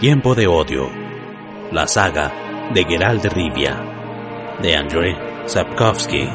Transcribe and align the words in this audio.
Tiempo 0.00 0.34
de 0.34 0.46
odio. 0.46 0.88
La 1.72 1.86
saga 1.86 2.32
de 2.72 2.86
Geralt 2.86 3.22
de 3.22 3.28
Rivia. 3.28 4.56
De 4.62 4.74
André 4.74 5.14
Sapkowski. 5.44 6.26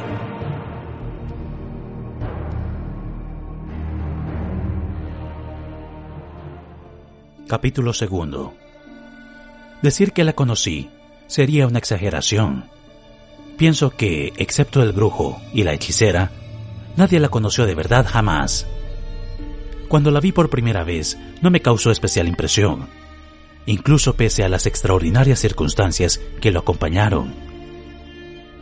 Capítulo 7.47 7.91
segundo. 7.93 8.53
Decir 9.81 10.11
que 10.11 10.23
la 10.23 10.33
conocí 10.33 10.91
sería 11.25 11.65
una 11.65 11.79
exageración. 11.79 12.69
Pienso 13.57 13.89
que, 13.89 14.31
excepto 14.37 14.83
el 14.83 14.91
brujo 14.91 15.41
y 15.55 15.63
la 15.63 15.73
hechicera, 15.73 16.29
nadie 16.97 17.19
la 17.19 17.29
conoció 17.29 17.65
de 17.65 17.73
verdad 17.73 18.05
jamás. 18.07 18.67
Cuando 19.87 20.11
la 20.11 20.19
vi 20.19 20.31
por 20.31 20.51
primera 20.51 20.83
vez, 20.83 21.17
no 21.41 21.49
me 21.49 21.63
causó 21.63 21.89
especial 21.89 22.27
impresión, 22.27 22.87
incluso 23.65 24.15
pese 24.15 24.43
a 24.43 24.49
las 24.49 24.65
extraordinarias 24.65 25.39
circunstancias 25.39 26.21
que 26.41 26.51
lo 26.51 26.59
acompañaron. 26.59 27.33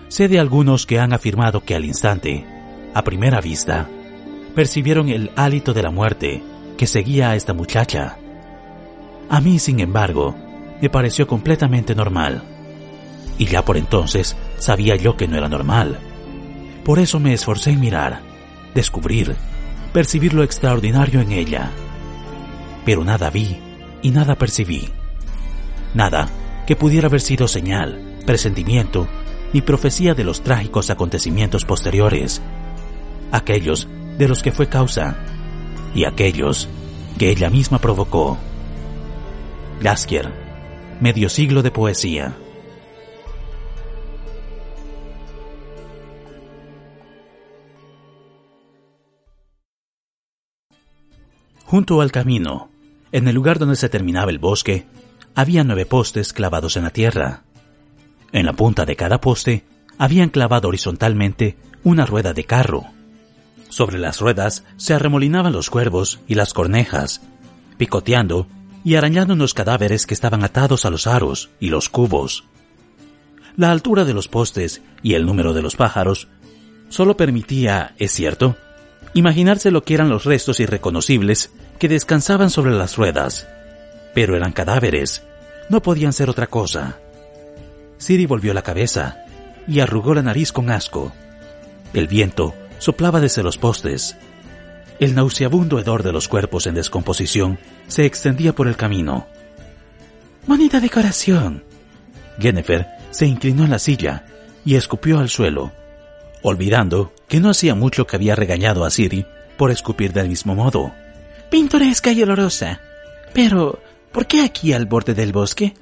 Sé 0.08 0.28
de 0.28 0.40
algunos 0.40 0.86
que 0.86 1.00
han 1.00 1.14
afirmado 1.14 1.62
que 1.62 1.76
al 1.76 1.86
instante, 1.86 2.46
a 2.94 3.04
primera 3.04 3.42
vista, 3.42 3.90
percibieron 4.56 5.10
el 5.10 5.32
hálito 5.36 5.74
de 5.74 5.84
la 5.84 5.92
muerte 5.92 6.44
que 6.78 6.88
seguía 6.88 7.32
a 7.32 7.36
esta 7.36 7.54
muchacha. 7.54 8.18
A 9.30 9.42
mí, 9.42 9.60
sin 9.60 9.80
embargo, 9.80 10.36
me 10.82 10.90
pareció 10.90 11.28
completamente 11.28 11.96
normal. 11.96 12.44
Y 13.38 13.46
ya 13.46 13.66
por 13.66 13.78
entonces 13.78 14.36
sabía 14.58 14.96
yo 14.96 15.18
que 15.18 15.28
no 15.28 15.38
era 15.38 15.50
normal. 15.50 16.00
Por 16.86 17.00
eso 17.00 17.20
me 17.20 17.34
esforcé 17.34 17.72
en 17.72 17.80
mirar, 17.80 18.22
descubrir, 18.76 19.36
percibir 19.92 20.34
lo 20.34 20.44
extraordinario 20.44 21.22
en 21.22 21.32
ella. 21.32 21.72
Pero 22.86 23.04
nada 23.04 23.30
vi 23.30 23.58
y 24.04 24.12
nada 24.12 24.36
percibí. 24.36 24.90
Nada 25.96 26.30
que 26.68 26.76
pudiera 26.76 27.08
haber 27.08 27.22
sido 27.22 27.48
señal, 27.48 28.20
presentimiento 28.28 29.08
ni 29.54 29.62
profecía 29.62 30.14
de 30.14 30.24
los 30.24 30.42
trágicos 30.42 30.90
acontecimientos 30.90 31.66
posteriores, 31.66 32.42
aquellos 33.32 33.88
de 34.18 34.28
los 34.28 34.44
que 34.44 34.52
fue 34.52 34.68
causa 34.68 35.18
y 35.96 36.06
aquellos 36.06 36.68
que 37.18 37.32
ella 37.32 37.50
misma 37.50 37.80
provocó. 37.80 38.38
Gaskier, 39.82 40.32
medio 41.00 41.30
siglo 41.30 41.62
de 41.62 41.72
poesía. 41.72 42.36
Junto 51.66 52.02
al 52.02 52.12
camino, 52.12 52.70
en 53.14 53.28
el 53.28 53.36
lugar 53.36 53.60
donde 53.60 53.76
se 53.76 53.90
terminaba 53.90 54.32
el 54.32 54.40
bosque, 54.40 54.86
había 55.36 55.64
nueve 55.64 55.86
postes 55.86 56.34
clavados 56.34 56.76
en 56.78 56.84
la 56.84 56.90
tierra. 56.90 57.44
En 58.32 58.46
la 58.46 58.54
punta 58.54 58.86
de 58.86 58.96
cada 58.96 59.22
poste 59.22 59.64
habían 60.00 60.30
clavado 60.30 60.68
horizontalmente 60.68 61.56
una 61.84 62.08
rueda 62.08 62.34
de 62.34 62.44
carro. 62.44 62.86
Sobre 63.70 64.00
las 64.00 64.20
ruedas 64.20 64.64
se 64.78 64.96
arremolinaban 64.96 65.54
los 65.54 65.70
cuervos 65.70 66.22
y 66.28 66.34
las 66.34 66.54
cornejas, 66.54 67.22
picoteando 67.78 68.48
y 68.84 68.96
arañando 68.96 69.36
los 69.36 69.54
cadáveres 69.54 70.08
que 70.08 70.16
estaban 70.16 70.44
atados 70.44 70.86
a 70.86 70.90
los 70.90 71.06
aros 71.06 71.52
y 71.60 71.68
los 71.68 71.90
cubos. 71.90 72.46
La 73.56 73.72
altura 73.72 74.06
de 74.06 74.16
los 74.16 74.28
postes 74.28 74.82
y 75.04 75.14
el 75.14 75.28
número 75.28 75.54
de 75.54 75.62
los 75.62 75.76
pájaros 75.76 76.30
solo 76.90 77.16
permitía, 77.16 77.94
es 78.00 78.12
cierto, 78.12 78.56
imaginarse 79.14 79.70
lo 79.70 79.84
que 79.84 79.94
eran 79.94 80.10
los 80.10 80.26
restos 80.26 80.60
irreconocibles 80.60 81.52
que 81.80 81.90
descansaban 81.90 82.50
sobre 82.50 82.72
las 82.72 82.96
ruedas. 82.96 83.48
Pero 84.14 84.36
eran 84.36 84.52
cadáveres, 84.52 85.24
no 85.70 85.82
podían 85.82 86.14
ser 86.14 86.30
otra 86.30 86.48
cosa. 86.48 87.00
Siri 87.98 88.26
volvió 88.26 88.54
la 88.54 88.62
cabeza 88.62 89.24
y 89.68 89.80
arrugó 89.80 90.14
la 90.14 90.22
nariz 90.22 90.52
con 90.52 90.70
asco. 90.70 91.14
El 91.94 92.08
viento 92.08 92.54
soplaba 92.80 93.22
desde 93.22 93.44
los 93.44 93.58
postes. 93.58 94.18
El 95.00 95.16
nauseabundo 95.16 95.80
hedor 95.80 96.04
de 96.04 96.12
los 96.12 96.28
cuerpos 96.28 96.68
en 96.68 96.76
descomposición 96.76 97.60
se 97.88 98.06
extendía 98.06 98.54
por 98.54 98.68
el 98.68 98.76
camino. 98.76 99.28
Bonita 100.46 100.80
decoración. 100.80 101.64
Jennifer 102.40 102.88
se 103.12 103.26
inclinó 103.26 103.64
en 103.64 103.72
la 103.72 103.80
silla 103.80 104.26
y 104.66 104.76
escupió 104.76 105.20
al 105.20 105.30
suelo, 105.30 105.72
olvidando 106.42 107.14
que 107.28 107.40
no 107.40 107.50
hacía 107.50 107.76
mucho 107.76 108.06
que 108.08 108.16
había 108.16 108.36
regañado 108.36 108.86
a 108.86 108.90
Siri 108.90 109.26
por 109.58 109.72
escupir 109.72 110.14
del 110.14 110.30
mismo 110.30 110.56
modo. 110.56 110.94
Pintoresca 111.54 112.12
y 112.12 112.24
olorosa. 112.24 112.82
Pero, 113.32 113.80
¿por 114.12 114.26
qué 114.26 114.42
aquí 114.42 114.74
al 114.74 114.88
borde 114.88 115.14
del 115.14 115.32
bosque? 115.32 115.76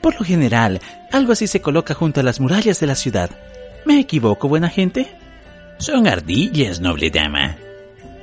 Por 0.00 0.14
lo 0.14 0.24
general, 0.24 0.80
algo 1.10 1.32
así 1.32 1.48
se 1.48 1.60
coloca 1.60 1.94
junto 1.94 2.20
a 2.20 2.22
las 2.22 2.38
murallas 2.38 2.78
de 2.78 2.86
la 2.86 2.94
ciudad. 2.94 3.28
¿Me 3.84 3.98
equivoco, 3.98 4.46
buena 4.46 4.68
gente? 4.68 5.12
Son 5.78 6.06
ardillas, 6.06 6.80
noble 6.80 7.10
dama. 7.10 7.56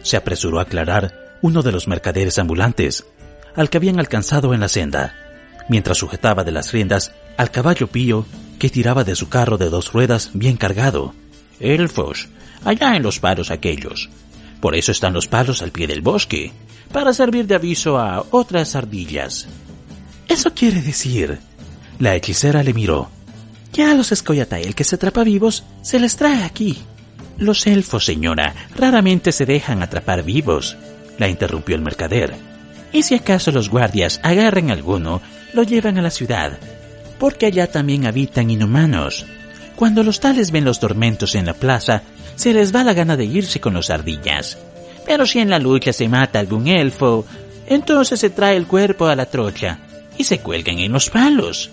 Se 0.02 0.16
apresuró 0.16 0.59
a 0.59 0.62
aclarar 0.62 1.14
uno 1.42 1.62
de 1.62 1.74
los 1.74 1.90
mercaderes 1.90 2.40
ambulantes, 2.40 3.06
al 3.54 3.69
que 3.69 3.75
habían 3.75 4.00
alcanzado 4.00 4.54
en 4.54 4.62
la 4.62 4.69
senda, 4.69 5.14
mientras 5.68 5.98
sujetaba 5.98 6.46
de 6.46 6.54
las 6.54 6.72
riendas 6.72 7.12
al 7.36 7.52
caballo 7.52 7.88
pío 7.88 8.25
que 8.59 8.69
tiraba 8.69 9.04
de 9.04 9.18
su 9.18 9.28
carro 9.28 9.58
de 9.58 9.69
dos 9.69 9.92
ruedas 9.92 10.30
bien 10.36 10.56
cargado. 10.56 11.14
Elfos, 11.59 12.30
allá 12.64 12.96
en 12.96 13.04
los 13.04 13.19
palos 13.19 13.52
aquellos. 13.52 14.09
Por 14.62 14.74
eso 14.74 14.94
están 14.94 15.12
los 15.12 15.28
palos 15.28 15.62
al 15.62 15.72
pie 15.72 15.86
del 15.86 16.02
bosque, 16.02 16.54
para 16.92 17.14
servir 17.14 17.48
de 17.48 17.56
aviso 17.56 17.98
a 17.98 18.25
otras 18.31 18.75
ardillas. 18.75 19.48
Eso 20.28 20.53
quiere 20.53 20.81
decir. 20.81 21.40
La 22.00 22.16
hechicera 22.16 22.64
le 22.64 22.74
miró. 22.74 23.09
Ya 23.74 23.92
a 23.92 23.96
los 23.96 24.12
Escoyatael 24.12 24.75
que 24.75 24.84
se 24.84 24.96
atrapa 24.96 25.24
vivos 25.24 25.64
se 25.81 26.00
les 26.00 26.16
trae 26.16 26.44
aquí. 26.44 26.78
Los 27.38 27.68
elfos, 27.68 28.06
señora, 28.06 28.56
raramente 28.75 29.31
se 29.31 29.46
dejan 29.46 29.84
atrapar 29.84 30.24
vivos, 30.24 30.75
la 31.18 31.28
interrumpió 31.28 31.75
el 31.75 31.81
mercader. 31.81 32.36
Y 32.92 33.04
si 33.04 33.16
acaso 33.16 33.52
los 33.52 33.69
guardias 33.69 34.19
agarran 34.24 34.72
alguno, 34.72 35.22
lo 35.54 35.64
llevan 35.64 35.98
a 35.98 36.02
la 36.02 36.09
ciudad, 36.09 36.58
porque 37.19 37.46
allá 37.46 37.69
también 37.69 38.08
habitan 38.08 38.50
inhumanos. 38.50 39.25
Cuando 39.75 40.04
los 40.04 40.19
tales 40.19 40.50
ven 40.50 40.66
los 40.66 40.80
tormentos 40.80 41.36
en 41.36 41.46
la 41.46 41.54
plaza, 41.54 42.02
se 42.36 42.54
les 42.54 42.74
va 42.74 42.84
la 42.84 42.94
gana 42.94 43.16
de 43.16 43.25
irse 43.25 43.59
con 43.59 43.75
los 43.75 43.92
ardillas. 43.92 44.58
Pero 45.07 45.25
si 45.25 45.40
en 45.40 45.50
la 45.50 45.57
lucha 45.57 45.94
se 45.94 46.09
mata 46.09 46.38
algún 46.38 46.68
elfo, 46.68 47.25
entonces 47.66 48.19
se 48.19 48.29
trae 48.29 48.57
el 48.57 48.68
cuerpo 48.68 49.07
a 49.07 49.16
la 49.16 49.25
trocha 49.25 49.79
y 50.18 50.25
se 50.25 50.40
cuelgan 50.40 50.79
en 50.79 50.91
los 50.91 51.09
palos. 51.09 51.72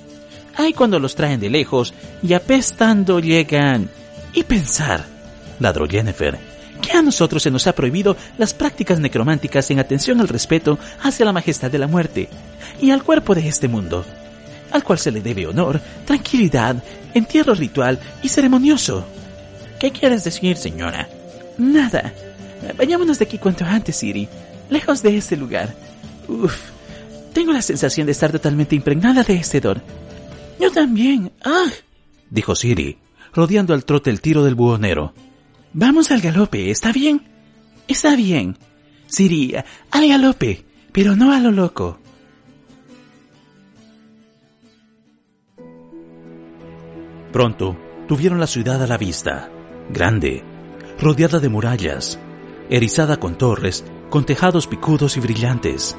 Ay, 0.56 0.72
cuando 0.72 1.00
los 1.00 1.16
traen 1.16 1.40
de 1.40 1.50
lejos 1.50 1.92
y 2.22 2.32
apestando 2.32 3.18
llegan. 3.18 3.90
Y 4.32 4.44
pensar, 4.44 5.04
ladró 5.58 5.88
Jennifer, 5.88 6.38
que 6.80 6.92
a 6.96 7.02
nosotros 7.02 7.42
se 7.42 7.50
nos 7.50 7.66
ha 7.66 7.74
prohibido 7.74 8.16
las 8.38 8.54
prácticas 8.54 9.00
necrománticas 9.00 9.68
en 9.72 9.80
atención 9.80 10.20
al 10.20 10.28
respeto 10.28 10.78
hacia 11.02 11.24
la 11.24 11.32
majestad 11.32 11.72
de 11.72 11.78
la 11.78 11.88
muerte 11.88 12.28
y 12.80 12.92
al 12.92 13.02
cuerpo 13.02 13.34
de 13.34 13.48
este 13.48 13.66
mundo, 13.66 14.04
al 14.70 14.84
cual 14.84 15.00
se 15.00 15.10
le 15.10 15.20
debe 15.20 15.46
honor, 15.48 15.80
tranquilidad, 16.04 16.76
entierro 17.14 17.54
ritual 17.54 17.98
y 18.22 18.28
ceremonioso. 18.28 19.04
¿Qué 19.80 19.90
quieres 19.90 20.22
decir, 20.22 20.56
señora? 20.56 21.08
Nada. 21.58 22.12
Vayámonos 22.76 23.18
de 23.18 23.24
aquí 23.24 23.38
cuanto 23.38 23.64
antes, 23.64 23.96
Siri, 23.96 24.28
lejos 24.70 25.02
de 25.02 25.16
este 25.16 25.36
lugar. 25.36 25.74
Uf, 26.28 26.56
tengo 27.32 27.52
la 27.52 27.62
sensación 27.62 28.06
de 28.06 28.12
estar 28.12 28.32
totalmente 28.32 28.74
impregnada 28.74 29.22
de 29.22 29.36
este 29.36 29.58
hedor. 29.58 29.82
Yo 30.60 30.70
también. 30.70 31.32
¡Ah! 31.44 31.66
dijo 32.30 32.54
Siri, 32.54 32.98
rodeando 33.32 33.74
al 33.74 33.84
trote 33.84 34.10
el 34.10 34.20
tiro 34.20 34.44
del 34.44 34.54
buhonero. 34.54 35.14
Vamos 35.72 36.10
al 36.10 36.20
galope, 36.20 36.70
¿está 36.70 36.92
bien? 36.92 37.22
Está 37.88 38.16
bien. 38.16 38.56
Siri, 39.06 39.54
al 39.90 40.08
galope, 40.08 40.64
pero 40.92 41.16
no 41.16 41.32
a 41.32 41.40
lo 41.40 41.50
loco. 41.50 41.98
Pronto 47.32 47.76
tuvieron 48.06 48.38
la 48.38 48.46
ciudad 48.46 48.80
a 48.80 48.86
la 48.86 48.96
vista, 48.96 49.50
grande, 49.90 50.44
rodeada 51.00 51.40
de 51.40 51.48
murallas, 51.48 52.20
erizada 52.70 53.18
con 53.18 53.36
torres, 53.36 53.84
con 54.10 54.24
tejados 54.24 54.66
picudos 54.66 55.16
y 55.16 55.20
brillantes. 55.20 55.96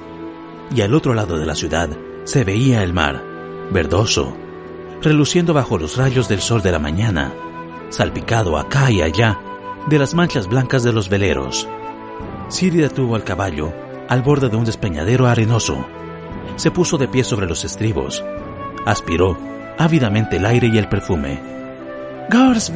Y 0.74 0.82
al 0.82 0.94
otro 0.94 1.14
lado 1.14 1.38
de 1.38 1.46
la 1.46 1.56
ciudad 1.56 1.90
se 2.24 2.44
veía 2.44 2.84
el 2.84 2.94
mar, 2.94 3.24
verdoso, 3.72 4.36
reluciendo 5.02 5.54
bajo 5.54 5.78
los 5.78 5.98
rayos 5.98 6.28
del 6.28 6.42
sol 6.42 6.62
de 6.62 6.72
la 6.72 6.80
mañana, 6.80 7.34
salpicado 7.90 8.58
acá 8.58 8.92
y 8.92 9.02
allá 9.02 9.40
de 9.88 10.00
las 10.00 10.14
manchas 10.16 10.48
blancas 10.48 10.84
de 10.84 10.94
los 10.94 11.10
veleros. 11.10 11.68
Siri 12.48 12.78
detuvo 12.78 13.16
al 13.16 13.24
caballo 13.24 13.74
al 14.08 14.22
borde 14.22 14.50
de 14.50 14.56
un 14.56 14.66
despeñadero 14.66 15.28
arenoso. 15.28 15.86
Se 16.56 16.72
puso 16.72 16.98
de 16.98 17.08
pie 17.08 17.24
sobre 17.24 17.48
los 17.48 17.64
estribos. 17.64 18.24
Aspiró 18.86 19.38
ávidamente 19.78 20.38
el 20.38 20.46
aire 20.46 20.68
y 20.68 20.78
el 20.78 20.88
perfume. 20.88 21.42
Gors 22.30 22.72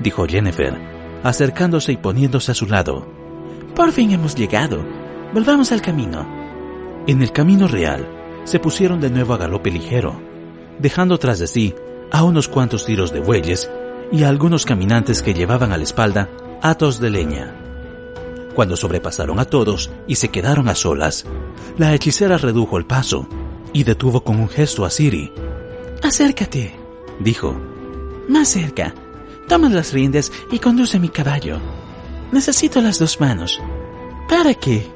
dijo 0.00 0.26
Jennifer, 0.26 0.99
acercándose 1.22 1.92
y 1.92 1.96
poniéndose 1.96 2.52
a 2.52 2.54
su 2.54 2.66
lado. 2.66 3.06
Por 3.74 3.92
fin 3.92 4.10
hemos 4.10 4.34
llegado. 4.34 4.84
Volvamos 5.32 5.72
al 5.72 5.82
camino. 5.82 6.26
En 7.06 7.22
el 7.22 7.32
camino 7.32 7.68
real, 7.68 8.06
se 8.44 8.58
pusieron 8.58 9.00
de 9.00 9.10
nuevo 9.10 9.34
a 9.34 9.38
galope 9.38 9.70
ligero, 9.70 10.20
dejando 10.78 11.18
tras 11.18 11.38
de 11.38 11.46
sí 11.46 11.74
a 12.10 12.24
unos 12.24 12.48
cuantos 12.48 12.84
tiros 12.84 13.12
de 13.12 13.20
bueyes 13.20 13.70
y 14.12 14.24
a 14.24 14.28
algunos 14.28 14.64
caminantes 14.64 15.22
que 15.22 15.34
llevaban 15.34 15.72
a 15.72 15.76
la 15.76 15.84
espalda 15.84 16.28
atos 16.62 17.00
de 17.00 17.10
leña. 17.10 17.56
Cuando 18.54 18.76
sobrepasaron 18.76 19.38
a 19.38 19.44
todos 19.44 19.90
y 20.06 20.16
se 20.16 20.28
quedaron 20.28 20.68
a 20.68 20.74
solas, 20.74 21.24
la 21.78 21.94
hechicera 21.94 22.36
redujo 22.36 22.76
el 22.78 22.86
paso 22.86 23.28
y 23.72 23.84
detuvo 23.84 24.24
con 24.24 24.40
un 24.40 24.48
gesto 24.48 24.84
a 24.84 24.90
Siri. 24.90 25.32
Acércate, 26.02 26.74
dijo. 27.20 27.56
Más 28.28 28.48
cerca. 28.48 28.94
Toma 29.50 29.68
las 29.68 29.92
riendas 29.92 30.30
y 30.52 30.60
conduce 30.60 31.00
mi 31.00 31.08
caballo. 31.08 31.58
Necesito 32.30 32.80
las 32.80 33.00
dos 33.00 33.18
manos. 33.18 33.60
¿Para 34.28 34.54
qué? 34.54 34.88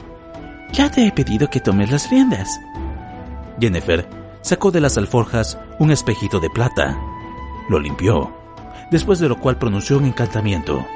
Ya 0.73 0.89
te 0.89 1.05
he 1.05 1.11
pedido 1.11 1.51
que 1.51 1.59
tomes 1.59 1.91
las 1.91 2.09
riendas. 2.09 2.61
Jennifer 3.59 4.09
sacó 4.43 4.71
de 4.71 4.81
las 4.81 4.97
alforjas 4.97 5.59
un 5.81 5.91
espejito 5.91 6.39
de 6.39 6.51
plata. 6.51 6.97
Lo 7.69 7.81
limpió, 7.81 8.33
después 8.93 9.19
de 9.19 9.29
lo 9.29 9.41
cual 9.41 9.59
pronunció 9.59 9.99
un 9.99 10.05
encantamiento. 10.05 10.87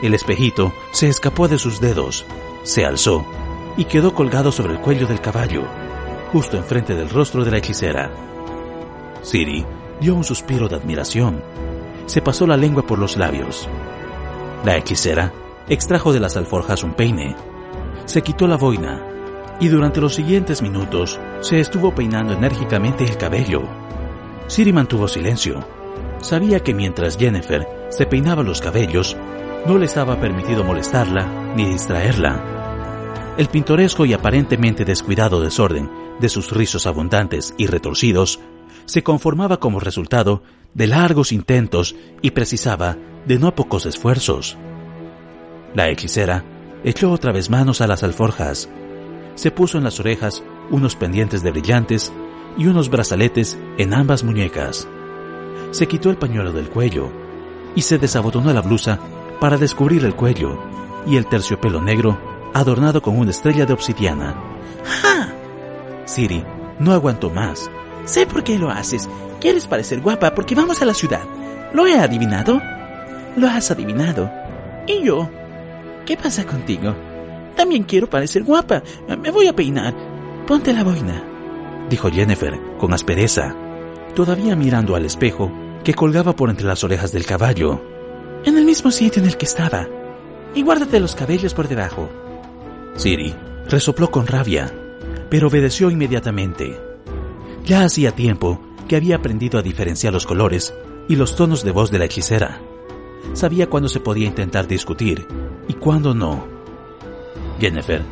El 0.00 0.14
espejito 0.14 0.72
se 0.92 1.08
escapó 1.08 1.48
de 1.48 1.58
sus 1.58 1.80
dedos, 1.80 2.26
se 2.62 2.84
alzó 2.84 3.26
y 3.76 3.86
quedó 3.86 4.14
colgado 4.14 4.52
sobre 4.52 4.74
el 4.74 4.80
cuello 4.80 5.08
del 5.08 5.20
caballo, 5.20 5.64
justo 6.30 6.56
enfrente 6.56 6.94
del 6.94 7.10
rostro 7.10 7.44
de 7.44 7.50
la 7.50 7.58
hechicera. 7.58 8.08
Siri 9.22 9.66
dio 10.00 10.14
un 10.14 10.22
suspiro 10.22 10.68
de 10.68 10.76
admiración. 10.76 11.42
Se 12.08 12.20
pasó 12.20 12.46
la 12.46 12.56
lengua 12.56 12.84
por 12.84 12.98
los 12.98 13.16
labios. 13.16 13.68
La 14.64 14.76
hechicera 14.76 15.32
extrajo 15.68 16.12
de 16.12 16.20
las 16.20 16.36
alforjas 16.36 16.82
un 16.82 16.94
peine, 16.94 17.36
se 18.06 18.22
quitó 18.22 18.46
la 18.46 18.56
boina 18.56 19.04
y 19.60 19.68
durante 19.68 20.00
los 20.00 20.14
siguientes 20.14 20.62
minutos 20.62 21.20
se 21.40 21.60
estuvo 21.60 21.94
peinando 21.94 22.32
enérgicamente 22.32 23.04
el 23.04 23.16
cabello. 23.16 23.62
Siri 24.46 24.72
mantuvo 24.72 25.08
silencio. 25.08 25.62
Sabía 26.20 26.60
que 26.60 26.74
mientras 26.74 27.18
Jennifer 27.18 27.66
se 27.90 28.06
peinaba 28.06 28.42
los 28.42 28.60
cabellos, 28.60 29.16
no 29.66 29.76
le 29.76 29.86
estaba 29.86 30.18
permitido 30.18 30.64
molestarla 30.64 31.52
ni 31.54 31.66
distraerla. 31.66 33.34
El 33.36 33.48
pintoresco 33.48 34.06
y 34.06 34.14
aparentemente 34.14 34.84
descuidado 34.84 35.40
desorden 35.40 35.90
de 36.18 36.28
sus 36.28 36.50
rizos 36.50 36.86
abundantes 36.86 37.54
y 37.56 37.66
retorcidos 37.66 38.40
se 38.88 39.02
conformaba 39.02 39.60
como 39.60 39.80
resultado 39.80 40.42
de 40.72 40.86
largos 40.86 41.30
intentos 41.30 41.94
y 42.22 42.30
precisaba 42.30 42.96
de 43.26 43.38
no 43.38 43.54
pocos 43.54 43.84
esfuerzos. 43.84 44.56
La 45.74 45.90
hechicera 45.90 46.42
echó 46.84 47.12
otra 47.12 47.30
vez 47.30 47.50
manos 47.50 47.82
a 47.82 47.86
las 47.86 48.02
alforjas, 48.02 48.70
se 49.34 49.50
puso 49.50 49.76
en 49.76 49.84
las 49.84 50.00
orejas 50.00 50.42
unos 50.70 50.96
pendientes 50.96 51.42
de 51.42 51.50
brillantes 51.50 52.12
y 52.56 52.66
unos 52.66 52.88
brazaletes 52.88 53.58
en 53.76 53.92
ambas 53.92 54.24
muñecas. 54.24 54.88
Se 55.70 55.86
quitó 55.86 56.08
el 56.08 56.16
pañuelo 56.16 56.52
del 56.52 56.70
cuello 56.70 57.10
y 57.74 57.82
se 57.82 57.98
desabotonó 57.98 58.54
la 58.54 58.62
blusa 58.62 58.98
para 59.38 59.58
descubrir 59.58 60.06
el 60.06 60.14
cuello 60.14 60.58
y 61.06 61.16
el 61.16 61.26
terciopelo 61.26 61.82
negro 61.82 62.18
adornado 62.54 63.02
con 63.02 63.18
una 63.18 63.32
estrella 63.32 63.66
de 63.66 63.74
obsidiana. 63.74 64.34
¡Ja! 65.02 65.34
Siri 66.06 66.42
no 66.78 66.92
aguantó 66.92 67.28
más. 67.28 67.70
Sé 68.08 68.26
por 68.26 68.42
qué 68.42 68.58
lo 68.58 68.70
haces. 68.70 69.06
Quieres 69.38 69.66
parecer 69.66 70.00
guapa 70.00 70.34
porque 70.34 70.54
vamos 70.54 70.80
a 70.80 70.86
la 70.86 70.94
ciudad. 70.94 71.20
¿Lo 71.74 71.86
he 71.86 71.98
adivinado? 71.98 72.58
Lo 73.36 73.48
has 73.48 73.70
adivinado. 73.70 74.30
¿Y 74.86 75.04
yo? 75.04 75.28
¿Qué 76.06 76.16
pasa 76.16 76.46
contigo? 76.46 76.94
También 77.54 77.82
quiero 77.82 78.08
parecer 78.08 78.44
guapa. 78.44 78.82
Me 79.22 79.30
voy 79.30 79.46
a 79.46 79.52
peinar. 79.52 79.94
Ponte 80.46 80.72
la 80.72 80.82
boina, 80.82 81.22
dijo 81.90 82.10
Jennifer 82.10 82.58
con 82.78 82.94
aspereza, 82.94 83.54
todavía 84.14 84.56
mirando 84.56 84.96
al 84.96 85.04
espejo 85.04 85.52
que 85.84 85.92
colgaba 85.92 86.34
por 86.34 86.48
entre 86.48 86.66
las 86.66 86.82
orejas 86.84 87.12
del 87.12 87.26
caballo. 87.26 87.82
En 88.46 88.56
el 88.56 88.64
mismo 88.64 88.90
sitio 88.90 89.20
en 89.20 89.28
el 89.28 89.36
que 89.36 89.44
estaba. 89.44 89.86
Y 90.54 90.62
guárdate 90.62 90.98
los 90.98 91.14
cabellos 91.14 91.52
por 91.52 91.68
debajo. 91.68 92.08
Siri 92.96 93.34
resopló 93.68 94.10
con 94.10 94.26
rabia, 94.26 94.72
pero 95.28 95.48
obedeció 95.48 95.90
inmediatamente. 95.90 96.87
Ya 97.68 97.84
hacía 97.84 98.12
tiempo 98.12 98.58
que 98.88 98.96
había 98.96 99.16
aprendido 99.16 99.58
a 99.58 99.62
diferenciar 99.62 100.10
los 100.14 100.24
colores 100.24 100.72
y 101.06 101.16
los 101.16 101.36
tonos 101.36 101.64
de 101.64 101.70
voz 101.70 101.90
de 101.90 101.98
la 101.98 102.06
hechicera. 102.06 102.62
Sabía 103.34 103.68
cuándo 103.68 103.90
se 103.90 104.00
podía 104.00 104.26
intentar 104.26 104.66
discutir 104.66 105.28
y 105.68 105.74
cuándo 105.74 106.14
no. 106.14 106.46
Jennifer, 107.60 108.02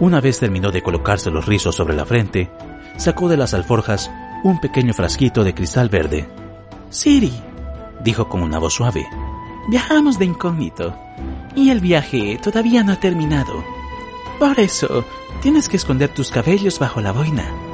una 0.00 0.20
vez 0.20 0.38
terminó 0.38 0.70
de 0.70 0.82
colocarse 0.82 1.30
los 1.30 1.46
rizos 1.46 1.74
sobre 1.74 1.96
la 1.96 2.04
frente, 2.04 2.50
sacó 2.98 3.30
de 3.30 3.38
las 3.38 3.54
alforjas 3.54 4.10
un 4.44 4.60
pequeño 4.60 4.92
frasquito 4.92 5.44
de 5.44 5.54
cristal 5.54 5.88
verde. 5.88 6.28
Siri, 6.90 7.32
dijo 8.04 8.28
con 8.28 8.42
una 8.42 8.58
voz 8.58 8.74
suave, 8.74 9.08
viajamos 9.70 10.18
de 10.18 10.26
incógnito 10.26 10.94
y 11.54 11.70
el 11.70 11.80
viaje 11.80 12.38
todavía 12.42 12.84
no 12.84 12.92
ha 12.92 13.00
terminado. 13.00 13.64
Por 14.38 14.60
eso, 14.60 15.06
tienes 15.40 15.70
que 15.70 15.78
esconder 15.78 16.10
tus 16.10 16.30
cabellos 16.30 16.78
bajo 16.78 17.00
la 17.00 17.12
boina. 17.12 17.65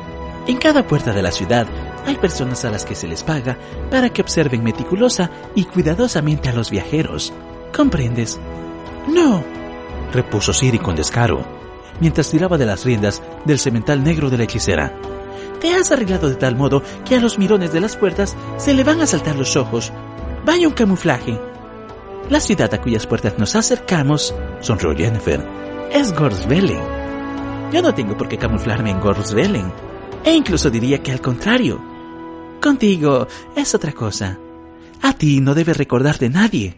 En 0.46 0.56
cada 0.56 0.86
puerta 0.86 1.12
de 1.12 1.22
la 1.22 1.30
ciudad 1.30 1.66
hay 2.04 2.16
personas 2.16 2.64
a 2.64 2.70
las 2.70 2.84
que 2.84 2.96
se 2.96 3.06
les 3.06 3.22
paga 3.22 3.56
para 3.90 4.10
que 4.10 4.22
observen 4.22 4.64
meticulosa 4.64 5.30
y 5.54 5.64
cuidadosamente 5.64 6.48
a 6.48 6.52
los 6.52 6.70
viajeros. 6.70 7.32
¿Comprendes? 7.74 8.40
No, 9.08 9.44
repuso 10.12 10.52
Siri 10.52 10.78
con 10.78 10.96
descaro, 10.96 11.44
mientras 12.00 12.30
tiraba 12.30 12.58
de 12.58 12.66
las 12.66 12.84
riendas 12.84 13.22
del 13.44 13.58
cemental 13.58 14.02
negro 14.02 14.30
de 14.30 14.38
la 14.38 14.44
hechicera. 14.44 14.92
Te 15.60 15.74
has 15.74 15.92
arreglado 15.92 16.28
de 16.28 16.34
tal 16.34 16.56
modo 16.56 16.82
que 17.04 17.14
a 17.14 17.20
los 17.20 17.38
mirones 17.38 17.72
de 17.72 17.80
las 17.80 17.96
puertas 17.96 18.36
se 18.56 18.74
le 18.74 18.82
van 18.82 19.00
a 19.00 19.06
saltar 19.06 19.36
los 19.36 19.56
ojos. 19.56 19.92
Vaya 20.44 20.66
un 20.66 20.74
camuflaje. 20.74 21.38
La 22.30 22.40
ciudad 22.40 22.72
a 22.74 22.80
cuyas 22.80 23.06
puertas 23.06 23.38
nos 23.38 23.54
acercamos, 23.54 24.34
sonrió 24.60 24.92
Jennifer, 24.94 25.46
es 25.92 26.12
Gorsvelen. 26.12 26.80
Yo 27.72 27.80
no 27.80 27.94
tengo 27.94 28.16
por 28.16 28.28
qué 28.28 28.38
camuflarme 28.38 28.90
en 28.90 29.00
Gorsvelen. 29.00 29.72
E 30.24 30.32
incluso 30.32 30.70
diría 30.70 31.02
que 31.02 31.12
al 31.12 31.20
contrario. 31.20 31.80
Contigo 32.60 33.26
es 33.56 33.74
otra 33.74 33.92
cosa. 33.92 34.38
A 35.02 35.12
ti 35.14 35.40
no 35.40 35.54
debes 35.54 35.76
recordar 35.76 36.18
de 36.18 36.30
nadie. 36.30 36.74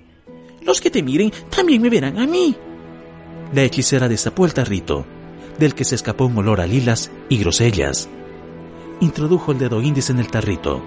Los 0.62 0.80
que 0.80 0.90
te 0.90 1.02
miren 1.02 1.30
también 1.50 1.82
me 1.82 1.90
verán 1.90 2.18
a 2.18 2.26
mí. 2.26 2.56
La 3.52 3.62
hechicera 3.62 4.08
destapó 4.08 4.46
el 4.46 4.54
tarrito, 4.54 5.04
del 5.58 5.74
que 5.74 5.84
se 5.84 5.94
escapó 5.94 6.24
un 6.24 6.38
olor 6.38 6.60
a 6.60 6.66
lilas 6.66 7.10
y 7.28 7.36
grosellas. 7.36 8.08
Introdujo 9.00 9.52
el 9.52 9.58
dedo 9.58 9.82
índice 9.82 10.12
en 10.12 10.20
el 10.20 10.28
tarrito 10.28 10.82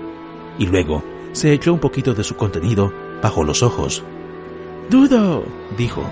y 0.58 0.66
luego 0.66 1.04
se 1.34 1.54
echó 1.54 1.74
un 1.74 1.80
poquito 1.80 2.14
de 2.14 2.24
su 2.24 2.36
contenido 2.36 2.92
bajo 3.22 3.44
los 3.44 3.62
ojos. 3.62 4.04
Dudo, 4.90 5.44
dijo, 5.78 6.04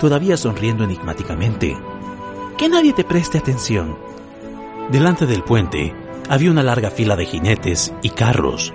todavía 0.00 0.36
sonriendo 0.36 0.84
enigmáticamente. 0.84 1.76
Que 2.58 2.68
nadie 2.68 2.92
te 2.92 3.04
preste 3.04 3.38
atención. 3.38 3.96
Delante 4.92 5.24
del 5.24 5.42
puente 5.42 5.94
había 6.28 6.50
una 6.50 6.62
larga 6.62 6.90
fila 6.90 7.16
de 7.16 7.24
jinetes 7.24 7.94
y 8.02 8.10
carros, 8.10 8.74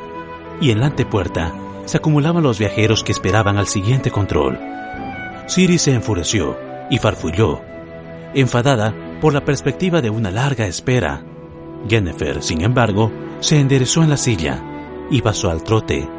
y 0.59 0.71
en 0.71 0.79
la 0.79 0.87
antepuerta 0.87 1.53
se 1.85 1.97
acumulaban 1.97 2.41
los 2.41 2.57
viajeros 2.57 3.03
que 3.03 3.11
esperaban 3.11 3.59
al 3.59 3.67
siguiente 3.67 4.09
control. 4.09 4.57
Siri 5.45 5.77
se 5.77 5.93
enfureció 5.93 6.57
y 6.89 6.97
farfulló, 6.97 7.61
enfadada 8.33 8.95
por 9.21 9.31
la 9.31 9.45
perspectiva 9.45 10.01
de 10.01 10.09
una 10.09 10.31
larga 10.31 10.65
espera. 10.65 11.23
Jennifer, 11.87 12.41
sin 12.41 12.61
embargo, 12.61 13.11
se 13.39 13.59
enderezó 13.59 14.01
en 14.01 14.09
la 14.09 14.17
silla 14.17 14.63
y 15.11 15.21
pasó 15.21 15.51
al 15.51 15.61
trote, 15.61 16.09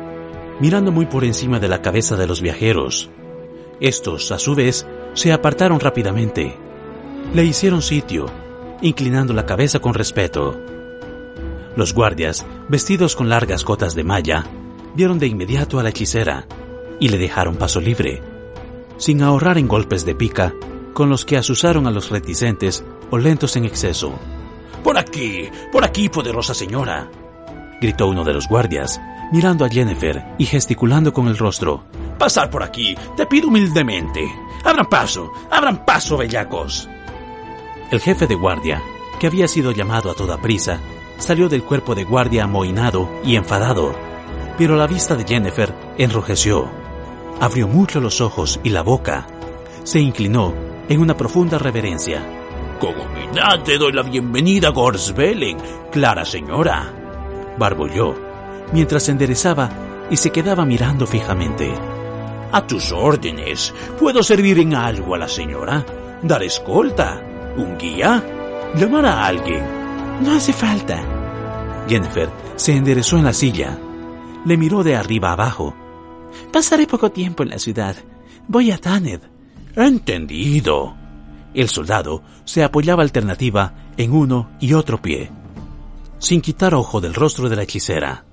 mirando 0.60 0.92
muy 0.92 1.06
por 1.06 1.24
encima 1.24 1.58
de 1.58 1.66
la 1.66 1.82
cabeza 1.82 2.16
de 2.16 2.28
los 2.28 2.40
viajeros. 2.40 3.10
Estos, 3.80 4.30
a 4.30 4.38
su 4.38 4.54
vez, 4.54 4.86
se 5.14 5.32
apartaron 5.32 5.80
rápidamente. 5.80 6.54
Le 7.34 7.44
hicieron 7.44 7.82
sitio, 7.82 8.26
inclinando 8.82 9.32
la 9.32 9.46
cabeza 9.46 9.80
con 9.80 9.94
respeto. 9.94 10.60
Los 11.76 11.94
guardias, 11.94 12.46
vestidos 12.68 13.16
con 13.16 13.28
largas 13.28 13.64
cotas 13.64 13.94
de 13.94 14.04
malla, 14.04 14.44
vieron 14.94 15.18
de 15.18 15.26
inmediato 15.26 15.78
a 15.78 15.82
la 15.82 15.90
hechicera 15.90 16.46
y 17.00 17.08
le 17.08 17.18
dejaron 17.18 17.56
paso 17.56 17.80
libre, 17.80 18.22
sin 18.96 19.22
ahorrar 19.22 19.58
en 19.58 19.68
golpes 19.68 20.04
de 20.04 20.14
pica 20.14 20.54
con 20.92 21.08
los 21.08 21.24
que 21.24 21.36
asusaron 21.36 21.86
a 21.86 21.92
los 21.92 22.10
reticentes 22.10 22.84
o 23.10 23.18
lentos 23.18 23.54
en 23.56 23.64
exceso. 23.64 24.18
Por 24.82 24.98
aquí, 24.98 25.48
por 25.70 25.84
aquí, 25.84 26.08
poderosa 26.08 26.54
señora, 26.54 27.08
gritó 27.80 28.08
uno 28.08 28.24
de 28.24 28.34
los 28.34 28.48
guardias, 28.48 29.00
mirando 29.32 29.64
a 29.64 29.68
Jennifer 29.68 30.24
y 30.38 30.46
gesticulando 30.46 31.12
con 31.12 31.28
el 31.28 31.38
rostro. 31.38 31.84
Pasar 32.18 32.50
por 32.50 32.64
aquí, 32.64 32.96
te 33.16 33.26
pido 33.26 33.48
humildemente. 33.48 34.28
Abran 34.64 34.86
paso, 34.86 35.30
abran 35.50 35.84
paso, 35.84 36.16
bellacos. 36.16 36.88
El 37.90 38.00
jefe 38.00 38.26
de 38.26 38.34
guardia, 38.34 38.82
que 39.18 39.26
había 39.26 39.48
sido 39.48 39.72
llamado 39.72 40.10
a 40.10 40.14
toda 40.14 40.36
prisa, 40.36 40.78
salió 41.16 41.48
del 41.48 41.62
cuerpo 41.62 41.94
de 41.94 42.04
guardia 42.04 42.44
amohinado 42.44 43.08
y 43.24 43.34
enfadado, 43.34 43.94
pero 44.58 44.76
la 44.76 44.86
vista 44.86 45.14
de 45.14 45.24
Jennifer 45.24 45.74
enrojeció. 45.96 46.68
Abrió 47.40 47.66
mucho 47.66 47.98
los 47.98 48.20
ojos 48.20 48.60
y 48.62 48.68
la 48.68 48.82
boca. 48.82 49.26
Se 49.84 50.00
inclinó 50.00 50.54
en 50.86 51.00
una 51.00 51.16
profunda 51.16 51.56
reverencia. 51.56 52.22
Con 52.78 52.94
humildad 52.94 53.62
te 53.64 53.78
doy 53.78 53.92
la 53.92 54.02
bienvenida 54.02 54.68
a 54.68 54.72
Gorsbelen, 54.72 55.56
clara 55.90 56.26
señora. 56.26 56.92
Barbolló, 57.56 58.14
mientras 58.72 59.04
se 59.04 59.12
enderezaba 59.12 59.70
y 60.10 60.16
se 60.18 60.30
quedaba 60.30 60.66
mirando 60.66 61.06
fijamente. 61.06 61.72
A 62.52 62.66
tus 62.66 62.92
órdenes. 62.92 63.72
¿Puedo 63.98 64.22
servir 64.22 64.58
en 64.58 64.74
algo 64.74 65.14
a 65.14 65.18
la 65.18 65.28
señora? 65.28 65.86
¿Dar 66.22 66.42
escolta? 66.42 67.22
¿Un 67.58 67.76
guía? 67.76 68.22
¿Llamar 68.76 69.04
a 69.04 69.26
alguien? 69.26 69.64
No 70.22 70.36
hace 70.36 70.52
falta. 70.52 71.02
Jennifer 71.88 72.30
se 72.54 72.76
enderezó 72.76 73.16
en 73.16 73.24
la 73.24 73.32
silla. 73.32 73.76
Le 74.44 74.56
miró 74.56 74.84
de 74.84 74.94
arriba 74.94 75.32
abajo. 75.32 75.74
Pasaré 76.52 76.86
poco 76.86 77.10
tiempo 77.10 77.42
en 77.42 77.48
la 77.48 77.58
ciudad. 77.58 77.96
Voy 78.46 78.70
a 78.70 78.78
Taned. 78.78 79.22
Entendido. 79.74 80.94
El 81.52 81.68
soldado 81.68 82.22
se 82.44 82.62
apoyaba 82.62 83.02
alternativa 83.02 83.74
en 83.96 84.12
uno 84.12 84.50
y 84.60 84.74
otro 84.74 85.02
pie, 85.02 85.32
sin 86.18 86.40
quitar 86.40 86.74
ojo 86.74 87.00
del 87.00 87.14
rostro 87.14 87.48
de 87.48 87.56
la 87.56 87.64
hechicera. 87.64 88.24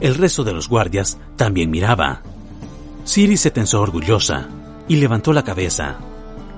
El 0.00 0.14
resto 0.14 0.42
de 0.42 0.54
los 0.54 0.70
guardias 0.70 1.18
también 1.36 1.70
miraba. 1.70 2.22
Siri 3.04 3.36
se 3.36 3.50
tensó 3.50 3.82
orgullosa 3.82 4.48
y 4.88 4.96
levantó 4.96 5.34
la 5.34 5.44
cabeza, 5.44 5.98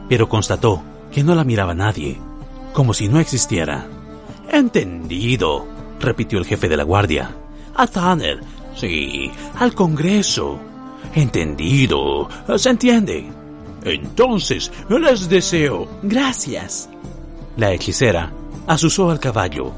pero 0.08 0.28
constató 0.28 0.84
que 1.16 1.24
no 1.24 1.34
la 1.34 1.44
miraba 1.44 1.72
nadie, 1.72 2.18
como 2.74 2.92
si 2.92 3.08
no 3.08 3.18
existiera. 3.18 3.88
Entendido, 4.52 5.66
repitió 5.98 6.38
el 6.38 6.44
jefe 6.44 6.68
de 6.68 6.76
la 6.76 6.82
guardia. 6.82 7.34
A 7.74 7.86
Tanner, 7.86 8.40
sí, 8.74 9.30
al 9.58 9.74
Congreso. 9.74 10.60
Entendido, 11.14 12.28
se 12.58 12.68
entiende. 12.68 13.32
Entonces, 13.82 14.70
les 14.90 15.26
deseo. 15.30 15.88
Gracias. 16.02 16.90
La 17.56 17.72
hechicera 17.72 18.30
asusó 18.66 19.10
al 19.10 19.18
caballo, 19.18 19.72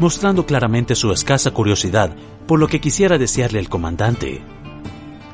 mostrando 0.00 0.46
claramente 0.46 0.94
su 0.94 1.12
escasa 1.12 1.50
curiosidad 1.50 2.16
por 2.46 2.58
lo 2.58 2.66
que 2.66 2.80
quisiera 2.80 3.18
desearle 3.18 3.58
el 3.58 3.68
comandante. 3.68 4.40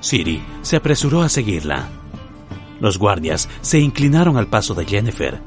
Siri 0.00 0.42
se 0.62 0.74
apresuró 0.74 1.22
a 1.22 1.28
seguirla. 1.28 1.88
Los 2.80 2.98
guardias 2.98 3.48
se 3.60 3.78
inclinaron 3.78 4.36
al 4.36 4.46
paso 4.46 4.74
de 4.74 4.84
Jennifer, 4.84 5.40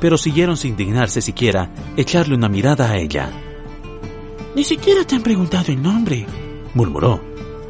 pero 0.00 0.16
siguieron 0.16 0.56
sin 0.56 0.76
dignarse 0.76 1.20
siquiera 1.20 1.70
echarle 1.96 2.34
una 2.34 2.48
mirada 2.48 2.90
a 2.90 2.98
ella. 2.98 3.30
Ni 4.54 4.64
siquiera 4.64 5.04
te 5.04 5.14
han 5.14 5.22
preguntado 5.22 5.72
el 5.72 5.82
nombre, 5.82 6.26
murmuró, 6.74 7.20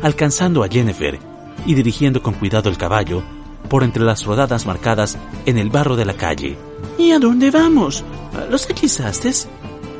alcanzando 0.02 0.62
a 0.62 0.69
Jennifer 0.69 1.19
y 1.67 1.75
dirigiendo 1.75 2.23
con 2.23 2.35
cuidado 2.35 2.69
el 2.71 2.79
caballo 2.79 3.23
por 3.69 3.85
entre 3.85 4.05
las 4.05 4.25
rodadas 4.25 4.67
marcadas 4.67 5.19
en 5.47 5.59
el 5.59 5.71
barro 5.71 5.97
de 5.97 6.05
la 6.05 6.14
calle. 6.14 6.57
¿Y 6.99 7.12
a 7.12 7.19
dónde 7.19 7.50
vamos? 7.50 8.05
¿Los 8.50 8.69
hechizaste? 8.69 9.31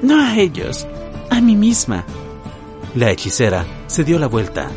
No 0.03 0.21
a 0.21 0.37
ellos, 0.39 0.87
a 1.31 1.41
mí 1.41 1.57
misma. 1.57 2.05
La 2.95 3.11
hechicera 3.11 3.65
se 3.87 4.03
dio 4.03 4.19
la 4.19 4.27
vuelta 4.27 4.71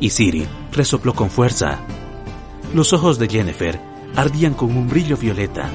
y 0.00 0.10
Siri 0.10 0.46
resopló 0.72 1.14
con 1.14 1.30
fuerza. 1.30 1.78
Los 2.74 2.92
ojos 2.92 3.18
de 3.18 3.28
Jennifer 3.28 3.80
ardían 4.14 4.54
con 4.54 4.76
un 4.76 4.88
brillo 4.88 5.16
violeta 5.16 5.70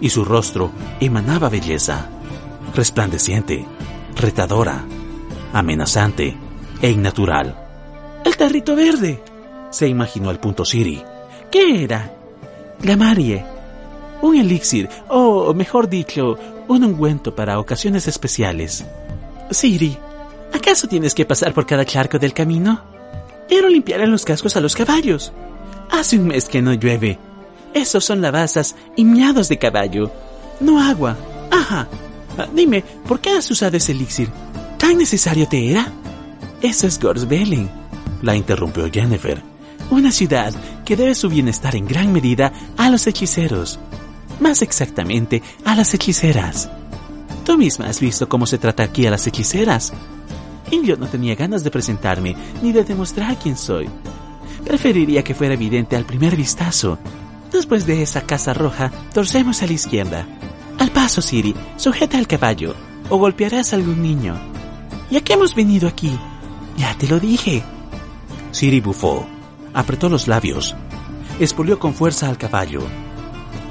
y 0.00 0.10
su 0.10 0.24
rostro 0.24 0.70
emanaba 1.00 1.48
belleza, 1.48 2.08
resplandeciente, 2.74 3.64
retadora, 4.16 4.84
amenazante 5.52 6.36
e 6.80 6.90
innatural. 6.90 7.56
El 8.24 8.36
tarrito 8.36 8.74
verde, 8.74 9.22
se 9.70 9.88
imaginó 9.88 10.30
al 10.30 10.40
punto 10.40 10.64
Siri. 10.64 11.02
¿Qué 11.50 11.84
era? 11.84 12.14
La 12.82 12.96
Marie. 12.96 13.44
Un 14.22 14.36
elixir, 14.36 14.88
o 15.08 15.52
mejor 15.54 15.88
dicho, 15.88 16.38
un 16.68 16.84
ungüento 16.84 17.34
para 17.34 17.58
ocasiones 17.58 18.06
especiales. 18.08 18.84
Siri, 19.50 19.96
¿acaso 20.52 20.88
tienes 20.88 21.14
que 21.14 21.24
pasar 21.24 21.52
por 21.52 21.66
cada 21.66 21.84
charco 21.84 22.18
del 22.18 22.32
camino? 22.32 22.82
Quiero 23.48 23.68
limpiar 23.68 24.00
en 24.00 24.10
los 24.10 24.24
cascos 24.24 24.56
a 24.56 24.60
los 24.60 24.74
caballos. 24.74 25.32
Hace 25.92 26.18
un 26.18 26.26
mes 26.26 26.46
que 26.46 26.62
no 26.62 26.72
llueve. 26.72 27.18
Esos 27.74 28.04
son 28.04 28.20
lavazas 28.20 28.74
y 28.96 29.04
miados 29.04 29.48
de 29.48 29.58
caballo. 29.58 30.10
No 30.58 30.80
agua. 30.82 31.16
Ajá. 31.50 31.86
Ah, 32.38 32.48
dime, 32.52 32.82
¿por 33.06 33.20
qué 33.20 33.30
has 33.30 33.50
usado 33.50 33.76
ese 33.76 33.92
elixir? 33.92 34.28
¿Tan 34.78 34.96
necesario 34.96 35.46
te 35.46 35.70
era? 35.70 35.92
Eso 36.62 36.86
es 36.86 36.98
Gorsbelen. 36.98 37.70
La 38.22 38.34
interrumpió 38.34 38.90
Jennifer. 38.90 39.42
Una 39.90 40.10
ciudad 40.10 40.52
que 40.84 40.96
debe 40.96 41.14
su 41.14 41.28
bienestar 41.28 41.76
en 41.76 41.86
gran 41.86 42.12
medida 42.12 42.52
a 42.78 42.88
los 42.88 43.06
hechiceros. 43.06 43.78
Más 44.40 44.62
exactamente, 44.62 45.42
a 45.64 45.76
las 45.76 45.92
hechiceras. 45.92 46.70
Tú 47.44 47.58
misma 47.58 47.86
has 47.86 48.00
visto 48.00 48.28
cómo 48.28 48.46
se 48.46 48.58
trata 48.58 48.82
aquí 48.82 49.06
a 49.06 49.10
las 49.10 49.26
hechiceras. 49.26 49.92
Y 50.70 50.82
yo 50.86 50.96
no 50.96 51.06
tenía 51.06 51.34
ganas 51.34 51.62
de 51.62 51.70
presentarme 51.70 52.34
ni 52.62 52.72
de 52.72 52.82
demostrar 52.82 53.36
quién 53.38 53.58
soy. 53.58 53.88
Preferiría 54.64 55.24
que 55.24 55.34
fuera 55.34 55.54
evidente 55.54 55.96
al 55.96 56.04
primer 56.04 56.36
vistazo. 56.36 56.98
Después 57.50 57.86
de 57.86 58.02
esa 58.02 58.22
casa 58.22 58.54
roja, 58.54 58.90
torcemos 59.12 59.62
a 59.62 59.66
la 59.66 59.72
izquierda. 59.72 60.26
Al 60.78 60.90
paso, 60.90 61.20
Siri, 61.20 61.54
sujeta 61.76 62.18
al 62.18 62.26
caballo, 62.26 62.74
o 63.08 63.18
golpearás 63.18 63.72
a 63.72 63.76
algún 63.76 64.02
niño. 64.02 64.34
¿Y 65.10 65.16
a 65.16 65.20
qué 65.20 65.34
hemos 65.34 65.54
venido 65.54 65.88
aquí? 65.88 66.16
Ya 66.76 66.96
te 66.96 67.06
lo 67.06 67.20
dije. 67.20 67.62
Siri 68.52 68.80
bufó, 68.80 69.26
apretó 69.74 70.08
los 70.08 70.28
labios, 70.28 70.74
espolió 71.38 71.78
con 71.78 71.94
fuerza 71.94 72.28
al 72.28 72.38
caballo. 72.38 72.80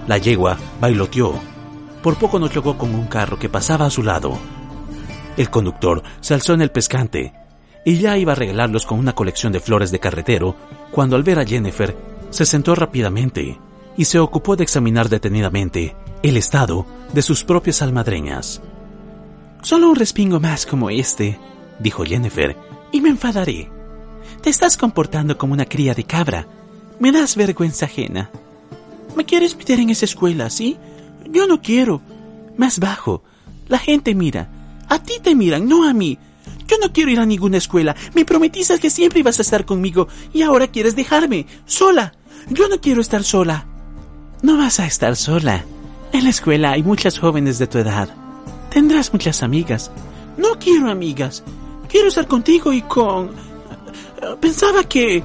La 0.07 0.17
yegua 0.17 0.57
bailoteó. 0.79 1.33
Por 2.03 2.17
poco 2.17 2.39
no 2.39 2.47
chocó 2.47 2.77
con 2.77 2.93
un 2.93 3.07
carro 3.07 3.39
que 3.39 3.49
pasaba 3.49 3.85
a 3.85 3.91
su 3.91 4.03
lado. 4.03 4.37
El 5.37 5.49
conductor 5.49 6.03
se 6.19 6.33
alzó 6.33 6.53
en 6.53 6.61
el 6.61 6.71
pescante 6.71 7.33
y 7.83 7.97
ya 7.97 8.17
iba 8.17 8.33
a 8.33 8.35
regalarlos 8.35 8.85
con 8.85 8.99
una 8.99 9.13
colección 9.13 9.51
de 9.51 9.59
flores 9.59 9.91
de 9.91 9.99
carretero 9.99 10.55
cuando 10.91 11.15
al 11.15 11.23
ver 11.23 11.39
a 11.39 11.45
Jennifer 11.45 11.95
se 12.29 12.45
sentó 12.45 12.75
rápidamente 12.75 13.57
y 13.97 14.05
se 14.05 14.19
ocupó 14.19 14.55
de 14.55 14.63
examinar 14.63 15.09
detenidamente 15.09 15.95
el 16.23 16.37
estado 16.37 16.85
de 17.13 17.21
sus 17.21 17.43
propias 17.43 17.81
almadreñas. 17.81 18.61
Solo 19.61 19.89
un 19.89 19.95
respingo 19.95 20.39
más 20.39 20.65
como 20.65 20.89
este, 20.89 21.39
dijo 21.79 22.03
Jennifer, 22.03 22.55
y 22.91 23.01
me 23.01 23.09
enfadaré. 23.09 23.69
Te 24.41 24.49
estás 24.49 24.77
comportando 24.77 25.37
como 25.37 25.53
una 25.53 25.65
cría 25.65 25.93
de 25.93 26.03
cabra. 26.03 26.47
Me 26.99 27.11
das 27.11 27.35
vergüenza 27.35 27.85
ajena. 27.85 28.31
¿Me 29.15 29.25
quieres 29.25 29.55
meter 29.55 29.79
en 29.79 29.89
esa 29.89 30.05
escuela, 30.05 30.49
sí? 30.49 30.77
Yo 31.29 31.47
no 31.47 31.61
quiero. 31.61 32.01
Más 32.57 32.79
bajo. 32.79 33.23
La 33.67 33.77
gente 33.77 34.15
mira. 34.15 34.49
A 34.89 35.01
ti 35.03 35.19
te 35.21 35.35
miran, 35.35 35.67
no 35.67 35.87
a 35.87 35.93
mí. 35.93 36.17
Yo 36.71 36.77
no 36.77 36.93
quiero 36.93 37.11
ir 37.11 37.19
a 37.19 37.25
ninguna 37.25 37.57
escuela. 37.57 37.97
Me 38.15 38.23
prometiste 38.23 38.79
que 38.79 38.89
siempre 38.89 39.19
ibas 39.19 39.39
a 39.39 39.41
estar 39.41 39.65
conmigo 39.65 40.07
y 40.31 40.41
ahora 40.41 40.67
quieres 40.67 40.95
dejarme, 40.95 41.45
sola. 41.65 42.13
Yo 42.49 42.69
no 42.69 42.79
quiero 42.79 43.01
estar 43.01 43.25
sola. 43.25 43.65
No 44.41 44.57
vas 44.57 44.79
a 44.79 44.85
estar 44.85 45.17
sola. 45.17 45.65
En 46.13 46.23
la 46.23 46.29
escuela 46.29 46.71
hay 46.71 46.81
muchas 46.81 47.19
jóvenes 47.19 47.59
de 47.59 47.67
tu 47.67 47.77
edad. 47.77 48.15
Tendrás 48.69 49.11
muchas 49.11 49.43
amigas. 49.43 49.91
No 50.37 50.57
quiero 50.59 50.89
amigas. 50.89 51.43
Quiero 51.89 52.07
estar 52.07 52.25
contigo 52.25 52.71
y 52.71 52.83
con... 52.83 53.31
Pensaba 54.39 54.85
que... 54.85 55.21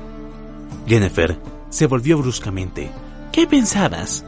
Jennifer 0.88 1.38
se 1.70 1.86
volvió 1.86 2.18
bruscamente. 2.18 2.90
¿Qué 3.30 3.46
pensabas? 3.46 4.24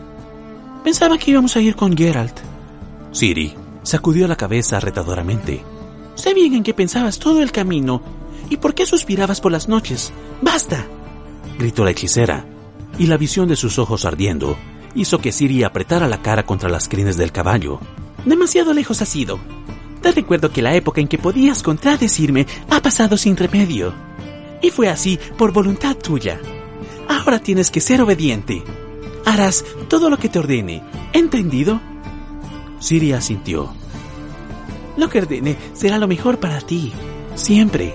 Pensaba 0.85 1.19
que 1.19 1.33
íbamos 1.33 1.57
a 1.57 1.61
ir 1.61 1.75
con 1.75 1.97
Geralt. 1.97 2.39
Siri 3.11 3.57
sacudió 3.83 4.29
la 4.29 4.37
cabeza 4.37 4.79
retadoramente. 4.79 5.65
Sé 6.19 6.35
bien 6.35 6.53
en 6.55 6.65
qué 6.65 6.75
pensabas 6.75 7.21
todo 7.21 7.43
el 7.43 7.53
camino 7.53 8.03
y 8.51 8.57
por 8.57 8.75
qué 8.75 8.87
suspirabas 8.87 9.41
por 9.41 9.53
las 9.53 9.69
noches. 9.69 10.13
¡Basta! 10.43 10.85
gritó 11.61 11.85
la 11.85 11.93
hechicera, 11.93 12.45
y 12.99 13.07
la 13.07 13.17
visión 13.17 13.47
de 13.47 13.55
sus 13.55 13.79
ojos 13.79 14.05
ardiendo 14.05 14.59
hizo 14.97 15.21
que 15.21 15.31
Siri 15.31 15.63
apretara 15.63 16.09
la 16.09 16.21
cara 16.21 16.45
contra 16.45 16.69
las 16.69 16.89
crines 16.89 17.17
del 17.17 17.31
caballo. 17.31 17.79
Demasiado 18.25 18.73
lejos 18.73 19.01
has 19.01 19.15
ido. 19.15 19.39
Te 20.03 20.11
recuerdo 20.11 20.51
que 20.51 20.61
la 20.61 20.75
época 20.75 21.01
en 21.01 21.07
que 21.07 21.19
podías 21.19 21.63
contradecirme 21.63 22.49
ha 22.69 22.83
pasado 22.83 23.17
sin 23.17 23.37
remedio. 23.37 23.95
Y 24.61 24.71
fue 24.71 24.89
así 24.89 25.21
por 25.37 25.53
voluntad 25.53 25.97
tuya. 25.97 26.41
Ahora 27.09 27.39
tienes 27.39 27.71
que 27.71 27.81
ser 27.81 28.03
obediente. 28.03 28.65
Harás 29.25 29.65
todo 29.89 30.11
lo 30.11 30.19
que 30.19 30.29
te 30.29 30.41
ordene. 30.41 30.83
¿Entendido? 31.13 31.81
Siri 32.81 33.13
asintió. 33.13 33.73
Lo 34.99 35.09
que 35.09 35.21
ordene 35.21 35.57
será 35.75 35.97
lo 35.97 36.09
mejor 36.09 36.41
para 36.41 36.61
ti. 36.61 36.93
Siempre. 37.37 37.95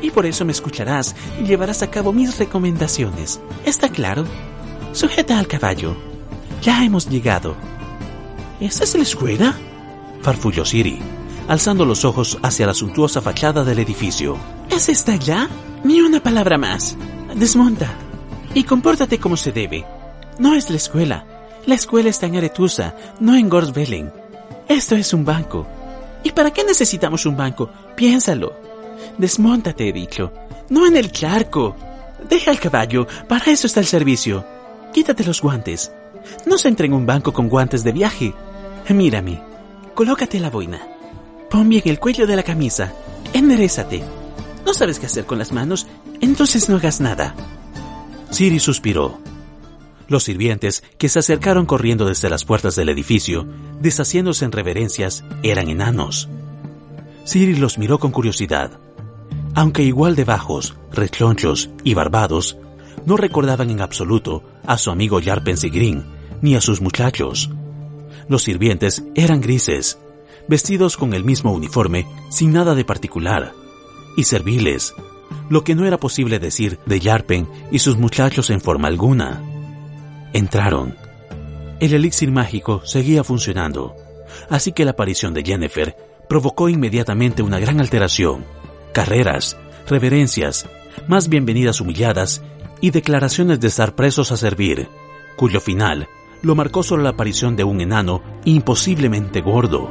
Y 0.00 0.10
por 0.10 0.26
eso 0.26 0.44
me 0.44 0.52
escucharás 0.52 1.16
y 1.40 1.44
llevarás 1.44 1.82
a 1.82 1.90
cabo 1.90 2.12
mis 2.12 2.38
recomendaciones. 2.38 3.40
¿Está 3.66 3.88
claro? 3.88 4.24
Sujeta 4.92 5.40
al 5.40 5.48
caballo. 5.48 5.96
Ya 6.62 6.84
hemos 6.84 7.08
llegado. 7.08 7.56
¿Esa 8.60 8.84
es 8.84 8.94
la 8.94 9.02
escuela? 9.02 9.58
Farfulló 10.22 10.64
Siri, 10.64 11.00
alzando 11.48 11.84
los 11.84 12.04
ojos 12.04 12.38
hacia 12.42 12.66
la 12.66 12.74
suntuosa 12.74 13.20
fachada 13.20 13.64
del 13.64 13.80
edificio. 13.80 14.36
¿Es 14.70 14.88
esta 14.88 15.16
ya? 15.16 15.48
Ni 15.82 16.00
una 16.00 16.22
palabra 16.22 16.58
más. 16.58 16.96
Desmonta. 17.34 17.92
Y 18.54 18.62
compórtate 18.62 19.18
como 19.18 19.36
se 19.36 19.50
debe. 19.50 19.84
No 20.38 20.54
es 20.54 20.70
la 20.70 20.76
escuela. 20.76 21.26
La 21.66 21.74
escuela 21.74 22.08
está 22.08 22.26
en 22.26 22.36
Aretusa, 22.36 22.94
no 23.18 23.34
en 23.34 23.48
Gorsbellen. 23.48 24.12
Esto 24.68 24.94
es 24.94 25.12
un 25.12 25.24
banco. 25.24 25.66
¿Y 26.22 26.32
para 26.32 26.50
qué 26.50 26.64
necesitamos 26.64 27.26
un 27.26 27.36
banco? 27.36 27.70
Piénsalo. 27.96 28.54
Desmóntate, 29.18 29.88
he 29.88 29.92
dicho. 29.92 30.32
No 30.68 30.86
en 30.86 30.96
el 30.96 31.10
charco. 31.12 31.76
Deja 32.28 32.50
el 32.50 32.60
caballo, 32.60 33.06
para 33.28 33.50
eso 33.50 33.66
está 33.66 33.80
el 33.80 33.86
servicio. 33.86 34.44
Quítate 34.92 35.24
los 35.24 35.40
guantes. 35.40 35.92
No 36.46 36.58
se 36.58 36.68
entre 36.68 36.86
en 36.86 36.92
un 36.92 37.06
banco 37.06 37.32
con 37.32 37.48
guantes 37.48 37.82
de 37.82 37.92
viaje. 37.92 38.34
Mírame. 38.88 39.40
Colócate 39.94 40.40
la 40.40 40.50
boina. 40.50 40.80
Pon 41.48 41.68
bien 41.68 41.82
el 41.86 41.98
cuello 41.98 42.26
de 42.26 42.36
la 42.36 42.42
camisa. 42.42 42.92
Enderezate. 43.32 44.02
¿No 44.66 44.74
sabes 44.74 44.98
qué 44.98 45.06
hacer 45.06 45.26
con 45.26 45.38
las 45.38 45.52
manos? 45.52 45.86
Entonces 46.20 46.68
no 46.68 46.76
hagas 46.76 47.00
nada. 47.00 47.34
Siri 48.30 48.60
suspiró. 48.60 49.18
Los 50.10 50.24
sirvientes, 50.24 50.82
que 50.98 51.08
se 51.08 51.20
acercaron 51.20 51.66
corriendo 51.66 52.04
desde 52.04 52.28
las 52.28 52.44
puertas 52.44 52.74
del 52.74 52.88
edificio, 52.88 53.46
deshaciéndose 53.80 54.44
en 54.44 54.50
reverencias, 54.50 55.22
eran 55.44 55.68
enanos. 55.68 56.28
Siri 57.24 57.54
los 57.54 57.78
miró 57.78 58.00
con 58.00 58.10
curiosidad. 58.10 58.72
Aunque 59.54 59.84
igual 59.84 60.16
de 60.16 60.24
bajos, 60.24 60.74
rechonchos 60.90 61.70
y 61.84 61.94
barbados, 61.94 62.56
no 63.06 63.16
recordaban 63.16 63.70
en 63.70 63.80
absoluto 63.80 64.42
a 64.66 64.78
su 64.78 64.90
amigo 64.90 65.20
Yarpen 65.20 65.56
Green 65.72 66.04
ni 66.42 66.56
a 66.56 66.60
sus 66.60 66.80
muchachos. 66.80 67.48
Los 68.28 68.42
sirvientes 68.42 69.04
eran 69.14 69.40
grises, 69.40 70.00
vestidos 70.48 70.96
con 70.96 71.14
el 71.14 71.22
mismo 71.22 71.52
uniforme, 71.52 72.08
sin 72.30 72.52
nada 72.52 72.74
de 72.74 72.84
particular, 72.84 73.52
y 74.16 74.24
serviles, 74.24 74.92
lo 75.48 75.62
que 75.62 75.76
no 75.76 75.86
era 75.86 75.98
posible 75.98 76.40
decir 76.40 76.80
de 76.84 76.98
Yarpen 76.98 77.48
y 77.70 77.78
sus 77.78 77.96
muchachos 77.96 78.50
en 78.50 78.60
forma 78.60 78.88
alguna. 78.88 79.44
Entraron. 80.32 80.96
El 81.80 81.92
elixir 81.94 82.30
mágico 82.30 82.82
seguía 82.84 83.24
funcionando, 83.24 83.96
así 84.48 84.72
que 84.72 84.84
la 84.84 84.92
aparición 84.92 85.34
de 85.34 85.42
Jennifer 85.42 85.96
provocó 86.28 86.68
inmediatamente 86.68 87.42
una 87.42 87.58
gran 87.58 87.80
alteración, 87.80 88.44
carreras, 88.92 89.56
reverencias, 89.88 90.68
más 91.08 91.28
bienvenidas 91.28 91.80
humilladas 91.80 92.42
y 92.80 92.90
declaraciones 92.90 93.58
de 93.60 93.68
estar 93.68 93.96
presos 93.96 94.30
a 94.30 94.36
servir, 94.36 94.88
cuyo 95.36 95.60
final 95.60 96.08
lo 96.42 96.54
marcó 96.54 96.82
solo 96.82 97.02
la 97.02 97.10
aparición 97.10 97.56
de 97.56 97.64
un 97.64 97.80
enano 97.80 98.22
imposiblemente 98.44 99.40
gordo, 99.40 99.90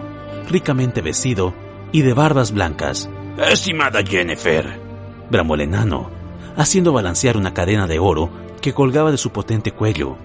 ricamente 0.50 1.02
vestido 1.02 1.54
y 1.92 2.02
de 2.02 2.14
barbas 2.14 2.52
blancas. 2.54 3.10
Estimada 3.38 4.02
Jennifer, 4.04 4.80
bramó 5.30 5.56
el 5.56 5.62
enano, 5.62 6.10
haciendo 6.56 6.94
balancear 6.94 7.36
una 7.36 7.54
cadena 7.54 7.88
de 7.88 8.00
oro 8.00 8.30
que 8.62 8.74
colgaba 8.74 9.12
de 9.12 9.18
su 9.18 9.32
potente 9.32 9.72
cuello, 9.72 10.18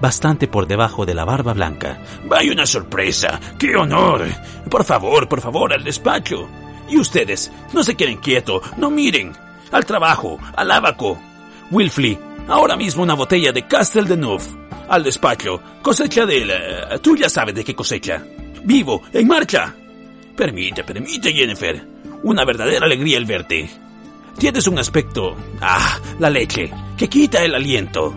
bastante 0.00 0.48
por 0.48 0.66
debajo 0.66 1.06
de 1.06 1.14
la 1.14 1.24
barba 1.24 1.52
blanca. 1.52 2.00
¡Vaya 2.24 2.52
una 2.52 2.66
sorpresa! 2.66 3.40
¡Qué 3.58 3.76
honor! 3.76 4.24
Por 4.70 4.84
favor, 4.84 5.28
por 5.28 5.40
favor, 5.40 5.72
al 5.72 5.84
despacho. 5.84 6.48
Y 6.88 6.98
ustedes, 6.98 7.52
no 7.72 7.84
se 7.84 7.94
queden 7.94 8.18
quietos, 8.18 8.62
no 8.76 8.90
miren. 8.90 9.32
Al 9.70 9.84
trabajo, 9.84 10.38
al 10.56 10.70
abaco. 10.70 11.18
Wilfly, 11.70 12.18
ahora 12.48 12.76
mismo 12.76 13.02
una 13.02 13.14
botella 13.14 13.52
de 13.52 13.66
Castel 13.66 14.06
de 14.06 14.16
Neuf. 14.16 14.44
Al 14.88 15.04
despacho, 15.04 15.60
cosecha 15.82 16.26
de... 16.26 16.44
La... 16.44 16.98
Tú 16.98 17.16
ya 17.16 17.28
sabes 17.28 17.54
de 17.54 17.62
qué 17.62 17.74
cosecha. 17.74 18.24
Vivo, 18.64 19.02
en 19.12 19.28
marcha. 19.28 19.74
Permite, 20.36 20.82
permite, 20.82 21.32
Jennifer. 21.32 21.86
Una 22.24 22.44
verdadera 22.44 22.86
alegría 22.86 23.18
el 23.18 23.24
verte. 23.24 23.70
Tienes 24.36 24.66
un 24.66 24.78
aspecto... 24.78 25.36
Ah, 25.60 25.98
la 26.18 26.28
leche, 26.28 26.72
que 26.96 27.08
quita 27.08 27.44
el 27.44 27.54
aliento. 27.54 28.14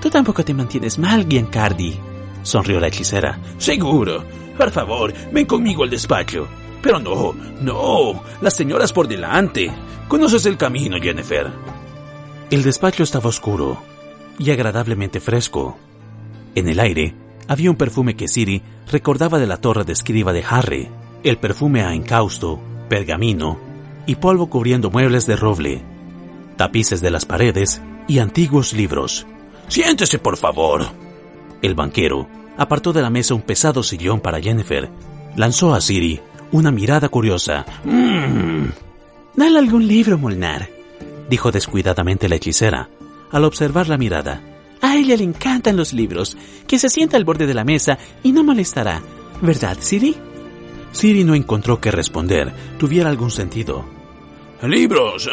Tú 0.00 0.10
tampoco 0.10 0.44
te 0.44 0.54
mantienes 0.54 0.98
mal, 0.98 1.26
Giancardi. 1.28 1.98
Sonrió 2.42 2.78
la 2.80 2.88
hechicera. 2.88 3.38
Seguro. 3.58 4.24
Por 4.56 4.70
favor, 4.70 5.12
ven 5.32 5.46
conmigo 5.46 5.82
al 5.82 5.90
despacho. 5.90 6.46
Pero 6.82 6.98
no, 6.98 7.34
no, 7.60 8.22
las 8.40 8.54
señoras 8.54 8.92
por 8.92 9.08
delante. 9.08 9.72
Conoces 10.08 10.46
el 10.46 10.56
camino, 10.56 10.98
Jennifer. 11.00 11.50
El 12.50 12.62
despacho 12.62 13.02
estaba 13.02 13.28
oscuro 13.28 13.82
y 14.38 14.50
agradablemente 14.50 15.20
fresco. 15.20 15.76
En 16.54 16.68
el 16.68 16.78
aire 16.78 17.14
había 17.48 17.70
un 17.70 17.76
perfume 17.76 18.14
que 18.14 18.28
Siri 18.28 18.62
recordaba 18.90 19.38
de 19.38 19.46
la 19.46 19.56
torre 19.56 19.84
de 19.84 19.92
escriba 19.92 20.32
de 20.32 20.44
Harry, 20.48 20.88
el 21.22 21.38
perfume 21.38 21.82
a 21.82 21.92
encausto, 21.92 22.60
pergamino 22.88 23.58
y 24.06 24.14
polvo 24.14 24.48
cubriendo 24.48 24.90
muebles 24.90 25.26
de 25.26 25.36
roble, 25.36 25.82
tapices 26.56 27.00
de 27.00 27.10
las 27.10 27.24
paredes 27.24 27.82
y 28.06 28.20
antiguos 28.20 28.72
libros. 28.72 29.26
Siéntese, 29.68 30.18
por 30.18 30.36
favor. 30.36 30.86
El 31.62 31.74
banquero 31.74 32.28
apartó 32.56 32.92
de 32.92 33.02
la 33.02 33.10
mesa 33.10 33.34
un 33.34 33.42
pesado 33.42 33.82
sillón 33.82 34.20
para 34.20 34.40
Jennifer. 34.40 34.88
Lanzó 35.36 35.74
a 35.74 35.80
Siri 35.80 36.20
una 36.52 36.70
mirada 36.70 37.08
curiosa. 37.08 37.64
Mmm. 37.84 38.66
Dale 39.34 39.58
algún 39.58 39.86
libro, 39.86 40.16
Molnar, 40.16 40.68
dijo 41.28 41.52
descuidadamente 41.52 42.28
la 42.28 42.36
hechicera, 42.36 42.88
al 43.30 43.44
observar 43.44 43.88
la 43.88 43.98
mirada. 43.98 44.40
A 44.80 44.96
ella 44.96 45.16
le 45.16 45.24
encantan 45.24 45.76
los 45.76 45.92
libros. 45.92 46.36
Que 46.66 46.78
se 46.78 46.88
sienta 46.88 47.16
al 47.16 47.24
borde 47.24 47.46
de 47.46 47.54
la 47.54 47.64
mesa 47.64 47.98
y 48.22 48.32
no 48.32 48.44
molestará. 48.44 49.02
¿Verdad, 49.42 49.76
Siri? 49.80 50.16
Siri 50.92 51.24
no 51.24 51.34
encontró 51.34 51.80
que 51.80 51.90
responder 51.90 52.52
tuviera 52.78 53.10
algún 53.10 53.30
sentido. 53.30 53.84
Libros. 54.62 55.28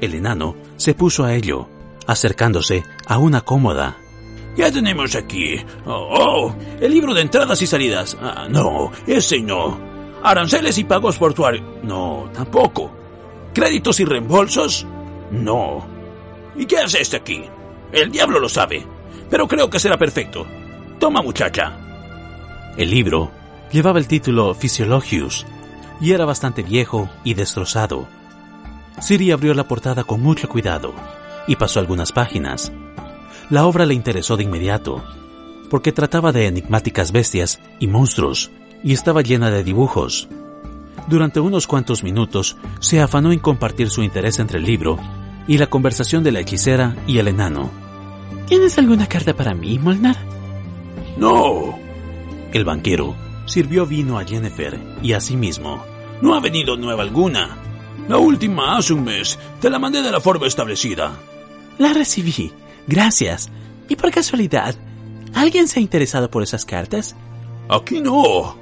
El 0.00 0.14
enano 0.14 0.56
se 0.76 0.94
puso 0.94 1.24
a 1.24 1.34
ello, 1.34 1.68
acercándose 2.06 2.84
a 3.06 3.18
una 3.18 3.40
cómoda. 3.40 3.96
Ya 4.56 4.72
tenemos 4.72 5.14
aquí. 5.14 5.56
Oh, 5.84 6.08
oh, 6.10 6.56
el 6.80 6.92
libro 6.92 7.12
de 7.12 7.20
entradas 7.20 7.60
y 7.60 7.66
salidas. 7.66 8.16
Ah, 8.20 8.46
no, 8.48 8.90
ese 9.06 9.40
no. 9.40 9.78
Aranceles 10.22 10.78
y 10.78 10.84
pagos 10.84 11.18
portuarios. 11.18 11.64
No, 11.82 12.30
tampoco. 12.32 12.90
¿Créditos 13.52 14.00
y 14.00 14.04
reembolsos? 14.04 14.86
No. 15.30 15.86
¿Y 16.56 16.64
qué 16.64 16.78
hace 16.78 17.02
este 17.02 17.18
aquí? 17.18 17.44
El 17.92 18.10
diablo 18.10 18.40
lo 18.40 18.48
sabe. 18.48 18.86
Pero 19.28 19.46
creo 19.46 19.68
que 19.68 19.78
será 19.78 19.98
perfecto. 19.98 20.46
Toma, 20.98 21.20
muchacha. 21.20 21.76
El 22.78 22.90
libro 22.90 23.30
llevaba 23.70 23.98
el 23.98 24.08
título 24.08 24.54
Physiologius 24.54 25.46
y 26.00 26.12
era 26.12 26.24
bastante 26.24 26.62
viejo 26.62 27.10
y 27.24 27.34
destrozado. 27.34 28.06
Siri 29.00 29.32
abrió 29.32 29.52
la 29.52 29.68
portada 29.68 30.04
con 30.04 30.22
mucho 30.22 30.48
cuidado 30.48 30.94
y 31.46 31.56
pasó 31.56 31.80
algunas 31.80 32.12
páginas. 32.12 32.72
La 33.50 33.66
obra 33.66 33.86
le 33.86 33.94
interesó 33.94 34.36
de 34.36 34.44
inmediato, 34.44 35.04
porque 35.70 35.92
trataba 35.92 36.32
de 36.32 36.46
enigmáticas 36.46 37.12
bestias 37.12 37.60
y 37.78 37.86
monstruos, 37.86 38.50
y 38.82 38.92
estaba 38.92 39.22
llena 39.22 39.50
de 39.50 39.64
dibujos. 39.64 40.28
Durante 41.08 41.40
unos 41.40 41.66
cuantos 41.66 42.02
minutos 42.02 42.56
se 42.80 43.00
afanó 43.00 43.32
en 43.32 43.38
compartir 43.38 43.90
su 43.90 44.02
interés 44.02 44.38
entre 44.38 44.58
el 44.58 44.64
libro 44.64 44.98
y 45.46 45.58
la 45.58 45.68
conversación 45.68 46.24
de 46.24 46.32
la 46.32 46.40
hechicera 46.40 46.96
y 47.06 47.18
el 47.18 47.28
enano. 47.28 47.70
¿Tienes 48.46 48.78
alguna 48.78 49.06
carta 49.06 49.34
para 49.34 49.54
mí, 49.54 49.78
Molnar? 49.78 50.16
No. 51.16 51.78
El 52.52 52.64
banquero 52.64 53.14
sirvió 53.44 53.86
vino 53.86 54.18
a 54.18 54.24
Jennifer 54.24 54.78
y 55.02 55.12
a 55.12 55.20
sí 55.20 55.36
mismo. 55.36 55.84
No 56.20 56.34
ha 56.34 56.40
venido 56.40 56.76
nueva 56.76 57.02
alguna. 57.02 57.56
La 58.08 58.18
última 58.18 58.76
hace 58.76 58.92
un 58.92 59.04
mes. 59.04 59.38
Te 59.60 59.70
la 59.70 59.78
mandé 59.78 60.02
de 60.02 60.10
la 60.10 60.20
forma 60.20 60.46
establecida. 60.46 61.12
La 61.78 61.92
recibí. 61.92 62.52
Gracias. 62.86 63.50
Y 63.88 63.96
por 63.96 64.10
casualidad, 64.10 64.74
¿alguien 65.34 65.68
se 65.68 65.78
ha 65.78 65.82
interesado 65.82 66.30
por 66.30 66.42
esas 66.42 66.64
cartas? 66.64 67.14
Aquí 67.68 68.00
no. 68.00 68.56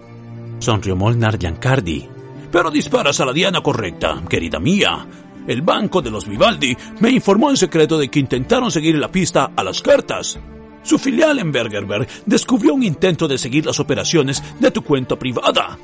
Sonrió 0.59 0.97
Molnar 0.97 1.39
Giancardi. 1.39 2.09
Pero 2.51 2.71
disparas 2.71 3.21
a 3.21 3.25
la 3.25 3.33
diana 3.33 3.63
correcta, 3.63 4.23
querida 4.29 4.59
mía. 4.59 5.07
El 5.47 5.63
banco 5.63 6.01
de 6.01 6.11
los 6.11 6.27
Vivaldi 6.27 6.77
me 7.01 7.11
informó 7.11 7.51
en 7.51 7.57
secreto 7.57 7.99
de 7.99 8.09
que 8.09 8.21
intentaron 8.21 8.71
seguir 8.71 8.97
la 8.97 9.11
pista 9.11 9.53
a 9.55 9.63
las 9.63 9.83
cartas. 9.83 10.39
Su 10.83 10.99
filial 10.99 11.39
en 11.39 11.53
Bergerberg 11.53 12.07
descubrió 12.27 12.75
un 12.75 12.83
intento 12.83 13.27
de 13.27 13.39
seguir 13.39 13.67
las 13.67 13.81
operaciones 13.81 14.43
de 14.61 14.71
tu 14.71 14.83
cuenta 14.83 15.17
privada. 15.17 15.79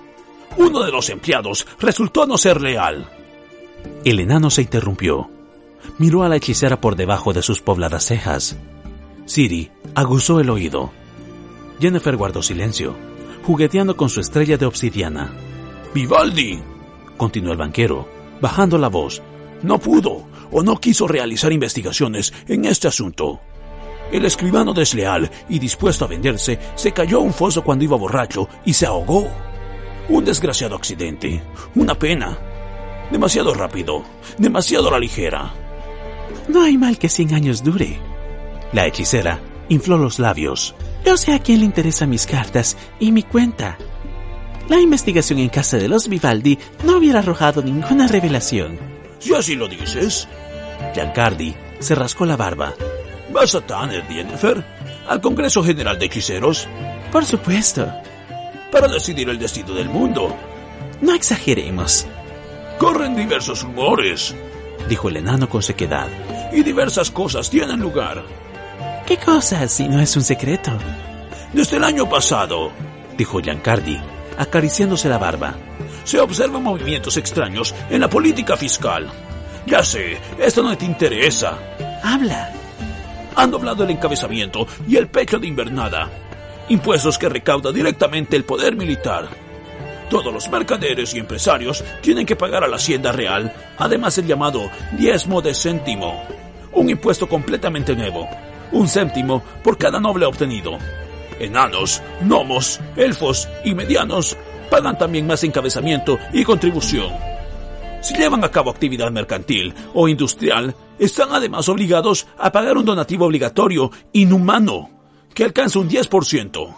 Uno 0.57 0.83
de 0.83 0.91
los 0.91 1.09
empleados 1.11 1.67
resultó 1.79 2.27
no 2.27 2.39
ser 2.39 2.61
leal. 2.61 3.07
El 4.05 4.21
enano 4.21 4.51
se 4.51 4.63
interrumpió. 4.63 5.40
Miró 5.99 6.23
a 6.23 6.29
la 6.29 6.37
hechicera 6.37 6.81
por 6.81 6.97
debajo 6.97 7.33
de 7.33 7.43
sus 7.43 7.61
pobladas 7.61 8.07
cejas. 8.07 8.57
Siri 9.27 9.71
aguzó 9.95 10.41
el 10.41 10.51
oído. 10.51 10.91
Jennifer 11.81 12.17
guardó 12.17 12.43
silencio, 12.43 12.97
jugueteando 13.45 13.97
con 13.97 14.09
su 14.09 14.21
estrella 14.21 14.57
de 14.57 14.67
obsidiana. 14.67 15.33
Vivaldi, 15.95 16.61
continuó 17.17 17.53
el 17.53 17.59
banquero, 17.59 18.09
bajando 18.41 18.79
la 18.79 18.89
voz, 18.89 19.23
no 19.63 19.79
pudo 19.79 20.27
o 20.53 20.63
no 20.63 20.77
quiso 20.79 21.07
realizar 21.07 21.53
investigaciones 21.53 22.33
en 22.49 22.65
este 22.65 22.89
asunto. 22.89 23.41
El 24.13 24.25
escribano 24.25 24.75
desleal 24.75 25.31
y 25.49 25.59
dispuesto 25.59 26.05
a 26.05 26.09
venderse 26.09 26.59
se 26.75 26.93
cayó 26.93 27.19
a 27.19 27.23
un 27.23 27.33
foso 27.33 27.63
cuando 27.63 27.85
iba 27.85 27.97
borracho 27.97 28.49
y 28.65 28.73
se 28.73 28.87
ahogó. 28.87 29.29
Un 30.09 30.25
desgraciado 30.25 30.75
accidente, 30.75 31.41
una 31.77 31.95
pena. 31.95 32.37
Demasiado 33.13 33.55
rápido, 33.55 34.03
demasiado 34.39 34.89
a 34.89 34.93
la 34.93 34.99
ligera. 34.99 35.53
No 36.49 36.63
hay 36.63 36.77
mal 36.77 36.99
que 36.99 37.09
cien 37.09 37.35
años 37.35 37.63
dure. 37.63 37.99
La 38.73 38.87
hechicera 38.87 39.41
infló 39.69 39.99
los 39.99 40.19
labios. 40.19 40.75
Yo 41.05 41.17
sé 41.17 41.33
a 41.33 41.39
quién 41.39 41.61
le 41.61 41.67
interesan 41.67 42.11
mis 42.11 42.27
cartas 42.27 42.77
y 42.99 43.13
mi 43.13 43.23
cuenta. 43.23 43.79
La 44.69 44.81
investigación 44.81 45.39
en 45.39 45.49
casa 45.49 45.79
de 45.79 45.89
los 45.89 46.09
Vivaldi 46.09 46.59
no 46.85 46.99
hubiera 46.99 47.21
arrojado 47.21 47.63
ninguna 47.63 48.07
revelación. 48.07 48.79
Si 49.19 49.35
así 49.35 49.57
lo 49.57 49.69
dices. 49.69 50.29
Giancardi 50.95 51.55
se 51.79 51.95
rascó 51.95 52.25
la 52.25 52.37
barba. 52.37 52.75
¿Vas 53.33 53.55
a 53.55 53.61
Tanner, 53.61 54.07
Jennifer? 54.07 54.65
¿Al 55.09 55.21
Congreso 55.21 55.63
General 55.63 55.99
de 55.99 56.07
Hechiceros? 56.07 56.69
Por 57.11 57.25
supuesto. 57.25 57.91
Para 58.71 58.89
decidir 58.89 59.29
el 59.29 59.39
destino 59.39 59.75
del 59.75 59.89
mundo. 59.89 60.37
No 61.01 61.15
exageremos. 61.15 62.07
Corren 62.79 63.17
diversos 63.17 63.63
rumores, 63.63 64.35
dijo 64.89 65.09
el 65.09 65.19
enano 65.19 65.49
con 65.49 65.63
sequedad. 65.63 66.09
Y 66.53 66.63
diversas 66.63 67.11
cosas 67.11 67.51
tienen 67.51 67.81
lugar. 67.81 68.25
¿Qué 69.07 69.17
cosas 69.17 69.73
si 69.73 69.89
no 69.89 70.01
es 70.01 70.17
un 70.17 70.23
secreto? 70.23 70.73
Desde 71.53 71.77
el 71.77 71.85
año 71.85 72.09
pasado, 72.09 72.71
dijo 73.17 73.41
Giancardi, 73.41 73.99
acariciándose 74.39 75.09
la 75.09 75.19
barba, 75.19 75.55
se 76.05 76.21
observan 76.21 76.63
movimientos 76.63 77.17
extraños 77.17 77.75
en 77.91 78.01
la 78.01 78.09
política 78.09 78.57
fiscal. 78.57 79.11
Ya 79.67 79.83
sé, 79.83 80.19
esto 80.39 80.63
no 80.63 80.77
te 80.77 80.85
interesa. 80.85 81.59
Habla. 82.03 82.53
Han 83.37 83.51
doblado 83.51 83.85
el 83.85 83.91
encabezamiento 83.91 84.67
y 84.89 84.97
el 84.97 85.09
pecho 85.09 85.39
de 85.39 85.47
invernada. 85.47 86.09
Impuestos 86.69 87.19
que 87.19 87.29
recauda 87.29 87.73
directamente 87.73 88.37
el 88.37 88.45
poder 88.45 88.77
militar. 88.77 89.29
Todos 90.11 90.35
los 90.35 90.51
mercaderes 90.51 91.15
y 91.15 91.21
empresarios 91.21 91.85
tienen 92.01 92.27
que 92.27 92.35
pagar 92.35 92.65
a 92.65 92.69
la 92.69 92.77
hacienda 92.77 93.13
real, 93.13 93.55
además 93.79 94.19
el 94.19 94.27
llamado 94.27 94.69
diezmo 94.99 95.41
de 95.41 95.55
céntimo, 95.55 96.21
un 96.73 96.91
impuesto 96.91 97.29
completamente 97.29 97.95
nuevo, 97.95 98.29
un 98.73 98.89
céntimo 98.89 99.41
por 99.63 99.79
cada 99.79 100.01
noble 100.01 100.27
obtenido. 100.27 100.79
Enanos, 101.39 102.03
gnomos, 102.23 102.81
elfos 102.97 103.49
y 103.65 103.73
medianos 103.73 104.37
pagan 104.69 104.99
también 104.99 105.29
más 105.29 105.45
encabezamiento 105.45 106.19
y 106.33 106.43
contribución. 106.43 107.13
Si 108.01 108.15
llevan 108.15 108.43
a 108.43 108.51
cabo 108.51 108.71
actividad 108.71 109.13
mercantil 109.13 109.73
o 109.95 110.09
industrial, 110.09 110.75
están 110.99 111.29
además 111.33 111.69
obligados 111.69 112.27
a 112.37 112.51
pagar 112.51 112.77
un 112.77 112.85
donativo 112.85 113.27
obligatorio 113.27 113.93
inhumano, 114.13 114.91
que 115.33 115.45
alcanza 115.45 115.79
un 115.79 115.89
10%. 115.89 116.75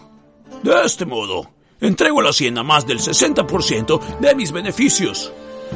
De 0.62 0.84
este 0.84 1.06
modo, 1.06 1.48
entrego 1.82 2.20
a 2.20 2.22
la 2.24 2.30
hacienda 2.30 2.62
más 2.62 2.86
del 2.86 2.98
60% 2.98 4.18
de 4.20 4.34
mis 4.34 4.52
beneficios. 4.52 5.32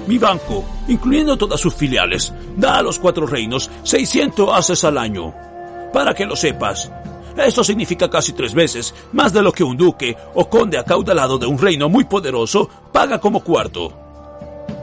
Mi 0.07 0.19
banco, 0.19 0.64
incluyendo 0.88 1.37
todas 1.37 1.61
sus 1.61 1.75
filiales, 1.75 2.33
da 2.57 2.79
a 2.79 2.83
los 2.83 2.99
cuatro 2.99 3.27
reinos 3.27 3.71
600 3.83 4.51
haces 4.53 4.85
al 4.85 4.99
año. 4.99 5.35
Para 5.92 6.14
que 6.14 6.27
lo 6.27 6.37
sepas, 6.37 6.90
esto 7.37 7.64
significa 7.64 8.09
casi 8.09 8.33
tres 8.33 8.55
veces 8.55 8.95
más 9.12 9.33
de 9.33 9.42
lo 9.42 9.53
que 9.53 9.64
un 9.64 9.77
duque 9.77 10.16
o 10.35 10.49
conde 10.49 10.79
acaudalado 10.79 11.38
de 11.38 11.47
un 11.47 11.59
reino 11.59 11.88
muy 11.88 12.05
poderoso 12.05 12.69
paga 12.92 13.19
como 13.19 13.42
cuarto. 13.42 13.92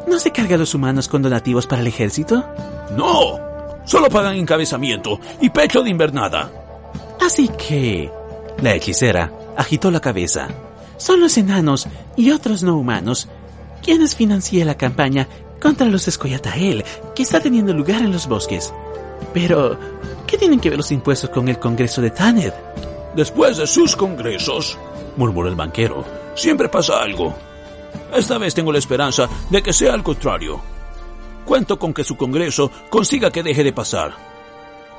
¿No 0.07 0.19
se 0.19 0.31
carga 0.31 0.55
a 0.55 0.59
los 0.59 0.75
humanos 0.75 1.07
con 1.07 1.21
donativos 1.21 1.65
para 1.65 1.81
el 1.81 1.87
ejército? 1.87 2.43
No, 2.95 3.39
solo 3.85 4.09
pagan 4.09 4.35
encabezamiento 4.35 5.19
y 5.41 5.49
pecho 5.49 5.81
de 5.81 5.89
invernada. 5.89 6.51
Así 7.21 7.47
que... 7.47 8.11
La 8.61 8.75
hechicera 8.75 9.31
agitó 9.57 9.89
la 9.89 9.99
cabeza. 9.99 10.47
Son 11.03 11.19
los 11.19 11.37
enanos 11.37 11.85
y 12.15 12.31
otros 12.31 12.63
no 12.63 12.77
humanos 12.77 13.27
quienes 13.83 14.15
financian 14.15 14.67
la 14.67 14.77
campaña 14.77 15.27
contra 15.61 15.85
los 15.85 16.07
Escoyatael 16.07 16.85
que 17.13 17.23
está 17.23 17.41
teniendo 17.41 17.73
lugar 17.73 17.99
en 17.99 18.13
los 18.13 18.25
bosques. 18.25 18.73
Pero, 19.33 19.77
¿qué 20.25 20.37
tienen 20.37 20.61
que 20.61 20.69
ver 20.69 20.77
los 20.77 20.93
impuestos 20.93 21.29
con 21.29 21.49
el 21.49 21.59
Congreso 21.59 22.01
de 22.01 22.11
Taned? 22.11 22.53
Después 23.17 23.57
de 23.57 23.67
sus 23.67 23.97
congresos, 23.97 24.77
murmuró 25.17 25.49
el 25.49 25.55
banquero, 25.55 26.05
siempre 26.35 26.69
pasa 26.69 27.01
algo. 27.01 27.35
Esta 28.15 28.37
vez 28.37 28.53
tengo 28.53 28.71
la 28.71 28.79
esperanza 28.79 29.27
de 29.49 29.61
que 29.61 29.73
sea 29.73 29.93
al 29.93 30.03
contrario. 30.03 30.61
Cuento 31.43 31.77
con 31.77 31.93
que 31.93 32.05
su 32.05 32.15
Congreso 32.15 32.71
consiga 32.89 33.29
que 33.29 33.43
deje 33.43 33.65
de 33.65 33.73
pasar. 33.73 34.13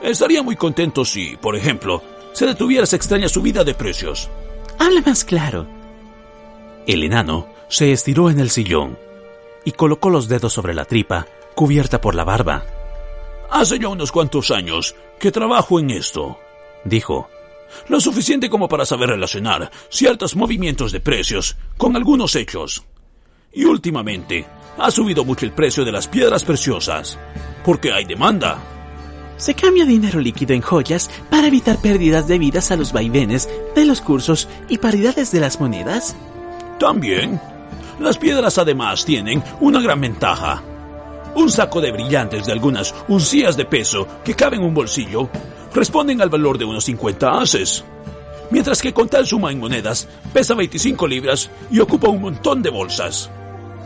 Estaría 0.02 0.42
muy 0.42 0.56
contento 0.56 1.02
si, 1.02 1.38
por 1.38 1.56
ejemplo, 1.56 2.02
se 2.34 2.44
detuviera 2.44 2.84
esa 2.84 2.96
extraña 2.96 3.26
subida 3.30 3.64
de 3.64 3.72
precios. 3.72 4.28
Habla 4.78 5.00
más 5.00 5.24
claro. 5.24 5.82
El 6.86 7.02
enano 7.02 7.48
se 7.68 7.92
estiró 7.92 8.28
en 8.30 8.40
el 8.40 8.50
sillón 8.50 8.98
y 9.64 9.72
colocó 9.72 10.10
los 10.10 10.28
dedos 10.28 10.52
sobre 10.52 10.74
la 10.74 10.84
tripa, 10.84 11.26
cubierta 11.54 12.00
por 12.00 12.14
la 12.14 12.24
barba. 12.24 12.64
Hace 13.50 13.78
ya 13.78 13.88
unos 13.88 14.12
cuantos 14.12 14.50
años 14.50 14.94
que 15.18 15.32
trabajo 15.32 15.80
en 15.80 15.90
esto, 15.90 16.38
dijo. 16.84 17.30
Lo 17.88 18.00
suficiente 18.00 18.50
como 18.50 18.68
para 18.68 18.84
saber 18.84 19.08
relacionar 19.08 19.70
ciertos 19.88 20.36
movimientos 20.36 20.92
de 20.92 21.00
precios 21.00 21.56
con 21.76 21.96
algunos 21.96 22.36
hechos. 22.36 22.84
Y 23.52 23.64
últimamente 23.64 24.46
ha 24.78 24.90
subido 24.90 25.24
mucho 25.24 25.46
el 25.46 25.52
precio 25.52 25.84
de 25.84 25.92
las 25.92 26.06
piedras 26.06 26.44
preciosas, 26.44 27.18
porque 27.64 27.92
hay 27.92 28.04
demanda. 28.04 28.58
Se 29.36 29.54
cambia 29.54 29.84
dinero 29.84 30.20
líquido 30.20 30.54
en 30.54 30.60
joyas 30.60 31.10
para 31.30 31.48
evitar 31.48 31.78
pérdidas 31.78 32.28
debidas 32.28 32.70
a 32.70 32.76
los 32.76 32.92
vaivenes 32.92 33.48
de 33.74 33.84
los 33.84 34.00
cursos 34.00 34.48
y 34.68 34.78
paridades 34.78 35.32
de 35.32 35.40
las 35.40 35.60
monedas. 35.60 36.16
También, 36.78 37.40
las 38.00 38.18
piedras 38.18 38.58
además 38.58 39.04
tienen 39.04 39.42
una 39.60 39.80
gran 39.80 40.00
ventaja. 40.00 40.62
Un 41.36 41.50
saco 41.50 41.80
de 41.80 41.92
brillantes 41.92 42.46
de 42.46 42.52
algunas 42.52 42.94
uncías 43.08 43.56
de 43.56 43.64
peso 43.64 44.06
que 44.24 44.34
caben 44.34 44.60
en 44.60 44.66
un 44.66 44.74
bolsillo 44.74 45.28
responden 45.72 46.20
al 46.20 46.30
valor 46.30 46.58
de 46.58 46.64
unos 46.64 46.84
50 46.84 47.40
haces. 47.40 47.84
Mientras 48.50 48.80
que 48.80 48.92
con 48.92 49.08
tal 49.08 49.26
suma 49.26 49.50
en 49.50 49.58
monedas 49.58 50.08
pesa 50.32 50.54
25 50.54 51.06
libras 51.06 51.50
y 51.70 51.80
ocupa 51.80 52.08
un 52.08 52.20
montón 52.20 52.62
de 52.62 52.70
bolsas. 52.70 53.30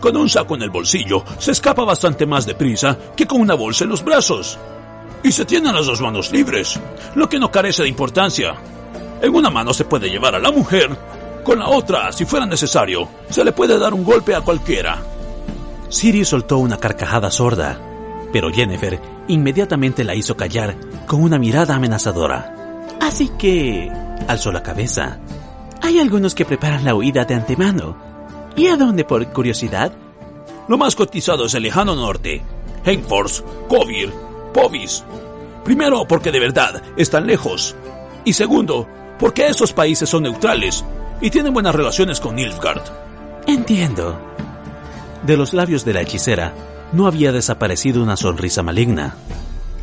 Con 0.01 0.17
un 0.17 0.29
saco 0.29 0.55
en 0.55 0.63
el 0.63 0.71
bolsillo 0.71 1.25
se 1.39 1.53
escapa 1.53 1.85
bastante 1.85 2.27
más 2.27 2.47
deprisa 2.47 2.99
que 3.17 3.27
con 3.27 3.41
una 3.41 3.55
bolsa 3.55 3.85
en 3.85 3.91
los 3.91 4.05
brazos. 4.05 4.59
Y 5.23 5.33
se 5.33 5.45
tienen 5.45 5.75
las 5.75 5.87
dos 5.87 6.01
manos 6.01 6.31
libres, 6.33 6.79
lo 7.15 7.29
que 7.29 7.39
no 7.39 7.51
carece 7.51 7.83
de 7.83 7.89
importancia. 7.89 8.55
En 9.21 9.35
una 9.35 9.51
mano 9.51 9.75
se 9.75 9.85
puede 9.85 10.09
llevar 10.09 10.35
a 10.35 10.39
la 10.39 10.53
mujer, 10.53 10.97
con 11.49 11.61
la 11.61 11.71
otra, 11.71 12.13
si 12.13 12.27
fuera 12.27 12.45
necesario, 12.45 13.09
se 13.31 13.43
le 13.43 13.53
puede 13.53 13.79
dar 13.79 13.95
un 13.95 14.05
golpe 14.05 14.35
a 14.35 14.43
cualquiera. 14.43 15.03
Siri 15.89 16.23
soltó 16.23 16.59
una 16.59 16.77
carcajada 16.77 17.31
sorda, 17.31 17.81
pero 18.31 18.53
Jennifer 18.53 19.01
inmediatamente 19.29 20.05
la 20.05 20.15
hizo 20.15 20.37
callar 20.37 20.77
con 21.07 21.23
una 21.23 21.39
mirada 21.39 21.75
amenazadora. 21.75 22.85
Así 23.01 23.31
que... 23.39 23.91
alzó 24.29 24.53
la 24.53 24.63
cabeza. 24.63 25.21
Hay 25.81 25.99
algunos 25.99 26.35
que 26.35 26.45
preparan 26.45 26.85
la 26.85 26.95
huida 26.95 27.25
de 27.25 27.37
antemano. 27.37 27.97
¿Y 28.55 28.67
a 28.67 28.77
dónde, 28.77 29.05
por 29.05 29.27
curiosidad? 29.33 29.91
Lo 30.69 30.77
más 30.77 30.95
cotizado 30.95 31.47
es 31.47 31.55
el 31.55 31.63
lejano 31.63 31.95
norte. 31.95 32.43
Heimfors, 32.85 33.43
Kovir, 33.71 34.13
Povis. 34.53 35.03
Primero, 35.65 36.07
porque 36.07 36.31
de 36.31 36.41
verdad 36.41 36.83
están 36.99 37.27
lejos. 37.27 37.75
Y 38.27 38.35
segundo, 38.35 38.87
porque 39.19 39.47
esos 39.47 39.73
países 39.73 40.09
son 40.09 40.25
neutrales 40.25 40.85
y 41.21 41.31
tienen 41.31 41.53
buenas 41.53 41.75
relaciones 41.75 42.21
con 42.21 42.37
Nilfgaard. 42.37 42.83
Entiendo. 43.47 44.21
De 45.25 45.37
los 45.37 45.53
labios 45.53 45.85
de 45.85 45.93
la 45.93 46.03
hechicera 46.03 46.55
no 46.93 47.07
había 47.07 47.33
desaparecido 47.33 48.03
una 48.03 48.17
sonrisa 48.17 48.63
maligna. 48.63 49.15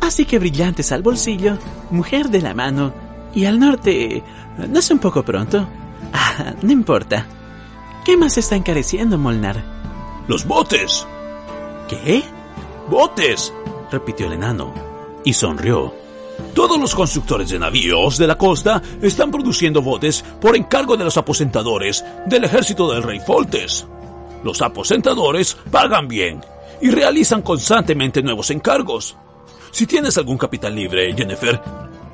Así 0.00 0.24
que 0.24 0.38
brillantes 0.38 0.92
al 0.92 1.02
bolsillo, 1.02 1.58
mujer 1.90 2.28
de 2.28 2.40
la 2.40 2.54
mano, 2.54 2.92
y 3.34 3.44
al 3.44 3.58
norte... 3.58 4.22
¿No 4.56 4.78
es 4.78 4.90
un 4.90 4.98
poco 4.98 5.22
pronto? 5.22 5.68
Ah, 6.12 6.54
no 6.62 6.72
importa. 6.72 7.26
¿Qué 8.04 8.16
más 8.16 8.38
está 8.38 8.56
encareciendo, 8.56 9.18
Molnar? 9.18 9.62
Los 10.28 10.46
botes. 10.46 11.06
¿Qué? 11.88 12.22
Botes, 12.88 13.52
repitió 13.90 14.26
el 14.26 14.34
enano, 14.34 14.72
y 15.24 15.34
sonrió. 15.34 16.05
Todos 16.54 16.78
los 16.78 16.94
constructores 16.94 17.50
de 17.50 17.58
navíos 17.58 18.18
de 18.18 18.26
la 18.26 18.38
costa 18.38 18.82
están 19.02 19.30
produciendo 19.30 19.82
botes 19.82 20.24
por 20.40 20.56
encargo 20.56 20.96
de 20.96 21.04
los 21.04 21.16
aposentadores 21.16 22.04
del 22.26 22.44
ejército 22.44 22.92
del 22.92 23.02
rey 23.02 23.20
Foltes. 23.20 23.86
Los 24.42 24.62
aposentadores 24.62 25.56
pagan 25.70 26.08
bien 26.08 26.40
y 26.80 26.90
realizan 26.90 27.42
constantemente 27.42 28.22
nuevos 28.22 28.50
encargos. 28.50 29.16
Si 29.70 29.86
tienes 29.86 30.16
algún 30.18 30.38
capital 30.38 30.74
libre, 30.74 31.12
Jennifer, 31.14 31.60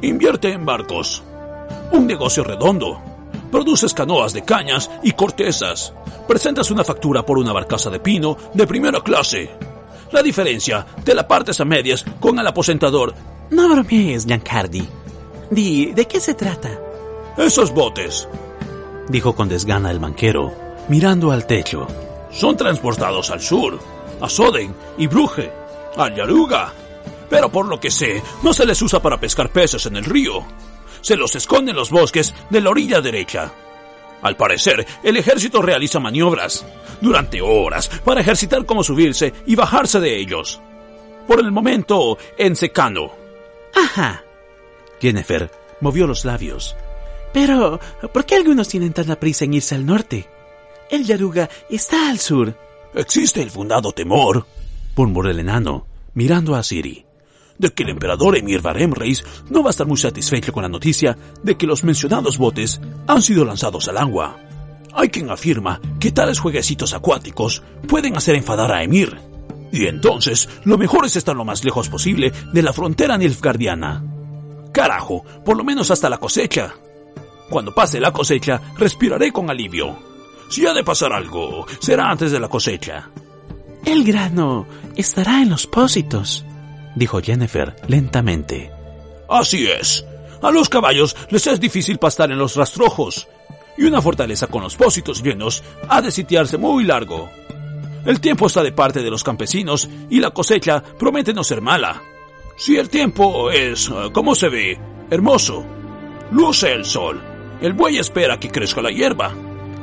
invierte 0.03 0.53
en 0.53 0.65
barcos. 0.65 1.23
Un 1.93 2.07
negocio 2.07 2.43
redondo. 2.43 3.01
Produces 3.51 3.93
canoas 3.93 4.33
de 4.33 4.43
cañas 4.43 4.91
y 5.03 5.13
cortezas. 5.13 5.93
Presentas 6.27 6.71
una 6.71 6.85
factura 6.85 7.25
por 7.25 7.39
una 7.39 7.53
barcaza 7.53 7.91
de 7.91 8.01
pino 8.01 8.37
de 8.55 8.67
primera 8.67 9.01
clase. 9.03 9.51
La 10.13 10.23
diferencia 10.23 10.87
te 11.05 11.15
la 11.15 11.27
partes 11.27 11.61
a 11.61 11.65
medias 11.65 12.05
con 12.21 12.39
el 12.39 12.47
aposentador. 12.47 13.15
No 13.51 13.69
bromees, 13.69 14.27
Giancardi. 14.27 14.87
Di, 15.51 15.93
¿de 15.93 16.07
qué 16.07 16.21
se 16.21 16.35
trata? 16.35 16.71
Esos 17.39 17.73
botes, 17.73 18.29
dijo 19.09 19.35
con 19.35 19.49
desgana 19.49 19.91
el 19.91 19.99
banquero, 19.99 20.53
mirando 20.89 21.33
al 21.33 21.47
techo. 21.47 21.87
Son 22.31 22.57
transportados 22.57 23.31
al 23.31 23.41
sur, 23.41 23.79
a 24.21 24.29
Soden 24.29 24.75
y 24.99 25.07
Bruje, 25.07 25.51
a 25.97 26.15
Yaruga. 26.15 26.73
Pero 27.31 27.51
por 27.51 27.67
lo 27.67 27.81
que 27.81 27.91
sé, 27.91 28.23
no 28.43 28.53
se 28.53 28.67
les 28.67 28.81
usa 28.83 29.01
para 29.01 29.19
pescar 29.19 29.51
peces 29.51 29.87
en 29.87 29.97
el 29.97 30.05
río. 30.05 30.45
se 31.01 31.17
los 31.17 31.35
esconde 31.35 31.73
en 31.73 31.77
los 31.77 31.91
bosques 31.91 32.33
de 32.49 32.61
la 32.61 32.71
orilla 32.71 33.01
derecha. 33.01 33.51
Al 34.23 34.37
parecer, 34.37 34.87
el 35.03 35.17
ejército 35.17 35.61
realiza 35.61 35.99
maniobras 35.99 36.65
durante 37.03 37.43
horas 37.43 37.89
para 38.05 38.21
ejercitar 38.21 38.65
cómo 38.65 38.83
subirse 38.83 39.33
y 39.47 39.55
bajarse 39.55 40.01
de 40.01 40.19
ellos. 40.19 40.61
Por 41.27 41.41
el 41.41 41.53
momento, 41.53 42.17
en 42.39 42.57
secano. 42.57 43.13
Ajá. 43.75 44.25
Jennifer 45.01 45.51
movió 45.81 46.07
los 46.07 46.25
labios. 46.25 46.77
Pero, 47.33 47.81
¿por 48.13 48.25
qué 48.25 48.37
algunos 48.37 48.69
tienen 48.69 48.93
tanta 48.93 49.19
prisa 49.19 49.45
en 49.45 49.55
irse 49.55 49.75
al 49.75 49.87
norte? 49.87 50.29
El 50.91 51.05
Yaruga 51.05 51.49
está 51.71 52.11
al 52.11 52.19
sur. 52.19 52.55
Existe 52.95 53.41
el 53.43 53.51
fundado 53.51 53.93
temor, 53.93 54.47
murmuró 54.95 55.31
el 55.31 55.41
enano, 55.41 55.87
mirando 56.13 56.55
a 56.55 56.63
Siri, 56.63 57.07
de 57.59 57.71
que 57.71 57.85
el 57.85 57.91
emperador 57.91 58.37
Emir 58.37 58.61
Barem 58.61 58.93
Reis 58.93 59.25
no 59.49 59.63
va 59.63 59.71
a 59.71 59.71
estar 59.71 59.87
muy 59.87 59.97
satisfecho 59.97 60.53
con 60.53 60.63
la 60.63 60.69
noticia 60.69 61.17
de 61.43 61.57
que 61.57 61.67
los 61.67 61.85
mencionados 61.85 62.37
botes 62.37 62.81
han 63.07 63.23
sido 63.23 63.47
lanzados 63.47 63.89
al 63.89 63.97
agua. 63.97 64.39
Hay 64.95 65.09
quien 65.09 65.31
afirma 65.31 65.81
que 65.99 66.13
tales 66.13 66.39
jueguecitos 66.39 66.95
acuáticos 66.95 67.63
pueden 67.89 68.17
hacer 68.17 68.35
enfadar 68.35 68.73
a 68.73 68.83
Emir. 68.83 69.19
Y 69.73 69.87
entonces, 69.87 70.49
lo 70.65 70.77
mejor 70.77 71.07
es 71.07 71.17
estar 71.17 71.35
lo 71.35 71.45
más 71.45 71.65
lejos 71.65 71.89
posible 71.89 72.33
de 72.53 72.63
la 72.63 72.73
frontera 72.73 73.17
nilfgaardiana. 73.17 74.05
Carajo, 74.73 75.25
por 75.45 75.57
lo 75.57 75.65
menos 75.65 75.91
hasta 75.91 76.11
la 76.11 76.19
cosecha. 76.19 76.75
Cuando 77.49 77.75
pase 77.75 78.01
la 78.01 78.13
cosecha, 78.13 78.61
respiraré 78.77 79.33
con 79.33 79.51
alivio. 79.51 79.99
Si 80.49 80.67
ha 80.67 80.75
de 80.75 80.85
pasar 80.85 81.13
algo, 81.13 81.67
será 81.81 82.11
antes 82.11 82.31
de 82.31 82.41
la 82.41 82.49
cosecha. 82.49 83.11
El 83.85 84.05
grano 84.05 84.67
estará 84.97 85.43
en 85.43 85.51
los 85.51 85.67
pósitos, 85.67 86.45
dijo 86.95 87.21
Jennifer 87.21 87.75
lentamente. 87.89 88.71
Así 89.29 89.67
es. 89.67 90.05
A 90.43 90.51
los 90.51 90.69
caballos 90.69 91.17
les 91.31 91.47
es 91.47 91.61
difícil 91.61 91.99
pastar 91.99 92.31
en 92.31 92.39
los 92.39 92.57
rastrojos, 92.57 93.29
y 93.77 93.85
una 93.85 94.03
fortaleza 94.03 94.47
con 94.47 94.63
los 94.63 94.77
pósitos 94.77 95.23
llenos 95.23 95.63
ha 95.89 96.03
de 96.03 96.11
sitiarse 96.11 96.59
muy 96.59 96.85
largo. 96.85 97.31
El 98.05 98.21
tiempo 98.21 98.47
está 98.47 98.63
de 98.63 98.73
parte 98.73 99.03
de 99.03 99.11
los 99.11 99.23
campesinos 99.23 99.89
y 100.11 100.21
la 100.21 100.31
cosecha 100.31 100.83
promete 100.83 101.33
no 101.33 101.45
ser 101.45 101.61
mala. 101.61 102.03
Si 102.57 102.77
el 102.77 102.89
tiempo 102.89 103.51
es, 103.51 103.91
como 104.13 104.35
se 104.35 104.49
ve, 104.49 104.79
hermoso, 105.11 105.65
luce 106.31 106.73
el 106.73 106.85
sol, 106.85 107.23
el 107.61 107.73
buey 107.73 107.99
espera 107.99 108.39
que 108.39 108.51
crezca 108.51 108.83
la 108.83 108.91
hierba 108.91 109.33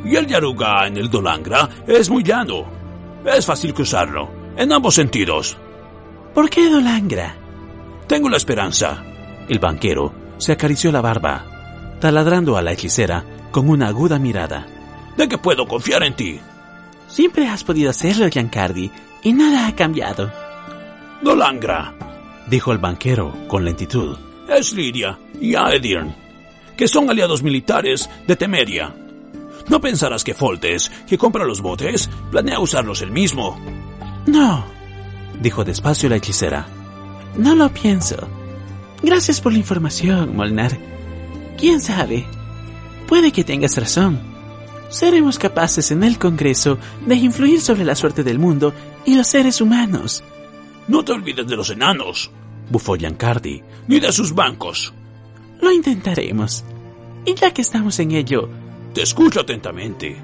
y 0.04 0.16
el 0.16 0.28
Yaruga 0.28 0.88
en 0.88 0.98
el 0.98 1.10
Dolangra 1.10 1.70
es 1.88 2.10
muy 2.10 2.24
llano. 2.24 2.66
Es 3.26 3.46
fácil 3.46 3.74
cruzarlo, 3.74 4.30
en 4.56 4.72
ambos 4.72 4.96
sentidos. 4.96 5.58
¿Por 6.34 6.50
qué 6.50 6.70
Dolangra? 6.70 7.36
Tengo 8.08 8.30
la 8.30 8.38
esperanza. 8.38 9.04
El 9.48 9.60
banquero 9.60 10.14
se 10.38 10.52
acarició 10.52 10.92
la 10.92 11.02
barba, 11.02 11.46
taladrando 12.00 12.58
a 12.58 12.62
la 12.62 12.72
hechicera 12.72 13.24
con 13.52 13.70
una 13.70 13.88
aguda 13.88 14.20
mirada. 14.20 14.66
¿De 15.18 15.28
que 15.28 15.38
puedo 15.38 15.68
confiar 15.68 16.04
en 16.04 16.16
ti? 16.16 16.40
Siempre 17.08 17.48
has 17.48 17.64
podido 17.64 17.90
hacerlo, 17.90 18.30
Giancardi, 18.30 18.92
y 19.24 19.34
nada 19.34 19.68
ha 19.68 19.76
cambiado. 19.76 20.32
Dolangra, 21.22 21.94
dijo 22.48 22.72
el 22.72 22.78
banquero 22.78 23.34
con 23.48 23.66
lentitud. 23.66 24.18
Es 24.48 24.74
Lidia 24.74 25.18
y 25.40 25.56
Aedirn, 25.56 26.16
que 26.78 26.88
son 26.88 27.10
aliados 27.10 27.44
militares 27.44 28.10
de 28.28 28.36
Temeria. 28.36 28.96
No 29.68 29.80
pensarás 29.82 30.24
que 30.24 30.34
Foltes, 30.34 30.92
que 31.08 31.18
compra 31.18 31.46
los 31.46 31.62
botes, 31.62 32.10
planea 32.32 32.60
usarlos 32.60 33.02
él 33.02 33.12
mismo. 33.12 33.60
No, 34.26 34.66
dijo 35.40 35.64
despacio 35.64 36.10
la 36.10 36.16
hechicera. 36.16 36.66
No 37.38 37.56
lo 37.56 37.70
pienso. 37.70 38.18
Gracias 39.04 39.40
por 39.42 39.52
la 39.52 39.60
información, 39.60 40.36
Molnar. 40.36 40.78
¿Quién 41.58 41.82
sabe? 41.82 42.26
Puede 43.10 43.32
que 43.32 43.44
tengas 43.44 43.76
razón. 43.76 44.20
Seremos 44.90 45.40
capaces 45.40 45.90
en 45.90 46.04
el 46.04 46.20
Congreso 46.20 46.78
de 47.08 47.16
influir 47.16 47.60
sobre 47.60 47.84
la 47.84 47.96
suerte 47.96 48.24
del 48.24 48.38
mundo 48.38 48.72
y 49.04 49.16
los 49.16 49.26
seres 49.26 49.62
humanos. 49.62 50.24
No 50.88 51.04
te 51.04 51.14
olvides 51.14 51.48
de 51.48 51.56
los 51.56 51.72
enanos, 51.72 52.30
bufó 52.70 52.96
Giancardi, 52.96 53.64
ni 53.88 54.00
de 54.00 54.12
sus 54.12 54.36
bancos. 54.36 54.94
Lo 55.60 55.72
intentaremos. 55.72 56.64
Y 57.26 57.34
ya 57.34 57.52
que 57.52 57.64
estamos 57.64 57.98
en 57.98 58.12
ello, 58.12 58.48
te 58.94 59.02
escucho 59.02 59.40
atentamente. 59.40 60.16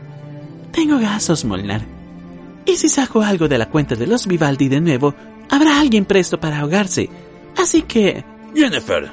Tengo 0.71 0.99
gasos, 0.99 1.43
Molnar. 1.43 1.83
Y 2.67 2.75
si 2.75 2.87
saco 2.87 3.23
algo 3.23 3.47
de 3.47 3.57
la 3.57 3.69
cuenta 3.71 3.95
de 3.95 4.05
los 4.05 4.27
Vivaldi 4.27 4.67
de 4.67 4.81
nuevo, 4.81 5.15
habrá 5.49 5.79
alguien 5.79 6.05
presto 6.05 6.39
para 6.39 6.59
ahogarse. 6.59 7.09
Así 7.57 7.81
que... 7.81 8.23
Jennifer. 8.53 9.11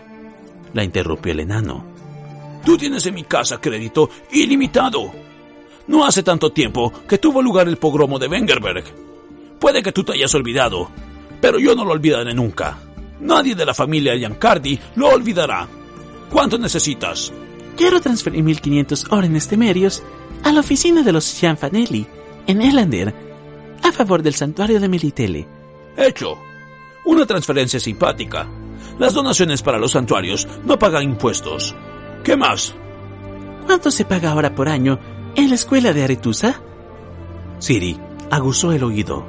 La 0.75 0.85
interrumpió 0.85 1.33
el 1.33 1.41
enano. 1.41 1.92
Tú 2.65 2.77
tienes 2.77 3.05
en 3.07 3.15
mi 3.15 3.25
casa 3.25 3.61
crédito 3.61 4.09
ilimitado. 4.31 5.13
No 5.89 6.05
hace 6.05 6.23
tanto 6.23 6.53
tiempo 6.53 6.93
que 7.09 7.19
tuvo 7.19 7.43
lugar 7.43 7.69
el 7.69 7.77
pogromo 7.77 8.19
de 8.19 8.29
Wengerberg. 8.29 8.85
Puede 9.59 9.83
que 9.83 9.93
tú 9.93 10.05
te 10.05 10.13
hayas 10.13 10.35
olvidado, 10.35 10.91
pero 11.41 11.59
yo 11.59 11.75
no 11.75 11.85
lo 11.85 11.93
olvidaré 11.93 12.35
nunca. 12.35 12.79
Nadie 13.21 13.55
de 13.55 13.67
la 13.67 13.75
familia 13.75 14.17
Giancardi 14.17 14.79
lo 14.97 15.09
olvidará. 15.09 15.69
¿Cuánto 16.31 16.59
necesitas? 16.59 17.33
Quiero 17.77 18.01
transferir 18.01 18.43
1500 18.43 19.07
órdenes 19.11 19.49
temerios 19.49 20.03
a 20.45 20.53
la 20.53 20.61
oficina 20.61 21.03
de 21.03 21.13
los 21.13 21.33
Gianfanelli, 21.35 22.07
en 22.47 22.63
Elander, 22.63 23.15
a 23.83 23.93
favor 23.93 24.23
del 24.23 24.35
santuario 24.35 24.81
de 24.81 24.89
Melitele. 24.89 25.47
Hecho. 25.97 26.39
Una 27.05 27.27
transferencia 27.27 27.81
simpática. 27.81 28.49
Las 28.99 29.15
donaciones 29.15 29.63
para 29.63 29.79
los 29.79 29.93
santuarios 29.93 30.47
no 30.65 30.79
pagan 30.79 31.05
impuestos. 31.05 31.75
¿Qué 32.25 32.37
más? 32.37 32.75
¿Cuánto 33.67 33.91
se 33.91 34.05
paga 34.05 34.31
ahora 34.31 34.55
por 34.55 34.69
año 34.69 34.99
en 35.35 35.49
la 35.49 35.55
escuela 35.55 35.93
de 35.93 36.05
Aretusa? 36.05 36.61
Siri 37.59 37.99
aguzó 38.31 38.73
el 38.73 38.85
oído. 38.85 39.27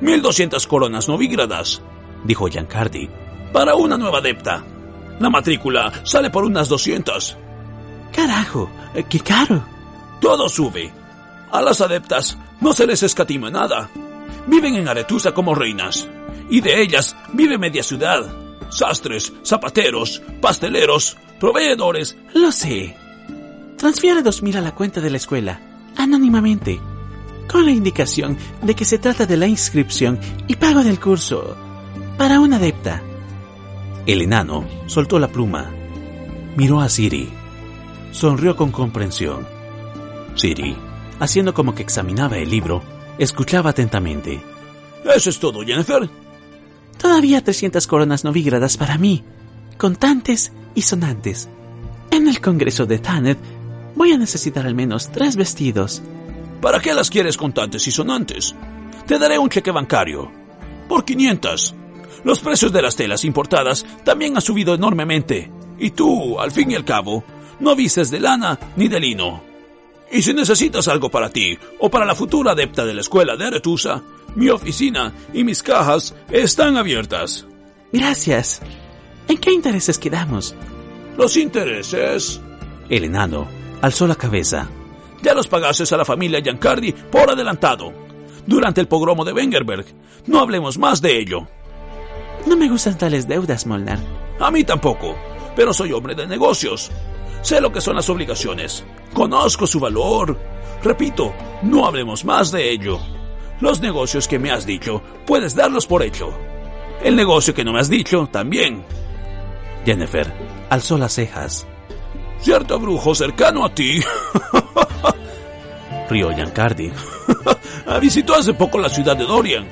1200 0.00 0.66
coronas 0.66 1.08
novígradas, 1.08 1.82
dijo 2.24 2.48
Giancardi. 2.48 3.08
Para 3.52 3.74
una 3.74 3.96
nueva 3.96 4.18
adepta. 4.18 4.62
La 5.18 5.28
matrícula 5.28 5.92
sale 6.04 6.30
por 6.30 6.44
unas 6.44 6.68
200. 6.68 7.36
Carajo, 8.14 8.70
eh, 8.94 9.04
qué 9.08 9.20
caro. 9.20 9.64
Todo 10.20 10.48
sube. 10.48 10.92
A 11.50 11.60
las 11.60 11.80
adeptas 11.80 12.38
no 12.60 12.72
se 12.72 12.86
les 12.86 13.02
escatima 13.02 13.50
nada. 13.50 13.90
Viven 14.46 14.76
en 14.76 14.88
Aretusa 14.88 15.32
como 15.32 15.54
reinas. 15.54 16.08
Y 16.48 16.60
de 16.60 16.80
ellas 16.82 17.16
vive 17.32 17.58
media 17.58 17.82
ciudad. 17.82 18.49
Sastres, 18.70 19.32
zapateros, 19.44 20.22
pasteleros, 20.40 21.16
proveedores. 21.38 22.16
Lo 22.34 22.50
sé. 22.52 22.96
Transfiere 23.76 24.22
dos 24.22 24.42
mil 24.42 24.56
a 24.56 24.60
la 24.60 24.74
cuenta 24.74 25.00
de 25.00 25.10
la 25.10 25.16
escuela, 25.16 25.60
anónimamente, 25.96 26.80
con 27.50 27.64
la 27.64 27.72
indicación 27.72 28.36
de 28.62 28.74
que 28.74 28.84
se 28.84 28.98
trata 28.98 29.26
de 29.26 29.36
la 29.36 29.46
inscripción 29.46 30.18
y 30.46 30.56
pago 30.56 30.82
del 30.82 31.00
curso 31.00 31.56
para 32.16 32.40
una 32.40 32.56
adepta. 32.56 33.02
El 34.06 34.22
enano 34.22 34.66
soltó 34.86 35.18
la 35.18 35.28
pluma, 35.28 35.70
miró 36.56 36.80
a 36.80 36.88
Siri 36.88 37.40
sonrió 38.12 38.56
con 38.56 38.72
comprensión. 38.72 39.46
Siri, 40.34 40.76
haciendo 41.18 41.54
como 41.54 41.74
que 41.74 41.82
examinaba 41.82 42.38
el 42.38 42.50
libro, 42.50 42.82
escuchaba 43.18 43.70
atentamente. 43.70 44.42
¿Eso 45.04 45.30
es 45.30 45.38
todo, 45.38 45.62
Jennifer? 45.62 46.08
Todavía 47.00 47.42
300 47.42 47.86
coronas 47.86 48.24
novígradas 48.24 48.76
para 48.76 48.98
mí, 48.98 49.24
contantes 49.78 50.52
y 50.74 50.82
sonantes. 50.82 51.48
En 52.10 52.28
el 52.28 52.40
Congreso 52.40 52.84
de 52.84 52.98
Tannet 52.98 53.38
voy 53.94 54.12
a 54.12 54.18
necesitar 54.18 54.66
al 54.66 54.74
menos 54.74 55.10
tres 55.10 55.36
vestidos. 55.36 56.02
¿Para 56.60 56.80
qué 56.80 56.92
las 56.92 57.08
quieres 57.08 57.38
contantes 57.38 57.86
y 57.88 57.90
sonantes? 57.90 58.54
Te 59.06 59.18
daré 59.18 59.38
un 59.38 59.48
cheque 59.48 59.70
bancario. 59.70 60.30
Por 60.88 61.04
500. 61.04 61.74
Los 62.24 62.40
precios 62.40 62.70
de 62.72 62.82
las 62.82 62.96
telas 62.96 63.24
importadas 63.24 63.86
también 64.04 64.36
han 64.36 64.42
subido 64.42 64.74
enormemente. 64.74 65.50
Y 65.78 65.90
tú, 65.90 66.38
al 66.38 66.50
fin 66.50 66.70
y 66.70 66.74
al 66.74 66.84
cabo, 66.84 67.24
no 67.60 67.74
vistes 67.74 68.10
de 68.10 68.20
lana 68.20 68.58
ni 68.76 68.88
de 68.88 69.00
lino. 69.00 69.42
Y 70.12 70.20
si 70.20 70.34
necesitas 70.34 70.88
algo 70.88 71.08
para 71.08 71.30
ti 71.30 71.56
o 71.78 71.88
para 71.88 72.04
la 72.04 72.14
futura 72.14 72.52
adepta 72.52 72.84
de 72.84 72.92
la 72.92 73.00
escuela 73.00 73.36
de 73.36 73.46
Aretusa, 73.46 74.02
mi 74.34 74.48
oficina 74.48 75.12
y 75.32 75.44
mis 75.44 75.62
cajas 75.62 76.14
están 76.30 76.76
abiertas. 76.76 77.46
Gracias. 77.92 78.60
¿En 79.28 79.38
qué 79.38 79.52
intereses 79.52 79.98
quedamos? 79.98 80.54
Los 81.16 81.36
intereses. 81.36 82.40
El 82.88 83.04
enano 83.04 83.46
alzó 83.82 84.06
la 84.06 84.14
cabeza. 84.14 84.68
Ya 85.22 85.34
los 85.34 85.48
pagases 85.48 85.92
a 85.92 85.96
la 85.96 86.04
familia 86.04 86.40
Giancardi 86.40 86.92
por 86.92 87.30
adelantado. 87.30 87.92
Durante 88.46 88.80
el 88.80 88.88
pogromo 88.88 89.24
de 89.24 89.32
Wengerberg. 89.32 89.86
No 90.26 90.40
hablemos 90.40 90.78
más 90.78 91.00
de 91.00 91.18
ello. 91.18 91.46
No 92.46 92.56
me 92.56 92.68
gustan 92.68 92.96
tales 92.96 93.28
deudas, 93.28 93.66
Molnar. 93.66 93.98
A 94.40 94.50
mí 94.50 94.64
tampoco, 94.64 95.14
pero 95.54 95.74
soy 95.74 95.92
hombre 95.92 96.14
de 96.14 96.26
negocios 96.26 96.90
Sé 97.42 97.60
lo 97.60 97.72
que 97.72 97.80
son 97.80 97.96
las 97.96 98.08
obligaciones. 98.10 98.84
Conozco 99.14 99.66
su 99.66 99.80
valor. 99.80 100.38
Repito, 100.82 101.32
no 101.62 101.86
hablemos 101.86 102.24
más 102.24 102.52
de 102.52 102.70
ello. 102.70 103.00
Los 103.60 103.80
negocios 103.80 104.26
que 104.26 104.38
me 104.38 104.50
has 104.50 104.64
dicho, 104.64 105.02
puedes 105.26 105.54
darlos 105.54 105.86
por 105.86 106.02
hecho. 106.02 106.32
El 107.02 107.16
negocio 107.16 107.54
que 107.54 107.64
no 107.64 107.72
me 107.72 107.80
has 107.80 107.90
dicho, 107.90 108.28
también. 108.30 108.84
Jennifer 109.84 110.32
alzó 110.70 110.96
las 110.96 111.12
cejas. 111.14 111.66
Cierto 112.40 112.78
brujo 112.78 113.14
cercano 113.14 113.64
a 113.64 113.74
ti. 113.74 114.00
Rió 116.10 116.30
Giancardi. 116.30 116.90
Visitó 118.00 118.34
hace 118.34 118.54
poco 118.54 118.78
la 118.78 118.88
ciudad 118.88 119.16
de 119.16 119.24
Dorian. 119.24 119.68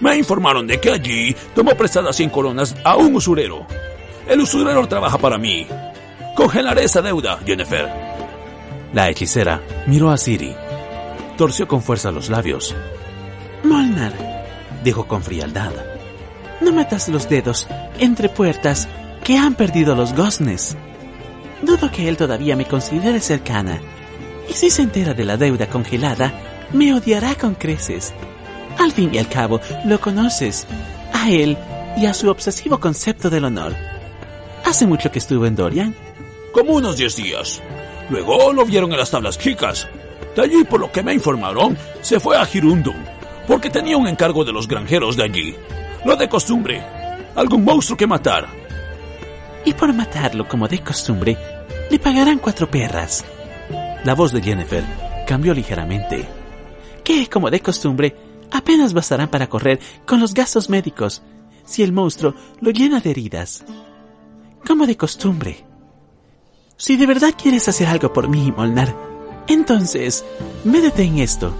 Me 0.00 0.16
informaron 0.16 0.66
de 0.66 0.80
que 0.80 0.90
allí 0.90 1.34
tomó 1.54 1.72
prestadas 1.72 2.16
100 2.16 2.30
coronas 2.30 2.74
a 2.84 2.96
un 2.96 3.14
usurero. 3.14 3.66
El 4.28 4.40
usurero 4.40 4.86
trabaja 4.86 5.18
para 5.18 5.38
mí. 5.38 5.66
Congelaré 6.36 6.84
esa 6.84 7.02
deuda, 7.02 7.38
Jennifer. 7.44 7.88
La 8.92 9.08
hechicera 9.08 9.60
miró 9.86 10.10
a 10.10 10.16
Siri. 10.16 10.54
Torció 11.36 11.66
con 11.66 11.82
fuerza 11.82 12.10
los 12.10 12.28
labios. 12.28 12.74
Molnar, 13.62 14.12
dijo 14.82 15.06
con 15.06 15.22
frialdad. 15.22 15.72
No 16.60 16.72
metas 16.72 17.08
los 17.08 17.28
dedos 17.28 17.66
entre 17.98 18.28
puertas 18.28 18.88
que 19.24 19.36
han 19.36 19.54
perdido 19.54 19.94
los 19.94 20.14
goznes. 20.14 20.76
Dudo 21.62 21.90
que 21.90 22.08
él 22.08 22.16
todavía 22.16 22.56
me 22.56 22.64
considere 22.64 23.20
cercana. 23.20 23.80
Y 24.48 24.54
si 24.54 24.70
se 24.70 24.82
entera 24.82 25.14
de 25.14 25.24
la 25.24 25.36
deuda 25.36 25.68
congelada, 25.68 26.32
me 26.72 26.94
odiará 26.94 27.34
con 27.34 27.54
creces. 27.54 28.14
Al 28.78 28.92
fin 28.92 29.10
y 29.12 29.18
al 29.18 29.28
cabo, 29.28 29.60
lo 29.84 30.00
conoces. 30.00 30.66
A 31.12 31.30
él 31.30 31.56
y 31.96 32.06
a 32.06 32.14
su 32.14 32.30
obsesivo 32.30 32.80
concepto 32.80 33.28
del 33.28 33.44
honor. 33.44 33.74
¿Hace 34.64 34.86
mucho 34.86 35.10
que 35.10 35.18
estuvo 35.18 35.46
en 35.46 35.56
Dorian? 35.56 35.94
Como 36.52 36.74
unos 36.74 36.96
diez 36.96 37.16
días. 37.16 37.60
Luego 38.08 38.52
lo 38.52 38.64
vieron 38.64 38.90
en 38.92 38.98
las 38.98 39.10
tablas 39.10 39.38
chicas. 39.38 39.86
De 40.34 40.42
allí, 40.42 40.64
por 40.64 40.80
lo 40.80 40.90
que 40.90 41.02
me 41.02 41.12
informaron, 41.12 41.76
se 42.00 42.20
fue 42.20 42.36
a 42.36 42.46
Girundum, 42.46 42.96
porque 43.50 43.68
tenía 43.68 43.96
un 43.96 44.06
encargo 44.06 44.44
de 44.44 44.52
los 44.52 44.68
granjeros 44.68 45.16
de 45.16 45.24
allí. 45.24 45.56
Lo 46.04 46.14
de 46.14 46.28
costumbre. 46.28 46.86
Algún 47.34 47.64
monstruo 47.64 47.96
que 47.96 48.06
matar. 48.06 48.46
Y 49.64 49.72
por 49.72 49.92
matarlo 49.92 50.46
como 50.46 50.68
de 50.68 50.78
costumbre, 50.84 51.36
le 51.90 51.98
pagarán 51.98 52.38
cuatro 52.38 52.70
perras. 52.70 53.24
La 54.04 54.14
voz 54.14 54.30
de 54.30 54.40
Jennifer 54.40 54.84
cambió 55.26 55.52
ligeramente. 55.52 56.28
Que, 57.02 57.26
como 57.26 57.50
de 57.50 57.58
costumbre, 57.58 58.14
apenas 58.52 58.92
bastarán 58.92 59.28
para 59.28 59.48
correr 59.48 59.80
con 60.06 60.20
los 60.20 60.32
gastos 60.32 60.70
médicos 60.70 61.20
si 61.64 61.82
el 61.82 61.92
monstruo 61.92 62.36
lo 62.60 62.70
llena 62.70 63.00
de 63.00 63.10
heridas. 63.10 63.64
Como 64.64 64.86
de 64.86 64.96
costumbre. 64.96 65.64
Si 66.76 66.96
de 66.96 67.06
verdad 67.06 67.34
quieres 67.36 67.68
hacer 67.68 67.88
algo 67.88 68.12
por 68.12 68.28
mí, 68.28 68.52
Molnar, 68.56 68.94
entonces, 69.48 70.24
médete 70.62 71.02
en 71.02 71.18
esto. 71.18 71.52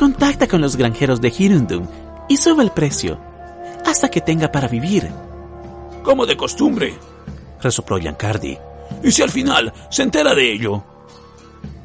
Contacta 0.00 0.48
con 0.48 0.62
los 0.62 0.76
granjeros 0.76 1.20
de 1.20 1.28
Hirundum 1.28 1.86
y 2.26 2.38
sube 2.38 2.62
el 2.62 2.70
precio 2.70 3.20
hasta 3.84 4.08
que 4.08 4.22
tenga 4.22 4.50
para 4.50 4.66
vivir. 4.66 5.06
Como 6.02 6.24
de 6.24 6.38
costumbre, 6.38 6.98
resopló 7.60 7.98
Giancardi. 7.98 8.56
¿Y 9.04 9.10
si 9.10 9.20
al 9.20 9.28
final 9.28 9.74
se 9.90 10.02
entera 10.02 10.34
de 10.34 10.54
ello? 10.54 10.82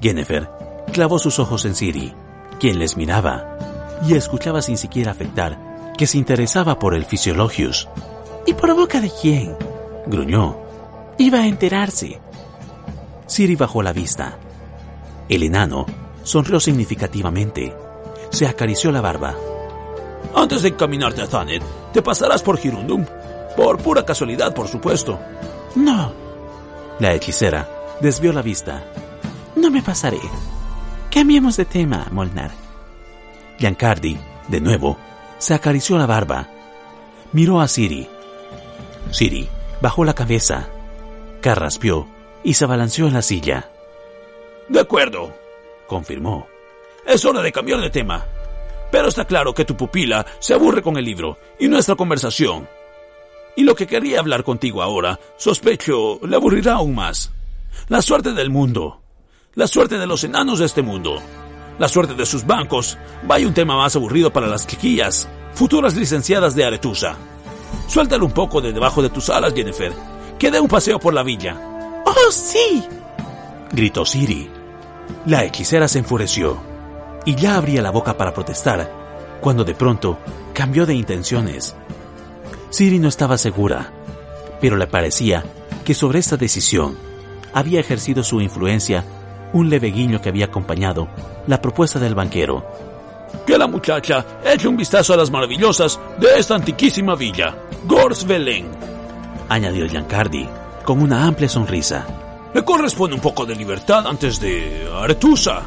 Jennifer 0.02 0.50
clavó 0.94 1.20
sus 1.20 1.40
ojos 1.40 1.66
en 1.66 1.76
Siri, 1.76 2.14
quien 2.58 2.80
les 2.80 2.96
miraba 2.96 3.58
y 4.08 4.14
escuchaba 4.14 4.62
sin 4.62 4.78
siquiera 4.78 5.12
afectar 5.12 5.94
que 5.98 6.08
se 6.08 6.18
interesaba 6.18 6.80
por 6.80 6.96
el 6.96 7.04
Fisiologius. 7.04 7.90
¿Y 8.48 8.54
por 8.54 8.74
boca 8.78 9.02
de 9.02 9.12
quién? 9.22 9.58
gruñó. 10.08 10.56
Iba 11.18 11.40
a 11.40 11.48
enterarse. 11.48 12.22
Siri 13.28 13.58
bajó 13.58 13.84
la 13.84 13.92
vista. 13.92 14.38
El 15.28 15.44
enano 15.44 15.86
sonrió 16.24 16.62
significativamente. 16.62 17.76
Se 18.30 18.48
acarició 18.48 18.92
la 18.92 19.02
barba. 19.02 19.36
Antes 20.36 20.64
de 20.64 20.70
encaminarte 20.70 21.22
a 21.22 21.28
Thanet, 21.28 21.64
te 21.94 22.02
pasarás 22.02 22.42
por 22.42 22.58
Girundum. 22.58 23.06
Por 23.56 23.78
pura 23.78 24.06
casualidad, 24.06 24.54
por 24.54 24.68
supuesto. 24.68 25.20
No. 25.76 26.12
La 27.00 27.14
hechicera 27.14 27.70
desvió 28.02 28.34
la 28.34 28.42
vista. 28.42 28.84
No 29.56 29.72
me 29.72 29.82
pasaré. 29.82 30.20
Cambiemos 31.10 31.56
de 31.56 31.66
tema, 31.66 32.08
Molnar. 32.12 32.52
Giancardi, 33.58 34.18
de 34.50 34.60
nuevo, 34.60 34.98
se 35.38 35.54
acarició 35.54 35.98
la 35.98 36.06
barba. 36.06 36.48
Miró 37.32 37.62
a 37.62 37.68
Siri. 37.68 38.08
Siri 39.12 39.48
bajó 39.82 40.04
la 40.04 40.14
cabeza, 40.14 40.68
carraspeó 41.42 42.08
y 42.44 42.56
se 42.56 42.66
balanceó 42.66 43.08
en 43.08 43.14
la 43.14 43.22
silla. 43.22 43.70
De 44.68 44.80
acuerdo, 44.80 45.34
confirmó. 45.88 46.48
Es 47.06 47.24
hora 47.24 47.42
de 47.42 47.52
cambiar 47.52 47.80
de 47.82 47.92
tema. 47.92 48.26
Pero 48.92 49.10
está 49.10 49.26
claro 49.26 49.54
que 49.54 49.66
tu 49.66 49.78
pupila 49.78 50.26
se 50.40 50.54
aburre 50.54 50.82
con 50.82 50.98
el 50.98 51.06
libro 51.06 51.38
y 51.60 51.68
nuestra 51.68 51.96
conversación. 51.96 52.68
Y 53.56 53.64
lo 53.64 53.76
que 53.76 53.88
quería 53.88 54.20
hablar 54.20 54.44
contigo 54.44 54.82
ahora, 54.82 55.20
sospecho, 55.38 56.20
le 56.26 56.36
aburrirá 56.36 56.74
aún 56.74 56.96
más. 56.96 57.32
La 57.90 58.02
suerte 58.02 58.34
del 58.34 58.50
mundo. 58.50 59.02
La 59.54 59.68
suerte 59.68 59.98
de 59.98 60.08
los 60.08 60.24
enanos 60.24 60.60
de 60.60 60.66
este 60.66 60.82
mundo. 60.82 61.22
La 61.78 61.88
suerte 61.88 62.16
de 62.16 62.26
sus 62.26 62.46
bancos. 62.46 62.98
Vaya 63.24 63.48
un 63.48 63.54
tema 63.54 63.78
más 63.78 63.96
aburrido 63.96 64.34
para 64.34 64.48
las 64.48 64.66
chiquillas, 64.66 65.30
futuras 65.54 65.96
licenciadas 65.96 66.56
de 66.56 66.66
Aretusa. 66.66 67.16
Suéltalo 67.88 68.26
un 68.26 68.32
poco 68.32 68.62
de 68.62 68.74
debajo 68.74 69.02
de 69.02 69.10
tus 69.10 69.30
alas, 69.30 69.54
Jennifer. 69.54 69.94
Que 70.40 70.52
dé 70.52 70.60
un 70.60 70.68
paseo 70.68 71.00
por 71.00 71.14
la 71.14 71.24
villa. 71.24 71.56
¡Oh, 72.06 72.32
sí! 72.32 72.84
gritó 73.72 74.06
Siri. 74.06 74.50
La 75.28 75.44
hechicera 75.44 75.88
se 75.88 76.00
enfureció 76.00 76.75
y 77.26 77.36
ya 77.36 77.56
abría 77.56 77.82
la 77.82 77.92
boca 77.92 78.16
para 78.18 78.34
protestar, 78.34 78.90
cuando 79.42 79.64
de 79.64 79.76
pronto 79.76 80.18
cambió 80.54 80.86
de 80.86 80.94
intenciones. 80.94 81.76
Siri 82.70 83.00
no 83.00 83.10
estaba 83.10 83.38
segura, 83.38 83.92
pero 84.62 84.78
le 84.78 84.88
parecía 84.88 85.44
que 85.84 85.94
sobre 85.94 86.20
esta 86.20 86.38
decisión 86.38 86.98
había 87.54 87.80
ejercido 87.80 88.24
su 88.24 88.42
influencia 88.42 89.04
un 89.54 89.70
leve 89.70 89.92
guiño 89.92 90.22
que 90.22 90.30
había 90.30 90.46
acompañado 90.46 91.08
la 91.48 91.62
propuesta 91.62 92.00
del 92.00 92.16
banquero. 92.16 92.66
Que 93.46 93.58
la 93.58 93.68
muchacha 93.68 94.26
eche 94.44 94.68
un 94.68 94.78
vistazo 94.78 95.14
a 95.14 95.18
las 95.18 95.32
maravillosas 95.32 96.00
de 96.20 96.38
esta 96.38 96.56
antiquísima 96.56 97.16
villa, 97.16 97.56
Gorsvelen, 97.86 98.68
añadió 99.50 99.88
Giancardi 99.88 100.48
con 100.84 101.02
una 101.02 101.26
amplia 101.26 101.50
sonrisa. 101.50 102.06
Le 102.54 102.64
corresponde 102.64 103.16
un 103.16 103.22
poco 103.22 103.46
de 103.46 103.56
libertad 103.56 104.08
antes 104.08 104.40
de 104.40 104.88
Aretusa. 104.94 105.64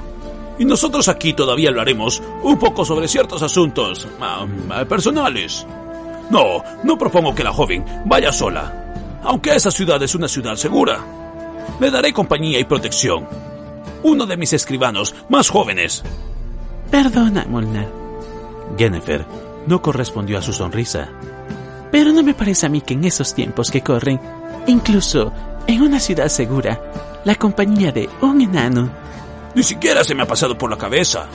Y 0.59 0.65
nosotros 0.65 1.09
aquí 1.09 1.33
todavía 1.35 1.71
hablaremos 1.71 2.23
un 2.43 2.59
poco 2.59 2.85
sobre 2.85 3.09
ciertos 3.09 3.43
asuntos 3.43 4.07
uh, 4.07 4.85
personales. 4.87 5.67
No, 6.31 6.63
no 6.83 6.99
propongo 6.99 7.35
que 7.35 7.45
la 7.45 7.53
joven 7.53 7.85
vaya 8.05 8.33
sola, 8.33 9.21
aunque 9.23 9.55
esa 9.55 9.71
ciudad 9.71 10.03
es 10.03 10.15
una 10.15 10.29
ciudad 10.29 10.57
segura. 10.57 10.99
Le 11.81 11.91
daré 11.91 12.13
compañía 12.13 12.59
y 12.59 12.65
protección. 12.65 13.27
Uno 14.03 14.27
de 14.27 14.37
mis 14.37 14.53
escribanos 14.53 15.15
más 15.29 15.49
jóvenes. 15.49 16.03
Perdona, 16.91 17.47
Molnar. 17.49 17.89
Jennifer 18.77 19.25
no 19.67 19.81
correspondió 19.81 20.39
a 20.39 20.43
su 20.43 20.53
sonrisa. 20.53 21.09
Pero 21.91 22.13
no 22.13 22.23
me 22.23 22.35
parece 22.35 22.67
a 22.67 22.69
mí 22.69 22.81
que 22.81 22.95
en 22.95 23.05
esos 23.05 23.35
tiempos 23.35 23.71
que 23.71 23.83
corren, 23.83 24.21
incluso 24.67 25.33
en 25.67 25.83
una 25.83 26.01
ciudad 26.01 26.29
segura, 26.29 26.81
la 27.25 27.35
compañía 27.35 27.93
de 27.93 28.09
un 28.21 28.41
enano 28.41 28.91
ni 29.55 29.63
siquiera 29.63 30.05
se 30.05 30.15
me 30.15 30.23
ha 30.23 30.27
pasado 30.27 30.57
por 30.57 30.71
la 30.71 30.77
cabeza. 30.77 31.27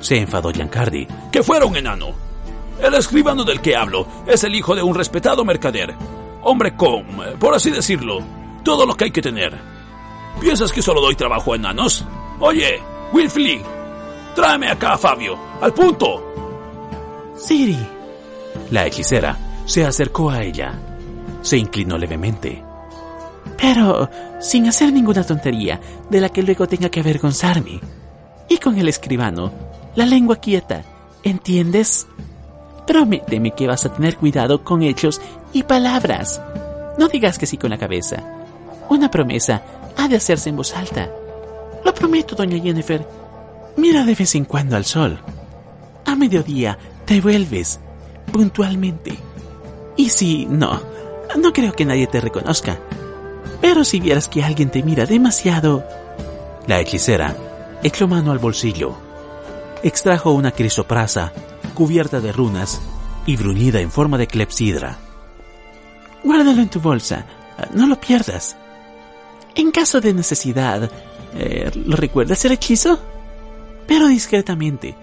Se 0.00 0.16
enfadó 0.16 0.50
Giancardi. 0.50 1.06
Que 1.30 1.42
fuera 1.42 1.64
un 1.64 1.76
enano. 1.76 2.08
El 2.80 2.94
escribano 2.94 3.44
del 3.44 3.60
que 3.60 3.76
hablo 3.76 4.06
es 4.26 4.42
el 4.44 4.54
hijo 4.54 4.74
de 4.74 4.82
un 4.82 4.94
respetado 4.94 5.44
mercader. 5.44 5.94
Hombre 6.42 6.74
con, 6.76 7.04
por 7.38 7.54
así 7.54 7.70
decirlo, 7.70 8.20
todo 8.64 8.84
lo 8.84 8.94
que 8.94 9.04
hay 9.04 9.10
que 9.12 9.22
tener. 9.22 9.56
¿Piensas 10.40 10.72
que 10.72 10.82
solo 10.82 11.00
doy 11.00 11.14
trabajo 11.14 11.52
a 11.52 11.56
enanos? 11.56 12.04
Oye, 12.40 12.82
Wilfly, 13.12 13.62
tráeme 14.34 14.68
acá 14.68 14.94
a 14.94 14.98
Fabio. 14.98 15.38
Al 15.60 15.72
punto. 15.72 17.32
Siri. 17.36 17.78
La 18.70 18.86
hechicera 18.86 19.38
se 19.64 19.84
acercó 19.84 20.30
a 20.30 20.42
ella. 20.42 20.72
Se 21.42 21.56
inclinó 21.56 21.96
levemente. 21.96 22.64
Pero 23.62 24.10
sin 24.40 24.66
hacer 24.66 24.92
ninguna 24.92 25.22
tontería 25.22 25.80
de 26.10 26.20
la 26.20 26.30
que 26.30 26.42
luego 26.42 26.66
tenga 26.66 26.88
que 26.88 26.98
avergonzarme. 26.98 27.78
Y 28.48 28.58
con 28.58 28.76
el 28.76 28.88
escribano, 28.88 29.52
la 29.94 30.04
lengua 30.04 30.34
quieta, 30.34 30.82
¿entiendes? 31.22 32.08
Prométeme 32.88 33.52
que 33.52 33.68
vas 33.68 33.84
a 33.84 33.94
tener 33.94 34.16
cuidado 34.16 34.64
con 34.64 34.82
hechos 34.82 35.20
y 35.52 35.62
palabras. 35.62 36.42
No 36.98 37.06
digas 37.06 37.38
que 37.38 37.46
sí 37.46 37.56
con 37.56 37.70
la 37.70 37.78
cabeza. 37.78 38.16
Una 38.88 39.12
promesa 39.12 39.62
ha 39.96 40.08
de 40.08 40.16
hacerse 40.16 40.48
en 40.48 40.56
voz 40.56 40.76
alta. 40.76 41.08
Lo 41.84 41.94
prometo, 41.94 42.34
doña 42.34 42.60
Jennifer. 42.60 43.06
Mira 43.76 44.04
de 44.04 44.16
vez 44.16 44.34
en 44.34 44.44
cuando 44.44 44.74
al 44.74 44.84
sol. 44.84 45.20
A 46.04 46.16
mediodía 46.16 46.76
te 47.04 47.20
vuelves, 47.20 47.78
puntualmente. 48.32 49.16
Y 49.96 50.08
si 50.08 50.46
no, 50.46 50.82
no 51.38 51.52
creo 51.52 51.72
que 51.74 51.84
nadie 51.84 52.08
te 52.08 52.20
reconozca. 52.20 52.76
Pero 53.60 53.84
si 53.84 54.00
vieras 54.00 54.28
que 54.28 54.42
alguien 54.42 54.70
te 54.70 54.82
mira 54.82 55.06
demasiado... 55.06 55.84
La 56.66 56.80
hechicera 56.80 57.36
echó 57.82 58.06
mano 58.06 58.30
al 58.32 58.38
bolsillo. 58.38 58.96
Extrajo 59.82 60.32
una 60.32 60.52
crisoprasa 60.52 61.32
cubierta 61.74 62.20
de 62.20 62.32
runas 62.32 62.80
y 63.26 63.36
bruñida 63.36 63.80
en 63.80 63.90
forma 63.90 64.18
de 64.18 64.26
clepsidra. 64.26 64.98
Guárdalo 66.22 66.62
en 66.62 66.68
tu 66.68 66.80
bolsa. 66.80 67.26
No 67.74 67.86
lo 67.86 68.00
pierdas. 68.00 68.56
En 69.54 69.70
caso 69.70 70.00
de 70.00 70.14
necesidad, 70.14 70.90
eh, 71.34 71.70
¿lo 71.74 71.96
recuerdas 71.96 72.44
el 72.44 72.52
hechizo? 72.52 72.98
Pero 73.86 74.06
discretamente. 74.06 74.96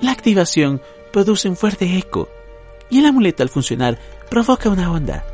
La 0.00 0.12
activación 0.12 0.82
produce 1.12 1.48
un 1.48 1.56
fuerte 1.56 1.96
eco 1.96 2.28
y 2.90 2.98
el 2.98 3.06
amuleto 3.06 3.42
al 3.42 3.48
funcionar 3.48 3.98
provoca 4.28 4.68
una 4.68 4.90
onda. 4.90 5.24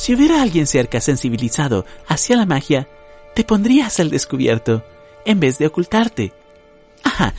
Si 0.00 0.14
hubiera 0.14 0.40
alguien 0.40 0.66
cerca 0.66 0.98
sensibilizado 0.98 1.84
hacia 2.08 2.34
la 2.34 2.46
magia, 2.46 2.88
te 3.34 3.44
pondrías 3.44 4.00
al 4.00 4.08
descubierto 4.08 4.82
en 5.26 5.40
vez 5.40 5.58
de 5.58 5.66
ocultarte. 5.66 6.32
Ajá, 7.04 7.34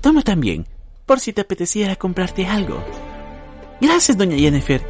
toma 0.00 0.22
también, 0.22 0.64
por 1.06 1.18
si 1.18 1.32
te 1.32 1.40
apeteciera 1.40 1.96
comprarte 1.96 2.46
algo. 2.46 2.84
Gracias, 3.80 4.16
doña 4.16 4.36
Jennifer. 4.36 4.80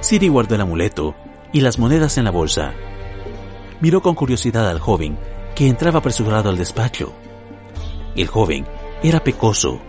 Siri 0.00 0.28
guardó 0.28 0.56
el 0.56 0.60
amuleto 0.60 1.14
y 1.54 1.62
las 1.62 1.78
monedas 1.78 2.18
en 2.18 2.24
la 2.24 2.30
bolsa. 2.30 2.74
Miró 3.80 4.02
con 4.02 4.14
curiosidad 4.14 4.68
al 4.68 4.78
joven 4.78 5.16
que 5.54 5.68
entraba 5.68 6.00
apresurado 6.00 6.50
al 6.50 6.58
despacho. 6.58 7.14
El 8.14 8.26
joven 8.26 8.66
era 9.02 9.24
pecoso. 9.24 9.80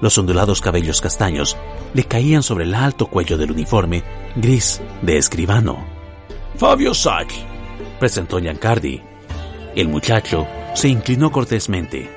Los 0.00 0.16
ondulados 0.18 0.60
cabellos 0.60 1.00
castaños 1.00 1.56
le 1.94 2.04
caían 2.04 2.44
sobre 2.44 2.62
el 2.62 2.76
alto 2.76 3.06
cuello 3.06 3.36
del 3.36 3.50
uniforme 3.50 4.04
gris 4.36 4.80
de 5.02 5.18
escribano. 5.18 5.95
Fabio 6.58 6.94
Sach, 6.94 7.30
presentó 8.00 8.40
Giancardi. 8.40 9.02
El 9.74 9.88
muchacho 9.88 10.46
se 10.74 10.88
inclinó 10.88 11.30
cortésmente. 11.30 12.10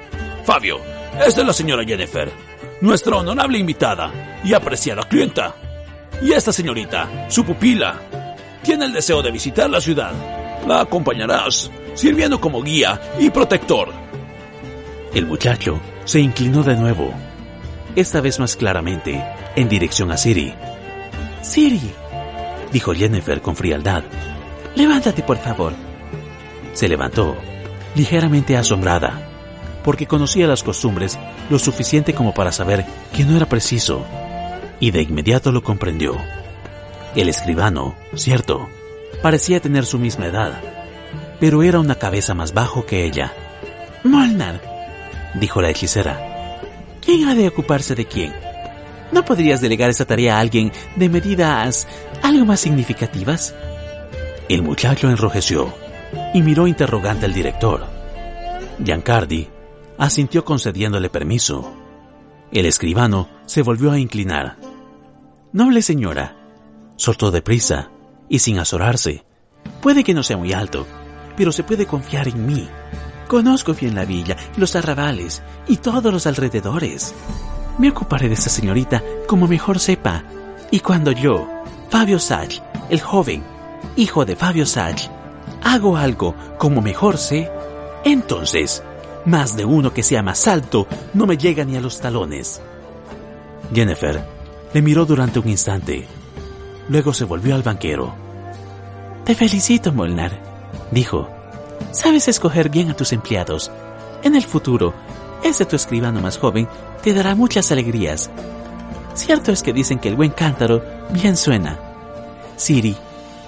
Fabio, 0.46 0.78
esta 1.26 1.42
es 1.42 1.48
la 1.48 1.52
señora 1.52 1.84
Jennifer, 1.84 2.32
nuestra 2.80 3.18
honorable 3.18 3.58
invitada 3.58 4.40
y 4.42 4.54
apreciada 4.54 5.04
clienta. 5.04 5.54
Y 6.22 6.32
esta 6.32 6.54
señorita, 6.54 7.28
su 7.30 7.44
pupila, 7.44 8.00
tiene 8.64 8.86
el 8.86 8.94
deseo 8.94 9.22
de 9.22 9.32
visitar 9.32 9.70
la 9.70 9.82
ciudad. 9.82 10.14
La 10.66 10.82
acompañarás, 10.82 11.70
sirviendo 11.94 12.40
como 12.40 12.64
guía 12.64 13.00
y 13.20 13.30
protector. 13.30 13.90
El 15.14 15.26
muchacho 15.26 15.82
se 16.06 16.22
inclinó 16.22 16.64
de 16.64 16.78
nuevo, 16.78 17.14
esta 17.94 18.22
vez 18.22 18.40
más 18.40 18.56
claramente, 18.56 19.22
en 19.58 19.68
dirección 19.68 20.12
a 20.12 20.18
Siri. 20.18 20.54
Siri, 21.42 21.92
dijo 22.72 22.94
Jennifer 22.94 23.42
con 23.42 23.58
frialdad. 23.58 24.04
Levántate, 24.76 25.24
por 25.24 25.38
favor. 25.38 25.74
Se 26.74 26.88
levantó, 26.88 27.36
ligeramente 27.96 28.58
asombrada, 28.58 29.28
porque 29.84 30.08
conocía 30.08 30.48
las 30.48 30.64
costumbres 30.64 31.18
lo 31.50 31.60
suficiente 31.60 32.14
como 32.14 32.34
para 32.34 32.52
saber 32.52 32.86
que 33.14 33.26
no 33.26 33.36
era 33.36 33.48
preciso, 33.48 34.06
y 34.80 34.92
de 34.92 35.02
inmediato 35.02 35.52
lo 35.52 35.64
comprendió. 35.64 36.16
El 37.16 37.28
escribano, 37.30 37.96
cierto, 38.16 38.70
parecía 39.22 39.60
tener 39.60 39.86
su 39.86 39.98
misma 39.98 40.28
edad, 40.28 40.62
pero 41.40 41.64
era 41.64 41.80
una 41.80 41.96
cabeza 41.96 42.34
más 42.34 42.54
bajo 42.54 42.86
que 42.86 43.04
ella. 43.06 43.34
Molnar, 44.04 44.62
dijo 45.36 45.62
la 45.62 45.70
hechicera. 45.70 46.58
¿Quién 47.02 47.28
ha 47.28 47.36
de 47.36 47.48
ocuparse 47.48 47.96
de 47.96 48.06
quién? 48.06 48.34
¿No 49.12 49.26
podrías 49.26 49.60
delegar 49.60 49.90
esa 49.90 50.06
tarea 50.06 50.38
a 50.38 50.40
alguien 50.40 50.72
de 50.96 51.10
medidas 51.10 51.88
algo 52.22 52.46
más 52.46 52.60
significativas? 52.60 53.56
El 54.50 54.64
muchacho 54.64 55.12
enrojeció 55.12 55.72
y 56.34 56.42
miró 56.42 56.66
interrogante 56.66 57.28
al 57.28 57.34
director. 57.34 57.86
Giancardi 58.84 59.48
asintió 60.00 60.44
concediéndole 60.44 61.12
permiso. 61.12 61.72
El 62.52 62.66
escribano 62.66 63.30
se 63.46 63.62
volvió 63.62 63.92
a 63.92 64.00
inclinar. 64.00 64.58
Noble 65.54 65.84
señora, 65.84 66.36
soltó 66.96 67.30
deprisa 67.30 67.92
y 68.28 68.40
sin 68.40 68.58
azorarse. 68.58 69.24
Puede 69.84 70.04
que 70.04 70.16
no 70.16 70.24
sea 70.24 70.38
muy 70.38 70.52
alto, 70.52 70.88
pero 71.38 71.52
se 71.52 71.62
puede 71.62 71.86
confiar 71.86 72.28
en 72.28 72.48
mí. 72.48 72.68
Conozco 73.28 73.76
bien 73.76 73.94
la 73.94 74.06
villa, 74.06 74.36
los 74.58 74.76
arrabales 74.76 75.44
y 75.68 75.78
todos 75.78 76.12
los 76.12 76.26
alrededores. 76.26 77.14
Me 77.78 77.92
ocuparé 77.92 78.28
de 78.28 78.34
esa 78.34 78.50
señorita 78.50 79.04
como 79.28 79.48
mejor 79.48 79.78
sepa. 79.78 80.24
Y 80.72 80.80
cuando 80.80 81.12
yo, 81.12 81.48
Fabio 81.92 82.18
Sach, 82.18 82.60
el 82.90 83.00
joven, 83.00 83.44
hijo 84.00 84.26
de 84.26 84.36
Fabio 84.36 84.66
Sach, 84.66 85.10
hago 85.64 85.98
algo 85.98 86.34
como 86.58 86.82
mejor 86.82 87.18
sé, 87.18 87.52
entonces, 88.06 88.82
más 89.26 89.58
de 89.58 89.66
uno 89.66 89.94
que 89.94 90.04
sea 90.04 90.24
más 90.24 90.48
alto 90.48 90.88
no 91.14 91.26
me 91.26 91.38
llega 91.38 91.66
ni 91.66 91.76
a 91.76 91.82
los 91.82 92.00
talones. 92.00 92.62
Jennifer 93.74 94.24
le 94.74 94.82
miró 94.82 95.06
durante 95.06 95.40
un 95.40 95.50
instante. 95.50 96.08
Luego 96.88 97.14
se 97.14 97.26
volvió 97.26 97.56
al 97.56 97.64
banquero. 97.64 98.14
Te 99.26 99.36
felicito, 99.36 99.92
Molnar, 99.92 100.32
dijo. 100.92 101.30
Sabes 101.92 102.28
escoger 102.28 102.70
bien 102.70 102.90
a 102.90 102.96
tus 102.96 103.14
empleados. 103.14 103.70
En 104.24 104.36
el 104.36 104.44
futuro, 104.44 104.94
ese 105.44 105.66
tu 105.66 105.76
escribano 105.76 106.22
más 106.22 106.38
joven 106.38 106.68
te 107.04 107.14
dará 107.14 107.36
muchas 107.36 107.72
alegrías. 107.72 108.30
Cierto 109.14 109.52
es 109.52 109.62
que 109.62 109.74
dicen 109.74 110.00
que 110.00 110.08
el 110.08 110.16
buen 110.16 110.32
cántaro 110.32 110.84
bien 111.12 111.36
suena. 111.36 111.78
Siri, 112.56 112.96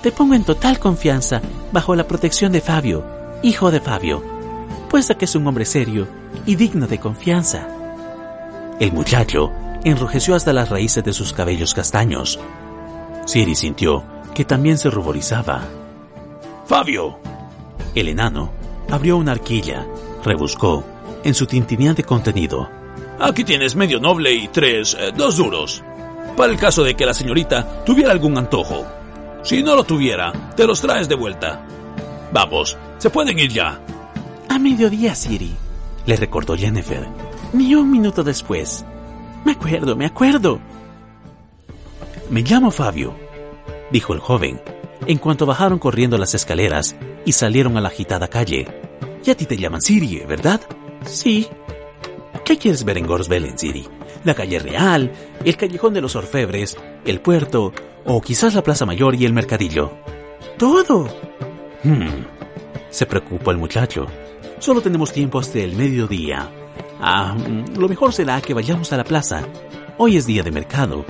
te 0.01 0.11
pongo 0.11 0.33
en 0.33 0.43
total 0.43 0.79
confianza 0.79 1.41
bajo 1.71 1.95
la 1.95 2.07
protección 2.07 2.51
de 2.51 2.61
Fabio, 2.61 3.05
hijo 3.43 3.71
de 3.71 3.79
Fabio, 3.79 4.23
puesto 4.89 5.17
que 5.17 5.25
es 5.25 5.35
un 5.35 5.45
hombre 5.47 5.65
serio 5.65 6.07
y 6.45 6.55
digno 6.55 6.87
de 6.87 6.99
confianza. 6.99 7.67
El 8.79 8.91
muchacho 8.91 9.51
enrojeció 9.83 10.35
hasta 10.35 10.53
las 10.53 10.69
raíces 10.69 11.03
de 11.03 11.13
sus 11.13 11.33
cabellos 11.33 11.73
castaños. 11.73 12.39
Siri 13.25 13.55
sintió 13.55 14.03
que 14.33 14.45
también 14.45 14.77
se 14.77 14.89
ruborizaba. 14.89 15.61
Fabio. 16.65 17.19
El 17.93 18.07
enano 18.07 18.51
abrió 18.89 19.17
una 19.17 19.33
arquilla, 19.33 19.85
rebuscó 20.23 20.83
en 21.23 21.33
su 21.33 21.45
tintineante 21.45 22.03
contenido. 22.03 22.69
Aquí 23.19 23.43
tienes 23.43 23.75
medio 23.75 23.99
noble 23.99 24.33
y 24.33 24.47
tres, 24.47 24.97
eh, 24.99 25.11
dos 25.15 25.37
duros. 25.37 25.83
Para 26.35 26.51
el 26.51 26.57
caso 26.57 26.83
de 26.83 26.95
que 26.95 27.05
la 27.05 27.13
señorita 27.13 27.83
tuviera 27.85 28.11
algún 28.11 28.37
antojo. 28.37 28.85
Si 29.43 29.63
no 29.63 29.75
lo 29.75 29.83
tuviera, 29.83 30.31
te 30.55 30.67
los 30.67 30.81
traes 30.81 31.09
de 31.09 31.15
vuelta. 31.15 31.65
Vamos, 32.31 32.77
se 32.99 33.09
pueden 33.09 33.39
ir 33.39 33.51
ya. 33.51 33.81
A 34.47 34.59
mediodía, 34.59 35.15
Siri, 35.15 35.51
le 36.05 36.15
recordó 36.15 36.55
Jennifer. 36.55 37.07
Ni 37.53 37.73
un 37.75 37.89
minuto 37.89 38.23
después. 38.23 38.85
Me 39.43 39.53
acuerdo, 39.53 39.95
me 39.95 40.05
acuerdo. 40.05 40.59
Me 42.29 42.41
llamo 42.41 42.71
Fabio, 42.71 43.15
dijo 43.91 44.13
el 44.13 44.19
joven, 44.19 44.61
en 45.07 45.17
cuanto 45.17 45.45
bajaron 45.45 45.79
corriendo 45.79 46.17
las 46.17 46.33
escaleras 46.33 46.95
y 47.25 47.33
salieron 47.33 47.77
a 47.77 47.81
la 47.81 47.89
agitada 47.89 48.27
calle. 48.27 48.67
Y 49.25 49.29
a 49.31 49.35
ti 49.35 49.45
te 49.45 49.57
llaman 49.57 49.81
Siri, 49.81 50.23
¿verdad? 50.27 50.61
Sí. 51.05 51.47
¿Qué 52.45 52.57
quieres 52.57 52.83
ver 52.85 52.97
en 52.97 53.07
Gorsbellen, 53.07 53.57
Siri? 53.57 53.87
¿La 54.23 54.35
calle 54.35 54.59
real, 54.59 55.11
el 55.43 55.57
callejón 55.57 55.93
de 55.93 56.01
los 56.01 56.15
orfebres, 56.15 56.77
el 57.05 57.21
puerto, 57.21 57.73
o 58.05 58.21
quizás 58.21 58.53
la 58.53 58.63
plaza 58.63 58.85
mayor 58.85 59.15
y 59.15 59.25
el 59.25 59.33
mercadillo? 59.33 59.91
Todo. 60.57 61.07
Hmm. 61.83 62.25
Se 62.89 63.05
preocupó 63.05 63.51
el 63.51 63.57
muchacho. 63.57 64.07
Solo 64.59 64.81
tenemos 64.81 65.11
tiempo 65.11 65.39
hasta 65.39 65.59
el 65.59 65.75
mediodía. 65.75 66.49
Ah, 66.99 67.35
lo 67.75 67.89
mejor 67.89 68.13
será 68.13 68.41
que 68.41 68.53
vayamos 68.53 68.93
a 68.93 68.97
la 68.97 69.03
plaza. 69.03 69.43
Hoy 69.97 70.17
es 70.17 70.25
día 70.25 70.43
de 70.43 70.51
mercado. 70.51 71.05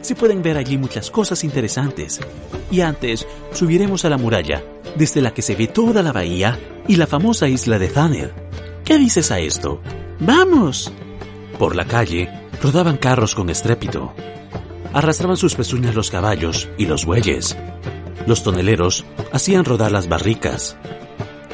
Se 0.00 0.14
pueden 0.14 0.42
ver 0.42 0.56
allí 0.56 0.76
muchas 0.76 1.10
cosas 1.10 1.44
interesantes. 1.44 2.20
Y 2.70 2.80
antes 2.80 3.26
subiremos 3.52 4.04
a 4.04 4.08
la 4.08 4.18
muralla, 4.18 4.64
desde 4.96 5.20
la 5.20 5.32
que 5.32 5.42
se 5.42 5.54
ve 5.54 5.68
toda 5.68 6.02
la 6.02 6.12
bahía 6.12 6.58
y 6.88 6.96
la 6.96 7.06
famosa 7.06 7.48
isla 7.48 7.78
de 7.78 7.88
Thaner. 7.88 8.34
¿Qué 8.84 8.98
dices 8.98 9.30
a 9.30 9.38
esto? 9.38 9.80
¡Vamos! 10.20 10.92
Por 11.58 11.76
la 11.76 11.84
calle 11.84 12.28
rodaban 12.62 12.96
carros 12.96 13.34
con 13.34 13.50
estrépito. 13.50 14.12
Arrastraban 14.96 15.36
sus 15.36 15.54
pezuñas 15.54 15.94
los 15.94 16.10
caballos 16.10 16.70
y 16.78 16.86
los 16.86 17.04
bueyes. 17.04 17.54
Los 18.26 18.42
toneleros 18.42 19.04
hacían 19.30 19.66
rodar 19.66 19.92
las 19.92 20.08
barricas. 20.08 20.78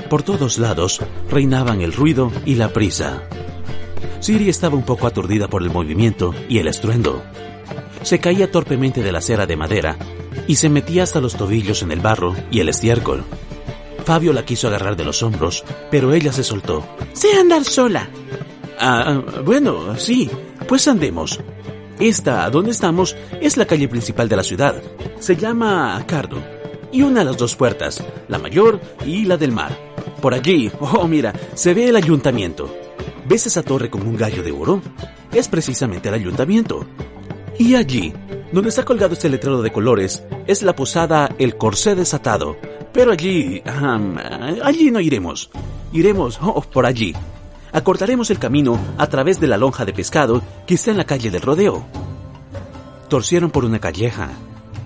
Por 0.08 0.22
todos 0.22 0.58
lados 0.58 1.00
reinaban 1.28 1.80
el 1.80 1.92
ruido 1.92 2.30
y 2.46 2.54
la 2.54 2.72
prisa. 2.72 3.24
Siri 4.20 4.48
estaba 4.48 4.76
un 4.76 4.84
poco 4.84 5.08
aturdida 5.08 5.48
por 5.48 5.64
el 5.64 5.70
movimiento 5.70 6.32
y 6.48 6.58
el 6.58 6.68
estruendo. 6.68 7.20
Se 8.02 8.20
caía 8.20 8.48
torpemente 8.48 9.02
de 9.02 9.10
la 9.10 9.18
acera 9.18 9.44
de 9.44 9.56
madera 9.56 9.96
y 10.46 10.54
se 10.54 10.68
metía 10.68 11.02
hasta 11.02 11.20
los 11.20 11.34
tobillos 11.34 11.82
en 11.82 11.90
el 11.90 11.98
barro 11.98 12.36
y 12.52 12.60
el 12.60 12.68
estiércol. 12.68 13.24
Fabio 14.04 14.32
la 14.32 14.44
quiso 14.44 14.68
agarrar 14.68 14.94
de 14.94 15.04
los 15.04 15.20
hombros, 15.24 15.64
pero 15.90 16.14
ella 16.14 16.32
se 16.32 16.44
soltó. 16.44 16.86
Sé 17.12 17.32
andar 17.32 17.64
sola. 17.64 18.08
Ah, 18.78 19.20
bueno, 19.44 19.98
sí, 19.98 20.30
pues 20.68 20.86
andemos. 20.86 21.40
Esta, 21.98 22.48
donde 22.50 22.70
estamos, 22.70 23.16
es 23.40 23.56
la 23.56 23.66
calle 23.66 23.88
principal 23.88 24.28
de 24.28 24.36
la 24.36 24.42
ciudad. 24.42 24.82
Se 25.18 25.36
llama 25.36 26.02
Cardo. 26.06 26.42
Y 26.90 27.02
una 27.02 27.20
de 27.20 27.26
las 27.26 27.36
dos 27.36 27.56
puertas, 27.56 28.04
la 28.28 28.38
mayor 28.38 28.80
y 29.06 29.24
la 29.24 29.36
del 29.36 29.52
mar. 29.52 29.76
Por 30.20 30.34
allí, 30.34 30.70
oh 30.80 31.06
mira, 31.06 31.32
se 31.54 31.74
ve 31.74 31.88
el 31.88 31.96
ayuntamiento. 31.96 32.72
¿Ves 33.28 33.46
esa 33.46 33.62
torre 33.62 33.88
con 33.88 34.06
un 34.06 34.16
gallo 34.16 34.42
de 34.42 34.52
oro? 34.52 34.82
Es 35.32 35.48
precisamente 35.48 36.08
el 36.08 36.14
ayuntamiento. 36.14 36.84
Y 37.58 37.76
allí, 37.76 38.12
donde 38.52 38.70
está 38.70 38.84
colgado 38.84 39.14
este 39.14 39.28
letrero 39.28 39.62
de 39.62 39.72
colores, 39.72 40.22
es 40.46 40.62
la 40.62 40.74
posada 40.74 41.34
El 41.38 41.56
Corsé 41.56 41.94
Desatado, 41.94 42.56
Pero 42.92 43.12
allí... 43.12 43.62
allí 43.64 44.90
no 44.90 45.00
iremos. 45.00 45.50
Iremos 45.92 46.38
oh, 46.42 46.60
por 46.60 46.84
allí. 46.84 47.14
Acortaremos 47.72 48.30
el 48.30 48.38
camino 48.38 48.78
a 48.98 49.06
través 49.06 49.40
de 49.40 49.46
la 49.46 49.56
lonja 49.56 49.86
de 49.86 49.94
pescado 49.94 50.42
que 50.66 50.74
está 50.74 50.90
en 50.90 50.98
la 50.98 51.04
calle 51.04 51.30
del 51.30 51.40
rodeo. 51.40 51.86
Torcieron 53.08 53.50
por 53.50 53.64
una 53.64 53.78
calleja 53.78 54.30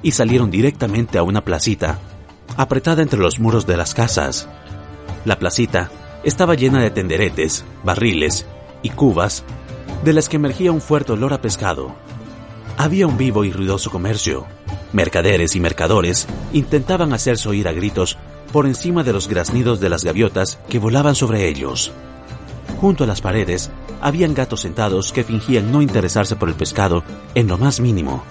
y 0.03 0.13
salieron 0.13 0.51
directamente 0.51 1.19
a 1.19 1.25
una 1.25 1.43
placita, 1.43 1.99
apretada 2.57 3.03
entre 3.03 3.19
los 3.19 3.41
muros 3.41 3.67
de 3.67 3.77
las 3.77 3.93
casas. 3.93 4.49
La 5.25 5.37
placita 5.39 5.91
estaba 6.23 6.55
llena 6.55 6.81
de 6.81 6.91
tenderetes, 6.91 7.65
barriles 7.83 8.47
y 8.83 8.91
cubas, 8.91 9.43
de 10.05 10.13
las 10.13 10.29
que 10.29 10.37
emergía 10.37 10.71
un 10.71 10.81
fuerte 10.81 11.13
olor 11.13 11.33
a 11.33 11.41
pescado. 11.41 11.93
Había 12.77 13.09
un 13.09 13.17
vivo 13.17 13.45
y 13.45 13.51
ruidoso 13.51 13.91
comercio. 13.91 14.47
Mercaderes 14.93 15.57
y 15.57 15.61
mercadores 15.61 16.29
intentaban 16.53 17.13
hacerse 17.13 17.49
oír 17.49 17.67
a 17.67 17.73
gritos 17.73 18.17
por 18.53 18.67
encima 18.67 19.03
de 19.03 19.13
los 19.13 19.27
graznidos 19.27 19.81
de 19.81 19.89
las 19.89 20.05
gaviotas 20.05 20.61
que 20.69 20.79
volaban 20.79 21.17
sobre 21.17 21.49
ellos. 21.49 21.93
Junto 22.81 23.05
a 23.05 23.07
las 23.07 23.21
paredes 23.21 23.71
habían 24.01 24.35
gatos 24.35 24.61
sentados 24.61 25.13
que 25.13 25.25
fingían 25.25 25.73
no 25.73 25.83
interesarse 25.83 26.37
por 26.37 26.49
el 26.49 26.55
pescado 26.55 27.03
en 27.35 27.49
lo 27.49 27.59
más 27.59 27.81
mínimo. 27.81 28.23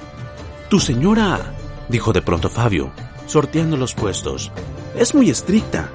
Tu 0.70 0.80
señora, 0.80 1.54
dijo 1.90 2.14
de 2.14 2.22
pronto 2.22 2.50
Fabio, 2.50 2.92
sorteando 3.28 3.78
los 3.78 3.94
puestos, 3.94 4.52
es 4.96 5.16
muy 5.16 5.30
estricta. 5.30 5.90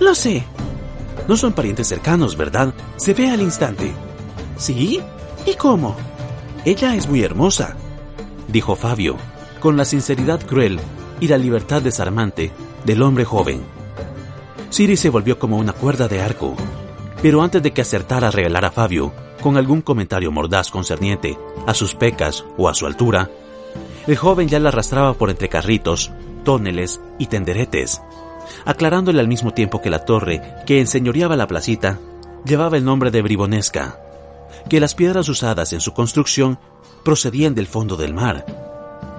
Lo 0.00 0.14
sé. 0.14 0.44
No 1.28 1.36
son 1.36 1.52
parientes 1.52 1.88
cercanos, 1.88 2.36
¿verdad? 2.36 2.74
Se 2.96 3.14
ve 3.14 3.30
al 3.30 3.40
instante. 3.40 3.92
¿Sí? 4.56 5.00
¿Y 5.46 5.54
cómo? 5.54 5.96
Ella 6.64 6.94
es 6.94 7.08
muy 7.08 7.22
hermosa, 7.22 7.76
dijo 8.48 8.74
Fabio, 8.74 9.16
con 9.60 9.76
la 9.76 9.84
sinceridad 9.84 10.44
cruel 10.44 10.80
y 11.20 11.28
la 11.28 11.38
libertad 11.38 11.82
desarmante 11.82 12.50
del 12.84 13.02
hombre 13.02 13.24
joven. 13.24 13.62
Siri 14.70 14.96
se 14.96 15.10
volvió 15.10 15.38
como 15.38 15.58
una 15.58 15.72
cuerda 15.72 16.08
de 16.08 16.20
arco, 16.20 16.56
pero 17.22 17.42
antes 17.42 17.62
de 17.62 17.72
que 17.72 17.82
acertara 17.82 18.28
a 18.28 18.30
regalar 18.30 18.64
a 18.64 18.70
Fabio 18.70 19.12
con 19.42 19.56
algún 19.56 19.82
comentario 19.82 20.32
mordaz 20.32 20.70
concerniente 20.70 21.38
a 21.66 21.74
sus 21.74 21.94
pecas 21.94 22.44
o 22.56 22.68
a 22.68 22.74
su 22.74 22.86
altura, 22.86 23.30
el 24.06 24.16
joven 24.16 24.48
ya 24.48 24.60
la 24.60 24.68
arrastraba 24.68 25.14
por 25.14 25.30
entre 25.30 25.48
carritos, 25.48 26.12
tóneles 26.44 27.00
y 27.18 27.26
tenderetes, 27.26 28.00
aclarándole 28.64 29.20
al 29.20 29.28
mismo 29.28 29.52
tiempo 29.52 29.80
que 29.82 29.90
la 29.90 30.04
torre 30.04 30.42
que 30.66 30.80
enseñoreaba 30.80 31.36
la 31.36 31.46
placita 31.46 31.98
llevaba 32.44 32.76
el 32.76 32.84
nombre 32.84 33.10
de 33.10 33.22
Bribonesca, 33.22 33.98
que 34.68 34.80
las 34.80 34.94
piedras 34.94 35.28
usadas 35.28 35.72
en 35.72 35.80
su 35.80 35.92
construcción 35.92 36.58
procedían 37.04 37.54
del 37.54 37.66
fondo 37.66 37.96
del 37.96 38.14
mar, 38.14 38.46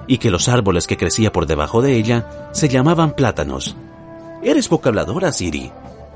y 0.06 0.18
que 0.18 0.30
los 0.30 0.48
árboles 0.48 0.86
que 0.86 0.96
crecía 0.96 1.32
por 1.32 1.46
debajo 1.46 1.82
de 1.82 1.96
ella 1.96 2.48
se 2.52 2.68
llamaban 2.68 3.14
plátanos. 3.14 3.76
Eres 4.42 4.68
poca 4.68 4.88
habladora, 4.88 5.32
Siri, 5.32 5.70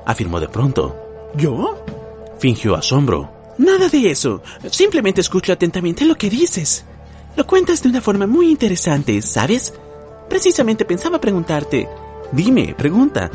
afirmó 0.05 0.39
de 0.39 0.49
pronto. 0.49 1.02
¿Yo? 1.35 1.83
fingió 2.39 2.75
asombro. 2.75 3.31
Nada 3.57 3.87
de 3.87 4.11
eso. 4.11 4.41
Simplemente 4.69 5.21
escucho 5.21 5.53
atentamente 5.53 6.05
lo 6.05 6.15
que 6.15 6.29
dices. 6.29 6.85
Lo 7.35 7.47
cuentas 7.47 7.81
de 7.81 7.89
una 7.89 8.01
forma 8.01 8.27
muy 8.27 8.49
interesante, 8.49 9.21
¿sabes? 9.21 9.73
Precisamente 10.29 10.85
pensaba 10.85 11.21
preguntarte. 11.21 11.87
Dime, 12.31 12.75
pregunta. 12.75 13.29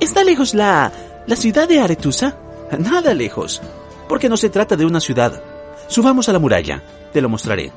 ¿Está 0.00 0.24
lejos 0.24 0.54
la... 0.54 0.92
la 1.26 1.36
ciudad 1.36 1.68
de 1.68 1.80
Aretusa? 1.80 2.38
Nada 2.78 3.14
lejos. 3.14 3.62
Porque 4.08 4.28
no 4.28 4.36
se 4.36 4.50
trata 4.50 4.76
de 4.76 4.84
una 4.84 5.00
ciudad. 5.00 5.42
Subamos 5.88 6.28
a 6.28 6.32
la 6.32 6.38
muralla. 6.38 6.82
Te 7.12 7.20
lo 7.20 7.28
mostraré. 7.28 7.72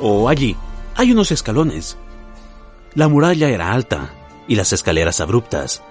O 0.00 0.28
allí. 0.28 0.56
Hay 0.96 1.12
unos 1.12 1.30
escalones. 1.30 1.96
La 2.94 3.08
muralla 3.08 3.48
era 3.48 3.72
alta 3.72 4.10
y 4.48 4.56
las 4.56 4.72
escaleras 4.72 5.20
abruptas. 5.20 5.82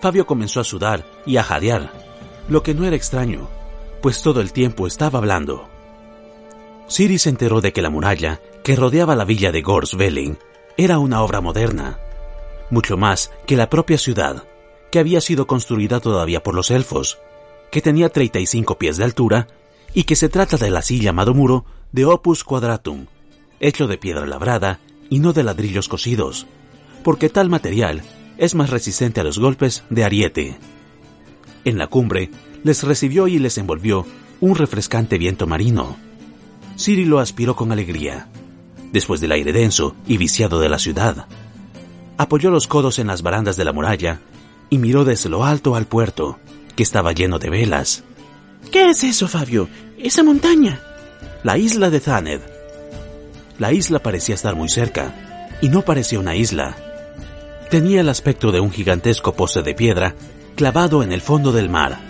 Fabio 0.00 0.26
comenzó 0.26 0.60
a 0.60 0.64
sudar 0.64 1.04
y 1.26 1.36
a 1.36 1.42
jadear, 1.42 2.07
lo 2.48 2.62
que 2.62 2.74
no 2.74 2.84
era 2.84 2.96
extraño, 2.96 3.48
pues 4.02 4.22
todo 4.22 4.40
el 4.40 4.52
tiempo 4.52 4.86
estaba 4.86 5.18
hablando. 5.18 5.68
Siri 6.86 7.18
se 7.18 7.28
enteró 7.28 7.60
de 7.60 7.72
que 7.72 7.82
la 7.82 7.90
muralla 7.90 8.40
que 8.64 8.76
rodeaba 8.76 9.14
la 9.16 9.24
villa 9.24 9.52
de 9.52 9.62
Gorsvelling 9.62 10.38
era 10.76 10.98
una 10.98 11.22
obra 11.22 11.40
moderna, 11.40 11.98
mucho 12.70 12.96
más 12.96 13.30
que 13.46 13.56
la 13.56 13.68
propia 13.68 13.98
ciudad, 13.98 14.44
que 14.90 14.98
había 14.98 15.20
sido 15.20 15.46
construida 15.46 16.00
todavía 16.00 16.42
por 16.42 16.54
los 16.54 16.70
elfos, 16.70 17.18
que 17.70 17.82
tenía 17.82 18.08
35 18.08 18.78
pies 18.78 18.96
de 18.96 19.04
altura 19.04 19.46
y 19.92 20.04
que 20.04 20.16
se 20.16 20.28
trata 20.28 20.56
del 20.56 20.76
así 20.76 21.00
llamado 21.00 21.34
muro 21.34 21.64
de 21.92 22.04
Opus 22.04 22.44
Quadratum, 22.44 23.06
hecho 23.60 23.86
de 23.86 23.98
piedra 23.98 24.26
labrada 24.26 24.80
y 25.10 25.18
no 25.18 25.32
de 25.32 25.42
ladrillos 25.42 25.88
cocidos, 25.88 26.46
porque 27.02 27.28
tal 27.28 27.48
material 27.48 28.02
es 28.38 28.54
más 28.54 28.70
resistente 28.70 29.20
a 29.20 29.24
los 29.24 29.38
golpes 29.38 29.84
de 29.90 30.04
ariete. 30.04 30.58
En 31.64 31.78
la 31.78 31.86
cumbre 31.86 32.30
les 32.64 32.82
recibió 32.82 33.28
y 33.28 33.38
les 33.38 33.58
envolvió 33.58 34.06
un 34.40 34.54
refrescante 34.54 35.18
viento 35.18 35.46
marino. 35.46 35.96
Siri 36.76 37.04
lo 37.04 37.18
aspiró 37.18 37.56
con 37.56 37.72
alegría, 37.72 38.28
después 38.92 39.20
del 39.20 39.32
aire 39.32 39.52
denso 39.52 39.96
y 40.06 40.16
viciado 40.16 40.60
de 40.60 40.68
la 40.68 40.78
ciudad. 40.78 41.26
Apoyó 42.16 42.50
los 42.50 42.66
codos 42.66 42.98
en 42.98 43.06
las 43.06 43.22
barandas 43.22 43.56
de 43.56 43.64
la 43.64 43.72
muralla 43.72 44.20
y 44.70 44.78
miró 44.78 45.04
desde 45.04 45.28
lo 45.28 45.44
alto 45.44 45.74
al 45.74 45.86
puerto, 45.86 46.38
que 46.76 46.82
estaba 46.82 47.12
lleno 47.12 47.38
de 47.38 47.50
velas. 47.50 48.04
¿Qué 48.70 48.90
es 48.90 49.02
eso, 49.04 49.28
Fabio? 49.28 49.68
Esa 49.98 50.22
montaña. 50.22 50.80
La 51.42 51.58
isla 51.58 51.90
de 51.90 52.00
Thaned. 52.00 52.40
La 53.58 53.72
isla 53.72 53.98
parecía 54.00 54.34
estar 54.34 54.54
muy 54.54 54.68
cerca, 54.68 55.48
y 55.60 55.68
no 55.68 55.82
parecía 55.82 56.20
una 56.20 56.36
isla. 56.36 56.76
Tenía 57.70 58.00
el 58.00 58.08
aspecto 58.08 58.52
de 58.52 58.60
un 58.60 58.70
gigantesco 58.70 59.34
poste 59.34 59.62
de 59.62 59.74
piedra 59.74 60.14
clavado 60.58 61.04
en 61.04 61.12
el 61.12 61.20
fondo 61.20 61.52
del 61.52 61.70
mar. 61.70 62.00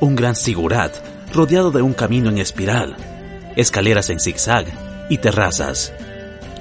Un 0.00 0.14
gran 0.14 0.36
sigurat 0.36 0.94
rodeado 1.32 1.70
de 1.70 1.80
un 1.80 1.94
camino 1.94 2.28
en 2.28 2.36
espiral, 2.36 2.94
escaleras 3.56 4.10
en 4.10 4.20
zigzag 4.20 4.66
y 5.08 5.16
terrazas. 5.16 5.90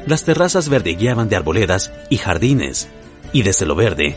Las 0.07 0.23
terrazas 0.23 0.69
verdegueaban 0.69 1.27
de 1.27 1.35
arboledas 1.35 1.91
y 2.07 2.19
jardines, 2.19 2.87
y 3.33 3.41
desde 3.43 3.65
lo 3.65 3.75
verde, 3.75 4.15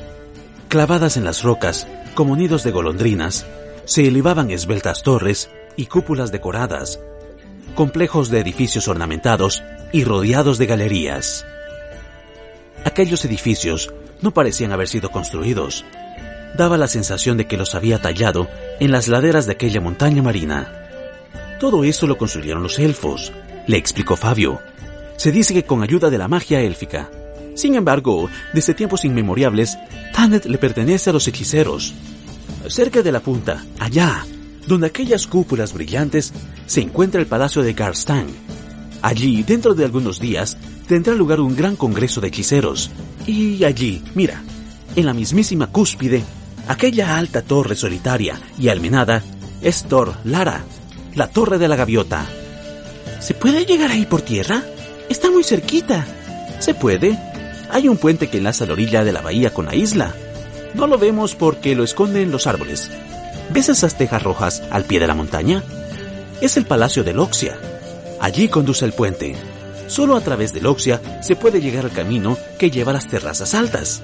clavadas 0.69 1.17
en 1.17 1.25
las 1.25 1.43
rocas 1.43 1.89
como 2.15 2.37
nidos 2.37 2.63
de 2.63 2.71
golondrinas, 2.71 3.47
se 3.85 4.07
elevaban 4.07 4.53
esbeltas 4.53 5.03
torres 5.03 5.51
y 5.77 5.87
cúpulas 5.87 6.31
decoradas, 6.31 7.01
complejos 7.75 8.31
de 8.31 8.39
edificios 8.39 8.87
ornamentados 8.87 9.65
y 9.91 10.05
rodeados 10.05 10.57
de 10.57 10.67
galerías. 10.67 11.45
Aquellos 12.85 13.25
edificios 13.25 13.93
no 14.21 14.33
parecían 14.33 14.71
haber 14.71 14.87
sido 14.87 15.11
construidos. 15.11 15.85
Daba 16.57 16.77
la 16.77 16.87
sensación 16.87 17.37
de 17.37 17.47
que 17.47 17.57
los 17.57 17.75
había 17.75 18.01
tallado 18.01 18.49
en 18.79 18.93
las 18.93 19.09
laderas 19.09 19.47
de 19.47 19.53
aquella 19.53 19.81
montaña 19.81 20.23
marina. 20.23 20.73
Todo 21.59 21.85
eso 21.85 22.07
lo 22.07 22.19
construyeron 22.19 22.63
los 22.63 22.79
elfos, 22.79 23.33
le 23.67 23.77
explicó 23.77 24.17
Fabio. 24.17 24.61
Se 25.17 25.33
dice 25.33 25.55
que 25.55 25.65
con 25.65 25.83
ayuda 25.83 26.11
de 26.11 26.19
la 26.19 26.29
magia 26.29 26.61
élfica. 26.61 27.09
Sin 27.55 27.75
embargo, 27.75 28.29
desde 28.53 28.75
tiempos 28.75 29.05
inmemoriales, 29.05 29.79
Tannet 30.13 30.47
le 30.47 30.59
pertenece 30.59 31.11
a 31.11 31.13
los 31.13 31.29
hechiceros. 31.29 31.95
Cerca 32.69 33.03
de 33.03 33.13
la 33.13 33.21
punta, 33.21 33.65
allá, 33.79 34.27
donde 34.67 34.87
aquellas 34.87 35.27
cúpulas 35.27 35.73
brillantes, 35.73 36.33
se 36.67 36.81
encuentra 36.81 37.21
el 37.21 37.27
palacio 37.27 37.63
de 37.63 37.73
Garstang. 37.73 38.29
Allí, 39.03 39.43
dentro 39.43 39.75
de 39.75 39.85
algunos 39.85 40.21
días, 40.21 40.57
tendrá 40.87 41.15
lugar 41.15 41.41
un 41.41 41.57
gran 41.57 41.77
congreso 41.77 42.21
de 42.21 42.29
hechiceros. 42.29 42.91
Y 43.27 43.65
allí, 43.65 44.03
mira, 44.15 44.43
en 44.95 45.07
la 45.07 45.15
mismísima 45.15 45.67
cúspide, 45.67 46.23
aquella 46.69 47.17
alta 47.17 47.43
torre 47.43 47.77
solitaria 47.77 48.39
y 48.59 48.69
almenada, 48.69 49.23
es 49.61 49.85
Tor 49.85 50.15
Lara, 50.25 50.65
la 51.15 51.29
torre 51.29 51.59
de 51.59 51.69
la 51.69 51.77
gaviota. 51.77 52.27
¿Se 53.21 53.35
puede 53.35 53.65
llegar 53.65 53.91
ahí 53.91 54.07
por 54.07 54.23
tierra? 54.23 54.63
Está 55.09 55.31
muy 55.31 55.45
cerquita. 55.45 56.07
Se 56.59 56.75
puede. 56.75 57.19
Hay 57.71 57.89
un 57.89 57.97
puente 57.97 58.29
que 58.29 58.39
enlaza 58.39 58.67
la 58.67 58.73
orilla 58.73 59.05
de 59.05 59.13
la 59.13 59.21
bahía 59.21 59.53
con 59.55 59.67
la 59.67 59.75
isla. 59.75 60.15
No 60.75 60.87
lo 60.87 60.99
vemos 60.99 61.35
porque 61.35 61.75
lo 61.75 61.85
esconden 61.85 62.33
los 62.33 62.47
árboles. 62.47 62.91
¿Ves 63.51 63.69
esas 63.69 63.97
tejas 63.97 64.23
rojas 64.23 64.63
al 64.71 64.85
pie 64.85 65.01
de 65.01 65.07
la 65.07 65.15
montaña? 65.15 65.63
Es 66.41 66.57
el 66.57 66.67
Palacio 66.67 67.05
de 67.05 67.13
Loxia. 67.13 67.59
Allí 68.21 68.49
conduce 68.49 68.85
el 68.85 68.93
puente. 68.93 69.37
Solo 69.87 70.17
a 70.17 70.21
través 70.21 70.53
de 70.53 70.61
Loxia 70.61 71.01
se 71.23 71.37
puede 71.37 71.61
llegar 71.61 71.85
al 71.85 71.93
camino 71.93 72.39
que 72.59 72.71
lleva 72.71 72.91
a 72.91 72.95
las 72.95 73.07
terrazas 73.07 73.55
altas. 73.55 74.03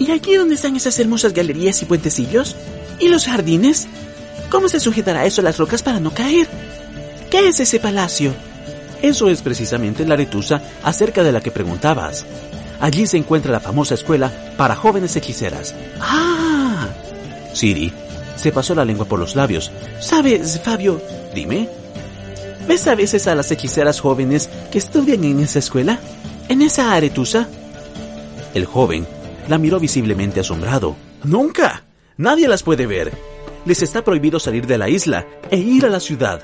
¿Y 0.00 0.10
aquí 0.12 0.34
dónde 0.34 0.54
están 0.54 0.74
esas 0.76 0.98
hermosas 0.98 1.34
galerías 1.34 1.82
y 1.82 1.84
puentecillos? 1.84 2.56
¿Y 2.98 3.08
los 3.08 3.26
jardines? 3.26 3.86
¿Cómo 4.48 4.66
se 4.70 4.80
sujetará 4.80 5.26
eso 5.26 5.42
a 5.42 5.44
las 5.44 5.58
rocas 5.58 5.82
para 5.82 6.00
no 6.00 6.14
caer? 6.14 6.48
¿Qué 7.30 7.48
es 7.48 7.60
ese 7.60 7.80
palacio? 7.80 8.34
Eso 9.02 9.28
es 9.28 9.42
precisamente 9.42 10.06
la 10.06 10.14
aretusa 10.14 10.62
acerca 10.82 11.22
de 11.22 11.32
la 11.32 11.42
que 11.42 11.50
preguntabas. 11.50 12.24
Allí 12.80 13.06
se 13.06 13.18
encuentra 13.18 13.52
la 13.52 13.60
famosa 13.60 13.92
escuela 13.92 14.32
para 14.56 14.74
jóvenes 14.74 15.14
hechiceras. 15.16 15.74
¡Ah! 16.00 16.88
Siri 17.52 17.92
se 18.36 18.52
pasó 18.52 18.74
la 18.74 18.86
lengua 18.86 19.04
por 19.04 19.18
los 19.18 19.36
labios. 19.36 19.70
¿Sabes, 20.00 20.62
Fabio? 20.64 21.02
Dime. 21.34 21.68
¿Ves 22.66 22.86
a 22.86 22.94
veces 22.94 23.26
a 23.26 23.34
las 23.34 23.50
hechiceras 23.50 24.00
jóvenes 24.00 24.48
que 24.72 24.78
estudian 24.78 25.24
en 25.24 25.40
esa 25.40 25.58
escuela? 25.58 26.00
¿En 26.48 26.62
esa 26.62 26.94
aretusa? 26.94 27.46
El 28.54 28.64
joven 28.64 29.06
la 29.50 29.58
miró 29.58 29.80
visiblemente 29.80 30.38
asombrado. 30.38 30.96
¡Nunca! 31.24 31.82
Nadie 32.16 32.46
las 32.46 32.62
puede 32.62 32.86
ver. 32.86 33.10
Les 33.64 33.82
está 33.82 34.04
prohibido 34.04 34.38
salir 34.38 34.64
de 34.64 34.78
la 34.78 34.88
isla 34.88 35.26
e 35.50 35.56
ir 35.56 35.84
a 35.84 35.88
la 35.88 35.98
ciudad. 35.98 36.40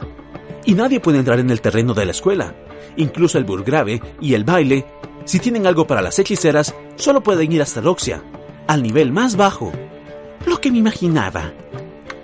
Y 0.65 0.75
nadie 0.75 0.99
puede 0.99 1.19
entrar 1.19 1.39
en 1.39 1.51
el 1.51 1.61
terreno 1.61 1.95
de 1.95 2.05
la 2.05 2.11
escuela. 2.11 2.57
Incluso 2.97 3.39
el 3.39 3.45
burgrave 3.45 4.03
y 4.21 4.35
el 4.35 4.43
baile, 4.43 4.85
si 5.25 5.39
tienen 5.39 5.69
algo 5.69 5.87
para 5.87 6.03
las 6.03 6.19
hechiceras, 6.19 6.75
solo 6.97 7.23
pueden 7.23 7.53
ir 7.53 7.63
hasta 7.63 7.81
Loxia, 7.81 8.25
al 8.67 8.83
nivel 8.83 9.13
más 9.13 9.37
bajo. 9.37 9.71
Lo 10.45 10.61
que 10.61 10.73
me 10.73 10.79
imaginaba. 10.79 11.53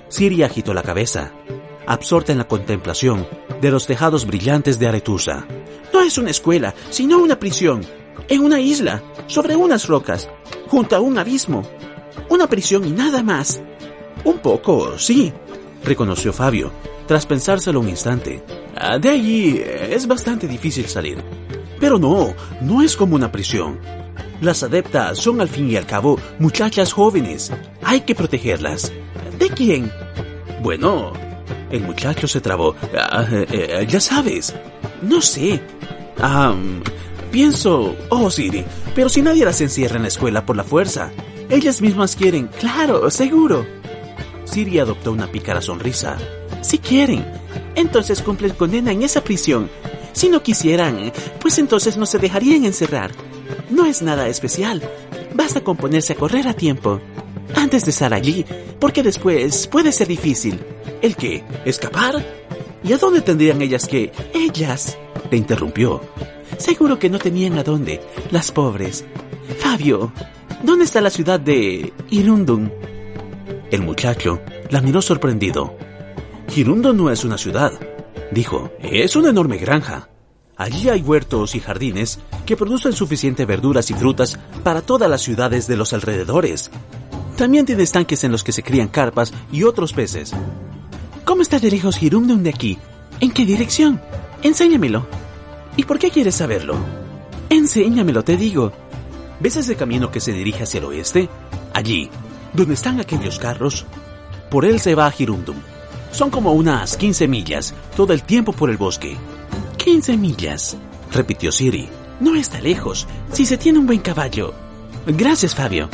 Siri 0.08 0.42
agitó 0.42 0.74
la 0.74 0.82
cabeza, 0.82 1.30
absorta 1.86 2.32
en 2.32 2.38
la 2.38 2.48
contemplación 2.48 3.28
de 3.60 3.70
los 3.70 3.86
tejados 3.86 4.26
brillantes 4.26 4.80
de 4.80 4.88
Aretusa. 4.88 5.46
No 5.92 6.00
es 6.00 6.18
una 6.18 6.30
escuela, 6.30 6.74
sino 6.90 7.18
una 7.18 7.38
prisión, 7.38 7.82
en 8.28 8.44
una 8.44 8.60
isla, 8.60 9.02
sobre 9.26 9.56
unas 9.56 9.86
rocas, 9.86 10.28
junto 10.68 10.96
a 10.96 11.00
un 11.00 11.18
abismo. 11.18 11.62
Una 12.28 12.46
prisión 12.46 12.86
y 12.86 12.90
nada 12.90 13.22
más. 13.22 13.60
Un 14.24 14.38
poco, 14.38 14.98
sí, 14.98 15.32
reconoció 15.84 16.32
Fabio, 16.32 16.72
tras 17.06 17.26
pensárselo 17.26 17.80
un 17.80 17.88
instante. 17.88 18.42
Ah, 18.76 18.98
de 18.98 19.10
allí 19.10 19.62
es 19.64 20.06
bastante 20.06 20.46
difícil 20.46 20.86
salir. 20.86 21.18
Pero 21.80 21.98
no, 21.98 22.34
no 22.60 22.82
es 22.82 22.96
como 22.96 23.16
una 23.16 23.32
prisión. 23.32 23.78
Las 24.40 24.62
adeptas 24.62 25.18
son 25.18 25.40
al 25.40 25.48
fin 25.48 25.70
y 25.70 25.76
al 25.76 25.86
cabo 25.86 26.18
muchachas 26.38 26.92
jóvenes. 26.92 27.52
Hay 27.82 28.02
que 28.02 28.14
protegerlas. 28.14 28.92
¿De 29.38 29.48
quién? 29.50 29.90
Bueno, 30.62 31.12
el 31.70 31.80
muchacho 31.82 32.28
se 32.28 32.40
trabó. 32.40 32.74
Ah, 32.96 33.26
eh, 33.30 33.46
eh, 33.50 33.86
ya 33.88 34.00
sabes. 34.00 34.54
No 35.02 35.20
sé. 35.20 35.60
Ah, 36.20 36.54
pienso... 37.32 37.96
Oh, 38.10 38.30
Siri, 38.30 38.64
pero 38.94 39.08
si 39.08 39.22
nadie 39.22 39.44
las 39.44 39.60
encierra 39.60 39.96
en 39.96 40.02
la 40.02 40.08
escuela 40.08 40.46
por 40.46 40.56
la 40.56 40.62
fuerza. 40.62 41.10
Ellas 41.48 41.80
mismas 41.80 42.14
quieren. 42.14 42.48
Claro, 42.60 43.10
seguro. 43.10 43.66
Siri 44.44 44.78
adoptó 44.78 45.10
una 45.10 45.26
pícara 45.26 45.60
sonrisa. 45.60 46.16
Si 46.60 46.78
quieren. 46.78 47.24
Entonces 47.74 48.22
cumplen 48.22 48.52
condena 48.52 48.92
en 48.92 49.02
esa 49.02 49.24
prisión. 49.24 49.68
Si 50.12 50.28
no 50.28 50.42
quisieran, 50.42 51.12
pues 51.40 51.58
entonces 51.58 51.96
no 51.96 52.06
se 52.06 52.18
dejarían 52.18 52.64
encerrar. 52.64 53.10
No 53.70 53.86
es 53.86 54.02
nada 54.02 54.28
especial. 54.28 54.82
Basta 55.34 55.62
con 55.62 55.76
ponerse 55.76 56.12
a 56.12 56.16
correr 56.16 56.46
a 56.46 56.54
tiempo. 56.54 57.00
Antes 57.56 57.84
de 57.84 57.90
estar 57.90 58.12
allí, 58.12 58.44
porque 58.78 59.02
después 59.02 59.66
puede 59.66 59.90
ser 59.90 60.06
difícil. 60.06 60.60
¿El 61.00 61.16
qué? 61.16 61.42
¿Escapar? 61.64 62.24
¿Y 62.84 62.92
a 62.92 62.98
dónde 62.98 63.22
tendrían 63.22 63.62
ellas 63.62 63.86
que? 63.86 64.12
Ellas. 64.34 64.98
Te 65.30 65.36
interrumpió. 65.36 66.02
Seguro 66.58 66.98
que 66.98 67.10
no 67.10 67.18
tenían 67.18 67.58
a 67.58 67.62
dónde. 67.62 68.00
Las 68.30 68.52
pobres. 68.52 69.04
Fabio, 69.58 70.12
¿dónde 70.62 70.84
está 70.84 71.00
la 71.00 71.10
ciudad 71.10 71.40
de 71.40 71.92
Irundun? 72.10 72.72
El 73.70 73.82
muchacho 73.82 74.40
la 74.70 74.80
miró 74.80 75.00
sorprendido. 75.00 75.74
Girundo 76.48 76.92
no 76.92 77.10
es 77.10 77.24
una 77.24 77.38
ciudad, 77.38 77.72
dijo. 78.30 78.70
Es 78.80 79.16
una 79.16 79.30
enorme 79.30 79.56
granja. 79.56 80.10
Allí 80.56 80.90
hay 80.90 81.00
huertos 81.00 81.54
y 81.54 81.60
jardines 81.60 82.18
que 82.44 82.56
producen 82.56 82.92
suficiente 82.92 83.46
verduras 83.46 83.90
y 83.90 83.94
frutas 83.94 84.38
para 84.62 84.82
todas 84.82 85.08
las 85.08 85.22
ciudades 85.22 85.66
de 85.66 85.76
los 85.76 85.92
alrededores. 85.94 86.70
También 87.36 87.64
tiene 87.64 87.82
estanques 87.82 88.22
en 88.24 88.32
los 88.32 88.44
que 88.44 88.52
se 88.52 88.62
crían 88.62 88.88
carpas 88.88 89.32
y 89.50 89.62
otros 89.64 89.92
peces. 89.94 90.32
¿Cómo 91.24 91.42
está 91.42 91.58
de 91.58 91.70
lejos 91.70 91.96
Girundum 91.96 92.42
de 92.42 92.50
aquí? 92.50 92.78
¿En 93.20 93.30
qué 93.30 93.46
dirección? 93.46 94.00
Enséñamelo. 94.42 95.06
¿Y 95.76 95.84
por 95.84 95.98
qué 95.98 96.10
quieres 96.10 96.34
saberlo? 96.34 96.76
Enséñamelo, 97.48 98.22
te 98.22 98.36
digo. 98.36 98.72
¿Ves 99.40 99.56
ese 99.56 99.76
camino 99.76 100.10
que 100.10 100.20
se 100.20 100.32
dirige 100.32 100.64
hacia 100.64 100.78
el 100.78 100.84
oeste? 100.84 101.28
Allí, 101.74 102.10
donde 102.52 102.74
están 102.74 103.00
aquellos 103.00 103.38
carros. 103.38 103.86
Por 104.50 104.64
él 104.64 104.80
se 104.80 104.94
va 104.94 105.06
a 105.06 105.10
Girundum. 105.10 105.56
Son 106.12 106.30
como 106.30 106.52
unas 106.52 106.96
15 106.96 107.26
millas, 107.26 107.74
todo 107.96 108.12
el 108.12 108.22
tiempo 108.22 108.52
por 108.52 108.70
el 108.70 108.76
bosque. 108.76 109.16
15 109.78 110.16
millas, 110.18 110.76
repitió 111.10 111.50
Siri. 111.50 111.88
No 112.20 112.36
está 112.36 112.60
lejos, 112.60 113.08
si 113.32 113.46
se 113.46 113.56
tiene 113.56 113.78
un 113.78 113.86
buen 113.86 114.00
caballo. 114.00 114.54
Gracias, 115.06 115.54
Fabio. 115.54 115.88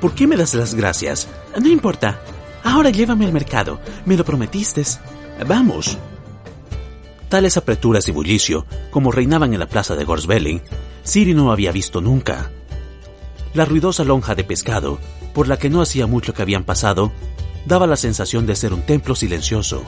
¿Por 0.00 0.14
qué 0.14 0.26
me 0.26 0.36
das 0.36 0.54
las 0.54 0.74
gracias? 0.74 1.28
No 1.60 1.68
importa. 1.68 2.20
Ahora 2.62 2.90
llévame 2.90 3.26
al 3.26 3.32
mercado. 3.32 3.80
Me 4.06 4.16
lo 4.16 4.24
prometiste. 4.24 4.84
Vamos. 5.46 5.98
Tales 7.28 7.56
apreturas 7.56 8.06
y 8.08 8.12
bullicio, 8.12 8.66
como 8.90 9.10
reinaban 9.10 9.52
en 9.52 9.60
la 9.60 9.66
plaza 9.66 9.96
de 9.96 10.04
Gorsbelling, 10.04 10.62
Siri 11.02 11.34
no 11.34 11.50
había 11.50 11.72
visto 11.72 12.00
nunca. 12.00 12.50
La 13.54 13.64
ruidosa 13.64 14.04
lonja 14.04 14.34
de 14.34 14.44
pescado, 14.44 14.98
por 15.34 15.48
la 15.48 15.58
que 15.58 15.70
no 15.70 15.80
hacía 15.80 16.06
mucho 16.06 16.34
que 16.34 16.42
habían 16.42 16.64
pasado, 16.64 17.12
daba 17.66 17.86
la 17.86 17.96
sensación 17.96 18.46
de 18.46 18.54
ser 18.54 18.72
un 18.72 18.82
templo 18.82 19.14
silencioso, 19.14 19.82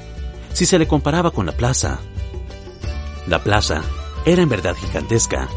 si 0.53 0.66
se 0.66 0.78
le 0.78 0.89
comparaba 0.89 1.30
con 1.30 1.47
la 1.47 1.53
plaza. 1.53 2.01
La 3.26 3.43
plaza 3.45 3.82
era 4.26 4.43
en 4.43 4.49
verdad 4.49 4.74
gigantesca, 4.74 5.49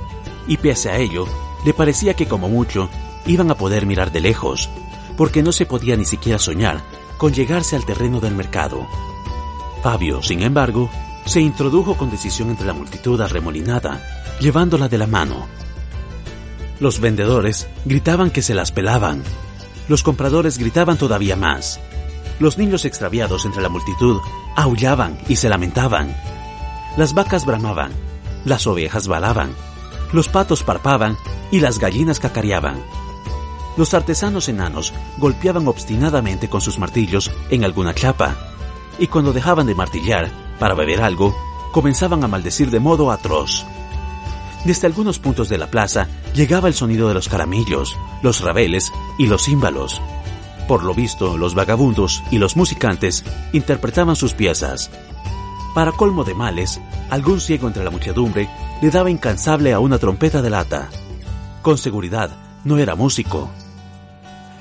y 0.48 0.58
pese 0.58 0.92
a 0.92 0.98
ello, 0.98 1.26
le 1.66 1.74
parecía 1.74 2.14
que 2.14 2.28
como 2.28 2.48
mucho 2.48 2.90
iban 3.26 3.50
a 3.50 3.56
poder 3.56 3.86
mirar 3.86 4.12
de 4.12 4.20
lejos, 4.20 4.70
porque 5.18 5.42
no 5.42 5.52
se 5.52 5.66
podía 5.66 5.98
ni 5.98 6.06
siquiera 6.06 6.38
soñar 6.38 6.82
con 7.18 7.34
llegarse 7.34 7.76
al 7.76 7.86
terreno 7.86 8.20
del 8.20 8.36
mercado. 8.36 8.88
Fabio, 9.84 10.22
sin 10.22 10.42
embargo, 10.42 10.90
se 11.26 11.42
introdujo 11.42 11.96
con 11.96 12.10
decisión 12.10 12.50
entre 12.50 12.68
la 12.68 12.74
multitud 12.74 13.20
arremolinada, 13.22 14.02
llevándola 14.40 14.90
de 14.90 14.98
la 14.98 15.08
mano. 15.08 15.48
Los 16.80 17.00
vendedores 17.00 17.68
gritaban 17.86 18.32
que 18.32 18.42
se 18.42 18.56
las 18.56 18.72
pelaban. 18.72 19.24
Los 19.88 20.04
compradores 20.04 20.58
gritaban 20.58 20.98
todavía 20.98 21.36
más. 21.36 21.80
Los 22.40 22.58
niños 22.58 22.86
extraviados 22.86 23.46
entre 23.46 23.62
la 23.62 23.70
multitud 23.70 24.20
aullaban 24.56 25.20
y 25.28 25.36
se 25.36 25.48
lamentaban. 25.48 26.16
Las 26.98 27.14
vacas 27.14 27.46
bramaban, 27.46 27.92
las 28.46 28.66
ovejas 28.66 29.08
balaban, 29.08 29.52
los 30.12 30.28
patos 30.28 30.64
parpaban 30.64 31.18
y 31.52 31.60
las 31.60 31.78
gallinas 31.78 32.20
cacareaban. 32.20 32.84
Los 33.78 33.94
artesanos 33.94 34.50
enanos 34.50 34.94
golpeaban 35.18 35.68
obstinadamente 35.68 36.50
con 36.50 36.62
sus 36.62 36.80
martillos 36.80 37.32
en 37.50 37.64
alguna 37.64 37.94
chapa, 37.94 38.36
y 39.00 39.08
cuando 39.08 39.34
dejaban 39.34 39.68
de 39.68 39.76
martillar 39.76 40.32
para 40.62 40.76
beber 40.76 41.02
algo, 41.02 41.36
comenzaban 41.72 42.24
a 42.24 42.28
maldecir 42.28 42.70
de 42.70 42.80
modo 42.80 43.10
atroz. 43.10 43.66
Desde 44.64 44.86
algunos 44.86 45.18
puntos 45.18 45.50
de 45.50 45.58
la 45.58 45.72
plaza 45.72 46.08
llegaba 46.36 46.68
el 46.68 46.76
sonido 46.76 47.08
de 47.08 47.16
los 47.16 47.28
caramillos, 47.30 47.98
los 48.22 48.42
rabeles 48.42 48.94
y 49.18 49.26
los 49.26 49.46
címbalos. 49.46 50.00
Por 50.68 50.84
lo 50.84 50.94
visto, 50.94 51.36
los 51.36 51.56
vagabundos 51.56 52.22
y 52.30 52.38
los 52.38 52.56
musicantes 52.58 53.26
interpretaban 53.54 54.16
sus 54.16 54.36
piezas. 54.36 54.92
Para 55.74 55.94
colmo 55.94 56.24
de 56.24 56.36
males, 56.36 56.80
algún 57.10 57.42
ciego 57.42 57.66
entre 57.66 57.84
la 57.84 57.90
muchedumbre 57.90 58.48
le 58.84 58.92
daba 58.92 59.10
incansable 59.10 59.74
a 59.74 59.80
una 59.80 59.98
trompeta 59.98 60.44
de 60.44 60.52
lata. 60.52 60.90
Con 61.64 61.80
seguridad, 61.80 62.30
no 62.66 62.78
era 62.78 62.94
músico. 62.94 63.50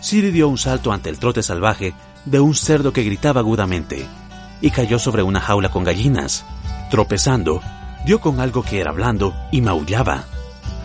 Siri 0.01 0.31
dio 0.31 0.49
un 0.49 0.57
salto 0.57 0.93
ante 0.93 1.11
el 1.11 1.19
trote 1.19 1.43
salvaje 1.43 1.93
de 2.25 2.41
un 2.41 2.55
cerdo 2.55 2.91
que 2.91 3.05
gritaba 3.05 3.41
agudamente 3.41 4.09
y 4.61 4.71
cayó 4.71 4.99
sobre 4.99 5.23
una 5.23 5.41
jaula 5.41 5.71
con 5.71 5.85
gallinas. 5.85 6.45
Tropezando, 6.91 7.63
dio 8.05 8.21
con 8.21 8.41
algo 8.41 8.63
que 8.63 8.81
era 8.81 8.93
blando 8.93 9.35
y 9.51 9.61
maullaba. 9.61 10.25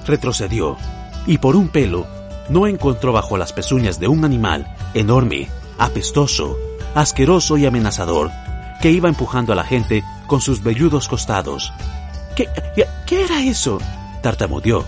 Retrocedió 0.06 0.78
y 1.26 1.40
por 1.40 1.56
un 1.56 1.70
pelo 1.70 2.06
no 2.50 2.68
encontró 2.68 3.12
bajo 3.12 3.38
las 3.38 3.54
pezuñas 3.54 4.00
de 4.00 4.08
un 4.08 4.24
animal 4.24 4.76
enorme, 4.94 5.50
apestoso, 5.80 6.58
asqueroso 6.94 7.58
y 7.58 7.66
amenazador 7.66 8.32
que 8.82 8.92
iba 8.92 9.10
empujando 9.10 9.54
a 9.54 9.56
la 9.56 9.64
gente 9.64 10.04
con 10.28 10.42
sus 10.42 10.62
velludos 10.62 11.08
costados. 11.08 11.74
¿Qué, 12.36 12.48
qué 13.08 13.24
era 13.24 13.42
eso? 13.42 13.80
tartamudeó, 14.22 14.84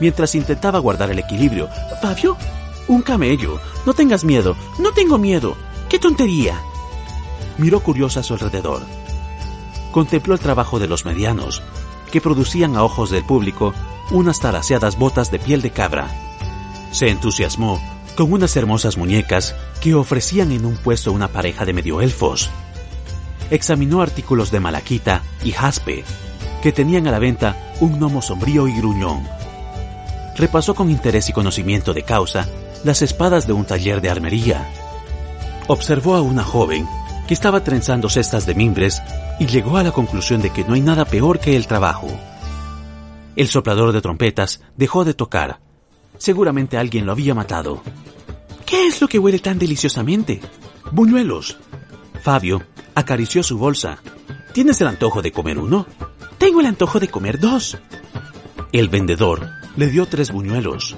mientras 0.00 0.34
intentaba 0.34 0.78
guardar 0.78 1.10
el 1.10 1.18
equilibrio. 1.18 1.68
¿Fabio? 2.00 2.36
Un 2.88 3.02
camello. 3.02 3.60
No 3.84 3.94
tengas 3.94 4.24
miedo. 4.24 4.56
No 4.78 4.92
tengo 4.92 5.18
miedo. 5.18 5.56
¡Qué 5.88 5.98
tontería! 5.98 6.60
Miró 7.58 7.80
curiosa 7.80 8.20
a 8.20 8.22
su 8.22 8.34
alrededor. 8.34 8.82
Contempló 9.92 10.34
el 10.34 10.40
trabajo 10.40 10.78
de 10.78 10.88
los 10.88 11.04
medianos, 11.04 11.62
que 12.10 12.20
producían 12.20 12.76
a 12.76 12.82
ojos 12.82 13.10
del 13.10 13.24
público 13.24 13.74
unas 14.10 14.40
taraseadas 14.40 14.98
botas 14.98 15.30
de 15.30 15.38
piel 15.38 15.62
de 15.62 15.70
cabra. 15.70 16.08
Se 16.92 17.08
entusiasmó 17.08 17.80
con 18.16 18.32
unas 18.32 18.56
hermosas 18.56 18.96
muñecas 18.96 19.54
que 19.80 19.94
ofrecían 19.94 20.52
en 20.52 20.64
un 20.64 20.76
puesto 20.76 21.12
una 21.12 21.28
pareja 21.28 21.64
de 21.64 21.72
medioelfos. 21.72 22.50
Examinó 23.50 24.02
artículos 24.02 24.50
de 24.50 24.60
malaquita 24.60 25.22
y 25.44 25.52
jaspe, 25.52 26.04
que 26.62 26.72
tenían 26.72 27.06
a 27.06 27.10
la 27.10 27.18
venta 27.18 27.74
un 27.80 27.98
gnomo 27.98 28.22
sombrío 28.22 28.66
y 28.68 28.76
gruñón. 28.76 29.28
Repasó 30.36 30.74
con 30.74 30.90
interés 30.90 31.28
y 31.28 31.32
conocimiento 31.32 31.94
de 31.94 32.02
causa 32.02 32.48
las 32.84 33.02
espadas 33.02 33.46
de 33.46 33.52
un 33.52 33.64
taller 33.64 34.00
de 34.00 34.10
armería. 34.10 34.68
Observó 35.66 36.14
a 36.14 36.22
una 36.22 36.44
joven 36.44 36.86
que 37.26 37.34
estaba 37.34 37.64
trenzando 37.64 38.08
cestas 38.08 38.46
de 38.46 38.54
mimbres 38.54 39.02
y 39.38 39.46
llegó 39.46 39.76
a 39.76 39.82
la 39.82 39.92
conclusión 39.92 40.40
de 40.40 40.50
que 40.50 40.64
no 40.64 40.74
hay 40.74 40.80
nada 40.80 41.04
peor 41.04 41.40
que 41.40 41.56
el 41.56 41.66
trabajo. 41.66 42.08
El 43.34 43.48
soplador 43.48 43.92
de 43.92 44.00
trompetas 44.00 44.62
dejó 44.76 45.04
de 45.04 45.14
tocar. 45.14 45.60
Seguramente 46.18 46.78
alguien 46.78 47.04
lo 47.04 47.12
había 47.12 47.34
matado. 47.34 47.82
¿Qué 48.64 48.86
es 48.86 49.00
lo 49.00 49.08
que 49.08 49.18
huele 49.18 49.38
tan 49.38 49.58
deliciosamente? 49.58 50.40
Buñuelos. 50.92 51.58
Fabio 52.22 52.62
acarició 52.94 53.42
su 53.42 53.58
bolsa. 53.58 53.98
¿Tienes 54.52 54.80
el 54.80 54.86
antojo 54.86 55.20
de 55.20 55.32
comer 55.32 55.58
uno? 55.58 55.86
Tengo 56.38 56.60
el 56.60 56.66
antojo 56.66 56.98
de 56.98 57.08
comer 57.08 57.38
dos. 57.38 57.76
El 58.72 58.88
vendedor 58.88 59.50
le 59.76 59.88
dio 59.88 60.06
tres 60.06 60.32
buñuelos. 60.32 60.96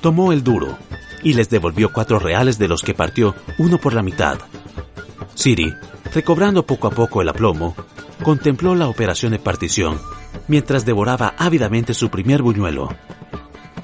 Tomó 0.00 0.32
el 0.32 0.42
duro 0.42 0.78
y 1.22 1.34
les 1.34 1.50
devolvió 1.50 1.92
cuatro 1.92 2.18
reales 2.18 2.58
de 2.58 2.68
los 2.68 2.82
que 2.82 2.94
partió 2.94 3.34
uno 3.58 3.78
por 3.78 3.92
la 3.92 4.02
mitad. 4.02 4.38
Siri, 5.34 5.74
recobrando 6.12 6.64
poco 6.64 6.88
a 6.88 6.90
poco 6.90 7.22
el 7.22 7.28
aplomo, 7.28 7.74
contempló 8.22 8.74
la 8.74 8.88
operación 8.88 9.32
de 9.32 9.38
partición 9.38 9.98
mientras 10.48 10.84
devoraba 10.84 11.34
ávidamente 11.38 11.94
su 11.94 12.10
primer 12.10 12.42
buñuelo. 12.42 12.88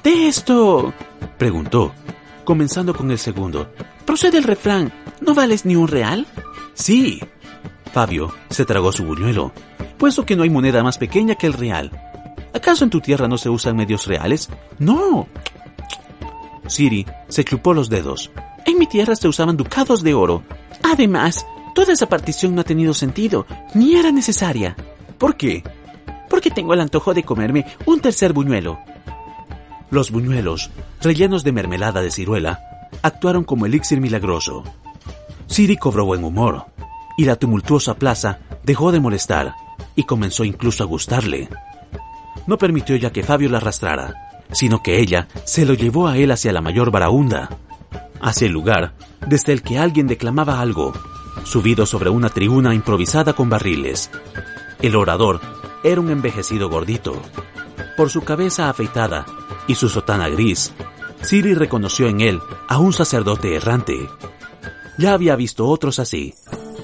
¿De 0.03 0.27
esto? 0.27 0.93
preguntó, 1.37 1.93
comenzando 2.43 2.93
con 2.93 3.11
el 3.11 3.17
segundo. 3.17 3.71
¿Procede 4.05 4.37
el 4.37 4.43
refrán? 4.43 4.91
¿No 5.21 5.33
vales 5.33 5.65
ni 5.65 5.75
un 5.75 5.87
real? 5.87 6.27
Sí. 6.73 7.21
Fabio 7.93 8.33
se 8.49 8.65
tragó 8.65 8.91
su 8.91 9.03
buñuelo, 9.03 9.51
puesto 9.97 10.25
que 10.25 10.35
no 10.35 10.43
hay 10.43 10.49
moneda 10.49 10.83
más 10.83 10.97
pequeña 10.97 11.35
que 11.35 11.47
el 11.47 11.53
real. 11.53 11.91
¿Acaso 12.53 12.83
en 12.83 12.89
tu 12.89 13.01
tierra 13.01 13.27
no 13.27 13.37
se 13.37 13.49
usan 13.49 13.75
medios 13.75 14.07
reales? 14.07 14.49
No. 14.79 15.27
Siri 16.67 17.05
se 17.27 17.43
chupó 17.43 17.73
los 17.73 17.89
dedos. 17.89 18.31
En 18.65 18.77
mi 18.77 18.87
tierra 18.87 19.15
se 19.15 19.27
usaban 19.27 19.57
ducados 19.57 20.03
de 20.03 20.13
oro. 20.13 20.43
Además, 20.83 21.45
toda 21.73 21.93
esa 21.93 22.07
partición 22.07 22.55
no 22.55 22.61
ha 22.61 22.65
tenido 22.65 22.93
sentido, 22.93 23.45
ni 23.73 23.95
era 23.95 24.11
necesaria. 24.11 24.75
¿Por 25.17 25.37
qué? 25.37 25.63
Porque 26.29 26.51
tengo 26.51 26.73
el 26.73 26.81
antojo 26.81 27.13
de 27.13 27.23
comerme 27.23 27.65
un 27.85 27.99
tercer 27.99 28.33
buñuelo. 28.33 28.79
Los 29.89 30.11
buñuelos, 30.11 30.71
rellenos 31.01 31.43
de 31.43 31.51
mermelada 31.51 32.01
de 32.01 32.11
ciruela, 32.11 32.89
actuaron 33.01 33.43
como 33.43 33.65
elixir 33.65 33.99
milagroso. 33.99 34.63
Siri 35.47 35.75
cobró 35.77 36.05
buen 36.05 36.23
humor, 36.23 36.67
y 37.17 37.25
la 37.25 37.35
tumultuosa 37.35 37.95
plaza 37.95 38.39
dejó 38.63 38.91
de 38.91 38.99
molestar, 38.99 39.53
y 39.95 40.03
comenzó 40.03 40.45
incluso 40.45 40.83
a 40.83 40.87
gustarle. 40.87 41.49
No 42.47 42.57
permitió 42.57 42.95
ya 42.95 43.11
que 43.11 43.23
Fabio 43.23 43.49
la 43.49 43.57
arrastrara, 43.57 44.45
sino 44.51 44.81
que 44.81 44.99
ella 44.99 45.27
se 45.45 45.65
lo 45.65 45.73
llevó 45.73 46.07
a 46.07 46.17
él 46.17 46.31
hacia 46.31 46.53
la 46.53 46.61
mayor 46.61 46.91
baraunda, 46.91 47.49
hacia 48.21 48.47
el 48.47 48.53
lugar 48.53 48.93
desde 49.27 49.53
el 49.53 49.61
que 49.61 49.77
alguien 49.77 50.07
declamaba 50.07 50.59
algo, 50.59 50.93
subido 51.43 51.85
sobre 51.85 52.09
una 52.09 52.29
tribuna 52.29 52.73
improvisada 52.73 53.33
con 53.33 53.49
barriles. 53.49 54.09
El 54.81 54.95
orador 54.95 55.41
era 55.83 56.01
un 56.01 56.09
envejecido 56.09 56.69
gordito. 56.69 57.21
Por 57.97 58.09
su 58.09 58.21
cabeza 58.21 58.69
afeitada 58.69 59.25
y 59.67 59.75
su 59.75 59.89
sotana 59.89 60.29
gris, 60.29 60.73
Siri 61.21 61.53
reconoció 61.53 62.07
en 62.07 62.21
él 62.21 62.39
a 62.67 62.77
un 62.79 62.93
sacerdote 62.93 63.55
errante. 63.55 64.09
Ya 64.97 65.13
había 65.13 65.35
visto 65.35 65.67
otros 65.67 65.99
así. 65.99 66.33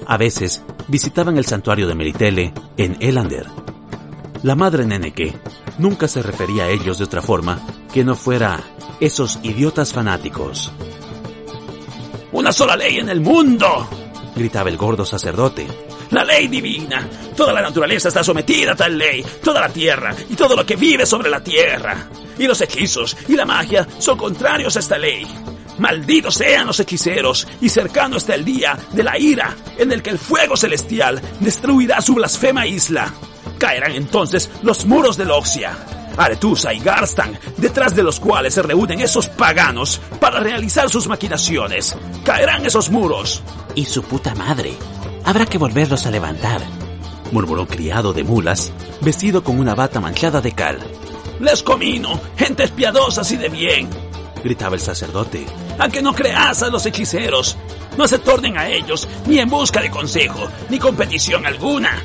A 0.06 0.16
veces 0.16 0.62
visitaban 0.86 1.36
el 1.36 1.44
santuario 1.44 1.86
de 1.86 1.94
Meritele 1.94 2.54
en 2.76 2.96
Elander. 3.00 3.46
La 4.42 4.54
madre 4.54 4.86
Neneke 4.86 5.34
nunca 5.78 6.06
se 6.06 6.22
refería 6.22 6.64
a 6.64 6.70
ellos 6.70 6.98
de 6.98 7.04
otra 7.04 7.22
forma 7.22 7.60
que 7.92 8.04
no 8.04 8.14
fuera 8.14 8.62
esos 9.00 9.38
idiotas 9.42 9.92
fanáticos. 9.92 10.72
¡Una 12.32 12.52
sola 12.52 12.76
ley 12.76 12.98
en 12.98 13.08
el 13.08 13.20
mundo! 13.20 13.88
gritaba 14.38 14.70
el 14.70 14.76
gordo 14.76 15.04
sacerdote. 15.04 15.66
La 16.10 16.24
ley 16.24 16.46
divina. 16.48 17.06
Toda 17.36 17.52
la 17.52 17.60
naturaleza 17.60 18.08
está 18.08 18.22
sometida 18.22 18.72
a 18.72 18.76
tal 18.76 18.96
ley. 18.96 19.24
Toda 19.42 19.60
la 19.60 19.68
tierra 19.68 20.14
y 20.30 20.34
todo 20.34 20.56
lo 20.56 20.64
que 20.64 20.76
vive 20.76 21.04
sobre 21.04 21.28
la 21.28 21.42
tierra. 21.42 22.08
Y 22.38 22.46
los 22.46 22.60
hechizos 22.60 23.16
y 23.26 23.34
la 23.34 23.44
magia 23.44 23.86
son 23.98 24.16
contrarios 24.16 24.76
a 24.76 24.80
esta 24.80 24.96
ley. 24.96 25.26
Malditos 25.78 26.34
sean 26.34 26.66
los 26.66 26.80
hechiceros, 26.80 27.46
y 27.60 27.68
cercano 27.68 28.16
está 28.16 28.34
el 28.34 28.44
día 28.44 28.76
de 28.92 29.04
la 29.04 29.16
ira, 29.16 29.54
en 29.76 29.92
el 29.92 30.02
que 30.02 30.10
el 30.10 30.18
fuego 30.18 30.56
celestial 30.56 31.20
destruirá 31.38 32.00
su 32.00 32.14
blasfema 32.14 32.66
isla. 32.66 33.12
Caerán 33.58 33.92
entonces 33.92 34.50
los 34.62 34.86
muros 34.86 35.16
de 35.16 35.24
Loxia, 35.24 35.76
Aretusa 36.18 36.74
y 36.74 36.80
Garstan, 36.80 37.38
detrás 37.56 37.94
de 37.94 38.02
los 38.02 38.18
cuales 38.18 38.54
se 38.54 38.62
reúnen 38.62 39.00
esos 39.00 39.28
paganos 39.28 40.00
para 40.20 40.40
realizar 40.40 40.90
sus 40.90 41.06
maquinaciones. 41.06 41.96
Caerán 42.24 42.66
esos 42.66 42.90
muros. 42.90 43.42
Y 43.74 43.84
su 43.84 44.02
puta 44.02 44.34
madre. 44.34 44.72
Habrá 45.24 45.46
que 45.46 45.58
volverlos 45.58 46.06
a 46.06 46.10
levantar. 46.10 46.60
Murmuró 47.30 47.62
un 47.62 47.68
criado 47.68 48.12
de 48.12 48.24
mulas, 48.24 48.72
vestido 49.00 49.44
con 49.44 49.60
una 49.60 49.74
bata 49.74 50.00
manchada 50.00 50.40
de 50.40 50.52
cal. 50.52 50.78
Les 51.38 51.62
comino, 51.62 52.20
gentes 52.36 52.72
piadosas 52.72 53.30
y 53.30 53.36
de 53.36 53.48
bien. 53.48 53.88
Gritaba 54.42 54.74
el 54.74 54.80
sacerdote. 54.80 55.46
A 55.78 55.88
que 55.88 56.02
no 56.02 56.14
creas 56.14 56.62
a 56.62 56.68
los 56.68 56.84
hechiceros. 56.84 57.56
No 57.96 58.08
se 58.08 58.18
tornen 58.18 58.58
a 58.58 58.68
ellos, 58.68 59.08
ni 59.26 59.38
en 59.38 59.48
busca 59.48 59.80
de 59.80 59.90
consejo, 59.90 60.48
ni 60.68 60.78
competición 60.78 61.46
alguna. 61.46 62.02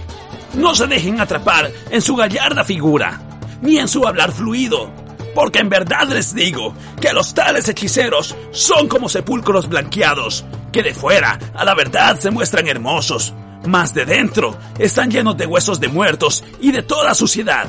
No 0.53 0.76
se 0.76 0.86
dejen 0.86 1.20
atrapar 1.20 1.72
en 1.89 2.01
su 2.01 2.16
gallarda 2.16 2.64
figura, 2.64 3.20
ni 3.64 3.80
en 3.80 3.88
su 3.88 4.05
hablar 4.05 4.32
fluido, 4.32 4.91
porque 5.34 5.59
en 5.59 5.70
verdad 5.70 6.07
les 6.09 6.36
digo 6.36 6.76
que 7.01 7.14
los 7.14 7.34
tales 7.34 7.68
hechiceros 7.68 8.36
son 8.51 8.88
como 8.88 9.09
sepulcros 9.09 9.68
blanqueados, 9.68 10.45
que 10.72 10.84
de 10.84 10.93
fuera 10.93 11.39
a 11.55 11.66
la 11.66 11.74
verdad 11.74 12.20
se 12.20 12.30
muestran 12.30 12.68
hermosos, 12.68 13.34
mas 13.66 13.93
de 13.93 14.05
dentro 14.05 14.55
están 14.78 15.09
llenos 15.09 15.38
de 15.38 15.47
huesos 15.47 15.80
de 15.80 15.88
muertos 15.88 16.43
y 16.61 16.72
de 16.72 16.84
toda 16.84 17.16
suciedad. 17.16 17.68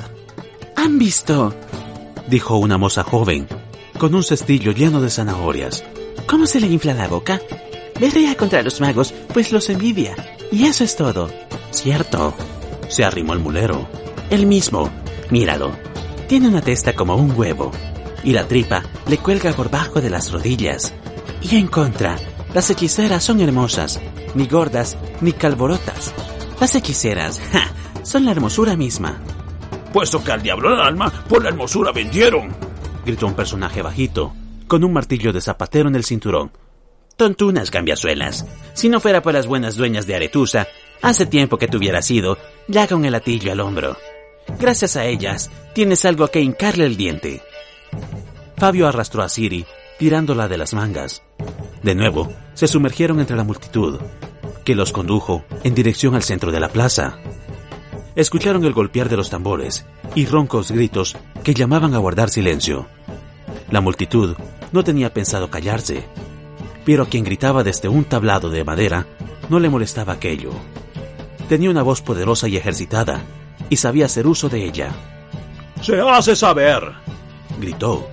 ¿Han 0.76 0.98
visto? 0.98 1.54
dijo 2.28 2.56
una 2.56 2.76
moza 2.76 3.04
joven, 3.04 3.46
con 3.98 4.14
un 4.14 4.24
cestillo 4.24 4.72
lleno 4.72 5.00
de 5.00 5.10
zanahorias. 5.10 5.84
¿Cómo 6.26 6.46
se 6.46 6.60
le 6.60 6.66
infla 6.66 6.94
la 6.94 7.06
boca? 7.06 7.40
Berrea 8.00 8.34
contra 8.36 8.62
los 8.62 8.80
magos, 8.80 9.14
pues 9.32 9.52
los 9.52 9.70
envidia. 9.70 10.16
Y 10.50 10.64
eso 10.64 10.82
es 10.82 10.96
todo. 10.96 11.30
Cierto, 11.70 12.34
se 12.88 13.04
arrimó 13.04 13.34
el 13.34 13.38
mulero. 13.38 13.88
El 14.30 14.46
mismo. 14.46 14.90
Míralo. 15.30 15.72
Tiene 16.28 16.48
una 16.48 16.62
testa 16.62 16.94
como 16.94 17.16
un 17.16 17.32
huevo. 17.36 17.70
Y 18.22 18.32
la 18.32 18.48
tripa 18.48 18.82
le 19.06 19.18
cuelga 19.18 19.52
por 19.52 19.70
bajo 19.70 20.00
de 20.00 20.10
las 20.10 20.32
rodillas. 20.32 20.94
Y 21.42 21.56
en 21.56 21.66
contra, 21.66 22.16
las 22.54 22.70
hechiceras 22.70 23.22
son 23.22 23.40
hermosas, 23.40 24.00
ni 24.34 24.46
gordas, 24.46 24.96
ni 25.20 25.32
calborotas. 25.32 26.14
Las 26.60 26.74
hechiceras, 26.74 27.40
ja, 27.52 27.70
son 28.02 28.24
la 28.24 28.30
hermosura 28.30 28.76
misma. 28.76 29.20
Puesto 29.92 30.22
que 30.24 30.32
al 30.32 30.42
diablo 30.42 30.72
el 30.72 30.80
alma 30.80 31.10
por 31.28 31.42
la 31.42 31.50
hermosura 31.50 31.92
vendieron. 31.92 32.54
Gritó 33.04 33.26
un 33.26 33.34
personaje 33.34 33.82
bajito, 33.82 34.34
con 34.66 34.84
un 34.84 34.92
martillo 34.92 35.32
de 35.32 35.40
zapatero 35.40 35.88
en 35.88 35.94
el 35.94 36.04
cinturón. 36.04 36.52
Tontunas 37.16 37.70
cambiasuelas. 37.70 38.46
Si 38.72 38.88
no 38.88 39.00
fuera 39.00 39.22
por 39.22 39.34
las 39.34 39.46
buenas 39.46 39.76
dueñas 39.76 40.06
de 40.06 40.16
Aretusa, 40.16 40.66
hace 41.02 41.26
tiempo 41.26 41.58
que 41.58 41.68
te 41.68 41.76
hubieras 41.76 42.10
ido, 42.10 42.38
ya 42.66 42.88
con 42.88 43.04
el 43.04 43.14
atillo 43.14 43.52
al 43.52 43.60
hombro. 43.60 43.96
Gracias 44.58 44.96
a 44.96 45.04
ellas, 45.04 45.50
tienes 45.74 46.04
algo 46.04 46.28
que 46.28 46.40
hincarle 46.40 46.86
el 46.86 46.96
diente. 46.96 47.42
Fabio 48.56 48.86
arrastró 48.88 49.22
a 49.22 49.28
Siri, 49.28 49.66
tirándola 49.98 50.48
de 50.48 50.58
las 50.58 50.74
mangas. 50.74 51.22
De 51.82 51.94
nuevo, 51.94 52.32
se 52.54 52.66
sumergieron 52.66 53.20
entre 53.20 53.36
la 53.36 53.44
multitud, 53.44 54.00
que 54.64 54.74
los 54.74 54.92
condujo 54.92 55.44
en 55.62 55.74
dirección 55.74 56.14
al 56.14 56.22
centro 56.22 56.50
de 56.50 56.60
la 56.60 56.68
plaza. 56.68 57.18
Escucharon 58.16 58.64
el 58.64 58.72
golpear 58.72 59.08
de 59.08 59.16
los 59.16 59.28
tambores 59.28 59.86
y 60.14 60.26
roncos 60.26 60.70
gritos 60.70 61.16
que 61.42 61.54
llamaban 61.54 61.94
a 61.94 61.98
guardar 61.98 62.30
silencio. 62.30 62.86
La 63.70 63.80
multitud 63.80 64.36
no 64.72 64.84
tenía 64.84 65.12
pensado 65.12 65.50
callarse, 65.50 66.04
pero 66.84 67.02
a 67.02 67.06
quien 67.06 67.24
gritaba 67.24 67.64
desde 67.64 67.88
un 67.88 68.04
tablado 68.04 68.50
de 68.50 68.64
madera 68.64 69.06
no 69.48 69.58
le 69.58 69.68
molestaba 69.68 70.14
aquello. 70.14 70.50
Tenía 71.48 71.70
una 71.70 71.82
voz 71.82 72.00
poderosa 72.00 72.48
y 72.48 72.56
ejercitada, 72.56 73.22
y 73.70 73.76
sabía 73.76 74.06
hacer 74.06 74.26
uso 74.26 74.48
de 74.48 74.64
ella. 74.64 74.92
Se 75.80 76.00
hace 76.00 76.36
saber, 76.36 76.92
gritó, 77.58 78.08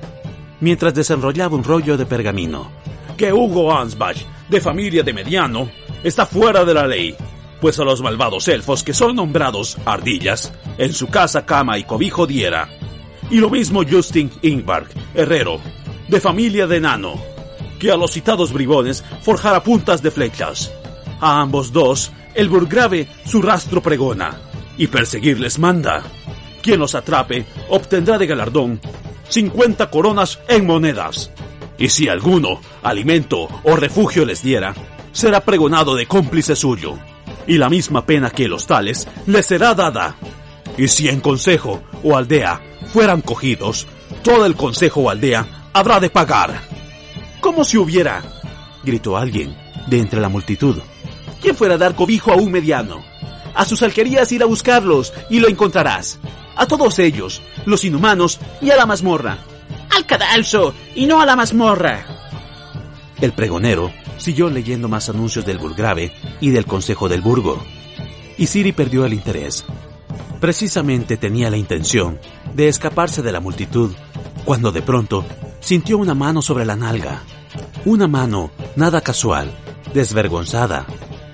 mientras 0.60 0.94
desenrollaba 0.94 1.56
un 1.56 1.64
rollo 1.64 1.98
de 1.98 2.06
pergamino, 2.06 2.72
que 3.18 3.32
Hugo 3.32 3.74
Ansbach, 3.74 4.18
de 4.50 4.62
familia 4.62 5.04
de 5.04 5.14
Mediano, 5.14 5.70
está 6.04 6.26
fuera 6.26 6.66
de 6.66 6.74
la 6.74 6.88
ley, 6.88 7.16
pues 7.62 7.80
a 7.80 7.84
los 7.84 8.02
malvados 8.02 8.48
elfos 8.48 8.84
que 8.84 8.94
son 8.94 9.16
nombrados 9.16 9.78
ardillas, 9.86 10.52
en 10.78 10.94
su 10.94 11.08
casa, 11.08 11.46
cama 11.46 11.78
y 11.78 11.84
cobijo 11.84 12.26
diera. 12.26 12.68
Y 13.30 13.38
lo 13.38 13.50
mismo 13.50 13.84
Justin 13.90 14.32
Ingvark, 14.42 14.90
herrero, 15.14 15.60
de 16.08 16.20
familia 16.20 16.68
de 16.68 16.82
Nano, 16.82 17.14
que 17.80 17.92
a 17.92 17.96
los 17.96 18.12
citados 18.12 18.52
bribones 18.52 19.04
forjara 19.22 19.64
puntas 19.64 20.02
de 20.02 20.12
flechas. 20.12 20.72
A 21.20 21.40
ambos 21.40 21.72
dos, 21.72 22.12
el 22.34 22.50
burgrave 22.50 23.08
su 23.26 23.42
rastro 23.42 23.82
pregona, 23.82 24.38
y 24.78 24.88
perseguirles 24.88 25.60
manda. 25.60 26.04
Quien 26.62 26.80
los 26.80 26.96
atrape 26.96 27.46
obtendrá 27.70 28.18
de 28.18 28.28
galardón 28.28 28.80
50 29.30 29.90
coronas 29.90 30.40
en 30.48 30.66
monedas. 30.66 31.32
Y 31.78 31.90
si 31.90 32.10
alguno 32.10 32.60
alimento 32.84 33.48
o 33.64 33.76
refugio 33.76 34.26
les 34.26 34.44
diera, 34.44 34.76
será 35.12 35.42
pregonado 35.42 35.96
de 35.96 36.06
cómplice 36.06 36.56
suyo, 36.56 36.98
y 37.48 37.58
la 37.58 37.70
misma 37.70 38.06
pena 38.06 38.30
que 38.30 38.48
los 38.48 38.68
tales 38.68 39.08
les 39.26 39.46
será 39.46 39.74
dada. 39.74 40.16
Y 40.78 40.88
si 40.88 41.10
en 41.10 41.22
consejo 41.22 41.82
o 42.04 42.16
aldea 42.16 42.62
fueran 42.94 43.22
cogidos, 43.22 43.88
todo 44.24 44.46
el 44.46 44.56
consejo 44.56 45.02
o 45.02 45.10
aldea 45.10 45.70
habrá 45.74 46.00
de 46.00 46.10
pagar. 46.10 46.62
¿Cómo 47.40 47.64
si 47.64 47.78
hubiera? 47.78 48.22
gritó 48.84 49.18
alguien 49.18 49.56
de 49.88 50.00
entre 50.00 50.20
la 50.22 50.30
multitud. 50.30 50.78
¿Quién 51.42 51.56
fuera 51.56 51.76
a 51.76 51.78
dar 51.78 51.96
cobijo 51.96 52.32
a 52.32 52.36
un 52.36 52.52
mediano? 52.52 53.11
A 53.54 53.66
sus 53.66 53.84
alquerías 53.84 54.32
ir 54.32 54.44
a 54.44 54.46
buscarlos 54.46 55.14
y 55.30 55.40
lo 55.40 55.48
encontrarás. 55.48 56.20
A 56.56 56.66
todos 56.66 57.00
ellos, 57.00 57.42
los 57.66 57.84
inhumanos 57.84 58.40
y 58.62 58.70
a 58.72 58.76
la 58.76 58.86
mazmorra. 58.86 59.38
Al 59.96 60.06
cadalso 60.06 60.74
y 60.96 61.06
no 61.06 61.22
a 61.22 61.26
la 61.26 61.36
mazmorra. 61.36 62.06
El 63.20 63.34
pregonero 63.34 63.92
siguió 64.18 64.50
leyendo 64.50 64.88
más 64.88 65.10
anuncios 65.10 65.46
del 65.46 65.58
Burgrave 65.58 66.14
y 66.40 66.50
del 66.50 66.66
Consejo 66.66 67.10
del 67.10 67.22
Burgo. 67.22 67.64
Y 68.38 68.48
Siri 68.48 68.72
perdió 68.72 69.06
el 69.06 69.14
interés. 69.14 69.64
Precisamente 70.40 71.18
tenía 71.18 71.50
la 71.50 71.58
intención 71.58 72.20
de 72.54 72.68
escaparse 72.68 73.22
de 73.22 73.32
la 73.32 73.40
multitud 73.40 73.92
cuando 74.46 74.72
de 74.72 74.82
pronto 74.82 75.26
sintió 75.60 75.98
una 75.98 76.16
mano 76.16 76.42
sobre 76.42 76.66
la 76.66 76.76
nalga. 76.76 77.22
Una 77.86 78.08
mano 78.08 78.52
nada 78.76 79.02
casual, 79.02 79.52
desvergonzada 79.94 80.86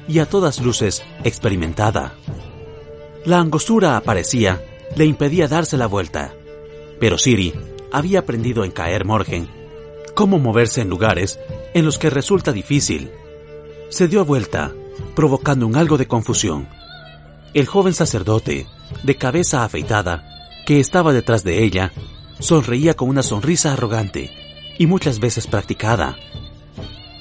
y 0.08 0.20
a 0.20 0.26
todas 0.28 0.62
luces 0.62 1.04
experimentada. 1.24 2.16
La 3.26 3.40
angostura 3.40 3.98
aparecía, 3.98 4.64
le 4.96 5.06
impedía 5.06 5.48
darse 5.48 5.78
la 5.78 5.88
vuelta, 5.88 6.34
pero 7.00 7.18
Siri 7.18 7.54
había 7.92 8.20
aprendido 8.20 8.64
en 8.64 8.72
caer 8.72 9.06
Morgen 9.06 9.50
cómo 10.18 10.40
moverse 10.40 10.82
en 10.82 10.90
lugares 10.90 11.40
en 11.76 11.86
los 11.86 12.00
que 12.00 12.10
resulta 12.10 12.52
difícil. 12.52 13.12
Se 13.90 14.08
dio 14.08 14.26
vuelta, 14.26 14.74
provocando 15.16 15.68
un 15.68 15.76
algo 15.76 16.00
de 16.00 16.08
confusión. 16.08 16.68
El 17.54 17.68
joven 17.68 17.94
sacerdote, 17.94 18.66
de 19.04 19.16
cabeza 19.16 19.64
afeitada, 19.64 20.28
que 20.66 20.80
estaba 20.80 21.14
detrás 21.14 21.44
de 21.44 21.64
ella, 21.64 21.94
sonreía 22.40 22.96
con 22.96 23.10
una 23.10 23.22
sonrisa 23.22 23.74
arrogante 23.74 24.32
y 24.80 24.88
muchas 24.88 25.20
veces 25.20 25.46
practicada. 25.46 26.18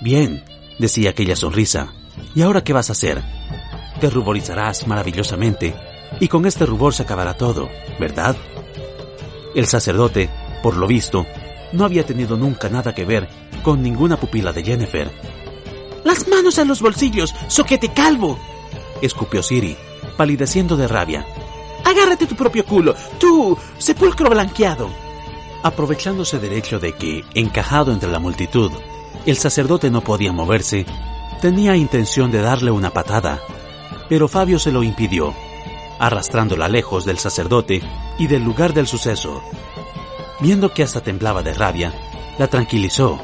Bien, 0.01 0.43
decía 0.79 1.11
aquella 1.11 1.37
sonrisa, 1.37 1.93
¿y 2.35 2.43
ahora 2.43 2.63
qué 2.65 2.73
vas 2.73 2.89
a 2.89 2.93
hacer? 2.93 3.23
Te 4.01 4.11
ruborizarás 4.11 4.87
maravillosamente 4.87 5.75
y 6.21 6.29
con 6.29 6.47
este 6.47 6.67
rubor 6.67 6.95
se 6.95 7.03
acabará 7.03 7.35
todo, 7.35 7.69
¿verdad? 7.99 8.37
El 9.55 9.67
sacerdote, 9.67 10.29
por 10.63 10.77
lo 10.77 10.87
visto, 10.87 11.27
no 11.73 11.85
había 11.85 12.05
tenido 12.05 12.37
nunca 12.37 12.69
nada 12.69 12.95
que 12.95 13.05
ver 13.05 13.29
con 13.63 13.83
ninguna 13.83 14.17
pupila 14.17 14.53
de 14.53 14.65
Jennifer. 14.65 15.11
¡Las 16.05 16.29
manos 16.29 16.59
en 16.59 16.69
los 16.69 16.81
bolsillos, 16.81 17.35
soquete 17.49 17.93
calvo! 17.93 18.39
escupió 19.03 19.43
Siri, 19.43 19.77
palideciendo 20.17 20.77
de 20.77 20.89
rabia. 20.89 21.27
Agárrate 21.85 22.27
tu 22.27 22.37
propio 22.37 22.65
culo, 22.65 22.95
tú, 23.19 23.57
sepulcro 23.79 24.31
blanqueado. 24.31 24.89
Aprovechándose 25.63 26.39
del 26.39 26.53
hecho 26.53 26.79
de 26.79 26.93
que, 26.93 27.25
encajado 27.35 27.93
entre 27.93 28.11
la 28.11 28.19
multitud, 28.19 28.71
el 29.25 29.37
sacerdote 29.37 29.91
no 29.91 30.03
podía 30.03 30.33
moverse, 30.33 30.87
tenía 31.41 31.77
intención 31.77 32.31
de 32.31 32.41
darle 32.41 32.71
una 32.71 32.91
patada, 32.91 33.41
pero 34.09 34.29
Fabio 34.29 34.59
se 34.59 34.73
lo 34.73 34.83
impidió, 34.83 35.35
arrastrándola 35.99 36.69
lejos 36.69 37.05
del 37.05 37.19
sacerdote 37.19 37.83
y 38.19 38.27
del 38.27 38.43
lugar 38.43 38.75
del 38.75 38.87
suceso. 38.87 39.43
Viendo 40.41 40.73
que 40.73 40.83
hasta 40.83 41.01
temblaba 41.01 41.43
de 41.43 41.55
rabia, 41.55 41.93
la 42.39 42.49
tranquilizó, 42.49 43.19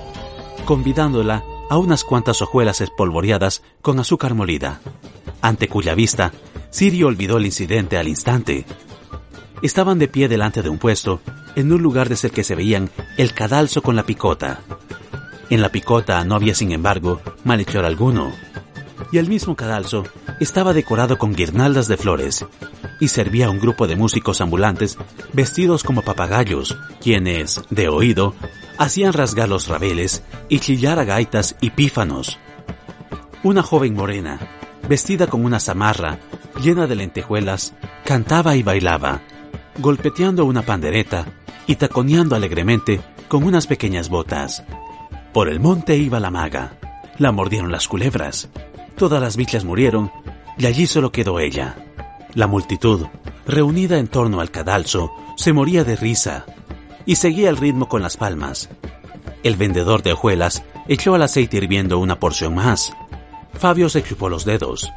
convidándola 0.64 1.44
a 1.68 1.78
unas 1.78 2.04
cuantas 2.04 2.42
hojuelas 2.42 2.80
espolvoreadas 2.80 3.62
con 3.80 3.98
azúcar 3.98 4.34
molida, 4.34 4.80
ante 5.40 5.68
cuya 5.68 5.94
vista 5.94 6.32
Sirio 6.72 7.08
olvidó 7.08 7.36
el 7.36 7.44
incidente 7.44 7.98
al 7.98 8.08
instante. 8.08 8.64
Estaban 9.60 9.98
de 9.98 10.08
pie 10.08 10.28
delante 10.28 10.62
de 10.62 10.70
un 10.70 10.78
puesto, 10.78 11.20
en 11.54 11.70
un 11.70 11.82
lugar 11.82 12.08
desde 12.08 12.28
el 12.28 12.34
que 12.34 12.44
se 12.44 12.54
veían 12.54 12.90
el 13.18 13.34
cadalso 13.34 13.82
con 13.82 13.94
la 13.94 14.04
picota. 14.04 14.60
En 15.50 15.60
la 15.60 15.70
picota 15.70 16.24
no 16.24 16.34
había, 16.34 16.54
sin 16.54 16.72
embargo, 16.72 17.20
malhechor 17.44 17.84
alguno, 17.84 18.32
y 19.10 19.18
el 19.18 19.28
mismo 19.28 19.56
cadalso 19.56 20.04
estaba 20.40 20.72
decorado 20.72 21.18
con 21.18 21.34
guirnaldas 21.34 21.88
de 21.88 21.96
flores, 21.96 22.46
y 23.00 23.08
servía 23.08 23.46
a 23.46 23.50
un 23.50 23.58
grupo 23.58 23.86
de 23.86 23.96
músicos 23.96 24.40
ambulantes 24.40 24.96
vestidos 25.32 25.82
como 25.82 26.02
papagayos, 26.02 26.78
quienes, 27.00 27.62
de 27.70 27.88
oído, 27.88 28.34
hacían 28.78 29.12
rasgar 29.12 29.48
los 29.48 29.68
rabeles 29.68 30.22
y 30.48 30.60
chillar 30.60 30.98
a 30.98 31.04
gaitas 31.04 31.56
y 31.60 31.70
pífanos. 31.70 32.38
Una 33.42 33.62
joven 33.62 33.94
morena, 33.94 34.38
vestida 34.88 35.26
con 35.26 35.44
una 35.44 35.60
zamarra 35.60 36.18
llena 36.60 36.86
de 36.86 36.94
lentejuelas, 36.94 37.74
cantaba 38.04 38.56
y 38.56 38.62
bailaba, 38.62 39.20
golpeteando 39.78 40.44
una 40.44 40.62
pandereta 40.62 41.26
y 41.66 41.76
taconeando 41.76 42.36
alegremente 42.36 43.00
con 43.28 43.44
unas 43.44 43.66
pequeñas 43.66 44.08
botas. 44.08 44.62
Por 45.32 45.48
el 45.48 45.60
monte 45.60 45.96
iba 45.96 46.20
la 46.20 46.30
maga. 46.30 46.78
La 47.18 47.32
mordieron 47.32 47.72
las 47.72 47.88
culebras. 47.88 48.50
Todas 48.96 49.20
las 49.20 49.36
bichas 49.36 49.64
murieron 49.64 50.12
y 50.58 50.66
allí 50.66 50.86
solo 50.86 51.10
quedó 51.10 51.40
ella. 51.40 51.76
La 52.34 52.46
multitud, 52.46 53.06
reunida 53.46 53.98
en 53.98 54.08
torno 54.08 54.40
al 54.40 54.50
cadalso, 54.50 55.12
se 55.36 55.54
moría 55.54 55.84
de 55.84 55.96
risa 55.96 56.44
y 57.06 57.16
seguía 57.16 57.48
el 57.48 57.56
ritmo 57.56 57.88
con 57.88 58.02
las 58.02 58.18
palmas. 58.18 58.68
El 59.42 59.56
vendedor 59.56 60.02
de 60.02 60.12
hojuelas 60.12 60.62
echó 60.86 61.14
al 61.14 61.22
aceite 61.22 61.56
hirviendo 61.56 61.98
una 61.98 62.20
porción 62.20 62.54
más. 62.54 62.92
Fabio 63.54 63.88
se 63.88 64.02
chupó 64.02 64.28
los 64.28 64.44
dedos 64.44 64.92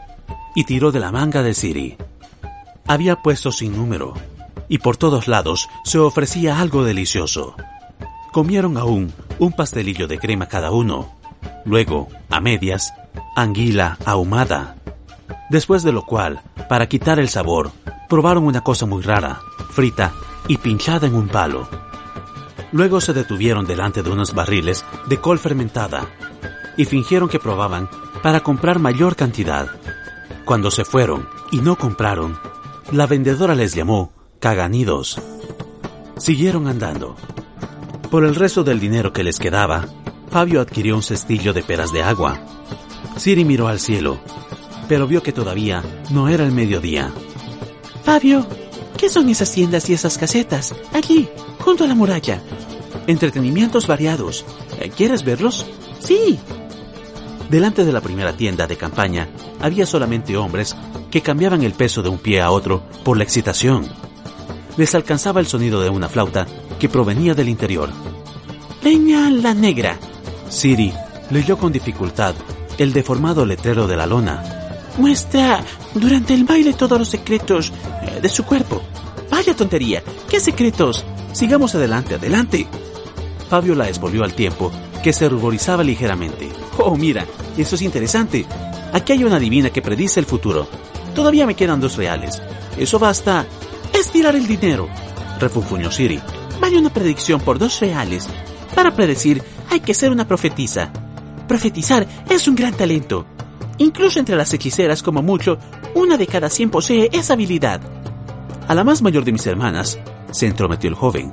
y 0.54 0.66
tiró 0.66 0.92
de 0.92 1.00
la 1.00 1.12
manga 1.12 1.44
de 1.44 1.54
Siri. 1.54 1.98
Había 2.88 3.16
puesto 3.18 3.52
sin 3.52 3.76
número 3.76 4.14
y 4.68 4.80
por 4.80 4.98
todos 4.98 5.28
lados 5.28 5.70
se 5.86 5.98
ofrecía 5.98 6.60
algo 6.60 6.84
delicioso. 6.84 7.56
Comieron 8.32 8.78
aún 8.78 9.14
un 9.40 9.52
pastelillo 9.52 10.08
de 10.08 10.18
crema 10.18 10.48
cada 10.48 10.72
uno, 10.72 11.16
luego, 11.66 12.08
a 12.30 12.40
medias, 12.40 12.94
anguila 13.36 13.98
ahumada. 14.06 14.76
Después 15.50 15.84
de 15.84 15.92
lo 15.92 16.06
cual, 16.06 16.42
para 16.70 16.88
quitar 16.88 17.20
el 17.20 17.30
sabor, 17.30 17.72
probaron 18.10 18.46
una 18.46 18.62
cosa 18.62 18.86
muy 18.86 19.04
rara, 19.04 19.42
frita 19.72 20.14
y 20.48 20.58
pinchada 20.58 21.08
en 21.08 21.16
un 21.16 21.28
palo. 21.28 21.68
Luego 22.72 23.00
se 23.02 23.14
detuvieron 23.14 23.66
delante 23.66 24.04
de 24.04 24.10
unos 24.10 24.34
barriles 24.34 24.86
de 25.08 25.18
col 25.18 25.40
fermentada 25.40 26.08
y 26.78 26.86
fingieron 26.86 27.30
que 27.30 27.40
probaban 27.40 27.90
para 28.22 28.42
comprar 28.42 28.80
mayor 28.80 29.16
cantidad. 29.16 29.68
Cuando 30.46 30.72
se 30.72 30.86
fueron 30.86 31.28
y 31.52 31.58
no 31.58 31.76
compraron, 31.78 32.38
la 32.92 33.08
vendedora 33.08 33.56
les 33.56 33.74
llamó 33.74 34.14
caganidos. 34.40 35.22
Siguieron 36.18 36.68
andando. 36.68 37.16
Por 38.16 38.24
el 38.24 38.36
resto 38.36 38.64
del 38.64 38.80
dinero 38.80 39.12
que 39.12 39.26
les 39.26 39.40
quedaba, 39.40 39.90
Fabio 40.32 40.62
adquirió 40.62 40.96
un 40.96 41.04
cestillo 41.04 41.52
de 41.52 41.64
peras 41.64 41.92
de 41.92 42.02
agua. 42.02 42.40
Siri 43.18 43.44
miró 43.44 43.68
al 43.68 43.82
cielo, 43.82 44.22
pero 44.88 45.06
vio 45.06 45.22
que 45.22 45.34
todavía 45.34 45.84
no 46.12 46.30
era 46.30 46.46
el 46.46 46.54
mediodía. 46.54 47.12
Fabio, 48.06 48.48
¿qué 48.98 49.10
son 49.10 49.28
esas 49.28 49.52
tiendas 49.52 49.90
y 49.90 49.94
esas 49.96 50.18
casetas? 50.18 50.74
Allí, 50.94 51.28
junto 51.60 51.84
a 51.84 51.88
la 51.88 51.94
muralla. 51.94 52.42
Entretenimientos 53.06 53.86
variados. 53.86 54.46
¿Quieres 54.96 55.26
verlos? 55.26 55.66
Sí. 56.00 56.40
Delante 57.50 57.84
de 57.84 57.92
la 57.92 58.00
primera 58.00 58.32
tienda 58.32 58.66
de 58.66 58.78
campaña 58.78 59.28
había 59.60 59.86
solamente 59.86 60.38
hombres 60.38 60.74
que 61.12 61.22
cambiaban 61.22 61.64
el 61.64 61.74
peso 61.74 62.02
de 62.02 62.08
un 62.08 62.20
pie 62.20 62.40
a 62.40 62.50
otro 62.50 62.82
por 63.04 63.18
la 63.18 63.26
excitación. 63.26 64.05
Les 64.78 64.94
alcanzaba 64.96 65.40
el 65.40 65.48
sonido 65.48 65.82
de 65.82 65.90
una 65.90 66.10
flauta 66.10 66.46
que 66.80 66.90
provenía 66.90 67.34
del 67.34 67.50
interior. 67.50 67.90
Leña 68.84 69.30
la 69.30 69.54
negra. 69.54 69.98
Siri 70.50 70.94
leyó 71.32 71.58
con 71.58 71.72
dificultad 71.72 72.36
el 72.78 72.94
deformado 72.94 73.46
letrero 73.46 73.88
de 73.88 73.98
la 73.98 74.06
lona. 74.06 74.44
Muestra 74.98 75.64
durante 75.94 76.34
el 76.34 76.46
baile 76.46 76.74
todos 76.74 77.00
los 77.00 77.10
secretos 77.10 77.72
eh, 78.04 78.20
de 78.22 78.30
su 78.30 78.44
cuerpo. 78.44 78.82
Vaya 79.30 79.56
tontería. 79.56 80.04
¿Qué 80.30 80.40
secretos? 80.40 81.06
Sigamos 81.34 81.76
adelante, 81.76 82.16
adelante. 82.16 82.68
Fabio 83.50 83.76
la 83.76 83.90
esvolvió 83.90 84.24
al 84.24 84.34
tiempo, 84.34 84.72
que 85.04 85.14
se 85.14 85.30
ruborizaba 85.30 85.84
ligeramente. 85.84 86.50
Oh, 86.78 86.96
mira, 86.96 87.26
eso 87.58 87.76
es 87.76 87.82
interesante. 87.82 88.46
Aquí 88.94 89.14
hay 89.14 89.24
una 89.24 89.40
divina 89.40 89.70
que 89.70 89.82
predice 89.82 90.20
el 90.20 90.26
futuro. 90.26 90.68
Todavía 91.14 91.46
me 91.46 91.56
quedan 91.56 91.80
dos 91.80 91.98
reales. 91.98 92.42
Eso 92.78 93.00
basta. 93.00 93.46
Estirar 93.98 94.36
el 94.36 94.46
dinero, 94.46 94.90
refunfuñó 95.40 95.90
Siri. 95.90 96.20
Vale 96.60 96.78
una 96.78 96.90
predicción 96.90 97.40
por 97.40 97.58
dos 97.58 97.80
reales. 97.80 98.28
Para 98.76 98.94
predecir 98.94 99.42
hay 99.70 99.80
que 99.80 99.94
ser 99.94 100.12
una 100.12 100.28
profetisa. 100.28 100.92
Profetizar 101.48 102.06
es 102.30 102.46
un 102.50 102.56
gran 102.56 102.74
talento. 102.74 103.26
Incluso 103.78 104.20
entre 104.20 104.36
las 104.36 104.54
hechiceras, 104.54 105.02
como 105.02 105.22
mucho, 105.22 105.58
una 105.94 106.18
de 106.18 106.28
cada 106.28 106.50
cien 106.50 106.70
posee 106.70 107.10
esa 107.14 107.34
habilidad. 107.34 107.80
A 108.68 108.76
la 108.76 108.84
más 108.84 109.02
mayor 109.02 109.24
de 109.24 109.32
mis 109.32 109.48
hermanas, 109.48 109.98
se 110.30 110.46
entrometió 110.46 110.90
el 110.90 110.96
joven. 110.96 111.32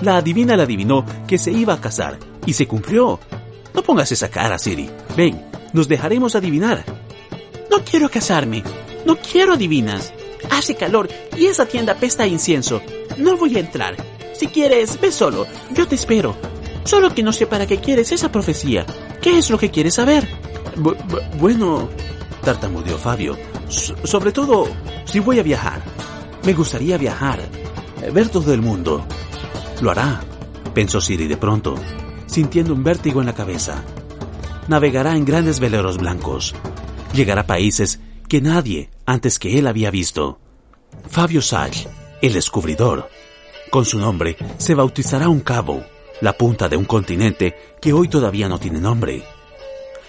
La 0.00 0.16
adivina 0.16 0.56
la 0.56 0.64
adivinó 0.64 1.04
que 1.28 1.38
se 1.38 1.52
iba 1.52 1.74
a 1.74 1.80
casar, 1.80 2.18
y 2.44 2.54
se 2.54 2.66
cumplió. 2.66 3.20
No 3.72 3.82
pongas 3.82 4.10
esa 4.10 4.28
cara, 4.28 4.58
Siri. 4.58 4.90
Ven, 5.16 5.46
nos 5.72 5.86
dejaremos 5.86 6.34
adivinar. 6.34 6.84
No 7.70 7.84
quiero 7.84 8.08
casarme. 8.08 8.64
No 9.06 9.16
quiero 9.16 9.54
adivinas. 9.54 10.12
Hace 10.48 10.74
calor 10.74 11.08
y 11.36 11.46
esa 11.46 11.66
tienda 11.66 11.94
pesta 11.94 12.26
incienso. 12.26 12.80
No 13.18 13.36
voy 13.36 13.56
a 13.56 13.60
entrar. 13.60 13.96
Si 14.34 14.46
quieres, 14.46 15.00
ve 15.00 15.12
solo. 15.12 15.46
Yo 15.74 15.86
te 15.86 15.96
espero. 15.96 16.34
Solo 16.84 17.14
que 17.14 17.22
no 17.22 17.32
sé 17.32 17.46
para 17.46 17.66
qué 17.66 17.78
quieres 17.78 18.12
esa 18.12 18.32
profecía. 18.32 18.86
¿Qué 19.20 19.38
es 19.38 19.50
lo 19.50 19.58
que 19.58 19.70
quieres 19.70 19.94
saber? 19.94 20.26
bueno, 21.38 21.90
tartamudeó 22.42 22.96
Fabio. 22.96 23.36
sobre 23.68 24.32
todo, 24.32 24.66
si 25.04 25.18
voy 25.18 25.38
a 25.38 25.42
viajar. 25.42 25.82
Me 26.44 26.54
gustaría 26.54 26.96
viajar, 26.96 27.40
ver 28.12 28.28
todo 28.30 28.54
el 28.54 28.62
mundo. 28.62 29.04
Lo 29.82 29.90
hará, 29.90 30.20
pensó 30.72 31.00
Siri 31.00 31.28
de 31.28 31.36
pronto, 31.36 31.74
sintiendo 32.26 32.72
un 32.72 32.82
vértigo 32.82 33.20
en 33.20 33.26
la 33.26 33.34
cabeza. 33.34 33.82
Navegará 34.68 35.16
en 35.16 35.24
grandes 35.24 35.60
veleros 35.60 35.98
blancos. 35.98 36.54
Llegará 37.12 37.42
a 37.42 37.46
países 37.46 38.00
que 38.30 38.40
nadie 38.40 38.90
antes 39.06 39.40
que 39.40 39.58
él 39.58 39.66
había 39.66 39.90
visto. 39.90 40.38
Fabio 41.08 41.42
Sage, 41.42 41.88
el 42.22 42.32
descubridor. 42.32 43.10
Con 43.70 43.84
su 43.84 43.98
nombre 43.98 44.36
se 44.56 44.76
bautizará 44.76 45.28
un 45.28 45.40
cabo, 45.40 45.82
la 46.20 46.34
punta 46.34 46.68
de 46.68 46.76
un 46.76 46.84
continente 46.84 47.56
que 47.82 47.92
hoy 47.92 48.06
todavía 48.06 48.48
no 48.48 48.60
tiene 48.60 48.78
nombre. 48.78 49.24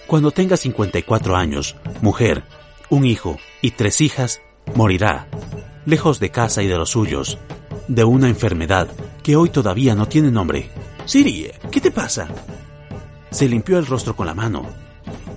Cuando 0.05 0.29
tenga 0.29 0.55
54 0.55 1.35
años, 1.35 1.75
mujer, 2.01 2.43
un 2.91 3.05
hijo 3.05 3.37
y 3.59 3.71
tres 3.71 4.01
hijas, 4.01 4.39
morirá, 4.75 5.27
lejos 5.87 6.19
de 6.19 6.29
casa 6.29 6.61
y 6.61 6.67
de 6.67 6.77
los 6.77 6.91
suyos, 6.91 7.39
de 7.87 8.03
una 8.03 8.29
enfermedad 8.29 8.87
que 9.23 9.35
hoy 9.35 9.49
todavía 9.49 9.95
no 9.95 10.07
tiene 10.07 10.29
nombre. 10.29 10.69
Siri, 11.05 11.49
¿qué 11.71 11.81
te 11.81 11.89
pasa? 11.89 12.27
Se 13.31 13.49
limpió 13.49 13.79
el 13.79 13.87
rostro 13.87 14.15
con 14.15 14.27
la 14.27 14.35
mano. 14.35 14.80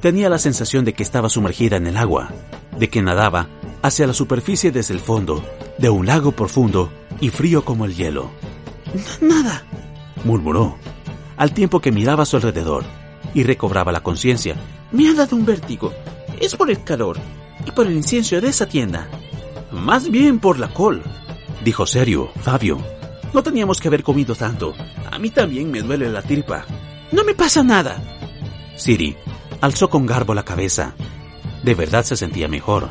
Tenía 0.01 0.29
la 0.29 0.39
sensación 0.39 0.85
de 0.85 0.93
que 0.93 1.03
estaba 1.03 1.29
sumergida 1.29 1.77
en 1.77 1.87
el 1.87 1.97
agua, 1.97 2.31
de 2.79 2.89
que 2.89 3.03
nadaba 3.03 3.49
hacia 3.83 4.07
la 4.07 4.15
superficie 4.15 4.73
desde 4.73 4.95
el 4.95 5.01
fondo 5.01 5.45
de 5.79 5.91
un 5.91 6.07
lago 6.07 6.33
profundo 6.33 6.91
y 7.21 7.31
frío 7.31 7.65
como 7.65 7.85
el 7.85 7.95
hielo. 7.95 8.31
Nada, 9.21 9.65
murmuró, 10.25 10.77
al 11.37 11.53
tiempo 11.53 11.81
que 11.81 11.93
miraba 11.93 12.23
a 12.23 12.27
su 12.27 12.37
alrededor 12.37 12.85
y 13.35 13.43
recobraba 13.43 13.93
la 13.93 14.03
conciencia. 14.03 14.57
Me 14.93 15.09
ha 15.09 15.15
dado 15.15 15.37
un 15.37 15.45
vértigo. 15.45 15.93
Es 16.41 16.55
por 16.57 16.71
el 16.71 16.83
calor 16.85 17.19
y 17.67 17.71
por 17.71 17.87
el 17.87 17.95
incienso 17.95 18.41
de 18.41 18.49
esa 18.49 18.67
tienda. 18.67 19.09
Más 19.73 20.11
bien 20.11 20.39
por 20.39 20.59
la 20.59 20.69
col, 20.69 21.03
dijo 21.65 21.87
serio 21.87 22.31
Fabio. 22.43 22.79
No 23.33 23.43
teníamos 23.43 23.81
que 23.81 23.89
haber 23.89 24.05
comido 24.05 24.35
tanto. 24.35 24.75
A 25.11 25.19
mí 25.19 25.31
también 25.31 25.71
me 25.71 25.83
duele 25.83 26.09
la 26.09 26.23
tripa. 26.23 26.65
No 27.11 27.25
me 27.25 27.35
pasa 27.35 27.65
nada. 27.65 28.01
Siri 28.77 29.17
alzó 29.65 29.89
con 29.89 30.05
garbo 30.05 30.35
la 30.35 30.45
cabeza. 30.45 30.95
De 31.63 31.75
verdad 31.75 32.05
se 32.05 32.17
sentía 32.17 32.49
mejor. 32.49 32.91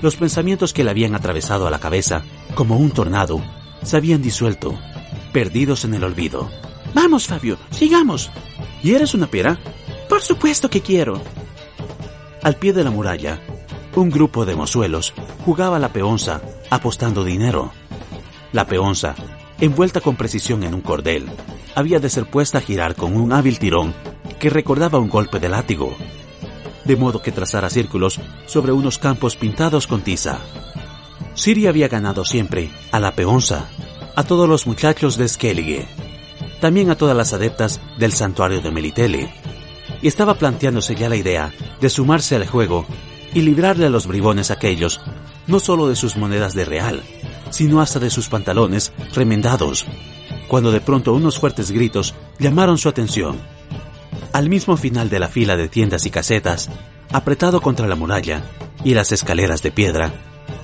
Los 0.00 0.16
pensamientos 0.16 0.72
que 0.72 0.84
le 0.84 0.90
habían 0.90 1.14
atravesado 1.14 1.66
a 1.66 1.70
la 1.70 1.80
cabeza, 1.80 2.22
como 2.54 2.78
un 2.78 2.92
tornado, 2.92 3.42
se 3.82 3.98
habían 3.98 4.22
disuelto, 4.22 4.74
perdidos 5.34 5.84
en 5.84 5.92
el 5.92 6.02
olvido. 6.02 6.50
Vamos, 6.94 7.26
Fabio, 7.26 7.58
sigamos. 7.70 8.30
¿Y 8.82 8.94
eres 8.94 9.12
una 9.12 9.26
pera? 9.26 9.58
Por 10.08 10.22
supuesto 10.22 10.70
que 10.70 10.80
quiero. 10.80 11.20
Al 12.42 12.56
pie 12.56 12.72
de 12.72 12.84
la 12.84 12.90
muralla, 12.90 13.38
un 13.94 14.08
grupo 14.08 14.46
de 14.46 14.56
mozuelos 14.56 15.12
jugaba 15.44 15.76
a 15.76 15.80
la 15.80 15.92
peonza 15.92 16.40
apostando 16.70 17.22
dinero. 17.22 17.70
La 18.52 18.66
peonza, 18.66 19.14
envuelta 19.60 20.00
con 20.00 20.16
precisión 20.16 20.62
en 20.62 20.72
un 20.72 20.80
cordel, 20.80 21.26
había 21.74 22.00
de 22.00 22.08
ser 22.08 22.24
puesta 22.30 22.58
a 22.58 22.62
girar 22.62 22.96
con 22.96 23.14
un 23.14 23.34
hábil 23.34 23.58
tirón 23.58 23.92
que 24.42 24.50
recordaba 24.50 24.98
un 24.98 25.08
golpe 25.08 25.38
de 25.38 25.48
látigo, 25.48 25.96
de 26.84 26.96
modo 26.96 27.22
que 27.22 27.30
trazara 27.30 27.70
círculos 27.70 28.20
sobre 28.46 28.72
unos 28.72 28.98
campos 28.98 29.36
pintados 29.36 29.86
con 29.86 30.02
tiza. 30.02 30.40
Siri 31.34 31.68
había 31.68 31.86
ganado 31.86 32.24
siempre 32.24 32.68
a 32.90 32.98
la 32.98 33.12
peonza, 33.12 33.68
a 34.16 34.24
todos 34.24 34.48
los 34.48 34.66
muchachos 34.66 35.16
de 35.16 35.28
Skellige 35.28 35.86
también 36.62 36.90
a 36.90 36.94
todas 36.96 37.16
las 37.16 37.32
adeptas 37.32 37.80
del 37.98 38.12
santuario 38.12 38.60
de 38.60 38.70
Melitele, 38.70 39.34
y 40.00 40.06
estaba 40.06 40.34
planteándose 40.34 40.94
ya 40.94 41.08
la 41.08 41.16
idea 41.16 41.52
de 41.80 41.90
sumarse 41.90 42.36
al 42.36 42.46
juego 42.46 42.86
y 43.34 43.40
librarle 43.40 43.86
a 43.86 43.90
los 43.90 44.06
bribones 44.06 44.52
aquellos, 44.52 45.00
no 45.48 45.58
solo 45.58 45.88
de 45.88 45.96
sus 45.96 46.16
monedas 46.16 46.54
de 46.54 46.64
real, 46.64 47.02
sino 47.50 47.80
hasta 47.80 47.98
de 47.98 48.10
sus 48.10 48.28
pantalones 48.28 48.92
remendados, 49.12 49.86
cuando 50.46 50.70
de 50.70 50.80
pronto 50.80 51.12
unos 51.14 51.40
fuertes 51.40 51.72
gritos 51.72 52.14
llamaron 52.38 52.78
su 52.78 52.88
atención. 52.88 53.40
Al 54.32 54.48
mismo 54.48 54.78
final 54.78 55.10
de 55.10 55.18
la 55.18 55.28
fila 55.28 55.56
de 55.56 55.68
tiendas 55.68 56.06
y 56.06 56.10
casetas, 56.10 56.70
apretado 57.12 57.60
contra 57.60 57.86
la 57.86 57.96
muralla 57.96 58.42
y 58.82 58.94
las 58.94 59.12
escaleras 59.12 59.62
de 59.62 59.70
piedra, 59.70 60.12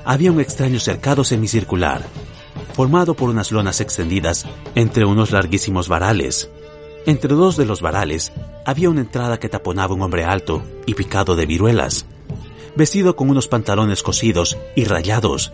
había 0.06 0.32
un 0.32 0.40
extraño 0.40 0.80
cercado 0.80 1.22
semicircular, 1.22 2.02
formado 2.72 3.14
por 3.14 3.28
unas 3.28 3.52
lonas 3.52 3.82
extendidas 3.82 4.46
entre 4.74 5.04
unos 5.04 5.32
larguísimos 5.32 5.86
varales. 5.86 6.50
Entre 7.04 7.34
dos 7.34 7.58
de 7.58 7.66
los 7.66 7.82
varales 7.82 8.32
había 8.64 8.88
una 8.88 9.02
entrada 9.02 9.38
que 9.38 9.50
taponaba 9.50 9.94
un 9.94 10.00
hombre 10.00 10.24
alto 10.24 10.62
y 10.86 10.94
picado 10.94 11.36
de 11.36 11.44
viruelas, 11.44 12.06
vestido 12.74 13.16
con 13.16 13.28
unos 13.28 13.48
pantalones 13.48 14.02
cosidos 14.02 14.56
y 14.76 14.84
rayados, 14.84 15.52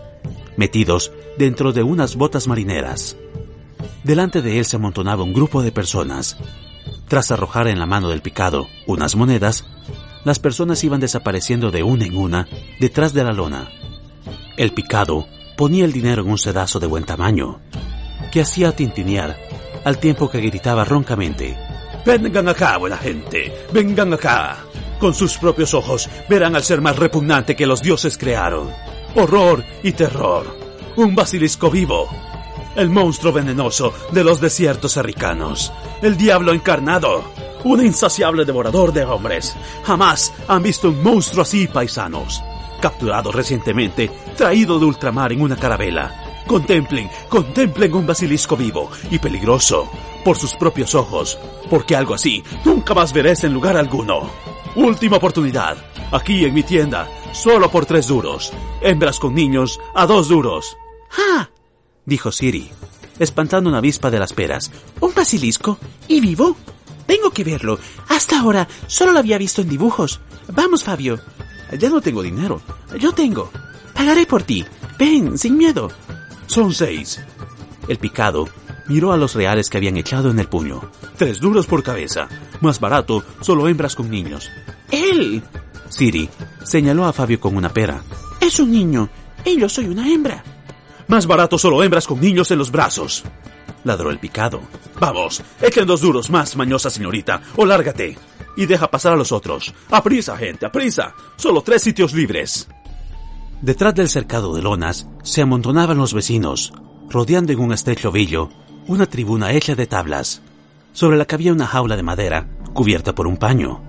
metidos 0.55 1.11
dentro 1.37 1.73
de 1.73 1.83
unas 1.83 2.15
botas 2.15 2.47
marineras. 2.47 3.17
Delante 4.05 4.41
de 4.41 4.59
él 4.59 4.65
se 4.65 4.77
amontonaba 4.77 5.23
un 5.23 5.33
grupo 5.33 5.61
de 5.63 5.73
personas. 5.73 6.37
Tras 7.07 7.31
arrojar 7.31 7.67
en 7.67 7.79
la 7.79 7.85
mano 7.85 8.09
del 8.09 8.21
picado 8.21 8.67
unas 8.87 9.15
monedas, 9.15 9.65
las 10.23 10.39
personas 10.39 10.83
iban 10.83 10.99
desapareciendo 10.99 11.69
de 11.69 11.83
una 11.83 12.05
en 12.05 12.17
una 12.17 12.47
detrás 12.79 13.13
de 13.13 13.23
la 13.23 13.31
lona. 13.31 13.69
El 14.57 14.71
picado 14.71 15.27
ponía 15.55 15.85
el 15.85 15.93
dinero 15.93 16.23
en 16.23 16.29
un 16.29 16.37
sedazo 16.37 16.79
de 16.79 16.87
buen 16.87 17.03
tamaño, 17.03 17.61
que 18.31 18.41
hacía 18.41 18.75
tintinear, 18.75 19.37
al 19.83 19.99
tiempo 19.99 20.29
que 20.29 20.41
gritaba 20.41 20.83
roncamente. 20.83 21.55
Vengan 22.05 22.49
acá, 22.49 22.77
buena 22.77 22.97
gente, 22.97 23.53
vengan 23.71 24.13
acá. 24.13 24.57
Con 24.99 25.13
sus 25.13 25.37
propios 25.37 25.73
ojos 25.73 26.09
verán 26.29 26.55
al 26.55 26.63
ser 26.63 26.81
más 26.81 26.97
repugnante 26.97 27.55
que 27.55 27.67
los 27.67 27.81
dioses 27.81 28.17
crearon. 28.17 28.69
Horror 29.15 29.63
y 29.83 29.91
terror. 29.91 30.57
Un 30.95 31.13
basilisco 31.13 31.69
vivo. 31.69 32.09
El 32.75 32.89
monstruo 32.89 33.31
venenoso 33.31 33.93
de 34.11 34.23
los 34.23 34.41
desiertos 34.41 34.93
serricanos. 34.93 35.71
El 36.05 36.17
diablo 36.17 36.53
encarnado. 36.53 37.23
Un 37.63 37.83
insaciable 37.83 38.45
devorador 38.45 38.93
de 38.93 39.03
hombres. 39.03 39.55
Jamás 39.85 40.31
han 40.47 40.61
visto 40.61 40.89
un 40.89 41.01
monstruo 41.01 41.41
así, 41.41 41.65
paisanos 41.65 42.43
capturado 42.79 43.31
recientemente, 43.31 44.11
traído 44.37 44.77
de 44.77 44.85
ultramar 44.85 45.31
en 45.31 45.41
una 45.41 45.55
carabela. 45.55 46.43
Contemplen, 46.45 47.09
contemplen 47.27 47.95
un 47.95 48.05
basilisco 48.05 48.55
vivo 48.55 48.91
y 49.09 49.17
peligroso 49.17 49.89
por 50.23 50.37
sus 50.37 50.53
propios 50.53 50.93
ojos, 50.93 51.39
porque 51.67 51.95
algo 51.95 52.13
así 52.13 52.43
nunca 52.63 52.93
más 52.93 53.11
veréis 53.11 53.43
en 53.43 53.55
lugar 53.55 53.75
alguno. 53.75 54.29
Última 54.75 55.17
oportunidad, 55.17 55.77
aquí 56.11 56.45
en 56.45 56.53
mi 56.53 56.61
tienda, 56.61 57.07
solo 57.31 57.71
por 57.71 57.87
tres 57.87 58.05
duros. 58.05 58.53
Hembras 58.81 59.17
con 59.17 59.33
niños 59.33 59.79
a 59.95 60.05
dos 60.05 60.27
duros. 60.27 60.77
¡Ah! 61.17 61.49
dijo 62.05 62.31
Siri, 62.31 62.69
espantando 63.19 63.69
una 63.69 63.79
avispa 63.79 64.09
de 64.11 64.19
las 64.19 64.33
peras. 64.33 64.71
¿Un 64.99 65.13
basilisco? 65.13 65.77
¿Y 66.07 66.19
vivo? 66.19 66.55
Tengo 67.05 67.31
que 67.31 67.43
verlo. 67.43 67.79
Hasta 68.09 68.39
ahora 68.39 68.67
solo 68.87 69.11
lo 69.11 69.19
había 69.19 69.37
visto 69.37 69.61
en 69.61 69.69
dibujos. 69.69 70.19
Vamos, 70.53 70.83
Fabio. 70.83 71.19
Ya 71.77 71.89
no 71.89 72.01
tengo 72.01 72.21
dinero. 72.21 72.61
Yo 72.99 73.11
tengo. 73.13 73.51
Pagaré 73.93 74.25
por 74.25 74.43
ti. 74.43 74.65
Ven, 74.97 75.37
sin 75.37 75.57
miedo. 75.57 75.91
Son 76.47 76.73
seis. 76.73 77.21
El 77.87 77.97
picado 77.97 78.47
miró 78.87 79.11
a 79.11 79.17
los 79.17 79.35
reales 79.35 79.69
que 79.69 79.77
habían 79.77 79.97
echado 79.97 80.31
en 80.31 80.39
el 80.39 80.47
puño. 80.47 80.81
Tres 81.17 81.39
duros 81.39 81.65
por 81.65 81.83
cabeza. 81.83 82.27
Más 82.61 82.79
barato, 82.79 83.23
solo 83.41 83.67
hembras 83.67 83.95
con 83.95 84.09
niños. 84.09 84.49
¡Él! 84.91 85.43
Siri 85.89 86.29
señaló 86.63 87.05
a 87.05 87.13
Fabio 87.13 87.39
con 87.39 87.55
una 87.55 87.69
pera. 87.69 88.01
Es 88.39 88.59
un 88.59 88.71
niño. 88.71 89.09
Y 89.43 89.59
yo 89.59 89.69
soy 89.69 89.85
una 89.85 90.09
hembra. 90.11 90.43
Más 91.07 91.27
barato 91.27 91.57
solo 91.57 91.83
hembras 91.83 92.07
con 92.07 92.19
niños 92.19 92.49
en 92.51 92.57
los 92.57 92.71
brazos. 92.71 93.23
Ladró 93.83 94.09
el 94.09 94.19
picado. 94.19 94.61
Vamos, 94.99 95.43
echen 95.61 95.85
dos 95.85 96.01
duros 96.01 96.29
más, 96.29 96.55
mañosa 96.55 96.89
señorita, 96.89 97.41
o 97.55 97.65
lárgate 97.65 98.17
y 98.55 98.65
deja 98.65 98.89
pasar 98.89 99.13
a 99.13 99.15
los 99.15 99.31
otros. 99.31 99.73
¡Aprisa, 99.91 100.37
gente, 100.37 100.65
aprisa! 100.65 101.13
Solo 101.35 101.61
tres 101.61 101.83
sitios 101.83 102.13
libres. 102.13 102.67
Detrás 103.61 103.95
del 103.95 104.09
cercado 104.09 104.53
de 104.55 104.61
lonas 104.61 105.07
se 105.23 105.41
amontonaban 105.41 105.97
los 105.97 106.13
vecinos, 106.13 106.73
rodeando 107.09 107.51
en 107.53 107.59
un 107.59 107.73
estrecho 107.73 108.11
villo 108.11 108.49
una 108.87 109.05
tribuna 109.07 109.51
hecha 109.51 109.75
de 109.75 109.87
tablas, 109.87 110.41
sobre 110.93 111.17
la 111.17 111.25
que 111.25 111.35
había 111.35 111.53
una 111.53 111.67
jaula 111.67 111.95
de 111.95 112.03
madera 112.03 112.47
cubierta 112.73 113.15
por 113.15 113.27
un 113.27 113.37
paño. 113.37 113.81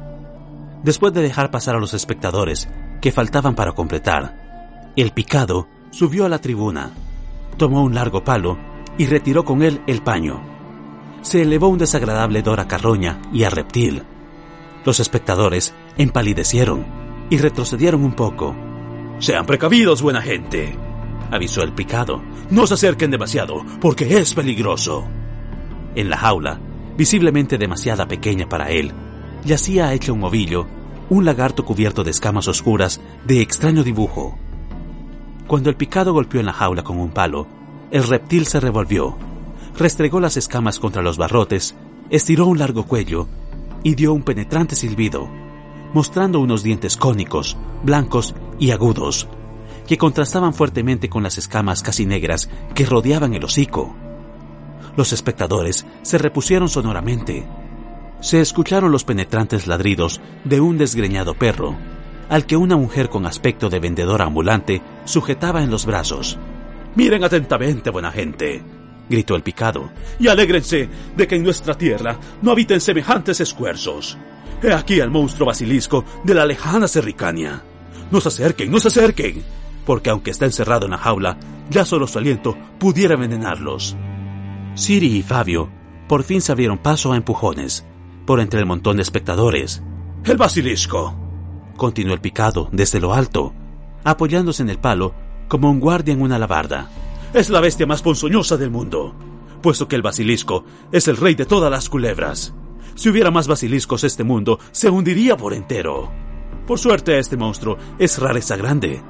Después 0.83 1.13
de 1.13 1.23
dejar 1.23 1.51
pasar 1.51 1.77
a 1.77 1.81
los 1.81 1.95
espectadores 1.95 2.69
que 3.01 3.13
faltaban 3.13 3.55
para 3.55 3.73
completar, 3.73 4.93
el 4.97 5.13
picado 5.13 5.69
subió 5.91 6.25
a 6.25 6.29
la 6.29 6.39
tribuna, 6.39 6.93
tomó 7.57 7.83
un 7.83 7.95
largo 7.95 8.25
palo 8.25 8.59
y 8.99 9.07
retiró 9.07 9.45
con 9.45 9.63
él 9.63 9.81
el 9.87 10.03
paño. 10.03 10.41
Se 11.23 11.43
elevó 11.43 11.69
un 11.69 11.79
desagradable 11.79 12.43
dor 12.43 12.61
a 12.61 12.69
carroña 12.69 13.21
y 13.33 13.45
a 13.45 13.51
reptil, 13.51 14.03
los 14.87 15.01
espectadores 15.01 15.75
empalidecieron 15.99 16.87
y 17.29 17.39
retrocedieron 17.39 18.05
un 18.05 18.13
poco. 18.13 18.55
Sean 19.19 19.45
precavidos, 19.45 20.01
buena 20.01 20.23
gente, 20.23 20.77
avisó 21.33 21.63
el 21.65 21.73
picado. 21.73 22.23
No 22.51 22.69
se 22.69 22.75
acerquen 22.75 23.11
demasiado, 23.11 23.65
porque 23.81 24.19
es 24.19 24.33
peligroso. 24.33 25.05
En 25.97 26.09
la 26.09 26.17
jaula, 26.17 26.61
visiblemente 26.97 27.59
demasiada 27.59 28.07
pequeña 28.07 28.49
para 28.49 28.71
él, 28.71 28.93
yacía 29.45 29.93
hecho 29.93 30.15
un 30.15 30.23
ovillo, 30.23 30.69
un 31.11 31.25
lagarto 31.25 31.65
cubierto 31.65 32.05
de 32.05 32.13
escamas 32.13 32.47
oscuras 32.47 33.01
de 33.25 33.41
extraño 33.41 33.83
dibujo. 33.83 34.39
Cuando 35.47 35.71
el 35.71 35.77
picado 35.77 36.13
golpeó 36.13 36.41
en 36.41 36.47
la 36.47 36.53
jaula 36.53 36.83
con 36.83 36.99
un 36.99 37.11
palo, 37.11 37.47
el 37.93 38.03
reptil 38.03 38.47
se 38.47 38.59
revolvió, 38.59 39.17
restregó 39.79 40.19
las 40.19 40.37
escamas 40.37 40.81
contra 40.81 41.03
los 41.03 41.19
barrotes, 41.19 41.77
estiró 42.11 42.47
un 42.47 42.59
largo 42.59 42.85
cuello 42.87 43.29
y 43.85 43.95
dio 43.95 44.13
un 44.13 44.23
penetrante 44.23 44.75
silbido, 44.75 45.29
mostrando 45.93 46.41
unos 46.41 46.65
dientes 46.65 46.97
cónicos, 46.97 47.57
blancos 47.85 48.35
y 48.59 48.73
agudos, 48.73 49.29
que 49.87 49.97
contrastaban 49.97 50.53
fuertemente 50.53 51.09
con 51.09 51.23
las 51.23 51.39
escamas 51.39 51.83
casi 51.83 52.07
negras 52.07 52.51
que 52.75 52.85
rodeaban 52.85 53.35
el 53.35 53.45
hocico. 53.45 53.95
Los 54.97 55.13
espectadores 55.13 55.87
se 56.03 56.19
repusieron 56.19 56.69
sonoramente. 56.69 57.47
Se 58.21 58.41
escucharon 58.41 58.91
los 58.91 59.05
penetrantes 59.05 59.69
ladridos 59.69 60.21
de 60.45 60.61
un 60.61 60.77
desgreñado 60.77 61.35
perro, 61.35 61.77
al 62.29 62.47
que 62.47 62.57
una 62.57 62.77
mujer 62.77 63.09
con 63.09 63.27
aspecto 63.27 63.69
de 63.69 63.81
vendedora 63.81 64.25
ambulante 64.25 64.83
sujetaba 65.05 65.63
en 65.63 65.71
los 65.71 65.87
brazos. 65.87 66.39
Miren 66.95 67.25
atentamente, 67.25 67.91
buena 67.91 68.11
gente, 68.11 68.63
gritó 69.09 69.37
el 69.37 69.43
picado, 69.43 69.91
y 70.19 70.29
alégrense 70.29 70.89
de 71.17 71.27
que 71.27 71.37
en 71.37 71.43
nuestra 71.43 71.77
tierra 71.77 72.19
no 72.43 72.51
habiten 72.51 72.81
semejantes 72.81 73.41
esfuerzos. 73.41 74.17
He 74.63 74.73
aquí 74.73 75.01
al 75.01 75.11
monstruo 75.11 75.47
basilisco 75.47 76.05
de 76.25 76.35
la 76.35 76.47
lejana 76.47 76.89
Serricania. 76.89 77.63
No 78.11 78.21
se 78.21 78.29
acerquen, 78.29 78.71
no 78.71 78.79
se 78.79 78.89
acerquen, 78.89 79.43
porque 79.85 80.11
aunque 80.11 80.31
está 80.31 80.47
encerrado 80.47 80.87
en 80.87 80.93
la 80.93 80.99
jaula, 80.99 81.37
ya 81.71 81.85
solo 81.85 82.07
su 82.07 82.19
aliento 82.19 82.57
pudiera 82.79 83.15
envenenarlos. 83.15 83.97
Siri 84.75 85.17
y 85.17 85.23
Fabio 85.23 85.71
por 86.09 86.23
fin 86.23 86.41
se 86.41 86.53
abrieron 86.53 86.79
paso 86.79 87.13
a 87.13 87.17
empujones, 87.17 87.85
por 88.27 88.41
entre 88.41 88.61
el 88.61 88.67
montón 88.67 88.97
de 88.97 89.03
espectadores. 89.03 89.83
¡El 90.25 90.37
basilisco! 90.37 91.26
Continuó 91.77 92.15
el 92.15 92.21
picado 92.21 92.69
desde 92.73 93.01
lo 93.01 93.15
alto, 93.15 93.53
apoyándose 94.05 94.63
en 94.63 94.71
el 94.71 94.79
palo 94.79 95.15
como 95.49 95.71
un 95.71 95.81
guardia 95.81 96.15
en 96.15 96.23
una 96.23 96.37
alabarda. 96.37 96.89
Es 97.33 97.51
la 97.51 97.61
bestia 97.61 97.87
más 97.87 98.03
ponzoñosa 98.03 98.57
del 98.57 98.71
mundo, 98.71 99.15
puesto 99.63 99.89
que 99.89 99.97
el 99.97 100.03
basilisco 100.03 100.65
es 100.93 101.09
el 101.09 101.17
rey 101.17 101.35
de 101.35 101.47
todas 101.47 101.71
las 101.71 101.89
culebras. 101.89 102.55
Si 102.95 103.11
hubiera 103.11 103.31
más 103.31 103.47
basiliscos, 103.47 104.05
este 104.05 104.25
mundo 104.25 104.59
se 104.73 104.89
hundiría 104.89 105.37
por 105.37 105.53
entero. 105.53 106.11
Por 106.67 106.79
suerte, 106.79 107.19
este 107.19 107.37
monstruo 107.37 107.77
es 107.99 108.19
rareza 108.19 108.57
grande, 108.57 109.03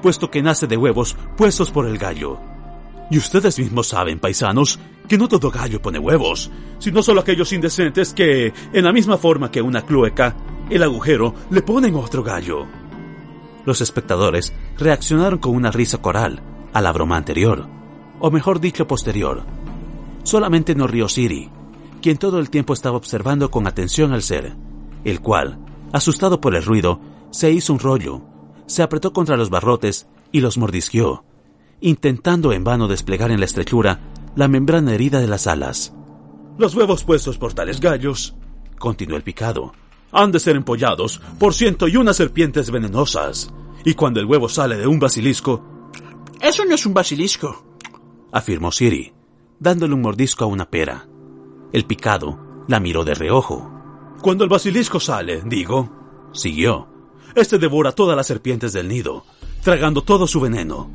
puesto 0.00 0.30
que 0.30 0.42
nace 0.42 0.66
de 0.66 0.76
huevos 0.76 1.16
puestos 1.36 1.70
por 1.70 1.86
el 1.86 1.98
gallo. 1.98 2.38
Y 3.10 3.18
ustedes 3.18 3.58
mismos 3.58 3.88
saben, 3.88 4.20
paisanos, 4.20 4.78
que 5.08 5.18
no 5.18 5.28
todo 5.28 5.50
gallo 5.50 5.82
pone 5.82 5.98
huevos, 5.98 6.50
sino 6.78 7.02
solo 7.02 7.20
aquellos 7.20 7.52
indecentes 7.52 8.14
que, 8.14 8.52
en 8.72 8.84
la 8.84 8.92
misma 8.92 9.18
forma 9.18 9.50
que 9.50 9.60
una 9.60 9.82
cloaca, 9.82 10.34
el 10.74 10.82
agujero 10.82 11.34
le 11.50 11.62
ponen 11.62 11.94
otro 11.94 12.22
gallo. 12.22 12.66
Los 13.66 13.80
espectadores 13.80 14.52
reaccionaron 14.78 15.38
con 15.38 15.54
una 15.54 15.70
risa 15.70 15.98
coral 15.98 16.42
a 16.72 16.80
la 16.80 16.92
broma 16.92 17.16
anterior, 17.16 17.66
o 18.18 18.30
mejor 18.30 18.58
dicho 18.58 18.86
posterior. 18.86 19.42
Solamente 20.22 20.74
no 20.74 20.86
rió 20.86 21.08
Siri, 21.08 21.50
quien 22.00 22.16
todo 22.16 22.38
el 22.38 22.48
tiempo 22.48 22.72
estaba 22.72 22.96
observando 22.96 23.50
con 23.50 23.66
atención 23.66 24.12
al 24.12 24.22
ser, 24.22 24.56
el 25.04 25.20
cual, 25.20 25.58
asustado 25.92 26.40
por 26.40 26.54
el 26.54 26.64
ruido, 26.64 27.00
se 27.30 27.50
hizo 27.50 27.72
un 27.72 27.78
rollo, 27.78 28.22
se 28.66 28.82
apretó 28.82 29.12
contra 29.12 29.36
los 29.36 29.50
barrotes 29.50 30.06
y 30.32 30.40
los 30.40 30.56
mordisqueó, 30.56 31.24
intentando 31.80 32.52
en 32.52 32.64
vano 32.64 32.88
desplegar 32.88 33.30
en 33.30 33.40
la 33.40 33.46
estrechura 33.46 34.00
la 34.34 34.48
membrana 34.48 34.94
herida 34.94 35.20
de 35.20 35.26
las 35.26 35.46
alas. 35.46 35.92
Los 36.56 36.74
huevos 36.74 37.04
puestos 37.04 37.36
por 37.36 37.52
tales 37.52 37.80
gallos, 37.80 38.34
continuó 38.78 39.16
el 39.16 39.22
picado, 39.22 39.72
han 40.12 40.30
de 40.30 40.38
ser 40.38 40.56
empollados 40.56 41.20
por 41.38 41.54
ciento 41.54 41.88
y 41.88 41.96
una 41.96 42.12
serpientes 42.12 42.70
venenosas. 42.70 43.52
Y 43.84 43.94
cuando 43.94 44.20
el 44.20 44.26
huevo 44.26 44.48
sale 44.48 44.76
de 44.76 44.86
un 44.86 45.00
basilisco... 45.00 45.64
Eso 46.40 46.64
no 46.64 46.74
es 46.74 46.86
un 46.86 46.94
basilisco, 46.94 47.76
afirmó 48.32 48.72
Siri, 48.72 49.12
dándole 49.60 49.94
un 49.94 50.02
mordisco 50.02 50.44
a 50.44 50.48
una 50.48 50.68
pera. 50.68 51.06
El 51.72 51.84
picado 51.84 52.64
la 52.68 52.80
miró 52.80 53.04
de 53.04 53.14
reojo. 53.14 53.70
Cuando 54.20 54.44
el 54.44 54.50
basilisco 54.50 54.98
sale, 54.98 55.42
digo, 55.44 56.30
siguió, 56.32 56.88
este 57.34 57.58
devora 57.58 57.92
todas 57.92 58.16
las 58.16 58.26
serpientes 58.26 58.72
del 58.72 58.88
nido, 58.88 59.24
tragando 59.62 60.02
todo 60.02 60.26
su 60.26 60.40
veneno. 60.40 60.90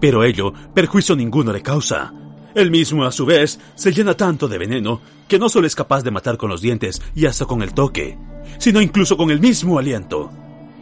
Pero 0.00 0.24
ello 0.24 0.52
perjuicio 0.72 1.16
ninguno 1.16 1.52
le 1.52 1.62
causa. 1.62 2.12
Él 2.54 2.70
mismo, 2.70 3.04
a 3.04 3.10
su 3.12 3.26
vez, 3.26 3.58
se 3.74 3.92
llena 3.92 4.14
tanto 4.14 4.46
de 4.46 4.58
veneno 4.58 5.00
que 5.26 5.38
no 5.38 5.48
solo 5.48 5.66
es 5.66 5.74
capaz 5.74 6.02
de 6.02 6.10
matar 6.10 6.36
con 6.36 6.50
los 6.50 6.60
dientes 6.60 7.02
y 7.14 7.26
hasta 7.26 7.46
con 7.46 7.62
el 7.62 7.74
toque, 7.74 8.16
sino 8.58 8.80
incluso 8.80 9.16
con 9.16 9.30
el 9.30 9.40
mismo 9.40 9.78
aliento. 9.78 10.30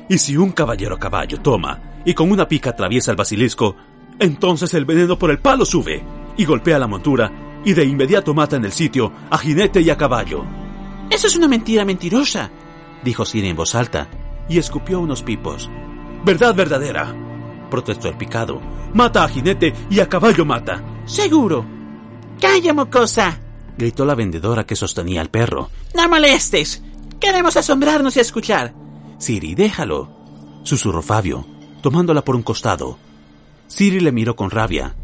Y 0.08 0.18
si 0.18 0.36
un 0.36 0.52
caballero 0.52 0.96
a 0.96 0.98
caballo 0.98 1.40
toma 1.40 2.02
y 2.04 2.12
con 2.12 2.30
una 2.30 2.46
pica 2.46 2.70
atraviesa 2.70 3.10
el 3.10 3.16
basilisco, 3.16 3.74
entonces 4.18 4.74
el 4.74 4.84
veneno 4.84 5.18
por 5.18 5.30
el 5.30 5.38
palo 5.38 5.64
sube 5.64 6.04
y 6.36 6.44
golpea 6.44 6.78
la 6.78 6.86
montura 6.86 7.60
y 7.64 7.72
de 7.72 7.84
inmediato 7.84 8.34
mata 8.34 8.56
en 8.56 8.64
el 8.64 8.72
sitio 8.72 9.12
a 9.30 9.38
jinete 9.38 9.80
y 9.80 9.88
a 9.88 9.96
caballo. 9.96 10.44
Eso 11.08 11.26
es 11.26 11.36
una 11.36 11.48
mentira 11.48 11.84
mentirosa, 11.84 12.50
dijo 13.02 13.24
Siri 13.24 13.48
en 13.48 13.56
voz 13.56 13.74
alta 13.74 14.08
y 14.48 14.58
escupió 14.58 15.00
unos 15.00 15.22
pipos. 15.22 15.70
Verdad 16.24 16.54
verdadera, 16.54 17.14
protestó 17.70 18.08
el 18.08 18.16
picado. 18.16 18.60
Mata 18.92 19.24
a 19.24 19.28
jinete 19.28 19.72
y 19.88 20.00
a 20.00 20.08
caballo 20.08 20.44
mata. 20.44 20.82
Seguro. 21.04 21.64
Calla, 22.40 22.72
mocosa, 22.72 23.40
gritó 23.76 24.04
la 24.04 24.14
vendedora 24.14 24.64
que 24.64 24.76
sostenía 24.76 25.20
al 25.20 25.30
perro. 25.30 25.70
No 25.94 26.08
molestes. 26.08 26.82
Queremos 27.20 27.56
asombrarnos 27.56 28.16
y 28.16 28.20
escuchar. 28.20 28.74
Siri, 29.18 29.54
déjalo, 29.54 30.60
susurró 30.64 31.02
Fabio, 31.02 31.46
tomándola 31.80 32.24
por 32.24 32.34
un 32.34 32.42
costado. 32.42 32.98
Siri 33.68 34.00
le 34.00 34.12
miró 34.12 34.34
con 34.34 34.50
rabia, 34.50 34.96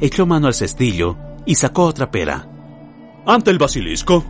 echó 0.00 0.26
mano 0.26 0.46
al 0.46 0.54
cestillo 0.54 1.16
y 1.44 1.54
sacó 1.54 1.84
otra 1.84 2.10
pera. 2.10 2.48
Ante 3.26 3.50
el 3.50 3.58
basilisco. 3.58 4.24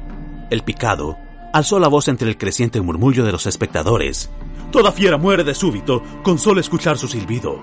El 0.51 0.63
picado 0.63 1.17
alzó 1.53 1.79
la 1.79 1.89
voz 1.89 2.09
entre 2.09 2.29
el 2.29 2.37
creciente 2.37 2.81
murmullo 2.81 3.25
de 3.25 3.33
los 3.33 3.47
espectadores. 3.47 4.31
Toda 4.71 4.93
fiera 4.93 5.17
muere 5.17 5.45
de 5.45 5.55
súbito 5.55 6.03
con 6.23 6.39
solo 6.39 6.61
escuchar 6.61 6.99
su 6.99 7.09
silbido. 7.09 7.59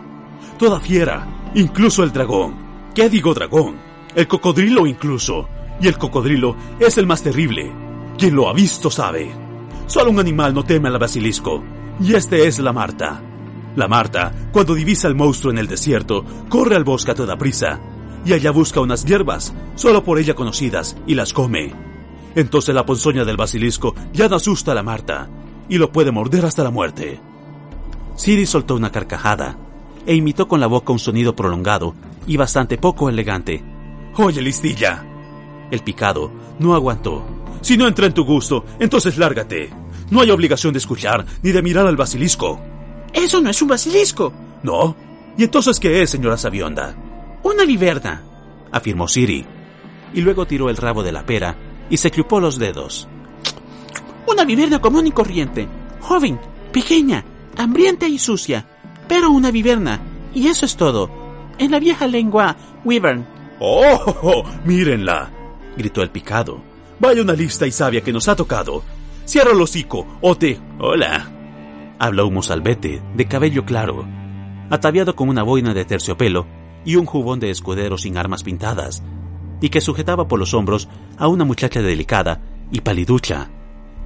Toda 0.57 0.80
fiera, 0.80 1.51
incluso 1.55 2.03
el 2.03 2.11
dragón. 2.11 2.72
¿Qué 2.93 3.09
digo 3.09 3.33
dragón? 3.33 3.77
El 4.13 4.27
cocodrilo 4.27 4.85
incluso. 4.85 5.49
Y 5.82 5.87
el 5.87 5.97
cocodrilo 5.97 6.55
es 6.79 6.99
el 6.99 7.07
más 7.07 7.24
terrible. 7.24 7.74
Quien 8.20 8.36
lo 8.36 8.47
ha 8.47 8.53
visto 8.53 8.91
sabe. 8.91 9.32
Solo 9.87 10.11
un 10.11 10.20
animal 10.20 10.53
no 10.53 10.63
teme 10.63 10.89
al 10.89 10.99
basilisco. 10.99 11.63
Y 11.99 12.13
este 12.13 12.45
es 12.45 12.59
la 12.59 12.71
Marta. 12.71 13.20
La 13.75 13.87
Marta, 13.87 14.32
cuando 14.51 14.75
divisa 14.75 15.07
al 15.07 15.15
monstruo 15.15 15.51
en 15.51 15.57
el 15.57 15.67
desierto, 15.67 16.24
corre 16.49 16.75
al 16.75 16.83
bosque 16.83 17.09
a 17.09 17.15
toda 17.15 17.36
prisa. 17.36 17.79
Y 18.25 18.33
allá 18.33 18.51
busca 18.51 18.79
unas 18.79 19.05
hierbas, 19.05 19.55
solo 19.74 20.03
por 20.03 20.20
ella 20.20 20.36
conocidas, 20.36 20.95
y 21.07 21.15
las 21.15 21.33
come. 21.33 21.74
Entonces 22.36 22.75
la 22.75 22.86
ponzoña 22.86 23.25
del 23.25 23.37
basilisco 23.37 23.95
ya 24.13 24.29
no 24.29 24.36
asusta 24.36 24.71
a 24.71 24.75
la 24.75 24.83
Marta, 24.83 25.28
y 25.67 25.79
lo 25.79 25.91
puede 25.91 26.11
morder 26.11 26.45
hasta 26.45 26.63
la 26.63 26.70
muerte. 26.70 27.20
Siri 28.15 28.45
soltó 28.45 28.75
una 28.75 28.91
carcajada 28.91 29.57
e 30.05 30.16
imitó 30.16 30.47
con 30.47 30.59
la 30.59 30.67
boca 30.67 30.93
un 30.93 31.00
sonido 31.00 31.36
prolongado 31.36 31.96
y 32.28 32.38
bastante 32.38 32.78
poco 32.78 33.09
elegante. 33.09 33.63
Oye, 34.16 34.42
listilla. 34.42 35.05
El 35.71 35.82
picado 35.82 36.32
no 36.59 36.75
aguantó. 36.75 37.25
Si 37.62 37.78
no 37.78 37.88
entra 37.88 38.05
en 38.05 38.13
tu 38.13 38.25
gusto, 38.25 38.66
entonces 38.80 39.17
lárgate. 39.17 39.70
No 40.12 40.21
hay 40.21 40.32
obligación 40.32 40.74
de 40.74 40.80
escuchar 40.80 41.25
ni 41.42 41.51
de 41.51 41.62
mirar 41.62 41.88
al 41.88 41.96
basilisco. 41.96 42.59
Eso 43.13 43.42
no 43.42 43.50
es 43.50 43.62
un 43.62 43.70
basilisco. 43.70 44.34
¿No? 44.63 44.96
¿Y 45.38 45.43
entonces 45.43 45.80
qué 45.80 46.01
es, 46.01 46.09
señora 46.09 46.38
Sabionda? 46.38 46.96
Una 47.43 47.66
viverna, 47.66 48.21
afirmó 48.71 49.08
Siri, 49.08 49.46
y 50.13 50.21
luego 50.21 50.46
tiró 50.46 50.70
el 50.70 50.78
rabo 50.78 51.04
de 51.04 51.12
la 51.12 51.25
pera 51.25 51.55
y 51.89 51.97
se 51.97 52.12
chupó 52.12 52.39
los 52.39 52.58
dedos. 52.58 53.08
Una 54.28 54.46
viverna 54.46 54.80
común 54.80 55.08
y 55.08 55.12
corriente, 55.12 55.67
joven, 56.01 56.39
pequeña, 56.71 57.25
hambrienta 57.58 58.08
y 58.08 58.17
sucia, 58.17 58.67
pero 59.08 59.32
una 59.32 59.51
viverna, 59.51 60.00
y 60.34 60.47
eso 60.47 60.66
es 60.66 60.75
todo. 60.75 61.09
En 61.58 61.71
la 61.71 61.80
vieja 61.80 62.08
lengua, 62.08 62.55
wyvern. 62.84 63.25
¡Oh! 63.59 64.43
¡Mírenla! 64.66 65.32
gritó 65.78 66.01
el 66.01 66.09
picado. 66.09 66.62
Vaya 67.00 67.21
una 67.21 67.34
lista 67.34 67.67
y 67.67 67.71
sabia 67.71 68.01
que 68.01 68.13
nos 68.13 68.28
ha 68.28 68.36
tocado. 68.36 68.84
Cierra 69.25 69.51
el 69.51 69.62
hocico, 69.62 70.05
o 70.21 70.36
te... 70.36 70.59
Hola. 70.80 71.30
Habló 72.00 72.28
un 72.28 72.34
mozalbete, 72.34 73.01
de 73.16 73.25
cabello 73.25 73.66
claro, 73.66 74.05
ataviado 74.70 75.16
con 75.16 75.30
una 75.30 75.43
boina 75.43 75.74
de 75.74 75.86
terciopelo 75.86 76.47
y 76.84 76.96
un 76.96 77.05
jubón 77.05 77.39
de 77.39 77.50
escudero 77.50 77.97
sin 77.97 78.17
armas 78.17 78.43
pintadas, 78.43 79.04
y 79.62 79.70
que 79.70 79.82
sujetaba 79.82 80.28
por 80.28 80.39
los 80.39 80.54
hombros 80.54 80.89
a 81.17 81.28
una 81.28 81.46
muchacha 81.46 81.82
delicada 81.82 82.42
y 82.71 82.82
paliducha, 82.82 83.50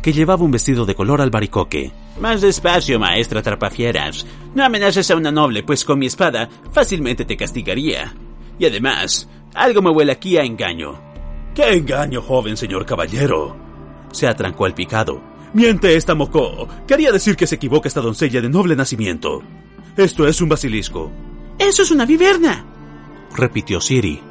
que 0.08 0.14
llevaba 0.14 0.46
un 0.46 0.52
vestido 0.52 0.86
de 0.86 0.96
color 0.96 1.20
albaricoque. 1.20 1.92
Más 2.22 2.40
despacio, 2.40 2.98
maestra 2.98 3.42
Trapafieras. 3.42 4.26
No 4.56 4.64
amenaces 4.64 5.12
a 5.12 5.18
una 5.18 5.34
noble, 5.34 5.64
pues 5.64 5.84
con 5.84 6.00
mi 6.00 6.06
espada 6.06 6.48
fácilmente 6.72 7.26
te 7.26 7.36
castigaría. 7.36 8.14
Y 8.58 8.66
además, 8.66 9.28
algo 9.54 9.82
me 9.82 9.90
huele 9.90 10.14
aquí 10.14 10.38
a 10.38 10.44
engaño. 10.44 10.98
¡Qué 11.54 11.74
engaño, 11.74 12.22
joven 12.22 12.56
señor 12.56 12.86
caballero! 12.86 13.58
Se 14.14 14.28
atrancó 14.28 14.66
el 14.66 14.74
picado. 14.74 15.22
Miente 15.52 15.98
esta 15.98 16.16
moco. 16.16 16.70
Quería 16.88 17.12
decir 17.12 17.36
que 17.36 17.46
se 17.46 17.56
equivoca 17.56 17.90
esta 17.90 18.00
doncella 18.00 18.40
de 18.40 18.48
noble 18.48 18.78
nacimiento. 18.78 19.44
Esto 19.98 20.26
es 20.26 20.40
un 20.40 20.48
basilisco. 20.48 21.12
Eso 21.60 21.82
es 21.82 21.92
una 21.92 22.06
viverna, 22.06 22.66
repitió 23.36 23.82
Siri. 23.82 24.22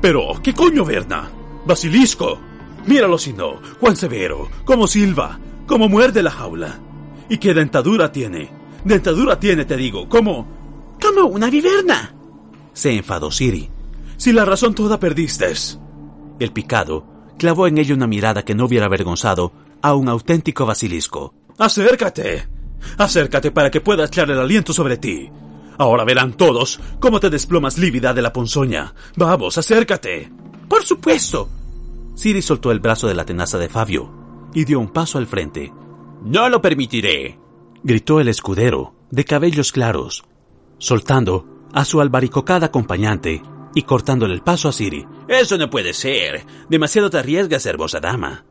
Pero, 0.00 0.40
¿qué 0.42 0.54
coño, 0.54 0.82
Verna? 0.82 1.30
Basilisco. 1.66 2.40
Míralo 2.86 3.18
si 3.18 3.32
no, 3.32 3.60
cuán 3.78 3.96
severo, 3.96 4.48
cómo 4.64 4.86
silba, 4.86 5.38
cómo 5.66 5.88
muerde 5.88 6.22
la 6.22 6.30
jaula. 6.30 6.78
¿Y 7.28 7.38
qué 7.38 7.54
dentadura 7.54 8.10
tiene? 8.10 8.50
Dentadura 8.84 9.38
tiene, 9.38 9.64
te 9.64 9.76
digo, 9.76 10.08
¿cómo? 10.08 10.46
Como 11.00 11.26
una 11.26 11.50
viverna. 11.50 12.14
Se 12.72 12.92
enfadó 12.96 13.30
Siri. 13.30 13.68
Si 14.16 14.32
la 14.32 14.44
razón 14.44 14.74
toda 14.74 14.98
perdiste. 14.98 15.52
El 16.38 16.52
picado 16.52 17.06
clavó 17.38 17.66
en 17.66 17.78
ella 17.78 17.94
una 17.94 18.06
mirada 18.06 18.44
que 18.44 18.54
no 18.54 18.64
hubiera 18.66 18.86
avergonzado 18.86 19.52
a 19.82 19.94
un 19.94 20.08
auténtico 20.08 20.66
basilisco. 20.66 21.34
¡Acércate! 21.58 22.48
Acércate 22.98 23.50
para 23.50 23.70
que 23.70 23.80
pueda 23.80 24.06
echar 24.06 24.30
el 24.30 24.38
aliento 24.38 24.72
sobre 24.72 24.96
ti. 24.96 25.30
Ahora 25.78 26.04
verán 26.04 26.34
todos 26.34 26.80
cómo 26.98 27.20
te 27.20 27.30
desplomas 27.30 27.78
lívida 27.78 28.12
de 28.12 28.22
la 28.22 28.32
ponzoña. 28.32 28.94
Vamos, 29.16 29.56
acércate. 29.56 30.30
Por 30.68 30.84
supuesto. 30.84 31.48
Siri 32.20 32.42
soltó 32.42 32.70
el 32.70 32.80
brazo 32.80 33.08
de 33.08 33.14
la 33.14 33.24
tenaza 33.24 33.56
de 33.56 33.70
Fabio 33.70 34.12
y 34.52 34.66
dio 34.66 34.78
un 34.78 34.90
paso 34.90 35.16
al 35.16 35.26
frente. 35.26 35.72
No 36.22 36.50
lo 36.50 36.60
permitiré, 36.60 37.38
gritó 37.82 38.20
el 38.20 38.28
escudero, 38.28 38.92
de 39.10 39.24
cabellos 39.24 39.72
claros, 39.72 40.24
soltando 40.76 41.46
a 41.72 41.86
su 41.86 41.98
albaricocada 41.98 42.66
acompañante 42.66 43.40
y 43.74 43.84
cortándole 43.84 44.34
el 44.34 44.42
paso 44.42 44.68
a 44.68 44.72
Siri. 44.72 45.06
Eso 45.28 45.56
no 45.56 45.70
puede 45.70 45.94
ser. 45.94 46.44
Demasiado 46.68 47.08
te 47.08 47.16
arriesgas, 47.16 47.64
hermosa 47.64 48.00
dama. 48.00 48.44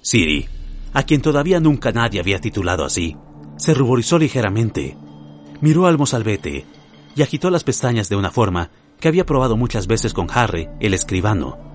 Siri, 0.00 0.48
a 0.94 1.02
quien 1.02 1.20
todavía 1.20 1.60
nunca 1.60 1.92
nadie 1.92 2.18
había 2.18 2.40
titulado 2.40 2.82
así, 2.82 3.18
se 3.58 3.74
ruborizó 3.74 4.18
ligeramente. 4.18 4.96
Miró 5.60 5.86
al 5.86 5.98
mozalbete 5.98 6.64
y 7.14 7.20
agitó 7.20 7.50
las 7.50 7.62
pestañas 7.62 8.08
de 8.08 8.16
una 8.16 8.30
forma 8.30 8.70
que 9.00 9.08
había 9.08 9.26
probado 9.26 9.58
muchas 9.58 9.86
veces 9.86 10.14
con 10.14 10.28
Harry, 10.30 10.70
el 10.80 10.94
escribano. 10.94 11.71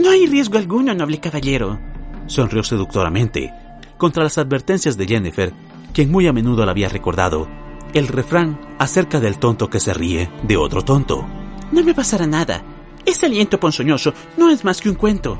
No 0.00 0.10
hay 0.10 0.26
riesgo 0.26 0.58
alguno, 0.58 0.94
noble 0.94 1.20
caballero. 1.20 1.78
Sonrió 2.26 2.62
seductoramente, 2.62 3.52
contra 3.98 4.22
las 4.22 4.38
advertencias 4.38 4.96
de 4.96 5.06
Jennifer, 5.06 5.52
quien 5.92 6.10
muy 6.10 6.26
a 6.26 6.32
menudo 6.32 6.64
le 6.64 6.70
había 6.70 6.88
recordado 6.88 7.48
el 7.92 8.08
refrán 8.08 8.58
acerca 8.78 9.20
del 9.20 9.38
tonto 9.38 9.68
que 9.68 9.80
se 9.80 9.92
ríe 9.92 10.30
de 10.44 10.56
otro 10.56 10.82
tonto. 10.82 11.26
No 11.72 11.82
me 11.82 11.94
pasará 11.94 12.26
nada. 12.26 12.62
Ese 13.04 13.26
aliento 13.26 13.58
ponzoñoso 13.58 14.14
no 14.36 14.50
es 14.50 14.64
más 14.64 14.80
que 14.80 14.88
un 14.88 14.94
cuento. 14.94 15.38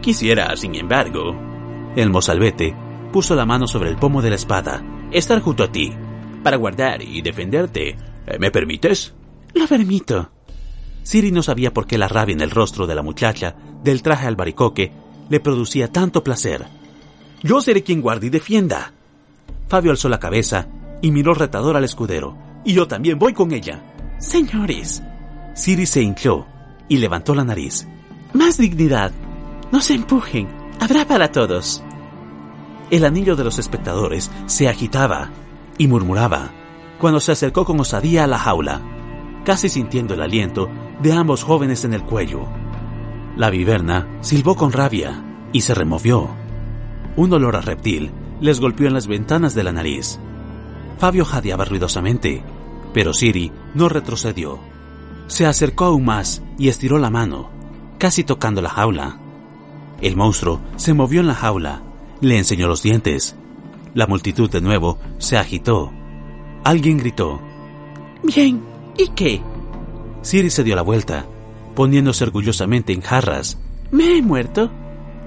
Quisiera, 0.00 0.56
sin 0.56 0.74
embargo. 0.76 1.34
El 1.96 2.10
mozalbete 2.10 2.74
puso 3.12 3.34
la 3.34 3.46
mano 3.46 3.66
sobre 3.66 3.90
el 3.90 3.96
pomo 3.96 4.22
de 4.22 4.30
la 4.30 4.36
espada. 4.36 4.82
Estar 5.10 5.40
junto 5.40 5.64
a 5.64 5.72
ti, 5.72 5.92
para 6.42 6.56
guardar 6.56 7.02
y 7.02 7.22
defenderte. 7.22 7.96
¿Me 8.38 8.50
permites? 8.50 9.14
Lo 9.54 9.66
permito. 9.66 10.33
Siri 11.04 11.30
no 11.30 11.42
sabía 11.42 11.72
por 11.72 11.86
qué 11.86 11.96
la 11.98 12.08
rabia 12.08 12.32
en 12.32 12.40
el 12.40 12.50
rostro 12.50 12.88
de 12.88 12.96
la 12.96 13.02
muchacha 13.02 13.54
del 13.84 14.02
traje 14.02 14.26
albaricoque 14.26 14.90
le 15.28 15.38
producía 15.38 15.92
tanto 15.92 16.24
placer. 16.24 16.66
Yo 17.42 17.60
seré 17.60 17.84
quien 17.84 18.00
guarde 18.00 18.26
y 18.26 18.30
defienda. 18.30 18.92
Fabio 19.68 19.92
alzó 19.92 20.08
la 20.08 20.18
cabeza 20.18 20.66
y 21.02 21.12
miró 21.12 21.34
retador 21.34 21.76
al 21.76 21.84
escudero. 21.84 22.36
Y 22.64 22.72
yo 22.72 22.88
también 22.88 23.18
voy 23.18 23.34
con 23.34 23.52
ella. 23.52 23.82
Señores, 24.18 25.02
Siri 25.54 25.86
se 25.86 26.02
hinchó 26.02 26.46
y 26.88 26.96
levantó 26.96 27.34
la 27.34 27.44
nariz. 27.44 27.86
Más 28.32 28.56
dignidad. 28.56 29.12
No 29.70 29.80
se 29.80 29.94
empujen. 29.94 30.48
Habrá 30.80 31.06
para 31.06 31.30
todos. 31.30 31.82
El 32.90 33.04
anillo 33.04 33.36
de 33.36 33.44
los 33.44 33.58
espectadores 33.58 34.30
se 34.46 34.68
agitaba 34.68 35.30
y 35.78 35.86
murmuraba 35.86 36.50
cuando 36.98 37.20
se 37.20 37.32
acercó 37.32 37.64
con 37.64 37.78
osadía 37.80 38.24
a 38.24 38.26
la 38.26 38.38
jaula, 38.38 38.80
casi 39.44 39.68
sintiendo 39.68 40.14
el 40.14 40.22
aliento 40.22 40.68
de 41.02 41.12
ambos 41.12 41.44
jóvenes 41.44 41.84
en 41.84 41.94
el 41.94 42.02
cuello. 42.02 42.46
La 43.36 43.50
viverna 43.50 44.08
silbó 44.20 44.54
con 44.56 44.72
rabia 44.72 45.22
y 45.52 45.62
se 45.62 45.74
removió. 45.74 46.28
Un 47.16 47.32
olor 47.32 47.56
a 47.56 47.60
reptil 47.60 48.10
les 48.40 48.60
golpeó 48.60 48.86
en 48.86 48.94
las 48.94 49.06
ventanas 49.06 49.54
de 49.54 49.64
la 49.64 49.72
nariz. 49.72 50.18
Fabio 50.98 51.24
jadeaba 51.24 51.64
ruidosamente, 51.64 52.42
pero 52.92 53.12
Siri 53.12 53.52
no 53.74 53.88
retrocedió. 53.88 54.58
Se 55.26 55.46
acercó 55.46 55.86
aún 55.86 56.04
más 56.04 56.42
y 56.58 56.68
estiró 56.68 56.98
la 56.98 57.10
mano, 57.10 57.50
casi 57.98 58.24
tocando 58.24 58.62
la 58.62 58.70
jaula. 58.70 59.18
El 60.00 60.16
monstruo 60.16 60.60
se 60.76 60.94
movió 60.94 61.20
en 61.20 61.26
la 61.26 61.34
jaula, 61.34 61.82
le 62.20 62.38
enseñó 62.38 62.68
los 62.68 62.82
dientes. 62.82 63.36
La 63.94 64.06
multitud 64.06 64.50
de 64.50 64.60
nuevo 64.60 64.98
se 65.18 65.36
agitó. 65.36 65.92
Alguien 66.64 66.98
gritó. 66.98 67.40
Bien, 68.22 68.62
¿y 68.96 69.08
qué? 69.08 69.42
Siri 70.22 70.50
se 70.50 70.64
dio 70.64 70.76
la 70.76 70.82
vuelta, 70.82 71.26
poniéndose 71.74 72.24
orgullosamente 72.24 72.92
en 72.92 73.00
jarras. 73.00 73.58
¿Me 73.90 74.16
he 74.18 74.22
muerto? 74.22 74.70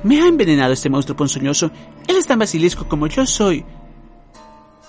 ¿Me 0.04 0.22
ha 0.22 0.28
envenenado 0.28 0.74
este 0.74 0.90
monstruo 0.90 1.16
ponzoñoso? 1.18 1.72
Él 2.08 2.16
es 2.16 2.28
tan 2.28 2.40
basilisco 2.40 2.88
como 2.88 3.08
yo 3.08 3.26
soy. 3.26 3.66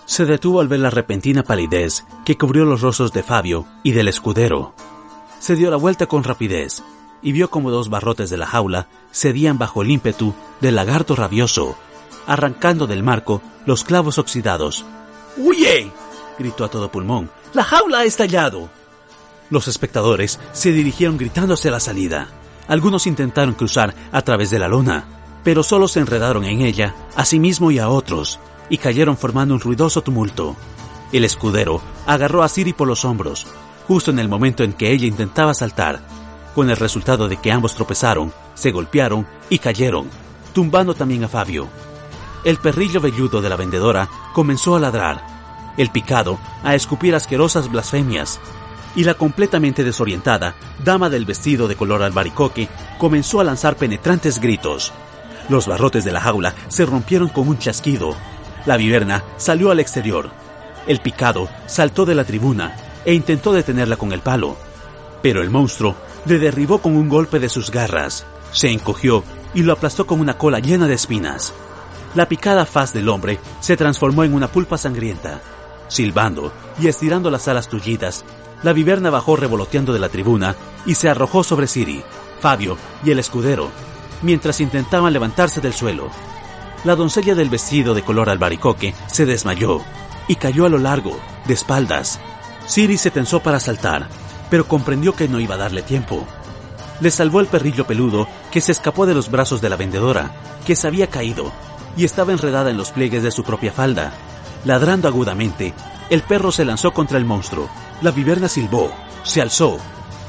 Se 0.07 0.25
detuvo 0.25 0.61
al 0.61 0.69
ver 0.69 0.81
la 0.81 0.91
repentina 0.91 1.43
palidez 1.43 2.05
que 2.25 2.37
cubrió 2.37 2.65
los 2.65 2.81
rostros 2.81 3.13
de 3.13 3.23
Fabio 3.23 3.67
y 3.83 3.93
del 3.93 4.09
escudero 4.09 4.75
se 5.39 5.55
dio 5.57 5.71
la 5.71 5.77
vuelta 5.77 6.07
con 6.07 6.25
rapidez 6.25 6.83
y 7.23 7.33
vio 7.33 7.51
como 7.51 7.71
dos 7.71 7.89
barrotes 7.91 8.31
de 8.31 8.37
la 8.37 8.47
jaula 8.47 8.89
cedían 9.13 9.59
bajo 9.59 9.83
el 9.83 9.91
ímpetu 9.91 10.35
del 10.61 10.77
lagarto 10.77 11.17
rabioso, 11.17 11.77
arrancando 12.27 12.87
del 12.87 13.03
marco 13.03 13.41
los 13.67 13.85
clavos 13.85 14.19
oxidados. 14.19 14.85
¡Huye! 15.37 15.91
gritó 16.39 16.65
a 16.65 16.69
todo 16.69 16.91
pulmón. 16.91 17.31
¡La 17.55 17.65
jaula 17.65 18.01
ha 18.01 18.05
estallado! 18.05 18.69
Los 19.51 19.69
espectadores 19.69 20.39
se 20.53 20.73
dirigieron 20.73 21.17
gritando 21.17 21.55
hacia 21.55 21.71
la 21.71 21.81
salida. 21.81 22.29
Algunos 22.67 23.07
intentaron 23.07 23.55
cruzar 23.55 23.95
a 24.13 24.21
través 24.21 24.51
de 24.51 24.59
la 24.59 24.69
lona, 24.69 25.05
pero 25.43 25.63
solo 25.63 25.89
se 25.89 26.01
enredaron 26.01 26.45
en 26.45 26.61
ella, 26.61 26.95
a 27.17 27.25
sí 27.25 27.41
mismo 27.41 27.71
y 27.71 27.79
a 27.79 27.89
otros, 27.89 28.39
y 28.69 28.77
cayeron 28.77 29.17
formando 29.17 29.55
un 29.55 29.61
ruidoso 29.61 30.03
tumulto. 30.03 30.57
El 31.11 31.25
escudero 31.25 31.81
agarró 32.07 32.43
a 32.43 32.49
Siri 32.51 32.75
por 32.75 32.87
los 32.87 33.07
hombros, 33.07 33.47
justo 33.87 34.11
en 34.11 34.19
el 34.19 34.29
momento 34.29 34.63
en 34.63 34.75
que 34.75 34.93
ella 34.93 35.07
intentaba 35.07 35.55
saltar, 35.55 36.01
con 36.55 36.69
el 36.69 36.77
resultado 36.77 37.29
de 37.29 37.39
que 37.39 37.51
ambos 37.51 37.75
tropezaron, 37.75 38.31
se 38.53 38.73
golpearon 38.73 39.27
y 39.49 39.59
cayeron, 39.59 40.11
tumbando 40.53 40.95
también 40.95 41.25
a 41.25 41.29
Fabio. 41.29 41.67
El 42.45 42.59
perrillo 42.59 43.01
velludo 43.01 43.41
de 43.41 43.49
la 43.49 43.57
vendedora 43.57 44.07
comenzó 44.35 44.77
a 44.77 44.81
ladrar, 44.81 45.38
el 45.79 45.91
picado 45.91 46.39
a 46.63 46.75
escupir 46.75 47.15
asquerosas 47.15 47.71
blasfemias, 47.71 48.39
y 48.95 49.05
la 49.05 49.15
completamente 49.15 49.85
desorientada 49.85 50.55
dama 50.85 51.09
del 51.09 51.25
vestido 51.25 51.69
de 51.69 51.77
color 51.77 52.03
albaricoque 52.03 52.69
comenzó 52.99 53.41
a 53.41 53.45
lanzar 53.45 53.77
penetrantes 53.77 54.41
gritos. 54.41 54.93
Los 55.49 55.67
barrotes 55.67 56.05
de 56.05 56.13
la 56.13 56.21
jaula 56.21 56.55
se 56.69 56.85
rompieron 56.85 57.29
con 57.29 57.49
un 57.49 57.59
chasquido. 57.59 58.15
La 58.67 58.77
viverna 58.77 59.23
salió 59.37 59.71
al 59.71 59.81
exterior. 59.81 60.31
El 60.87 61.01
picado 61.01 61.49
saltó 61.67 62.05
de 62.05 62.15
la 62.15 62.25
tribuna 62.25 62.75
e 63.05 63.15
intentó 63.15 63.53
detenerla 63.53 63.97
con 63.97 64.13
el 64.13 64.21
palo. 64.21 64.57
Pero 65.23 65.43
el 65.43 65.51
monstruo 65.51 65.95
le 66.27 66.39
derribó 66.39 66.79
con 66.79 66.97
un 66.97 67.09
golpe 67.09 67.39
de 67.39 67.49
sus 67.49 67.71
garras, 67.71 68.27
se 68.53 68.71
encogió 68.71 69.25
y 69.55 69.63
lo 69.63 69.73
aplastó 69.73 70.07
con 70.07 70.21
una 70.21 70.37
cola 70.37 70.59
llena 70.59 70.87
de 70.87 70.95
espinas. 70.95 71.53
La 72.15 72.29
picada 72.29 72.67
faz 72.67 72.93
del 72.93 73.09
hombre 73.09 73.39
se 73.61 73.77
transformó 73.77 74.25
en 74.25 74.35
una 74.35 74.49
pulpa 74.49 74.77
sangrienta. 74.77 75.41
Silbando 75.89 76.53
y 76.79 76.89
estirando 76.89 77.31
las 77.31 77.49
alas 77.49 77.69
tullidas, 77.69 78.25
la 78.63 78.73
viverna 78.73 79.11
bajó 79.11 79.37
revoloteando 79.37 79.93
de 79.93 79.99
la 79.99 80.09
tribuna 80.09 80.55
y 80.87 80.95
se 80.95 81.09
arrojó 81.09 81.45
sobre 81.45 81.67
Siri, 81.67 82.03
Fabio 82.41 82.77
y 83.05 83.11
el 83.11 83.19
escudero, 83.19 83.71
mientras 84.23 84.61
intentaban 84.61 85.13
levantarse 85.13 85.61
del 85.61 85.73
suelo. 85.73 86.11
La 86.85 86.95
doncella 86.95 87.35
del 87.35 87.51
vestido 87.51 87.95
de 87.95 88.03
color 88.03 88.31
albaricoque 88.31 88.95
se 89.07 89.27
desmayó 89.27 89.81
y 90.29 90.37
cayó 90.37 90.67
a 90.67 90.69
lo 90.69 90.79
largo, 90.79 91.19
de 91.47 91.55
espaldas, 91.55 92.21
Siri 92.69 92.99
se 92.99 93.11
tensó 93.11 93.41
para 93.41 93.61
saltar, 93.61 94.09
pero 94.51 94.69
comprendió 94.69 95.15
que 95.15 95.27
no 95.27 95.41
iba 95.41 95.55
a 95.55 95.59
darle 95.59 95.81
tiempo. 95.81 96.27
Le 97.01 97.11
salvó 97.11 97.41
el 97.41 97.47
perrillo 97.47 97.87
peludo 97.87 98.29
que 98.51 98.61
se 98.61 98.73
escapó 98.73 99.07
de 99.07 99.15
los 99.15 99.31
brazos 99.31 99.63
de 99.63 99.71
la 99.71 99.77
vendedora, 99.77 100.33
que 100.67 100.77
se 100.77 100.87
había 100.87 101.07
caído 101.07 101.51
y 101.97 102.05
estaba 102.05 102.33
enredada 102.33 102.71
en 102.71 102.77
los 102.77 102.91
pliegues 102.91 103.23
de 103.23 103.31
su 103.31 103.43
propia 103.43 103.73
falda. 103.73 104.13
Ladrando 104.69 105.09
agudamente, 105.09 105.73
el 106.11 106.21
perro 106.21 106.53
se 106.53 106.67
lanzó 106.67 106.93
contra 106.93 107.17
el 107.17 107.25
monstruo. 107.25 107.71
La 108.03 108.11
viverna 108.11 108.49
silbó, 108.49 108.93
se 109.23 109.41
alzó, 109.41 109.79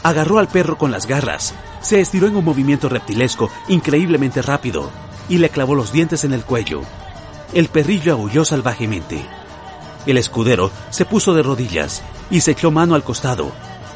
agarró 0.01 0.39
al 0.39 0.47
perro 0.47 0.77
con 0.77 0.91
las 0.91 1.07
garras, 1.07 1.53
se 1.81 1.99
estiró 1.99 2.25
en 2.25 2.37
un 2.37 2.45
movimiento 2.45 2.87
reptilesco 2.87 3.51
increíblemente 3.67 4.41
rápido 4.41 4.91
y 5.27 5.39
le 5.39 5.49
clavó 5.49 5.75
los 5.75 5.91
dientes 5.91 6.23
en 6.23 6.31
el 6.31 6.45
cuello. 6.45 6.83
El 7.53 7.67
perrillo 7.67 8.13
aulló 8.13 8.45
salvajemente. 8.45 9.25
El 10.05 10.17
escudero 10.17 10.71
se 10.89 11.03
puso 11.03 11.33
de 11.33 11.43
rodillas 11.43 12.01
y 12.31 12.39
se 12.39 12.51
echó 12.51 12.71
mano 12.71 12.95
al 12.95 13.03
costado, 13.03 13.51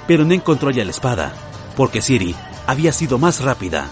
pero 0.07 0.25
no 0.25 0.33
encontró 0.33 0.71
ya 0.71 0.83
la 0.83 0.91
espada, 0.91 1.31
porque 1.77 2.01
Siri 2.01 2.35
había 2.67 2.91
sido 2.91 3.17
más 3.17 3.39
rápida. 3.39 3.87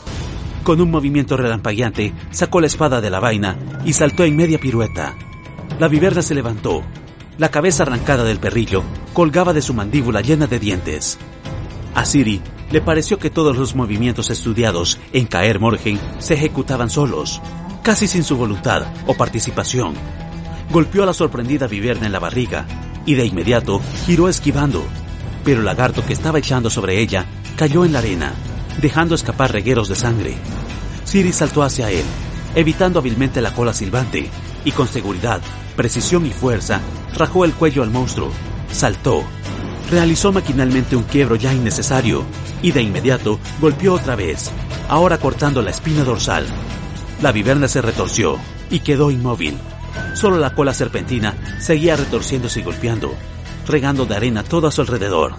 Con 0.63 0.81
un 0.81 0.91
movimiento 0.91 1.37
relampagueante, 1.37 2.13
sacó 2.31 2.59
la 2.59 2.67
espada 2.67 2.99
de 2.99 3.09
la 3.09 3.21
vaina 3.21 3.55
y 3.85 3.93
saltó 3.93 4.25
en 4.25 4.35
media 4.35 4.59
pirueta. 4.59 5.15
La 5.79 5.87
viverna 5.87 6.21
se 6.21 6.35
levantó. 6.35 6.83
La 7.37 7.49
cabeza 7.49 7.83
arrancada 7.83 8.23
del 8.23 8.39
perrillo 8.39 8.83
colgaba 9.13 9.53
de 9.53 9.61
su 9.61 9.73
mandíbula 9.73 10.21
llena 10.21 10.47
de 10.47 10.59
dientes. 10.59 11.17
A 11.95 12.05
Siri 12.05 12.41
le 12.71 12.81
pareció 12.81 13.19
que 13.19 13.29
todos 13.29 13.57
los 13.57 13.75
movimientos 13.75 14.29
estudiados 14.29 14.99
en 15.11 15.25
Caer 15.25 15.59
Morgen 15.59 15.99
se 16.19 16.35
ejecutaban 16.35 16.89
solos, 16.89 17.41
casi 17.83 18.07
sin 18.07 18.23
su 18.23 18.37
voluntad 18.37 18.83
o 19.07 19.15
participación. 19.15 19.93
Golpeó 20.71 21.03
a 21.03 21.07
la 21.07 21.13
sorprendida 21.13 21.67
viverna 21.67 22.05
en 22.05 22.13
la 22.13 22.19
barriga 22.19 22.65
y 23.05 23.15
de 23.15 23.25
inmediato 23.25 23.81
giró 24.05 24.29
esquivando, 24.29 24.83
pero 25.43 25.59
el 25.59 25.65
lagarto 25.65 26.05
que 26.05 26.13
estaba 26.13 26.39
echando 26.39 26.69
sobre 26.69 26.99
ella 27.01 27.25
cayó 27.57 27.83
en 27.83 27.93
la 27.93 27.99
arena, 27.99 28.33
dejando 28.81 29.15
escapar 29.15 29.51
regueros 29.51 29.89
de 29.89 29.95
sangre. 29.95 30.35
Siri 31.03 31.33
saltó 31.33 31.63
hacia 31.63 31.89
él, 31.91 32.05
evitando 32.55 32.99
hábilmente 32.99 33.41
la 33.41 33.53
cola 33.53 33.73
silbante, 33.73 34.29
y 34.63 34.71
con 34.71 34.87
seguridad, 34.87 35.41
precisión 35.71 36.25
y 36.25 36.31
fuerza, 36.31 36.81
rajó 37.15 37.45
el 37.45 37.53
cuello 37.53 37.83
al 37.83 37.89
monstruo, 37.89 38.31
saltó, 38.71 39.23
realizó 39.89 40.31
maquinalmente 40.31 40.95
un 40.95 41.03
quiebro 41.03 41.35
ya 41.35 41.53
innecesario, 41.53 42.23
y 42.61 42.71
de 42.71 42.81
inmediato 42.81 43.39
golpeó 43.59 43.95
otra 43.95 44.15
vez, 44.15 44.51
ahora 44.87 45.17
cortando 45.17 45.61
la 45.61 45.71
espina 45.71 46.03
dorsal. 46.03 46.45
La 47.21 47.31
viverna 47.31 47.67
se 47.67 47.81
retorció 47.81 48.37
y 48.69 48.79
quedó 48.79 49.11
inmóvil. 49.11 49.57
Solo 50.13 50.37
la 50.37 50.55
cola 50.55 50.73
serpentina 50.73 51.35
seguía 51.59 51.95
retorciéndose 51.95 52.61
y 52.61 52.63
golpeando, 52.63 53.13
regando 53.67 54.05
de 54.05 54.15
arena 54.15 54.43
todo 54.43 54.67
a 54.67 54.71
su 54.71 54.81
alrededor. 54.81 55.35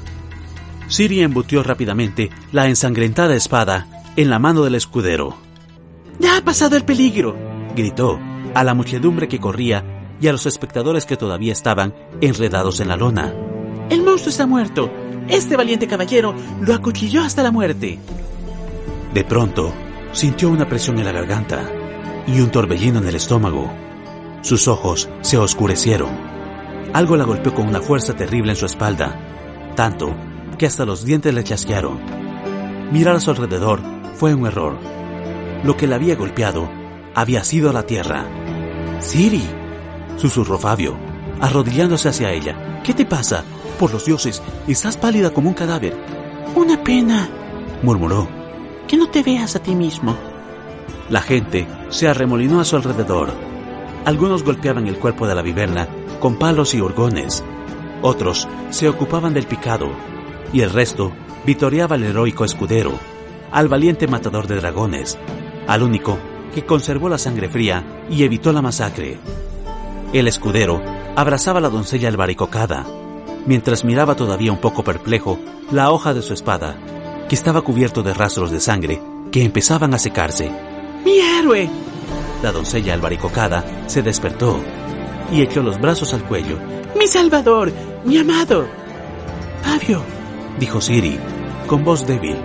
Siri 0.88 1.22
embutió 1.22 1.62
rápidamente 1.62 2.30
la 2.52 2.68
ensangrentada 2.68 3.34
espada 3.34 3.86
en 4.16 4.30
la 4.30 4.38
mano 4.38 4.62
del 4.62 4.74
escudero. 4.74 5.36
¡Ya 6.18 6.36
ha 6.36 6.42
pasado 6.42 6.76
el 6.76 6.84
peligro! 6.84 7.36
gritó 7.74 8.20
a 8.54 8.64
la 8.64 8.74
muchedumbre 8.74 9.28
que 9.28 9.40
corría 9.40 9.82
y 10.22 10.28
a 10.28 10.32
los 10.32 10.46
espectadores 10.46 11.04
que 11.04 11.16
todavía 11.16 11.52
estaban 11.52 11.92
enredados 12.20 12.78
en 12.78 12.86
la 12.86 12.96
lona. 12.96 13.34
El 13.90 14.04
monstruo 14.04 14.30
está 14.30 14.46
muerto. 14.46 14.88
Este 15.28 15.56
valiente 15.56 15.88
caballero 15.88 16.32
lo 16.60 16.74
acuchilló 16.74 17.22
hasta 17.22 17.42
la 17.42 17.50
muerte. 17.50 17.98
De 19.12 19.24
pronto, 19.24 19.72
sintió 20.12 20.48
una 20.48 20.68
presión 20.68 20.98
en 20.98 21.06
la 21.06 21.12
garganta 21.12 21.68
y 22.28 22.40
un 22.40 22.52
torbellino 22.52 23.00
en 23.00 23.08
el 23.08 23.16
estómago. 23.16 23.68
Sus 24.42 24.68
ojos 24.68 25.08
se 25.22 25.38
oscurecieron. 25.38 26.10
Algo 26.92 27.16
la 27.16 27.24
golpeó 27.24 27.52
con 27.52 27.66
una 27.66 27.80
fuerza 27.80 28.14
terrible 28.14 28.52
en 28.52 28.56
su 28.56 28.66
espalda, 28.66 29.18
tanto 29.74 30.14
que 30.56 30.66
hasta 30.66 30.84
los 30.84 31.04
dientes 31.04 31.34
le 31.34 31.42
chasquearon. 31.42 31.98
Mirar 32.92 33.16
a 33.16 33.20
su 33.20 33.30
alrededor 33.30 33.80
fue 34.14 34.34
un 34.34 34.46
error. 34.46 34.78
Lo 35.64 35.76
que 35.76 35.88
la 35.88 35.96
había 35.96 36.14
golpeado 36.14 36.70
había 37.12 37.42
sido 37.42 37.72
la 37.72 37.82
tierra. 37.86 38.24
Siri, 39.00 39.42
susurró 40.22 40.56
Fabio, 40.56 40.94
arrodillándose 41.40 42.08
hacia 42.08 42.30
ella. 42.30 42.80
¿Qué 42.84 42.94
te 42.94 43.04
pasa? 43.04 43.42
Por 43.76 43.92
los 43.92 44.04
dioses, 44.04 44.40
estás 44.68 44.96
pálida 44.96 45.30
como 45.30 45.48
un 45.48 45.54
cadáver. 45.54 45.96
Una 46.54 46.84
pena, 46.84 47.28
murmuró. 47.82 48.28
Que 48.86 48.96
no 48.96 49.08
te 49.08 49.24
veas 49.24 49.56
a 49.56 49.58
ti 49.58 49.74
mismo. 49.74 50.16
La 51.08 51.22
gente 51.22 51.66
se 51.88 52.06
arremolinó 52.06 52.60
a 52.60 52.64
su 52.64 52.76
alrededor. 52.76 53.32
Algunos 54.04 54.44
golpeaban 54.44 54.86
el 54.86 54.96
cuerpo 54.96 55.26
de 55.26 55.34
la 55.34 55.42
viverna 55.42 55.88
con 56.20 56.38
palos 56.38 56.72
y 56.74 56.80
orgones. 56.80 57.42
Otros 58.00 58.46
se 58.70 58.88
ocupaban 58.88 59.34
del 59.34 59.46
picado. 59.46 59.90
Y 60.52 60.60
el 60.60 60.70
resto 60.70 61.10
vitoreaba 61.44 61.96
al 61.96 62.04
heroico 62.04 62.44
escudero, 62.44 62.92
al 63.50 63.66
valiente 63.66 64.06
matador 64.06 64.46
de 64.46 64.54
dragones, 64.56 65.18
al 65.66 65.82
único 65.82 66.16
que 66.54 66.64
conservó 66.64 67.08
la 67.08 67.18
sangre 67.18 67.48
fría 67.48 68.04
y 68.08 68.22
evitó 68.22 68.52
la 68.52 68.62
masacre. 68.62 69.18
El 70.12 70.28
escudero 70.28 70.82
abrazaba 71.16 71.58
a 71.58 71.62
la 71.62 71.70
doncella 71.70 72.08
albaricocada, 72.08 72.84
mientras 73.46 73.82
miraba 73.82 74.14
todavía 74.14 74.52
un 74.52 74.58
poco 74.58 74.84
perplejo 74.84 75.38
la 75.70 75.90
hoja 75.90 76.12
de 76.12 76.20
su 76.20 76.34
espada, 76.34 76.76
que 77.30 77.34
estaba 77.34 77.62
cubierto 77.62 78.02
de 78.02 78.12
rastros 78.12 78.50
de 78.50 78.60
sangre 78.60 79.00
que 79.30 79.42
empezaban 79.42 79.94
a 79.94 79.98
secarse. 79.98 80.50
¡Mi 81.02 81.18
héroe! 81.18 81.70
La 82.42 82.52
doncella 82.52 82.92
albaricocada 82.92 83.64
se 83.86 84.02
despertó 84.02 84.60
y 85.32 85.40
echó 85.40 85.62
los 85.62 85.80
brazos 85.80 86.12
al 86.12 86.24
cuello. 86.24 86.58
¡Mi 86.98 87.06
salvador! 87.06 87.72
¡Mi 88.04 88.18
amado! 88.18 88.66
Fabio, 89.62 90.02
dijo 90.58 90.82
Siri, 90.82 91.18
con 91.66 91.84
voz 91.84 92.06
débil, 92.06 92.36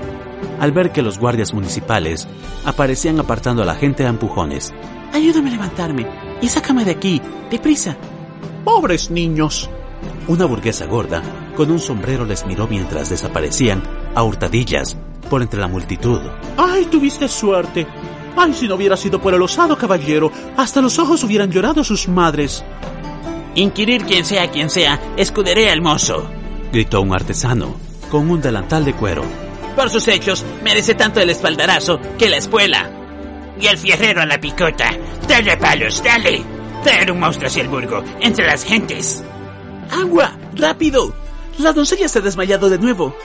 al 0.62 0.72
ver 0.72 0.94
que 0.94 1.02
los 1.02 1.20
guardias 1.20 1.54
municipales 1.54 2.30
aparecían 2.64 3.20
apartando 3.20 3.62
a 3.64 3.66
la 3.66 3.76
gente 3.76 4.06
a 4.06 4.10
empujones. 4.10 4.74
Ayúdame 5.12 5.50
a 5.50 5.54
levantarme 5.54 6.27
y 6.42 6.48
sácame 6.48 6.86
de 6.86 6.92
aquí, 6.92 7.22
deprisa. 7.50 7.98
Pobres 8.64 9.10
niños. 9.10 9.70
Una 10.28 10.46
burguesa 10.46 10.86
gorda 10.86 11.22
con 11.56 11.72
un 11.72 11.80
sombrero 11.80 12.26
les 12.26 12.46
miró 12.46 12.68
mientras 12.68 13.10
desaparecían 13.10 13.82
a 14.14 14.24
hurtadillas 14.24 14.98
por 15.30 15.42
entre 15.42 15.60
la 15.60 15.68
multitud. 15.68 16.20
¡Ay, 16.58 16.86
tuviste 16.86 17.28
suerte! 17.28 17.88
¡Ay, 18.36 18.54
si 18.54 18.68
no 18.68 18.76
hubiera 18.76 18.96
sido 18.96 19.22
por 19.22 19.34
el 19.34 19.42
osado 19.42 19.78
caballero! 19.78 20.32
Hasta 20.56 20.82
los 20.82 21.00
ojos 21.00 21.24
hubieran 21.24 21.52
llorado 21.52 21.84
sus 21.84 22.08
madres. 22.08 22.64
Inquirir 23.56 24.06
quien 24.06 24.24
sea 24.24 24.52
quien 24.52 24.70
sea, 24.70 25.02
escuderé 25.18 25.72
al 25.72 25.82
mozo, 25.82 26.30
gritó 26.72 27.02
un 27.02 27.14
artesano 27.14 27.76
con 28.12 28.30
un 28.30 28.40
delantal 28.42 28.86
de 28.86 28.94
cuero. 28.94 29.24
Por 29.76 29.90
sus 29.90 30.08
hechos, 30.08 30.46
merece 30.64 30.96
tanto 30.96 31.20
el 31.20 31.30
espaldarazo 31.30 32.00
que 32.18 32.30
la 32.30 32.38
espuela. 32.38 33.07
Y 33.60 33.68
el 33.68 33.78
fierrero 33.78 34.22
a 34.22 34.26
la 34.26 34.40
picota. 34.40 34.92
Dale 35.28 35.58
palos, 35.58 36.04
dale. 36.04 36.44
Traer 36.84 37.12
un 37.12 37.20
monstruo 37.20 37.48
hacia 37.48 37.64
el 37.64 37.70
burgo, 37.70 38.04
entre 38.20 38.46
las 38.46 38.64
gentes. 38.64 39.24
¡Agua! 39.92 40.38
¡Rápido! 40.56 41.14
La 41.58 41.74
doncella 41.74 42.08
se 42.08 42.20
ha 42.20 42.22
desmayado 42.22 42.70
de 42.70 42.78
nuevo. 42.78 43.16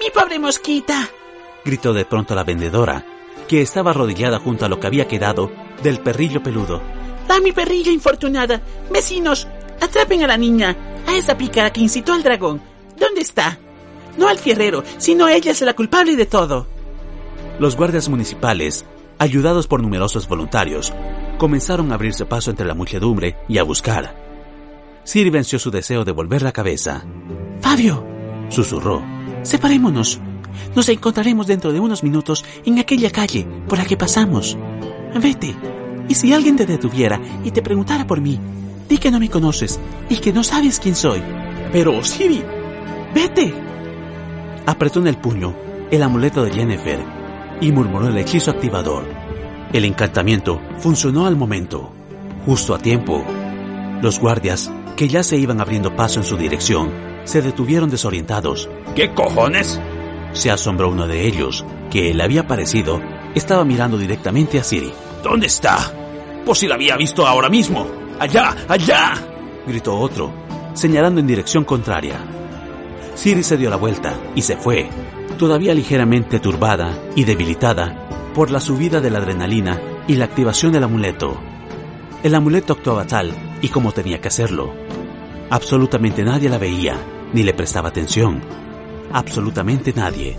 ¡Mi 0.00 0.10
pobre 0.10 0.38
mosquita! 0.38 1.08
gritó 1.64 1.92
de 1.92 2.04
pronto 2.04 2.34
la 2.34 2.44
vendedora, 2.44 3.04
que 3.48 3.62
estaba 3.62 3.90
arrodillada 3.92 4.38
junto 4.38 4.64
a 4.64 4.68
lo 4.68 4.78
que 4.80 4.86
había 4.86 5.08
quedado 5.08 5.50
del 5.82 6.00
perrillo 6.00 6.42
peludo. 6.42 6.82
¡Ah, 7.28 7.38
mi 7.42 7.52
perrilla 7.52 7.90
infortunada! 7.90 8.60
Vecinos, 8.90 9.48
atrapen 9.80 10.22
a 10.22 10.26
la 10.26 10.36
niña, 10.36 10.76
a 11.06 11.16
esa 11.16 11.38
pícara 11.38 11.72
que 11.72 11.80
incitó 11.80 12.12
al 12.12 12.22
dragón. 12.22 12.60
¿Dónde 12.98 13.22
está? 13.22 13.58
No 14.18 14.28
al 14.28 14.38
fierrero, 14.38 14.84
sino 14.98 15.28
ella 15.28 15.52
es 15.52 15.60
la 15.62 15.74
culpable 15.74 16.14
de 16.14 16.26
todo. 16.26 16.66
Los 17.58 17.76
guardias 17.76 18.08
municipales, 18.08 18.84
ayudados 19.18 19.66
por 19.66 19.82
numerosos 19.82 20.28
voluntarios, 20.28 20.92
comenzaron 21.38 21.90
a 21.92 21.94
abrirse 21.94 22.26
paso 22.26 22.50
entre 22.50 22.66
la 22.66 22.74
muchedumbre 22.74 23.36
y 23.48 23.58
a 23.58 23.62
buscar. 23.62 24.16
Siri 25.04 25.30
venció 25.30 25.58
su 25.58 25.70
deseo 25.70 26.04
de 26.04 26.12
volver 26.12 26.42
la 26.42 26.52
cabeza. 26.52 27.04
Fabio, 27.60 28.06
susurró. 28.48 29.02
Separémonos. 29.42 30.20
Nos 30.76 30.88
encontraremos 30.88 31.46
dentro 31.46 31.72
de 31.72 31.80
unos 31.80 32.02
minutos 32.02 32.44
en 32.64 32.78
aquella 32.78 33.10
calle 33.10 33.46
por 33.68 33.78
la 33.78 33.84
que 33.84 33.96
pasamos. 33.96 34.56
Vete. 35.20 35.56
Y 36.08 36.14
si 36.14 36.32
alguien 36.32 36.56
te 36.56 36.66
detuviera 36.66 37.20
y 37.44 37.50
te 37.50 37.62
preguntara 37.62 38.06
por 38.06 38.20
mí, 38.20 38.38
di 38.88 38.98
que 38.98 39.10
no 39.10 39.18
me 39.18 39.30
conoces 39.30 39.80
y 40.08 40.16
que 40.18 40.32
no 40.32 40.44
sabes 40.44 40.78
quién 40.78 40.94
soy. 40.94 41.22
Pero, 41.72 42.04
Siri, 42.04 42.42
vete. 43.14 43.54
Apretó 44.66 45.00
en 45.00 45.08
el 45.08 45.16
puño 45.16 45.54
el 45.90 46.02
amuleto 46.02 46.44
de 46.44 46.52
Jennifer 46.52 47.21
y 47.62 47.70
murmuró 47.70 48.08
el 48.08 48.18
hechizo 48.18 48.50
activador. 48.50 49.04
El 49.72 49.84
encantamiento 49.84 50.60
funcionó 50.78 51.26
al 51.26 51.36
momento, 51.36 51.92
justo 52.44 52.74
a 52.74 52.78
tiempo. 52.78 53.24
Los 54.02 54.18
guardias, 54.18 54.70
que 54.96 55.08
ya 55.08 55.22
se 55.22 55.38
iban 55.38 55.60
abriendo 55.60 55.94
paso 55.94 56.18
en 56.18 56.26
su 56.26 56.36
dirección, 56.36 56.90
se 57.24 57.40
detuvieron 57.40 57.88
desorientados. 57.88 58.68
¿Qué 58.96 59.14
cojones? 59.14 59.80
Se 60.32 60.50
asombró 60.50 60.90
uno 60.90 61.06
de 61.06 61.24
ellos, 61.24 61.64
que 61.88 62.12
le 62.12 62.24
había 62.24 62.48
parecido, 62.48 63.00
estaba 63.34 63.64
mirando 63.64 63.96
directamente 63.96 64.58
a 64.58 64.64
Siri. 64.64 64.92
¿Dónde 65.22 65.46
está? 65.46 65.78
Pues 66.44 66.58
si 66.58 66.66
la 66.66 66.74
había 66.74 66.96
visto 66.96 67.26
ahora 67.26 67.48
mismo. 67.48 67.86
¡Allá! 68.18 68.56
¡Allá! 68.66 69.14
gritó 69.68 69.96
otro, 69.98 70.32
señalando 70.74 71.20
en 71.20 71.28
dirección 71.28 71.64
contraria. 71.64 72.18
Siri 73.14 73.44
se 73.44 73.56
dio 73.56 73.70
la 73.70 73.76
vuelta 73.76 74.14
y 74.34 74.42
se 74.42 74.56
fue, 74.56 74.88
todavía 75.38 75.74
ligeramente 75.74 76.38
turbada 76.38 76.98
y 77.16 77.24
debilitada 77.24 78.08
por 78.34 78.50
la 78.50 78.60
subida 78.60 79.00
de 79.00 79.10
la 79.10 79.18
adrenalina 79.18 79.80
y 80.06 80.14
la 80.14 80.24
activación 80.24 80.72
del 80.72 80.84
amuleto. 80.84 81.38
El 82.22 82.34
amuleto 82.34 82.72
actuaba 82.72 83.06
tal 83.06 83.32
y 83.60 83.68
como 83.68 83.92
tenía 83.92 84.20
que 84.20 84.28
hacerlo. 84.28 84.72
Absolutamente 85.50 86.24
nadie 86.24 86.48
la 86.48 86.58
veía, 86.58 86.96
ni 87.32 87.42
le 87.42 87.52
prestaba 87.52 87.88
atención. 87.88 88.40
Absolutamente 89.12 89.92
nadie. 89.92 90.38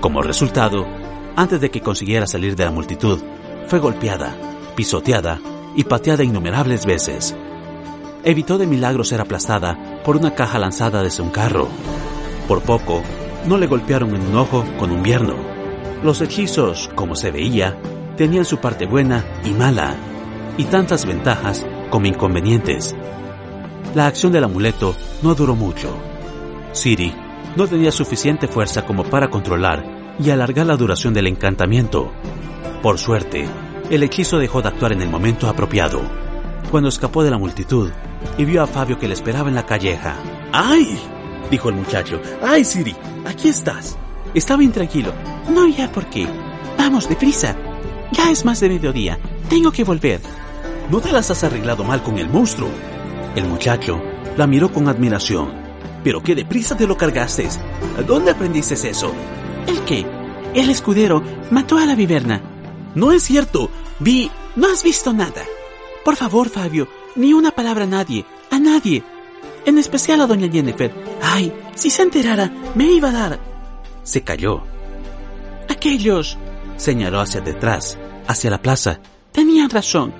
Como 0.00 0.22
resultado, 0.22 0.86
antes 1.34 1.60
de 1.60 1.70
que 1.70 1.80
consiguiera 1.80 2.26
salir 2.26 2.54
de 2.54 2.64
la 2.64 2.70
multitud, 2.70 3.20
fue 3.66 3.78
golpeada, 3.78 4.36
pisoteada 4.76 5.40
y 5.74 5.84
pateada 5.84 6.22
innumerables 6.22 6.86
veces. 6.86 7.34
Evitó 8.24 8.58
de 8.58 8.66
milagro 8.66 9.04
ser 9.04 9.20
aplastada 9.20 10.02
por 10.04 10.16
una 10.16 10.34
caja 10.34 10.58
lanzada 10.58 11.02
desde 11.02 11.22
un 11.22 11.30
carro. 11.30 11.68
Por 12.46 12.62
poco, 12.62 13.02
no 13.46 13.58
le 13.58 13.66
golpearon 13.66 14.14
en 14.14 14.22
un 14.22 14.36
ojo 14.36 14.64
con 14.78 14.90
un 14.90 15.02
vierno. 15.02 15.36
Los 16.02 16.20
hechizos, 16.20 16.90
como 16.94 17.14
se 17.14 17.30
veía, 17.30 17.76
tenían 18.16 18.44
su 18.44 18.58
parte 18.58 18.86
buena 18.86 19.24
y 19.44 19.50
mala, 19.50 19.96
y 20.56 20.64
tantas 20.64 21.06
ventajas 21.06 21.66
como 21.90 22.06
inconvenientes. 22.06 22.94
La 23.94 24.06
acción 24.06 24.32
del 24.32 24.44
amuleto 24.44 24.94
no 25.22 25.34
duró 25.34 25.54
mucho. 25.54 25.96
Siri 26.72 27.14
no 27.56 27.66
tenía 27.66 27.90
suficiente 27.90 28.48
fuerza 28.48 28.84
como 28.84 29.04
para 29.04 29.30
controlar 29.30 29.84
y 30.18 30.30
alargar 30.30 30.66
la 30.66 30.76
duración 30.76 31.14
del 31.14 31.26
encantamiento. 31.26 32.12
Por 32.82 32.98
suerte, 32.98 33.48
el 33.90 34.02
hechizo 34.02 34.38
dejó 34.38 34.62
de 34.62 34.68
actuar 34.68 34.92
en 34.92 35.02
el 35.02 35.08
momento 35.08 35.48
apropiado, 35.48 36.02
cuando 36.70 36.88
escapó 36.88 37.22
de 37.22 37.30
la 37.30 37.38
multitud 37.38 37.90
y 38.36 38.44
vio 38.44 38.62
a 38.62 38.66
Fabio 38.66 38.98
que 38.98 39.08
le 39.08 39.14
esperaba 39.14 39.48
en 39.48 39.54
la 39.54 39.66
calleja. 39.66 40.16
¡Ay! 40.52 40.98
Dijo 41.50 41.68
el 41.68 41.76
muchacho. 41.76 42.20
¡Ay, 42.42 42.64
Siri! 42.64 42.94
Aquí 43.24 43.48
estás. 43.48 43.96
Estaba 44.34 44.62
intranquilo. 44.62 45.12
No 45.52 45.62
había 45.62 45.90
por 45.90 46.06
qué. 46.06 46.26
Vamos, 46.78 47.08
deprisa. 47.08 47.56
Ya 48.12 48.30
es 48.30 48.44
más 48.44 48.60
de 48.60 48.68
mediodía. 48.68 49.18
Tengo 49.48 49.72
que 49.72 49.84
volver. 49.84 50.20
No 50.90 51.00
te 51.00 51.12
las 51.12 51.30
has 51.30 51.44
arreglado 51.44 51.84
mal 51.84 52.02
con 52.02 52.18
el 52.18 52.28
monstruo. 52.28 52.68
El 53.34 53.44
muchacho 53.44 54.00
la 54.36 54.46
miró 54.46 54.72
con 54.72 54.88
admiración. 54.88 55.52
Pero 56.04 56.22
qué 56.22 56.34
deprisa 56.34 56.76
te 56.76 56.86
lo 56.86 56.96
cargaste. 56.96 57.48
¿Dónde 58.06 58.30
aprendiste 58.30 58.74
eso? 58.74 59.12
¿El 59.66 59.80
qué? 59.80 60.06
El 60.54 60.70
escudero 60.70 61.22
mató 61.50 61.78
a 61.78 61.86
la 61.86 61.94
viverna. 61.94 62.40
No 62.94 63.12
es 63.12 63.22
cierto. 63.24 63.70
Vi... 63.98 64.30
No 64.54 64.68
has 64.68 64.82
visto 64.82 65.12
nada. 65.12 65.42
Por 66.04 66.16
favor, 66.16 66.48
Fabio, 66.48 66.88
ni 67.14 67.34
una 67.34 67.50
palabra 67.50 67.84
a 67.84 67.88
nadie. 67.88 68.24
A 68.50 68.58
nadie. 68.58 69.02
En 69.66 69.78
especial 69.78 70.20
a 70.20 70.26
doña 70.26 70.48
Jennifer. 70.48 70.94
Ay, 71.20 71.52
si 71.74 71.90
se 71.90 72.02
enterara, 72.02 72.52
me 72.76 72.84
iba 72.84 73.10
a 73.10 73.12
dar. 73.12 73.40
Se 74.04 74.22
calló. 74.22 74.62
Aquellos. 75.68 76.38
Señaló 76.76 77.20
hacia 77.20 77.40
detrás, 77.40 77.98
hacia 78.28 78.50
la 78.50 78.62
plaza. 78.62 79.00
Tenían 79.32 79.68
razón. 79.68 80.14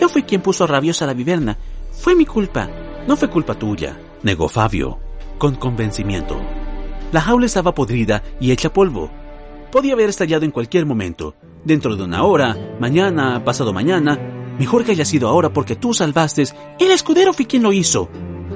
Yo 0.00 0.08
fui 0.08 0.24
quien 0.24 0.40
puso 0.40 0.66
rabiosa 0.66 1.04
a 1.04 1.06
la 1.06 1.14
viverna. 1.14 1.56
Fue 1.92 2.16
mi 2.16 2.26
culpa. 2.26 2.68
No 3.06 3.16
fue 3.16 3.30
culpa 3.30 3.54
tuya, 3.54 3.96
negó 4.24 4.48
Fabio, 4.48 4.98
con 5.38 5.54
convencimiento. 5.54 6.40
La 7.12 7.20
jaula 7.20 7.46
estaba 7.46 7.74
podrida 7.74 8.22
y 8.40 8.50
hecha 8.50 8.72
polvo. 8.72 9.10
Podía 9.70 9.92
haber 9.92 10.08
estallado 10.08 10.44
en 10.44 10.50
cualquier 10.50 10.86
momento, 10.86 11.34
dentro 11.64 11.94
de 11.94 12.02
una 12.02 12.24
hora, 12.24 12.56
mañana, 12.80 13.44
pasado 13.44 13.72
mañana. 13.72 14.41
Mejor 14.58 14.84
que 14.84 14.92
haya 14.92 15.04
sido 15.04 15.28
ahora 15.28 15.52
porque 15.52 15.76
tú 15.76 15.94
salvaste. 15.94 16.44
El 16.78 16.90
escudero 16.90 17.32
fue 17.32 17.46
quien 17.46 17.62
lo 17.62 17.72
hizo, 17.72 18.08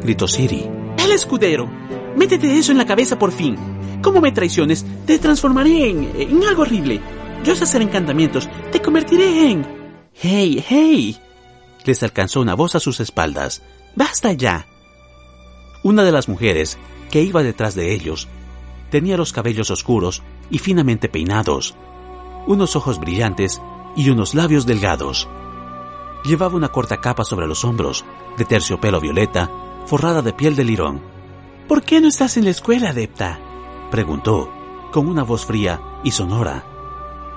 gritó 0.03 0.29
Siri. 0.29 0.69
El 0.99 1.13
escudero. 1.13 1.69
Métete 2.17 2.59
eso 2.59 2.73
en 2.73 2.79
la 2.79 2.87
cabeza 2.87 3.19
por 3.19 3.33
fin. 3.33 3.57
¿Cómo 4.03 4.21
me 4.21 4.33
traiciones? 4.33 4.85
Te 5.07 5.19
transformaré 5.19 5.91
en, 5.91 6.13
en 6.17 6.45
algo 6.45 6.63
horrible. 6.63 7.01
Yo 7.45 7.55
sé 7.55 7.65
hacer 7.65 7.83
encantamientos. 7.83 8.49
Te 8.73 8.81
convertiré 8.81 9.51
en... 9.51 9.67
¡Hey, 10.15 10.65
hey! 10.67 11.19
Les 11.85 12.03
alcanzó 12.03 12.41
una 12.41 12.55
voz 12.55 12.75
a 12.75 12.81
sus 12.81 13.01
espaldas. 13.01 13.63
¡Basta 13.95 14.33
ya! 14.33 14.67
Una 15.83 16.03
de 16.03 16.13
las 16.13 16.29
mujeres, 16.29 16.79
que 17.11 17.23
iba 17.23 17.43
detrás 17.43 17.75
de 17.75 17.95
ellos, 17.95 18.29
tenía 18.91 19.17
los 19.17 19.33
cabellos 19.33 19.71
oscuros 19.71 20.23
y 20.51 20.59
finamente 20.59 21.09
peinados, 21.09 21.77
unos 22.47 22.77
ojos 22.77 22.99
brillantes 22.99 23.61
y 23.97 24.11
unos 24.11 24.35
labios 24.35 24.67
delgados. 24.67 25.29
Llevaba 26.27 26.57
una 26.57 26.69
corta 26.71 27.01
capa 27.01 27.25
sobre 27.25 27.47
los 27.47 27.65
hombros, 27.65 28.05
de 28.37 28.45
terciopelo 28.45 29.01
violeta, 29.01 29.49
forrada 29.87 30.23
de 30.23 30.33
piel 30.33 30.57
de 30.57 30.65
lirón. 30.65 31.01
¿Por 31.69 31.83
qué 31.83 32.01
no 32.01 32.09
estás 32.09 32.37
en 32.37 32.45
la 32.45 32.51
escuela, 32.51 32.91
adepta? 32.91 33.39
preguntó, 33.93 34.51
con 34.93 35.07
una 35.07 35.23
voz 35.23 35.47
fría 35.47 35.81
y 36.03 36.11
sonora, 36.11 36.65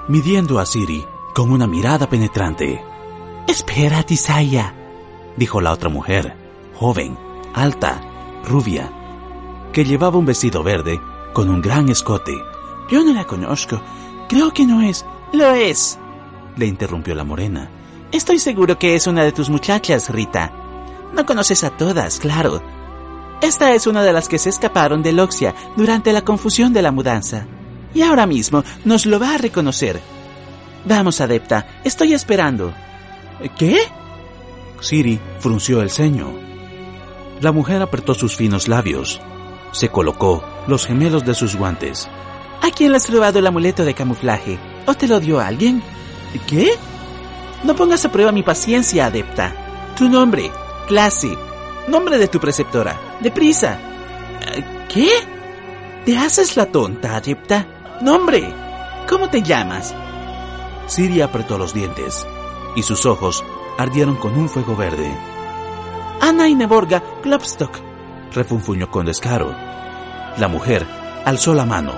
midiendo 0.07 0.59
a 0.59 0.65
Siri 0.65 1.05
con 1.35 1.51
una 1.51 1.67
mirada 1.67 2.09
penetrante. 2.09 2.83
Espera, 3.47 4.01
Tisaya, 4.01 4.73
dijo 5.37 5.61
la 5.61 5.71
otra 5.71 5.89
mujer, 5.89 6.35
joven, 6.75 7.15
alta, 7.53 8.01
rubia, 8.43 8.91
que 9.71 9.85
llevaba 9.85 10.17
un 10.17 10.25
vestido 10.25 10.63
verde 10.63 10.99
con 11.33 11.49
un 11.49 11.61
gran 11.61 11.89
escote. 11.89 12.33
Yo 12.89 13.03
no 13.03 13.13
la 13.13 13.25
conozco. 13.25 13.79
Creo 14.27 14.51
que 14.51 14.65
no 14.65 14.81
es. 14.81 15.05
Lo 15.31 15.51
es, 15.51 15.99
le 16.57 16.65
interrumpió 16.65 17.13
la 17.13 17.23
morena. 17.23 17.69
Estoy 18.11 18.39
seguro 18.39 18.79
que 18.79 18.95
es 18.95 19.05
una 19.05 19.23
de 19.23 19.31
tus 19.31 19.49
muchachas, 19.49 20.09
Rita. 20.09 20.51
No 21.13 21.25
conoces 21.25 21.63
a 21.63 21.69
todas, 21.69 22.19
claro. 22.19 22.61
Esta 23.41 23.73
es 23.73 23.85
una 23.85 24.03
de 24.03 24.11
las 24.13 24.27
que 24.27 24.39
se 24.39 24.49
escaparon 24.49 25.03
de 25.03 25.11
Loxia 25.11 25.53
durante 25.75 26.11
la 26.11 26.23
confusión 26.23 26.73
de 26.73 26.81
la 26.81 26.91
mudanza. 26.91 27.45
Y 27.93 28.01
ahora 28.01 28.25
mismo 28.25 28.63
nos 28.83 29.05
lo 29.05 29.19
va 29.19 29.35
a 29.35 29.37
reconocer. 29.37 29.99
Vamos, 30.85 31.21
adepta, 31.21 31.67
estoy 31.83 32.13
esperando. 32.13 32.73
¿Qué? 33.57 33.77
Siri 34.81 35.19
frunció 35.39 35.81
el 35.81 35.91
ceño. 35.91 36.33
La 37.41 37.51
mujer 37.51 37.81
apretó 37.81 38.15
sus 38.15 38.35
finos 38.35 38.67
labios. 38.67 39.21
Se 39.71 39.89
colocó 39.89 40.43
los 40.67 40.87
gemelos 40.87 41.25
de 41.25 41.35
sus 41.35 41.55
guantes. 41.55 42.09
¿A 42.61 42.71
quién 42.71 42.91
le 42.91 42.97
has 42.97 43.09
robado 43.09 43.37
el 43.39 43.47
amuleto 43.47 43.85
de 43.85 43.93
camuflaje? 43.93 44.57
¿O 44.87 44.95
te 44.95 45.07
lo 45.07 45.19
dio 45.19 45.39
alguien? 45.39 45.83
¿Qué? 46.47 46.71
No 47.63 47.75
pongas 47.75 48.05
a 48.05 48.11
prueba 48.11 48.31
mi 48.31 48.43
paciencia, 48.43 49.07
adepta. 49.07 49.53
Tu 49.97 50.07
nombre, 50.07 50.51
clase, 50.87 51.37
nombre 51.87 52.17
de 52.17 52.27
tu 52.27 52.39
preceptora. 52.39 52.97
Deprisa. 53.19 53.77
¿Qué? 54.87 55.09
¿Te 56.05 56.17
haces 56.17 56.55
la 56.55 56.65
tonta, 56.67 57.15
adepta? 57.15 57.65
Nombre. 58.01 58.53
¿Cómo 59.09 59.29
te 59.29 59.41
llamas? 59.41 59.93
Siri 60.87 61.21
apretó 61.21 61.57
los 61.57 61.73
dientes 61.73 62.25
y 62.75 62.83
sus 62.83 63.05
ojos 63.05 63.43
ardieron 63.77 64.15
con 64.15 64.37
un 64.37 64.49
fuego 64.49 64.75
verde. 64.75 65.11
Ana 66.21 66.47
Ineborga 66.47 67.03
Klopstock, 67.21 67.71
refunfuñó 68.33 68.89
con 68.89 69.05
descaro. 69.05 69.53
La 70.37 70.47
mujer 70.47 70.85
alzó 71.25 71.53
la 71.53 71.65
mano 71.65 71.93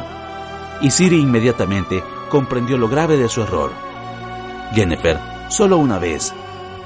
y 0.81 0.89
Siri 0.91 1.19
inmediatamente 1.19 2.03
comprendió 2.29 2.77
lo 2.77 2.89
grave 2.89 3.17
de 3.17 3.29
su 3.29 3.41
error. 3.41 3.71
Jennifer, 4.73 5.19
solo 5.51 5.77
una 5.77 5.99
vez, 5.99 6.33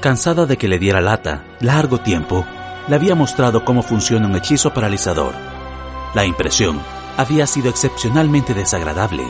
cansada 0.00 0.44
de 0.44 0.56
que 0.56 0.68
le 0.68 0.78
diera 0.78 1.00
lata 1.00 1.44
largo 1.60 1.98
tiempo, 1.98 2.44
le 2.88 2.96
había 2.96 3.14
mostrado 3.14 3.64
cómo 3.64 3.82
funciona 3.82 4.26
un 4.26 4.36
hechizo 4.36 4.74
paralizador. 4.74 5.32
La 6.14 6.24
impresión 6.24 6.80
había 7.16 7.46
sido 7.46 7.70
excepcionalmente 7.70 8.54
desagradable. 8.54 9.24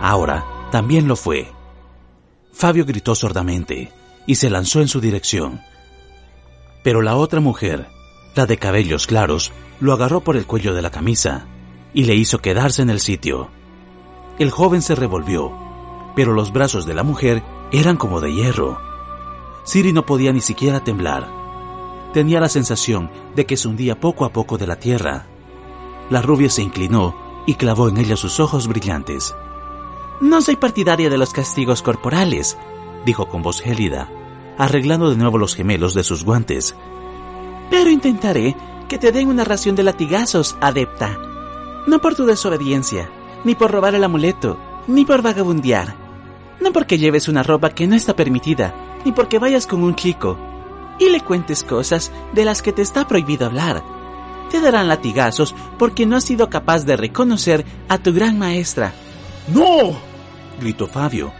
Ahora 0.00 0.44
también 0.70 1.08
lo 1.08 1.16
fue. 1.16 1.50
Fabio 2.52 2.84
gritó 2.84 3.14
sordamente 3.14 3.92
y 4.26 4.36
se 4.36 4.50
lanzó 4.50 4.80
en 4.80 4.88
su 4.88 5.00
dirección. 5.00 5.60
Pero 6.82 7.02
la 7.02 7.16
otra 7.16 7.40
mujer, 7.40 7.88
la 8.34 8.46
de 8.46 8.58
cabellos 8.58 9.06
claros, 9.06 9.52
lo 9.80 9.92
agarró 9.92 10.20
por 10.20 10.36
el 10.36 10.46
cuello 10.46 10.74
de 10.74 10.82
la 10.82 10.90
camisa 10.90 11.46
y 11.94 12.04
le 12.04 12.14
hizo 12.14 12.40
quedarse 12.40 12.82
en 12.82 12.90
el 12.90 13.00
sitio. 13.00 13.50
El 14.38 14.50
joven 14.50 14.82
se 14.82 14.94
revolvió, 14.94 15.52
pero 16.14 16.32
los 16.32 16.52
brazos 16.52 16.86
de 16.86 16.94
la 16.94 17.02
mujer 17.02 17.42
eran 17.72 17.96
como 17.96 18.20
de 18.20 18.32
hierro. 18.32 18.80
Siri 19.64 19.92
no 19.92 20.06
podía 20.06 20.32
ni 20.32 20.40
siquiera 20.40 20.82
temblar. 20.82 21.28
Tenía 22.12 22.40
la 22.40 22.48
sensación 22.48 23.10
de 23.36 23.44
que 23.44 23.56
se 23.56 23.68
hundía 23.68 24.00
poco 24.00 24.24
a 24.24 24.32
poco 24.32 24.56
de 24.56 24.66
la 24.66 24.76
tierra. 24.76 25.26
La 26.08 26.22
rubia 26.22 26.48
se 26.48 26.62
inclinó 26.62 27.14
y 27.46 27.54
clavó 27.54 27.88
en 27.88 27.98
ella 27.98 28.16
sus 28.16 28.40
ojos 28.40 28.66
brillantes. 28.66 29.34
No 30.20 30.40
soy 30.40 30.56
partidaria 30.56 31.10
de 31.10 31.18
los 31.18 31.32
castigos 31.32 31.82
corporales, 31.82 32.56
dijo 33.04 33.28
con 33.28 33.42
voz 33.42 33.60
gélida, 33.60 34.08
arreglando 34.56 35.10
de 35.10 35.16
nuevo 35.16 35.38
los 35.38 35.54
gemelos 35.54 35.94
de 35.94 36.02
sus 36.02 36.24
guantes. 36.24 36.74
Pero 37.70 37.90
intentaré 37.90 38.56
que 38.88 38.98
te 38.98 39.12
den 39.12 39.28
una 39.28 39.44
ración 39.44 39.76
de 39.76 39.82
latigazos, 39.82 40.56
adepta. 40.60 41.18
No 41.86 42.00
por 42.00 42.14
tu 42.14 42.24
desobediencia, 42.24 43.10
ni 43.44 43.54
por 43.54 43.70
robar 43.70 43.94
el 43.94 44.04
amuleto, 44.04 44.58
ni 44.86 45.04
por 45.04 45.20
vagabundear. 45.20 46.07
No 46.60 46.72
porque 46.72 46.98
lleves 46.98 47.28
una 47.28 47.42
ropa 47.42 47.70
que 47.70 47.86
no 47.86 47.94
está 47.94 48.16
permitida, 48.16 48.74
ni 49.04 49.12
porque 49.12 49.38
vayas 49.38 49.66
con 49.66 49.82
un 49.82 49.94
chico 49.94 50.38
y 50.98 51.08
le 51.10 51.20
cuentes 51.20 51.64
cosas 51.64 52.10
de 52.32 52.44
las 52.44 52.62
que 52.62 52.72
te 52.72 52.82
está 52.82 53.06
prohibido 53.06 53.46
hablar. 53.46 53.82
Te 54.50 54.60
darán 54.60 54.88
latigazos 54.88 55.54
porque 55.78 56.06
no 56.06 56.16
has 56.16 56.24
sido 56.24 56.50
capaz 56.50 56.84
de 56.84 56.96
reconocer 56.96 57.64
a 57.88 57.98
tu 57.98 58.12
gran 58.12 58.38
maestra. 58.38 58.92
¡No! 59.48 59.96
gritó 60.60 60.86
Fabio. 60.86 61.32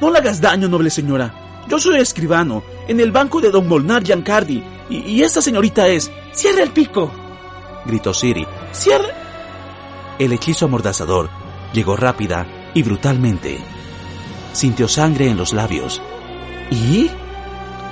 No 0.00 0.10
le 0.10 0.18
hagas 0.18 0.40
daño, 0.40 0.68
noble 0.68 0.90
señora. 0.90 1.34
Yo 1.68 1.78
soy 1.78 2.00
escribano, 2.00 2.62
en 2.88 3.00
el 3.00 3.12
banco 3.12 3.40
de 3.40 3.50
don 3.50 3.68
Molnar 3.68 4.02
Giancardi, 4.02 4.62
y, 4.88 4.96
y 4.98 5.22
esta 5.22 5.42
señorita 5.42 5.88
es... 5.88 6.10
¡Cierra 6.32 6.62
el 6.62 6.70
pico! 6.70 7.10
gritó 7.84 8.14
Siri. 8.14 8.46
¡Cierra! 8.72 9.08
El 10.18 10.32
hechizo 10.32 10.66
amordazador 10.66 11.30
llegó 11.72 11.96
rápida 11.96 12.46
y 12.74 12.82
brutalmente. 12.82 13.58
Sintió 14.52 14.88
sangre 14.88 15.28
en 15.28 15.36
los 15.36 15.52
labios. 15.52 16.02
¿Y? 16.70 17.10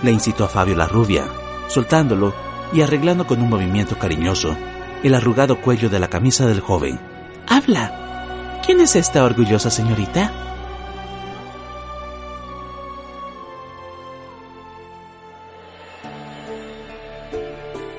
Le 0.03 0.11
incitó 0.11 0.45
a 0.45 0.49
Fabio 0.49 0.77
la 0.77 0.87
rubia, 0.87 1.25
soltándolo 1.69 2.35
y 2.73 2.83
arreglando 2.83 3.27
con 3.27 3.41
un 3.41 3.49
movimiento 3.49 3.99
cariñoso 3.99 4.57
el 5.03 5.15
arrugado 5.15 5.61
cuello 5.61 5.89
de 5.89 6.01
la 6.01 6.09
camisa 6.09 6.47
del 6.47 6.61
joven. 6.61 6.99
Habla. 7.47 8.61
¿Quién 8.65 8.81
es 8.81 8.97
esta 8.97 9.25
orgullosa 9.25 9.71
señorita? 9.71 10.33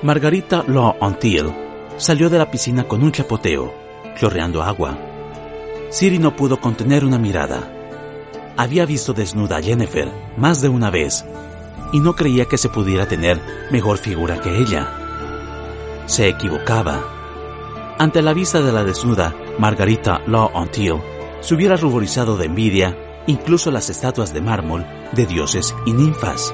Margarita 0.02 0.64
Law 0.66 0.96
Until 1.00 1.52
salió 1.96 2.30
de 2.30 2.38
la 2.38 2.50
piscina 2.50 2.84
con 2.84 3.02
un 3.02 3.12
chapoteo, 3.12 3.74
chorreando 4.18 4.62
agua. 4.62 4.96
Siri 5.90 6.18
no 6.18 6.36
pudo 6.36 6.60
contener 6.60 7.04
una 7.04 7.18
mirada. 7.18 7.79
Había 8.60 8.84
visto 8.84 9.14
desnuda 9.14 9.56
a 9.56 9.62
Jennifer 9.62 10.12
más 10.36 10.60
de 10.60 10.68
una 10.68 10.90
vez 10.90 11.24
y 11.94 11.98
no 11.98 12.14
creía 12.14 12.44
que 12.44 12.58
se 12.58 12.68
pudiera 12.68 13.08
tener 13.08 13.40
mejor 13.70 13.96
figura 13.96 14.38
que 14.38 14.58
ella. 14.58 14.86
Se 16.04 16.28
equivocaba. 16.28 17.02
Ante 17.98 18.20
la 18.20 18.34
vista 18.34 18.60
de 18.60 18.70
la 18.70 18.84
desnuda 18.84 19.34
Margarita 19.58 20.20
Law 20.26 20.50
Antil 20.54 21.00
se 21.40 21.54
hubiera 21.54 21.76
ruborizado 21.76 22.36
de 22.36 22.44
envidia 22.44 22.98
incluso 23.26 23.70
las 23.70 23.88
estatuas 23.88 24.34
de 24.34 24.42
mármol 24.42 24.84
de 25.12 25.24
dioses 25.24 25.74
y 25.86 25.94
ninfas. 25.94 26.52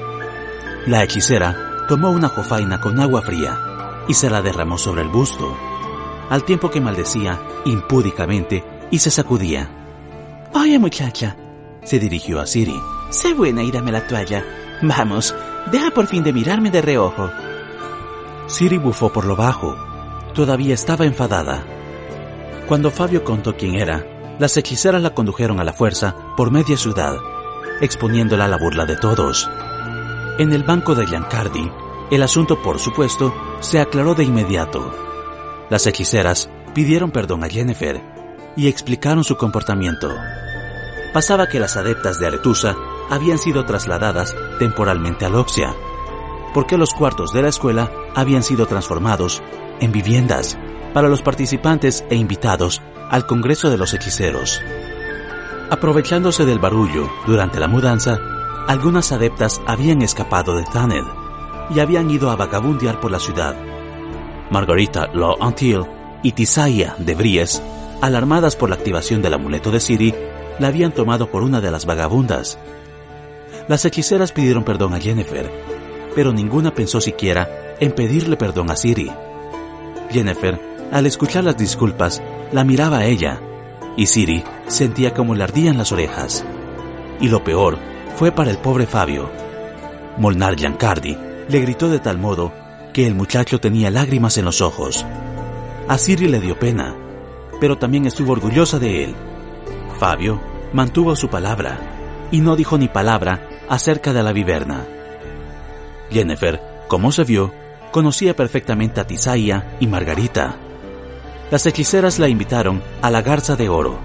La 0.85 1.03
hechicera 1.03 1.57
tomó 1.89 2.11
una 2.11 2.29
jofaina 2.29 2.79
con 2.79 3.01
agua 3.01 3.21
fría 3.21 3.59
y 4.07 4.13
se 4.13 4.29
la 4.29 4.41
derramó 4.41 4.77
sobre 4.77 5.01
el 5.01 5.09
busto, 5.09 5.53
al 6.29 6.45
tiempo 6.45 6.71
que 6.71 6.79
maldecía 6.79 7.37
impúdicamente 7.65 8.63
y 8.91 8.99
se 8.99 9.11
sacudía. 9.11 9.69
Oye 10.53 10.79
muchacha, 10.79 11.35
se 11.87 11.99
dirigió 11.99 12.41
a 12.41 12.45
Siri. 12.45 12.77
Sé 13.09 13.33
buena 13.33 13.63
y 13.63 13.71
dame 13.71 13.93
la 13.93 14.05
toalla. 14.05 14.43
Vamos, 14.81 15.33
deja 15.71 15.91
por 15.91 16.07
fin 16.07 16.21
de 16.21 16.33
mirarme 16.33 16.69
de 16.69 16.81
reojo. 16.81 17.31
Siri 18.47 18.77
bufó 18.77 19.09
por 19.09 19.25
lo 19.25 19.37
bajo. 19.37 19.73
Todavía 20.33 20.73
estaba 20.73 21.05
enfadada. 21.05 21.63
Cuando 22.67 22.91
Fabio 22.91 23.23
contó 23.23 23.55
quién 23.55 23.75
era, 23.75 24.05
las 24.37 24.57
hechiceras 24.57 25.01
la 25.01 25.13
condujeron 25.13 25.61
a 25.61 25.63
la 25.63 25.71
fuerza 25.71 26.13
por 26.35 26.51
media 26.51 26.75
ciudad, 26.75 27.15
exponiéndola 27.79 28.45
a 28.45 28.49
la 28.49 28.57
burla 28.57 28.85
de 28.85 28.97
todos. 28.97 29.49
En 30.39 30.51
el 30.51 30.63
banco 30.63 30.93
de 30.93 31.07
Giancardi, 31.07 31.71
el 32.11 32.21
asunto, 32.21 32.61
por 32.61 32.79
supuesto, 32.79 33.33
se 33.61 33.79
aclaró 33.79 34.13
de 34.13 34.25
inmediato. 34.25 34.93
Las 35.69 35.87
hechiceras 35.87 36.49
pidieron 36.75 37.11
perdón 37.11 37.45
a 37.45 37.49
Jennifer 37.49 38.01
y 38.57 38.67
explicaron 38.67 39.23
su 39.23 39.37
comportamiento. 39.37 40.09
Pasaba 41.17 41.49
que 41.49 41.59
las 41.59 41.77
adeptas 41.77 42.19
de 42.19 42.27
Aretusa 42.27 42.75
habían 43.09 43.39
sido 43.39 43.65
trasladadas 43.65 44.35
temporalmente 44.59 45.25
a 45.25 45.29
Loxia, 45.29 45.73
porque 46.53 46.77
los 46.77 46.93
cuartos 46.93 47.33
de 47.33 47.41
la 47.41 47.47
escuela 47.47 47.91
habían 48.13 48.43
sido 48.43 48.67
transformados 48.67 49.41
en 49.79 49.91
viviendas 49.91 50.59
para 50.93 51.09
los 51.09 51.23
participantes 51.23 52.05
e 52.11 52.15
invitados 52.17 52.83
al 53.09 53.25
Congreso 53.25 53.71
de 53.71 53.77
los 53.77 53.95
Hechiceros. 53.95 54.61
Aprovechándose 55.71 56.45
del 56.45 56.59
barullo 56.59 57.09
durante 57.25 57.59
la 57.59 57.67
mudanza, 57.67 58.19
algunas 58.67 59.11
adeptas 59.11 59.59
habían 59.65 60.03
escapado 60.03 60.55
de 60.55 60.65
Thaned 60.65 61.05
y 61.73 61.79
habían 61.79 62.11
ido 62.11 62.29
a 62.29 62.35
vagabundear 62.35 62.99
por 62.99 63.09
la 63.09 63.19
ciudad. 63.19 63.55
Margarita 64.51 65.07
Law 65.15 65.35
Antil 65.41 65.83
y 66.21 66.33
Tisaya 66.33 66.93
de 66.99 67.15
Bries, 67.15 67.59
alarmadas 68.03 68.55
por 68.55 68.69
la 68.69 68.75
activación 68.75 69.23
del 69.23 69.33
amuleto 69.33 69.71
de 69.71 69.79
Siri, 69.79 70.13
la 70.59 70.67
habían 70.67 70.91
tomado 70.91 71.29
por 71.29 71.43
una 71.43 71.61
de 71.61 71.71
las 71.71 71.85
vagabundas. 71.85 72.57
Las 73.67 73.85
hechiceras 73.85 74.31
pidieron 74.31 74.63
perdón 74.63 74.93
a 74.93 74.99
Jennifer, 74.99 75.51
pero 76.15 76.33
ninguna 76.33 76.73
pensó 76.73 77.01
siquiera 77.01 77.75
en 77.79 77.91
pedirle 77.91 78.37
perdón 78.37 78.71
a 78.71 78.75
Siri. 78.75 79.11
Jennifer, 80.09 80.59
al 80.91 81.05
escuchar 81.05 81.43
las 81.43 81.57
disculpas, 81.57 82.21
la 82.51 82.63
miraba 82.63 82.99
a 82.99 83.05
ella, 83.05 83.41
y 83.97 84.07
Siri 84.07 84.43
sentía 84.67 85.13
como 85.13 85.35
le 85.35 85.43
ardían 85.43 85.77
las 85.77 85.91
orejas. 85.91 86.45
Y 87.19 87.27
lo 87.27 87.43
peor 87.43 87.77
fue 88.15 88.31
para 88.31 88.51
el 88.51 88.57
pobre 88.57 88.85
Fabio. 88.85 89.29
Molnar 90.17 90.55
Giancardi 90.55 91.17
le 91.49 91.59
gritó 91.59 91.89
de 91.89 91.99
tal 91.99 92.17
modo 92.17 92.53
que 92.93 93.05
el 93.05 93.15
muchacho 93.15 93.59
tenía 93.59 93.91
lágrimas 93.91 94.37
en 94.37 94.45
los 94.45 94.61
ojos. 94.61 95.05
A 95.87 95.97
Siri 95.97 96.27
le 96.27 96.39
dio 96.39 96.57
pena, 96.57 96.95
pero 97.59 97.77
también 97.77 98.05
estuvo 98.05 98.31
orgullosa 98.31 98.79
de 98.79 99.03
él. 99.03 99.15
Fabio 99.97 100.39
mantuvo 100.73 101.15
su 101.15 101.29
palabra 101.29 101.79
y 102.31 102.41
no 102.41 102.55
dijo 102.55 102.77
ni 102.77 102.87
palabra 102.87 103.47
acerca 103.67 104.13
de 104.13 104.23
la 104.23 104.31
viverna. 104.31 104.85
Jennifer, 106.11 106.61
como 106.87 107.11
se 107.11 107.23
vio, 107.23 107.51
conocía 107.91 108.35
perfectamente 108.35 109.01
a 109.01 109.07
Tisaya 109.07 109.75
y 109.79 109.87
Margarita. 109.87 110.55
Las 111.51 111.65
hechiceras 111.65 112.19
la 112.19 112.27
invitaron 112.27 112.81
a 113.01 113.09
la 113.09 113.21
Garza 113.21 113.55
de 113.55 113.69
Oro, 113.69 113.97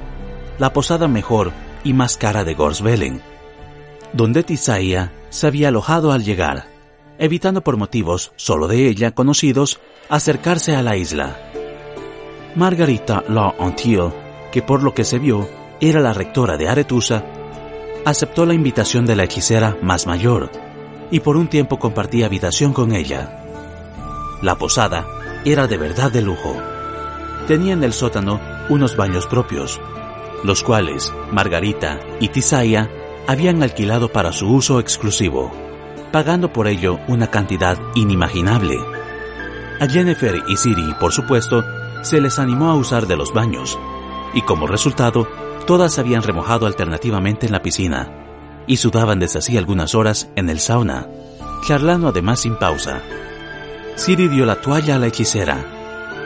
la 0.59 0.73
posada 0.73 1.09
mejor 1.09 1.53
y 1.85 1.93
más 1.93 2.17
cara 2.17 2.45
de 2.45 2.55
Gorsvelen, 2.55 3.21
donde 4.13 4.43
Tisaya 4.45 5.13
se 5.31 5.47
había 5.47 5.69
alojado 5.69 6.13
al 6.13 6.25
llegar, 6.25 6.69
evitando 7.19 7.63
por 7.63 7.77
motivos 7.77 8.33
solo 8.37 8.69
de 8.69 8.89
ella 8.89 9.13
conocidos 9.13 9.81
acercarse 10.09 10.75
a 10.75 10.83
la 10.83 10.97
isla. 10.97 11.37
Margarita 12.55 13.25
Law 13.29 13.55
Antil, 13.59 14.11
que 14.53 14.63
por 14.63 14.83
lo 14.83 14.95
que 14.95 15.05
se 15.05 15.19
vio 15.19 15.49
era 15.83 16.01
la 16.01 16.13
rectora 16.13 16.57
de 16.57 16.69
Aretusa, 16.69 17.25
aceptó 18.05 18.47
la 18.47 18.55
invitación 18.55 19.05
de 19.05 19.17
la 19.17 19.25
hechicera 19.25 19.77
más 19.83 20.07
mayor 20.07 20.51
y 21.11 21.19
por 21.21 21.37
un 21.37 21.49
tiempo 21.49 21.81
compartía 21.81 22.27
habitación 22.27 22.73
con 22.73 22.93
ella. 22.93 23.43
La 24.43 24.55
posada 24.55 25.05
era 25.45 25.67
de 25.67 25.77
verdad 25.77 26.13
de 26.13 26.23
lujo. 26.23 26.57
Tenía 27.49 27.73
en 27.73 27.83
el 27.83 27.93
sótano 27.93 28.41
unos 28.69 28.97
baños 28.97 29.27
propios, 29.27 29.81
los 30.45 30.63
cuales 30.63 31.13
Margarita 31.33 31.99
y 32.21 32.29
Tisaya 32.29 32.89
habían 33.27 33.61
alquilado 33.65 34.13
para 34.13 34.33
su 34.33 34.49
uso 34.49 34.79
exclusivo, 34.79 35.53
pagando 36.13 36.53
por 36.53 36.69
ello 36.69 37.01
una 37.09 37.27
cantidad 37.27 37.77
inimaginable. 37.97 38.79
A 39.81 39.89
Jennifer 39.89 40.41
y 40.47 40.57
Siri, 40.57 40.95
por 41.01 41.13
supuesto, 41.13 41.65
se 42.03 42.21
les 42.21 42.39
animó 42.39 42.71
a 42.71 42.77
usar 42.77 43.09
de 43.09 43.17
los 43.17 43.33
baños, 43.33 43.77
y 44.33 44.43
como 44.43 44.69
resultado, 44.69 45.29
todas 45.67 45.95
se 45.95 46.01
habían 46.01 46.23
remojado 46.23 46.67
alternativamente 46.67 47.47
en 47.47 47.53
la 47.53 47.63
piscina, 47.63 48.11
y 48.67 48.77
sudaban 48.77 49.19
desde 49.19 49.39
hacía 49.39 49.59
algunas 49.59 49.95
horas 49.95 50.29
en 50.37 50.49
el 50.49 50.61
sauna, 50.61 51.09
charlando 51.67 52.09
además 52.09 52.41
sin 52.41 52.57
pausa. 52.57 53.03
Siri 53.95 54.29
dio 54.29 54.47
la 54.47 54.61
toalla 54.61 54.97
a 54.97 54.99
la 54.99 55.07
hechicera. 55.09 55.65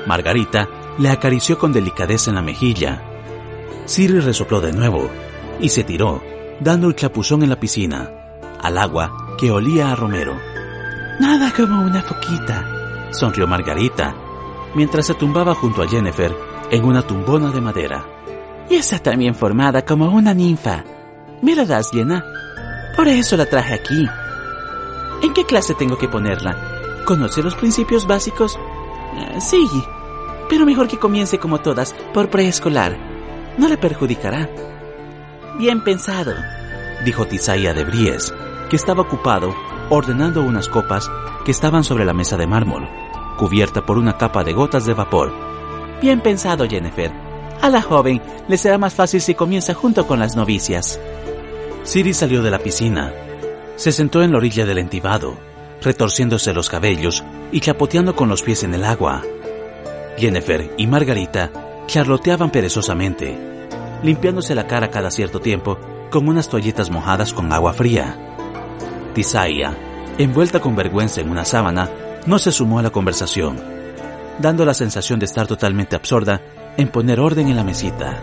Margarita 0.07 0.69
le 0.99 1.11
acarició 1.11 1.59
con 1.59 1.73
delicadeza 1.73 2.31
en 2.31 2.37
la 2.37 2.43
mejilla. 2.43 3.03
Siri 3.85 4.21
resopló 4.21 4.61
de 4.61 4.73
nuevo 4.73 5.11
y 5.61 5.69
se 5.69 5.85
tiró, 5.85 6.23
dando 6.61 6.89
el 6.89 6.95
chapuzón 6.95 7.43
en 7.43 7.51
la 7.51 7.61
piscina, 7.61 8.11
al 8.61 8.79
agua 8.79 9.37
que 9.39 9.51
olía 9.51 9.93
a 9.93 9.97
romero. 9.97 10.37
Nada 11.21 11.53
como 11.55 11.83
una 11.83 12.03
foquita, 12.03 13.11
sonrió 13.11 13.47
Margarita, 13.47 14.15
mientras 14.75 15.07
se 15.07 15.15
tumbaba 15.15 15.55
junto 15.55 15.83
a 15.83 15.89
Jennifer 15.89 16.35
en 16.71 16.85
una 16.85 17.03
tumbona 17.03 17.51
de 17.51 17.61
madera. 17.61 18.16
Y 18.69 18.75
está 18.75 18.99
también 18.99 19.35
formada 19.35 19.85
como 19.85 20.09
una 20.09 20.35
ninfa. 20.35 20.85
¿Me 21.43 21.55
la 21.55 21.65
das 21.65 21.93
llena? 21.93 22.25
Por 22.97 23.09
eso 23.09 23.37
la 23.37 23.47
traje 23.47 23.75
aquí. 23.75 24.07
¿En 25.23 25.33
qué 25.33 25.45
clase 25.45 25.75
tengo 25.75 25.99
que 25.99 26.09
ponerla? 26.09 26.57
¿Conoce 27.05 27.43
los 27.43 27.55
principios 27.55 28.07
básicos? 28.07 28.59
Eh, 29.17 29.41
sí, 29.41 29.69
pero 30.49 30.67
mejor 30.67 30.89
que 30.89 30.99
comience 30.99 31.39
como 31.39 31.61
todas, 31.61 31.95
por 32.13 32.31
preescolar. 32.31 32.97
No 33.59 33.69
le 33.69 33.77
perjudicará. 33.77 34.49
Bien 35.59 35.83
pensado, 35.83 36.35
dijo 37.05 37.27
Tisaya 37.27 37.73
de 37.73 37.85
Bries, 37.85 38.35
que 38.69 38.77
estaba 38.77 39.03
ocupado 39.03 39.55
ordenando 39.89 40.43
unas 40.43 40.69
copas 40.69 41.11
que 41.45 41.53
estaban 41.53 41.85
sobre 41.85 42.05
la 42.05 42.13
mesa 42.13 42.37
de 42.37 42.47
mármol, 42.47 42.89
cubierta 43.39 43.87
por 43.87 43.99
una 43.99 44.19
capa 44.19 44.45
de 44.45 44.53
gotas 44.53 44.85
de 44.85 44.95
vapor. 44.95 45.33
Bien 46.03 46.21
pensado, 46.21 46.67
Jennifer. 46.69 47.26
A 47.63 47.71
la 47.71 47.83
joven 47.83 48.21
le 48.49 48.59
será 48.59 48.79
más 48.79 48.95
fácil 48.95 49.21
si 49.21 49.35
comienza 49.35 49.75
junto 49.75 50.07
con 50.07 50.19
las 50.19 50.37
novicias. 50.37 51.01
Siri 51.85 52.15
salió 52.15 52.43
de 52.43 52.51
la 52.51 52.59
piscina. 52.59 53.13
Se 53.77 53.93
sentó 53.93 54.23
en 54.23 54.33
la 54.33 54.39
orilla 54.39 54.67
del 54.67 54.79
entibado, 54.79 55.37
retorciéndose 55.83 56.53
los 56.53 56.69
cabellos 56.69 57.25
y 57.53 57.61
chapoteando 57.61 58.17
con 58.17 58.29
los 58.29 58.43
pies 58.43 58.65
en 58.65 58.75
el 58.75 58.85
agua. 58.85 59.23
Jennifer 60.17 60.73
y 60.77 60.87
Margarita 60.87 61.51
charloteaban 61.87 62.51
perezosamente, 62.51 63.39
limpiándose 64.03 64.55
la 64.55 64.67
cara 64.67 64.91
cada 64.91 65.11
cierto 65.11 65.41
tiempo 65.41 65.79
con 66.11 66.29
unas 66.29 66.49
toallitas 66.49 66.91
mojadas 66.91 67.33
con 67.33 67.53
agua 67.53 67.73
fría. 67.73 68.17
Tisaya, 69.15 69.77
envuelta 70.19 70.61
con 70.61 70.77
vergüenza 70.77 71.21
en 71.21 71.31
una 71.31 71.45
sábana, 71.45 71.91
no 72.27 72.39
se 72.39 72.53
sumó 72.53 72.79
a 72.79 72.83
la 72.83 72.91
conversación, 72.91 73.61
dando 74.39 74.65
la 74.65 74.75
sensación 74.75 75.19
de 75.19 75.27
estar 75.27 75.47
totalmente 75.47 75.97
absorta 75.97 76.41
en 76.77 76.89
poner 76.89 77.21
orden 77.21 77.49
en 77.49 77.57
la 77.57 77.65
mesita. 77.65 78.21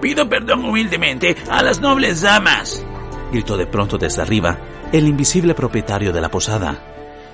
Pido 0.00 0.28
perdón 0.28 0.64
humildemente 0.64 1.36
a 1.48 1.62
las 1.62 1.80
nobles 1.80 2.20
damas, 2.20 2.84
gritó 3.32 3.56
de 3.56 3.66
pronto 3.66 3.98
desde 3.98 4.22
arriba 4.22 4.58
el 4.92 5.06
invisible 5.08 5.54
propietario 5.54 6.12
de 6.12 6.20
la 6.20 6.30
posada. 6.30 6.78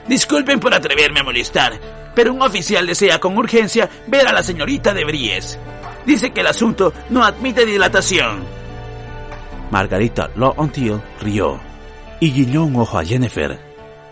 Disculpen 0.07 0.61
por 0.61 0.73
atreverme 0.73 1.21
a 1.21 1.25
molestar, 1.25 1.73
pero 2.15 2.33
un 2.33 2.43
oficial 2.43 2.87
desea 2.87 3.19
con 3.21 3.37
urgencia 3.37 3.89
ver 4.07 4.27
a 4.27 4.33
la 4.33 4.43
señorita 4.43 4.95
de 4.95 5.05
Bries. 5.05 5.59
Dice 6.07 6.33
que 6.33 6.41
el 6.41 6.47
asunto 6.47 6.93
no 7.11 7.23
admite 7.23 7.67
dilatación. 7.67 8.45
Margarita 9.71 10.31
Law 10.37 10.55
rió 11.21 11.61
y 12.19 12.33
guiñó 12.33 12.65
un 12.65 12.77
ojo 12.77 12.99
a 12.99 13.05
Jennifer, 13.05 13.61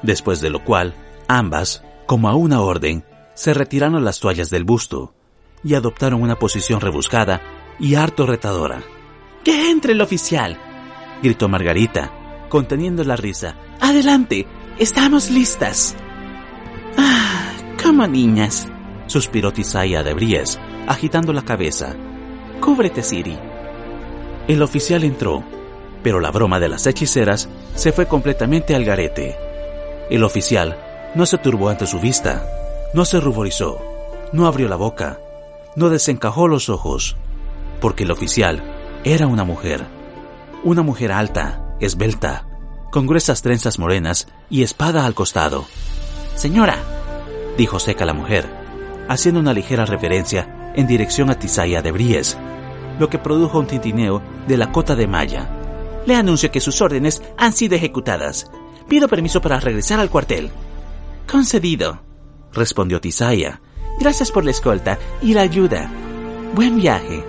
después 0.02 0.40
de 0.40 0.51
lo 0.51 0.62
cual 0.65 0.94
ambas, 1.27 1.82
Como 2.06 2.28
a 2.28 2.35
una 2.35 2.62
orden, 2.62 3.05
se 3.35 3.52
retiraron 3.52 4.02
las 4.02 4.19
toallas 4.19 4.48
del 4.48 4.65
busto 4.65 5.15
y 5.64 5.74
adoptaron 5.74 6.22
una 6.22 6.39
posición 6.39 6.80
rebuscada 6.80 7.40
y 7.78 7.94
harto 7.94 8.26
retadora. 8.26 8.82
¡Que 9.44 9.70
entre 9.70 9.93
el 9.93 10.01
oficial! 10.01 10.59
gritó 11.22 11.48
Margarita, 11.48 12.47
conteniendo 12.48 13.05
la 13.05 13.16
risa. 13.16 13.56
¡Adelante! 13.80 14.47
¡Estamos 14.78 15.30
listas! 15.30 15.97
¡Ah! 16.97 17.52
Como 17.82 18.06
niñas, 18.06 18.68
suspiró 19.06 19.52
Tisaya 19.52 20.02
de 20.02 20.14
Bries, 20.14 20.59
agitando 20.86 21.32
la 21.32 21.43
cabeza. 21.43 21.94
Cúbrete, 22.60 23.02
Siri. 23.02 23.39
El 24.47 24.62
oficial 24.62 25.05
entró, 25.05 25.44
pero 26.02 26.20
la 26.20 26.30
broma 26.30 26.59
de 26.60 26.68
las 26.68 26.86
hechiceras 26.86 27.48
se 27.74 27.93
fue 27.93 28.06
completamente 28.06 28.74
al 28.74 28.85
garete. 28.85 29.36
El 30.10 30.24
oficial 30.24 30.78
no 31.14 31.26
se 31.26 31.39
turbó 31.39 31.68
ante 31.68 31.86
su 31.86 32.01
vista, 32.01 32.47
no 32.94 33.05
se 33.05 33.20
ruborizó, 33.20 33.80
no 34.32 34.47
abrió 34.47 34.68
la 34.68 34.76
boca, 34.76 35.18
no 35.78 35.90
desencajó 35.90 36.48
los 36.48 36.68
ojos, 36.68 37.16
porque 37.80 38.02
el 38.02 38.10
oficial 38.10 38.62
era 39.05 39.28
una 39.28 39.44
mujer, 39.44 39.86
una 40.64 40.82
mujer 40.82 41.12
alta, 41.12 41.76
esbelta, 41.80 42.46
con 42.90 43.06
gruesas 43.06 43.42
trenzas 43.42 43.78
morenas 43.78 44.26
y 44.50 44.64
espada 44.64 45.06
al 45.06 45.14
costado. 45.14 45.66
Señora, 46.34 46.76
dijo 47.56 47.78
seca 47.78 48.05
la 48.05 48.12
mujer, 48.12 48.48
haciendo 49.09 49.40
una 49.40 49.55
ligera 49.55 49.86
reverencia 49.86 50.72
en 50.74 50.88
dirección 50.88 51.30
a 51.30 51.38
Tisaya 51.38 51.80
de 51.80 51.92
Bries, 51.92 52.36
lo 52.98 53.09
que 53.09 53.18
produjo 53.18 53.60
un 53.60 53.68
tintineo 53.68 54.20
de 54.48 54.56
la 54.56 54.72
cota 54.72 54.96
de 54.96 55.06
malla. 55.06 55.48
Le 56.06 56.16
anuncio 56.16 56.50
que 56.50 56.60
sus 56.60 56.80
órdenes 56.80 57.22
han 57.36 57.52
sido 57.52 57.76
ejecutadas. 57.76 58.50
Pido 58.88 59.06
permiso 59.06 59.40
para 59.40 59.60
regresar 59.60 60.00
al 60.00 60.10
cuartel. 60.10 60.50
Concedido, 61.30 62.00
respondió 62.52 63.00
Tisaya. 63.00 63.60
Gracias 63.98 64.30
por 64.30 64.44
la 64.44 64.52
escolta 64.52 64.98
y 65.20 65.34
la 65.34 65.42
ayuda. 65.42 65.90
Buen 66.54 66.76
viaje. 66.76 67.24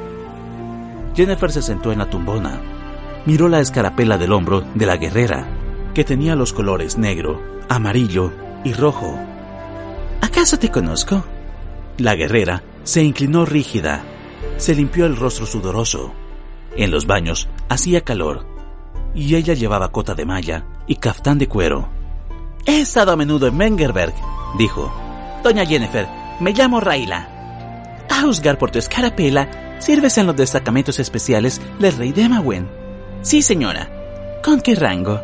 Jennifer 1.16 1.52
se 1.52 1.62
sentó 1.62 1.92
en 1.92 2.00
la 2.00 2.10
tumbona. 2.10 2.62
Miró 3.26 3.50
la 3.50 3.60
escarapela 3.60 4.18
del 4.18 4.32
hombro 4.32 4.62
de 4.76 4.86
la 4.86 4.98
guerrera, 4.98 5.48
que 5.94 6.04
tenía 6.04 6.36
los 6.36 6.54
colores 6.54 6.98
negro, 6.98 7.42
amarillo 7.68 8.32
y 8.64 8.74
rojo. 8.74 9.18
¿Acaso 10.22 10.60
te 10.60 10.70
conozco? 10.70 11.26
La 11.98 12.16
guerrera 12.16 12.64
se 12.84 13.04
inclinó 13.04 13.46
rígida, 13.46 14.04
se 14.58 14.76
limpió 14.76 15.06
el 15.06 15.18
rostro 15.18 15.46
sudoroso. 15.46 16.14
En 16.76 16.92
los 16.92 17.08
baños 17.08 17.50
hacía 17.68 18.02
calor 18.02 18.46
y 19.16 19.36
ella 19.36 19.54
llevaba 19.54 19.92
cota 19.92 20.14
de 20.14 20.26
malla 20.26 20.66
y 20.88 20.96
caftán 20.96 21.40
de 21.40 21.48
cuero. 21.48 21.90
He 22.66 22.82
estado 22.82 23.12
a 23.12 23.16
menudo 23.16 23.48
en 23.48 23.58
Mengerberg, 23.58 24.14
dijo. 24.58 24.94
Doña 25.44 25.66
Jennifer, 25.66 26.08
me 26.40 26.54
llamo 26.54 26.80
Raila. 26.80 27.28
A 28.10 28.22
juzgar 28.22 28.58
por 28.58 28.72
tu 28.72 28.80
escarapela, 28.80 29.78
sirves 29.80 30.18
en 30.18 30.28
los 30.28 30.36
destacamentos 30.36 31.00
especiales 31.00 31.62
del 31.80 31.96
rey 31.96 32.12
de 32.12 32.28
Mawen. 32.28 32.70
Sí, 33.22 33.42
señora. 33.42 33.90
¿Con 34.44 34.62
qué 34.62 34.76
rango? 34.76 35.20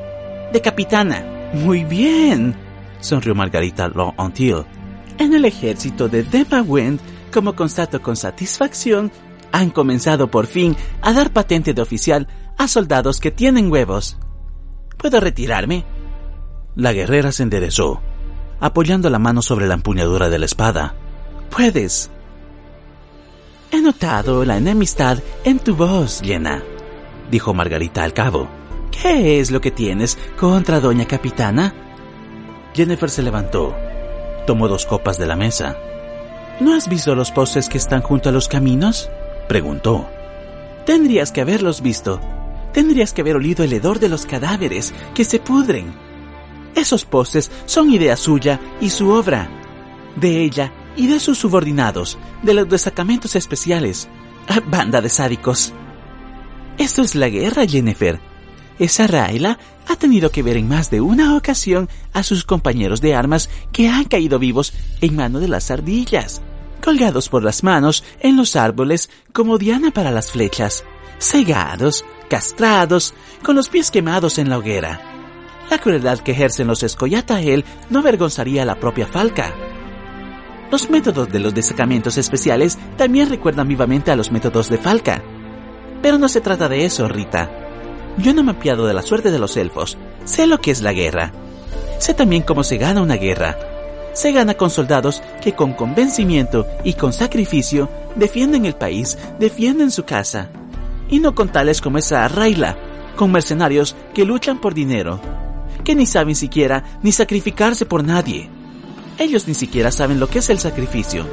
De 0.51 0.61
capitana. 0.61 1.23
Muy 1.53 1.83
bien, 1.83 2.55
sonrió 2.99 3.33
Margarita 3.33 3.91
Antil. 4.17 4.65
En 5.17 5.33
el 5.33 5.45
ejército 5.45 6.09
de 6.09 6.23
Demawen, 6.23 6.99
como 7.31 7.55
constato 7.55 8.01
con 8.01 8.15
satisfacción, 8.15 9.11
han 9.51 9.69
comenzado 9.69 10.29
por 10.29 10.47
fin 10.47 10.75
a 11.01 11.13
dar 11.13 11.31
patente 11.31 11.73
de 11.73 11.81
oficial 11.81 12.27
a 12.57 12.67
soldados 12.67 13.19
que 13.19 13.31
tienen 13.31 13.71
huevos. 13.71 14.17
¿Puedo 14.97 15.19
retirarme? 15.21 15.85
La 16.75 16.91
guerrera 16.91 17.31
se 17.31 17.43
enderezó, 17.43 18.01
apoyando 18.59 19.09
la 19.09 19.19
mano 19.19 19.41
sobre 19.41 19.67
la 19.67 19.75
empuñadura 19.75 20.29
de 20.29 20.39
la 20.39 20.45
espada. 20.45 20.95
Puedes. 21.49 22.09
He 23.71 23.81
notado 23.81 24.45
la 24.45 24.57
enemistad 24.57 25.19
en 25.43 25.59
tu 25.59 25.75
voz, 25.75 26.21
Llena, 26.21 26.63
dijo 27.29 27.53
Margarita 27.53 28.03
al 28.03 28.13
cabo. 28.13 28.47
¿Qué 28.91 29.39
es 29.39 29.51
lo 29.51 29.59
que 29.59 29.71
tienes 29.71 30.17
contra 30.37 30.79
doña 30.79 31.05
capitana? 31.05 31.73
Jennifer 32.73 33.09
se 33.09 33.23
levantó, 33.23 33.75
tomó 34.47 34.67
dos 34.67 34.85
copas 34.85 35.17
de 35.17 35.25
la 35.25 35.35
mesa. 35.35 35.77
¿No 36.59 36.73
has 36.73 36.87
visto 36.87 37.15
los 37.15 37.31
postes 37.31 37.67
que 37.67 37.77
están 37.77 38.01
junto 38.01 38.29
a 38.29 38.31
los 38.31 38.47
caminos? 38.47 39.09
preguntó. 39.49 40.07
Tendrías 40.85 41.31
que 41.31 41.41
haberlos 41.41 41.81
visto. 41.81 42.21
Tendrías 42.71 43.13
que 43.13 43.21
haber 43.21 43.35
olido 43.35 43.63
el 43.63 43.73
hedor 43.73 43.99
de 43.99 44.09
los 44.09 44.25
cadáveres 44.25 44.93
que 45.13 45.25
se 45.25 45.39
pudren. 45.39 45.93
Esos 46.75 47.05
postes 47.05 47.51
son 47.65 47.91
idea 47.91 48.15
suya 48.15 48.59
y 48.79 48.89
su 48.89 49.09
obra. 49.09 49.49
De 50.15 50.43
ella 50.43 50.71
y 50.95 51.07
de 51.07 51.19
sus 51.19 51.37
subordinados, 51.37 52.17
de 52.43 52.53
los 52.53 52.69
destacamentos 52.69 53.35
especiales. 53.35 54.07
Banda 54.67 55.01
de 55.01 55.09
sádicos. 55.09 55.73
Esto 56.77 57.01
es 57.01 57.15
la 57.15 57.29
guerra, 57.29 57.65
Jennifer. 57.65 58.19
Esa 58.77 59.07
Raila 59.07 59.57
ha 59.87 59.95
tenido 59.95 60.31
que 60.31 60.43
ver 60.43 60.57
en 60.57 60.67
más 60.67 60.89
de 60.89 61.01
una 61.01 61.37
ocasión 61.37 61.89
a 62.13 62.23
sus 62.23 62.43
compañeros 62.43 63.01
de 63.01 63.15
armas 63.15 63.49
que 63.71 63.87
han 63.87 64.05
caído 64.05 64.39
vivos 64.39 64.73
en 65.01 65.15
mano 65.15 65.39
de 65.39 65.47
las 65.47 65.71
ardillas, 65.71 66.41
colgados 66.83 67.29
por 67.29 67.43
las 67.43 67.63
manos 67.63 68.03
en 68.19 68.35
los 68.35 68.55
árboles 68.55 69.09
como 69.31 69.57
diana 69.57 69.91
para 69.91 70.11
las 70.11 70.31
flechas, 70.31 70.83
cegados, 71.19 72.03
castrados, 72.29 73.13
con 73.43 73.55
los 73.55 73.69
pies 73.69 73.91
quemados 73.91 74.37
en 74.37 74.49
la 74.49 74.57
hoguera. 74.57 75.01
La 75.69 75.79
crueldad 75.79 76.19
que 76.19 76.31
ejercen 76.31 76.67
los 76.67 76.83
él 76.83 77.65
no 77.89 77.99
avergonzaría 77.99 78.63
a 78.63 78.65
la 78.65 78.79
propia 78.79 79.07
Falca. 79.07 79.53
Los 80.71 80.89
métodos 80.89 81.31
de 81.31 81.39
los 81.39 81.53
destacamentos 81.53 82.17
especiales 82.17 82.77
también 82.97 83.29
recuerdan 83.29 83.67
vivamente 83.67 84.11
a 84.11 84.15
los 84.15 84.31
métodos 84.31 84.69
de 84.69 84.77
Falca. 84.77 85.21
Pero 86.01 86.17
no 86.17 86.27
se 86.27 86.41
trata 86.41 86.67
de 86.67 86.85
eso, 86.85 87.07
Rita. 87.07 87.49
Yo 88.17 88.33
no 88.33 88.43
me 88.43 88.51
apiado 88.51 88.87
de 88.87 88.93
la 88.93 89.01
suerte 89.01 89.31
de 89.31 89.39
los 89.39 89.57
elfos. 89.57 89.97
Sé 90.23 90.47
lo 90.47 90.59
que 90.59 90.71
es 90.71 90.81
la 90.81 90.93
guerra. 90.93 91.31
Sé 91.99 92.13
también 92.13 92.43
cómo 92.43 92.63
se 92.63 92.77
gana 92.77 93.01
una 93.01 93.15
guerra. 93.15 93.57
Se 94.13 94.31
gana 94.31 94.53
con 94.53 94.69
soldados 94.69 95.21
que 95.41 95.53
con 95.53 95.73
convencimiento 95.73 96.65
y 96.83 96.93
con 96.93 97.11
sacrificio 97.11 97.89
defienden 98.15 98.65
el 98.65 98.75
país, 98.75 99.17
defienden 99.39 99.91
su 99.91 100.03
casa. 100.03 100.49
Y 101.09 101.19
no 101.19 101.35
con 101.35 101.49
tales 101.49 101.81
como 101.81 101.97
esa 101.97 102.27
Raila, 102.27 102.77
con 103.15 103.31
mercenarios 103.31 103.95
que 104.13 104.25
luchan 104.25 104.59
por 104.59 104.73
dinero, 104.73 105.19
que 105.83 105.95
ni 105.95 106.05
saben 106.05 106.35
siquiera 106.35 106.99
ni 107.03 107.11
sacrificarse 107.11 107.85
por 107.85 108.03
nadie. 108.03 108.49
Ellos 109.17 109.47
ni 109.47 109.53
siquiera 109.53 109.91
saben 109.91 110.19
lo 110.19 110.27
que 110.27 110.39
es 110.39 110.49
el 110.49 110.59
sacrificio. 110.59 111.25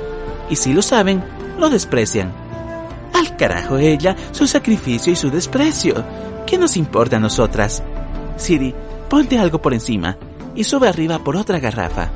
Y 0.49 0.57
si 0.57 0.73
lo 0.73 0.83
saben, 0.83 1.23
lo 1.59 1.69
desprecian. 1.71 2.33
Al 3.13 3.37
carajo 3.37 3.79
ella, 3.79 4.17
su 4.33 4.47
sacrificio 4.47 5.13
y 5.13 5.17
su 5.17 5.31
desprecio. 5.31 6.05
¿Qué 6.47 6.59
nos 6.59 6.77
importa 6.77 7.17
a 7.17 7.21
nosotras? 7.21 7.83
Siri, 8.37 8.75
ponte 9.09 9.39
algo 9.39 9.61
por 9.61 9.75
encima 9.75 10.17
y 10.55 10.65
sube 10.65 10.89
arriba 10.89 11.19
por 11.19 11.37
otra 11.37 11.59
garrafa. 11.59 12.11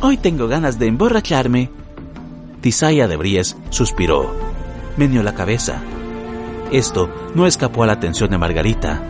Hoy 0.00 0.16
tengo 0.16 0.46
ganas 0.46 0.78
de 0.78 0.86
emborracharme. 0.86 1.70
Tisaya 2.60 3.08
de 3.08 3.16
Bries 3.16 3.56
suspiró. 3.70 4.34
Meneó 4.96 5.22
la 5.22 5.34
cabeza. 5.34 5.80
Esto 6.70 7.08
no 7.34 7.46
escapó 7.46 7.82
a 7.82 7.86
la 7.86 7.94
atención 7.94 8.30
de 8.30 8.38
Margarita. 8.38 9.00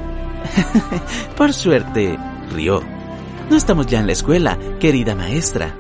por 1.37 1.53
suerte, 1.53 2.19
rió. 2.55 2.83
No 3.51 3.57
estamos 3.57 3.87
ya 3.87 4.01
en 4.01 4.07
la 4.07 4.13
escuela, 4.13 4.59
querida 4.79 5.15
maestra. 5.15 5.75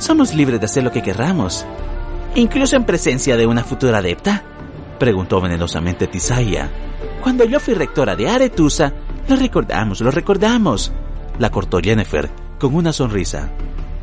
Somos 0.00 0.34
libres 0.34 0.58
de 0.58 0.64
hacer 0.64 0.82
lo 0.82 0.90
que 0.90 1.02
querramos. 1.02 1.66
¿Incluso 2.34 2.74
en 2.74 2.86
presencia 2.86 3.36
de 3.36 3.46
una 3.46 3.62
futura 3.62 3.98
adepta? 3.98 4.42
Preguntó 4.98 5.42
venenosamente 5.42 6.06
Tisaya. 6.06 6.70
Cuando 7.22 7.44
yo 7.44 7.60
fui 7.60 7.74
rectora 7.74 8.16
de 8.16 8.26
Aretusa, 8.26 8.94
lo 9.28 9.36
recordamos, 9.36 10.00
lo 10.00 10.10
recordamos. 10.10 10.90
La 11.38 11.50
cortó 11.50 11.80
Jennifer 11.80 12.30
con 12.58 12.74
una 12.74 12.94
sonrisa. 12.94 13.50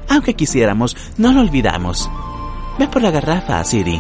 Aunque 0.08 0.36
quisiéramos, 0.36 0.96
no 1.18 1.34
lo 1.34 1.42
olvidamos. 1.42 2.08
Ve 2.78 2.88
por 2.88 3.02
la 3.02 3.10
garrafa, 3.10 3.64
Siri. 3.64 4.00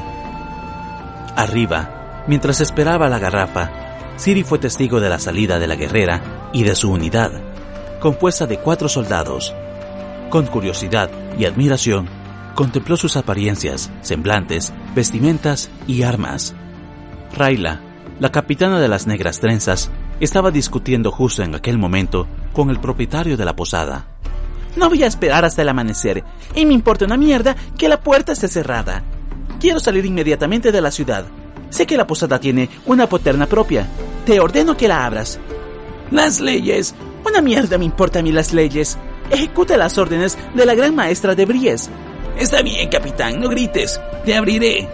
Arriba, 1.35 2.23
mientras 2.27 2.61
esperaba 2.61 3.09
la 3.09 3.17
garrafa, 3.17 3.71
Siri 4.17 4.43
fue 4.43 4.59
testigo 4.59 4.99
de 4.99 5.09
la 5.09 5.17
salida 5.17 5.57
de 5.57 5.65
la 5.65 5.75
guerrera 5.75 6.51
y 6.53 6.63
de 6.63 6.75
su 6.75 6.91
unidad, 6.91 7.31
compuesta 7.99 8.45
de 8.45 8.59
cuatro 8.59 8.87
soldados. 8.87 9.55
Con 10.29 10.45
curiosidad 10.45 11.09
y 11.39 11.45
admiración, 11.45 12.09
contempló 12.53 12.97
sus 12.97 13.15
apariencias, 13.15 13.89
semblantes, 14.01 14.73
vestimentas 14.93 15.69
y 15.87 16.03
armas. 16.03 16.53
Raila, 17.35 17.79
la 18.19 18.31
capitana 18.31 18.79
de 18.79 18.87
las 18.87 19.07
negras 19.07 19.39
trenzas 19.39 19.89
estaba 20.19 20.51
discutiendo 20.51 21.11
justo 21.11 21.43
en 21.43 21.55
aquel 21.55 21.77
momento 21.77 22.27
con 22.51 22.69
el 22.69 22.79
propietario 22.79 23.37
de 23.37 23.45
la 23.45 23.55
posada. 23.55 24.07
No 24.75 24.89
voy 24.89 25.03
a 25.03 25.07
esperar 25.07 25.45
hasta 25.45 25.61
el 25.61 25.69
amanecer, 25.69 26.23
y 26.55 26.65
me 26.65 26.73
importa 26.73 27.05
una 27.05 27.17
mierda 27.17 27.55
que 27.77 27.87
la 27.87 28.01
puerta 28.01 28.33
esté 28.33 28.47
cerrada. 28.47 29.03
Quiero 29.59 29.79
salir 29.79 30.05
inmediatamente 30.05 30.71
de 30.71 30.81
la 30.81 30.91
ciudad. 30.91 31.25
Sé 31.69 31.85
que 31.85 31.97
la 31.97 32.07
posada 32.07 32.39
tiene 32.39 32.69
una 32.85 33.07
poterna 33.07 33.45
propia. 33.45 33.87
Te 34.25 34.39
ordeno 34.39 34.75
que 34.75 34.87
la 34.87 35.05
abras. 35.05 35.39
Las 36.11 36.39
leyes. 36.39 36.93
Una 37.25 37.41
mierda 37.41 37.77
me 37.77 37.85
importa 37.85 38.19
a 38.19 38.21
mí 38.21 38.31
las 38.31 38.53
leyes. 38.53 38.97
Ejecute 39.29 39.77
las 39.77 39.97
órdenes 39.97 40.37
de 40.53 40.65
la 40.65 40.75
gran 40.75 40.95
maestra 40.95 41.35
de 41.35 41.45
Bries. 41.45 41.89
Está 42.37 42.61
bien, 42.61 42.89
capitán, 42.89 43.39
no 43.39 43.49
grites. 43.49 43.99
Te 44.25 44.35
abriré. 44.35 44.87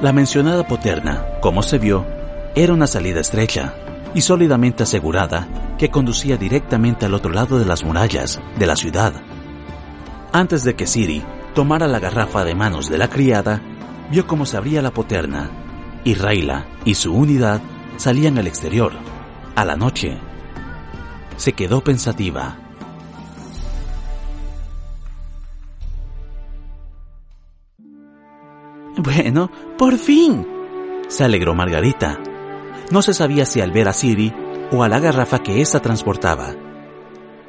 La 0.00 0.12
mencionada 0.12 0.66
poterna, 0.66 1.26
como 1.40 1.62
se 1.62 1.78
vio, 1.78 2.06
era 2.54 2.72
una 2.72 2.86
salida 2.86 3.20
estrecha 3.20 3.74
y 4.14 4.20
sólidamente 4.20 4.82
asegurada 4.82 5.48
que 5.78 5.90
conducía 5.90 6.36
directamente 6.36 7.06
al 7.06 7.14
otro 7.14 7.32
lado 7.32 7.58
de 7.58 7.64
las 7.64 7.84
murallas 7.84 8.40
de 8.58 8.66
la 8.66 8.76
ciudad. 8.76 9.12
Antes 10.32 10.64
de 10.64 10.76
que 10.76 10.86
Siri 10.86 11.22
tomara 11.54 11.88
la 11.88 12.00
garrafa 12.00 12.44
de 12.44 12.54
manos 12.54 12.88
de 12.88 12.98
la 12.98 13.08
criada, 13.08 13.62
vio 14.10 14.26
cómo 14.26 14.44
se 14.46 14.56
abría 14.56 14.82
la 14.82 14.90
poterna 14.90 15.50
y 16.04 16.14
Raila 16.14 16.66
y 16.84 16.94
su 16.94 17.12
unidad 17.12 17.60
salían 17.96 18.38
al 18.38 18.46
exterior, 18.46 18.92
a 19.54 19.64
la 19.64 19.76
noche. 19.76 20.18
Se 21.36 21.52
quedó 21.52 21.82
pensativa. 21.82 22.56
Bueno, 28.98 29.48
por 29.78 29.96
fin. 29.96 30.44
Se 31.06 31.22
alegró 31.22 31.54
Margarita. 31.54 32.18
No 32.90 33.00
se 33.00 33.14
sabía 33.14 33.46
si 33.46 33.60
al 33.60 33.70
ver 33.70 33.88
a 33.88 33.92
Siri 33.92 34.32
o 34.72 34.82
a 34.82 34.88
la 34.88 34.98
garrafa 34.98 35.38
que 35.38 35.60
ésta 35.60 35.80
transportaba. 35.80 36.54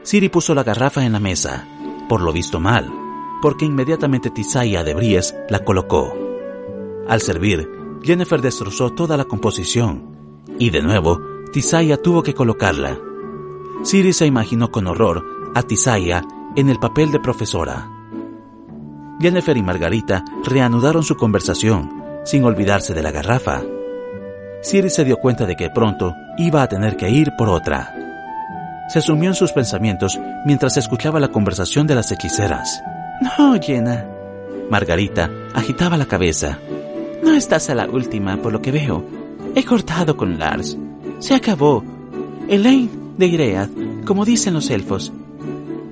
Siri 0.03 0.29
puso 0.29 0.53
la 0.53 0.63
garrafa 0.63 1.03
en 1.03 1.11
la 1.11 1.19
mesa, 1.19 1.67
por 2.07 2.21
lo 2.21 2.31
visto 2.31 2.59
mal, 2.59 2.93
porque 3.41 3.65
inmediatamente 3.65 4.29
Tisaya 4.29 4.83
de 4.83 4.93
Bries 4.93 5.35
la 5.49 5.63
colocó. 5.63 6.13
Al 7.07 7.19
servir, 7.19 7.67
Jennifer 8.03 8.41
destrozó 8.41 8.91
toda 8.91 9.17
la 9.17 9.25
composición, 9.25 10.43
y 10.59 10.69
de 10.69 10.83
nuevo, 10.83 11.19
Tisaya 11.51 12.01
tuvo 12.01 12.21
que 12.21 12.35
colocarla. 12.35 12.99
Siri 13.81 14.13
se 14.13 14.27
imaginó 14.27 14.71
con 14.71 14.85
horror 14.85 15.25
a 15.55 15.63
Tisaya 15.63 16.23
en 16.55 16.69
el 16.69 16.77
papel 16.77 17.11
de 17.11 17.19
profesora. 17.19 17.98
Jennifer 19.19 19.55
y 19.57 19.61
Margarita 19.61 20.23
reanudaron 20.45 21.03
su 21.03 21.15
conversación, 21.15 22.03
sin 22.23 22.43
olvidarse 22.43 22.93
de 22.93 23.03
la 23.03 23.11
garrafa. 23.11 23.61
Siri 24.61 24.89
se 24.89 25.05
dio 25.05 25.17
cuenta 25.17 25.45
de 25.45 25.55
que 25.55 25.69
pronto 25.69 26.15
iba 26.37 26.61
a 26.61 26.67
tener 26.67 26.95
que 26.95 27.09
ir 27.09 27.33
por 27.37 27.49
otra. 27.49 27.93
Se 28.89 29.01
sumió 29.01 29.29
en 29.29 29.35
sus 29.35 29.51
pensamientos 29.51 30.19
mientras 30.45 30.77
escuchaba 30.77 31.19
la 31.19 31.29
conversación 31.29 31.85
de 31.85 31.95
las 31.95 32.11
hechiceras. 32.11 32.81
No, 33.21 33.59
Jenna. 33.61 34.05
Margarita 34.69 35.29
agitaba 35.53 35.97
la 35.97 36.05
cabeza. 36.05 36.57
No 37.23 37.33
estás 37.33 37.69
a 37.69 37.75
la 37.75 37.87
última, 37.87 38.37
por 38.37 38.53
lo 38.53 38.61
que 38.61 38.71
veo. 38.71 39.03
He 39.55 39.63
cortado 39.63 40.15
con 40.15 40.39
Lars. 40.39 40.77
Se 41.19 41.35
acabó. 41.35 41.83
Elaine 42.47 42.89
de 43.17 43.27
Ireath, 43.27 43.69
como 44.05 44.25
dicen 44.25 44.53
los 44.53 44.69
elfos. 44.69 45.11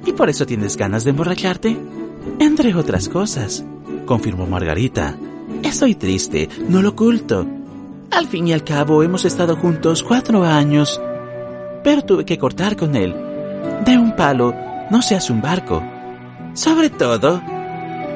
¿Y 0.06 0.14
por 0.14 0.30
eso 0.30 0.46
tienes 0.46 0.78
ganas 0.78 1.04
de 1.04 1.10
emborracharte? 1.10 1.78
Entre 2.40 2.76
otras 2.76 3.10
cosas, 3.10 3.64
confirmó 4.06 4.48
Margarita. 4.48 5.18
Estoy 5.64 5.96
triste, 5.96 6.50
no 6.70 6.82
lo 6.82 6.90
oculto. 6.90 7.46
Al 8.12 8.28
fin 8.28 8.48
y 8.48 8.54
al 8.54 8.64
cabo 8.64 9.04
hemos 9.04 9.26
estado 9.26 9.56
juntos 9.56 10.04
cuatro 10.04 10.44
años. 10.44 11.02
Pero 11.84 12.04
tuve 12.04 12.26
que 12.26 12.38
cortar 12.38 12.76
con 12.76 12.96
él. 12.96 13.16
De 13.86 13.98
un 13.98 14.16
palo 14.16 14.54
no 14.90 15.02
se 15.02 15.16
hace 15.16 15.32
un 15.32 15.42
barco. 15.42 15.84
Sobre 16.54 16.90
todo, 16.90 17.42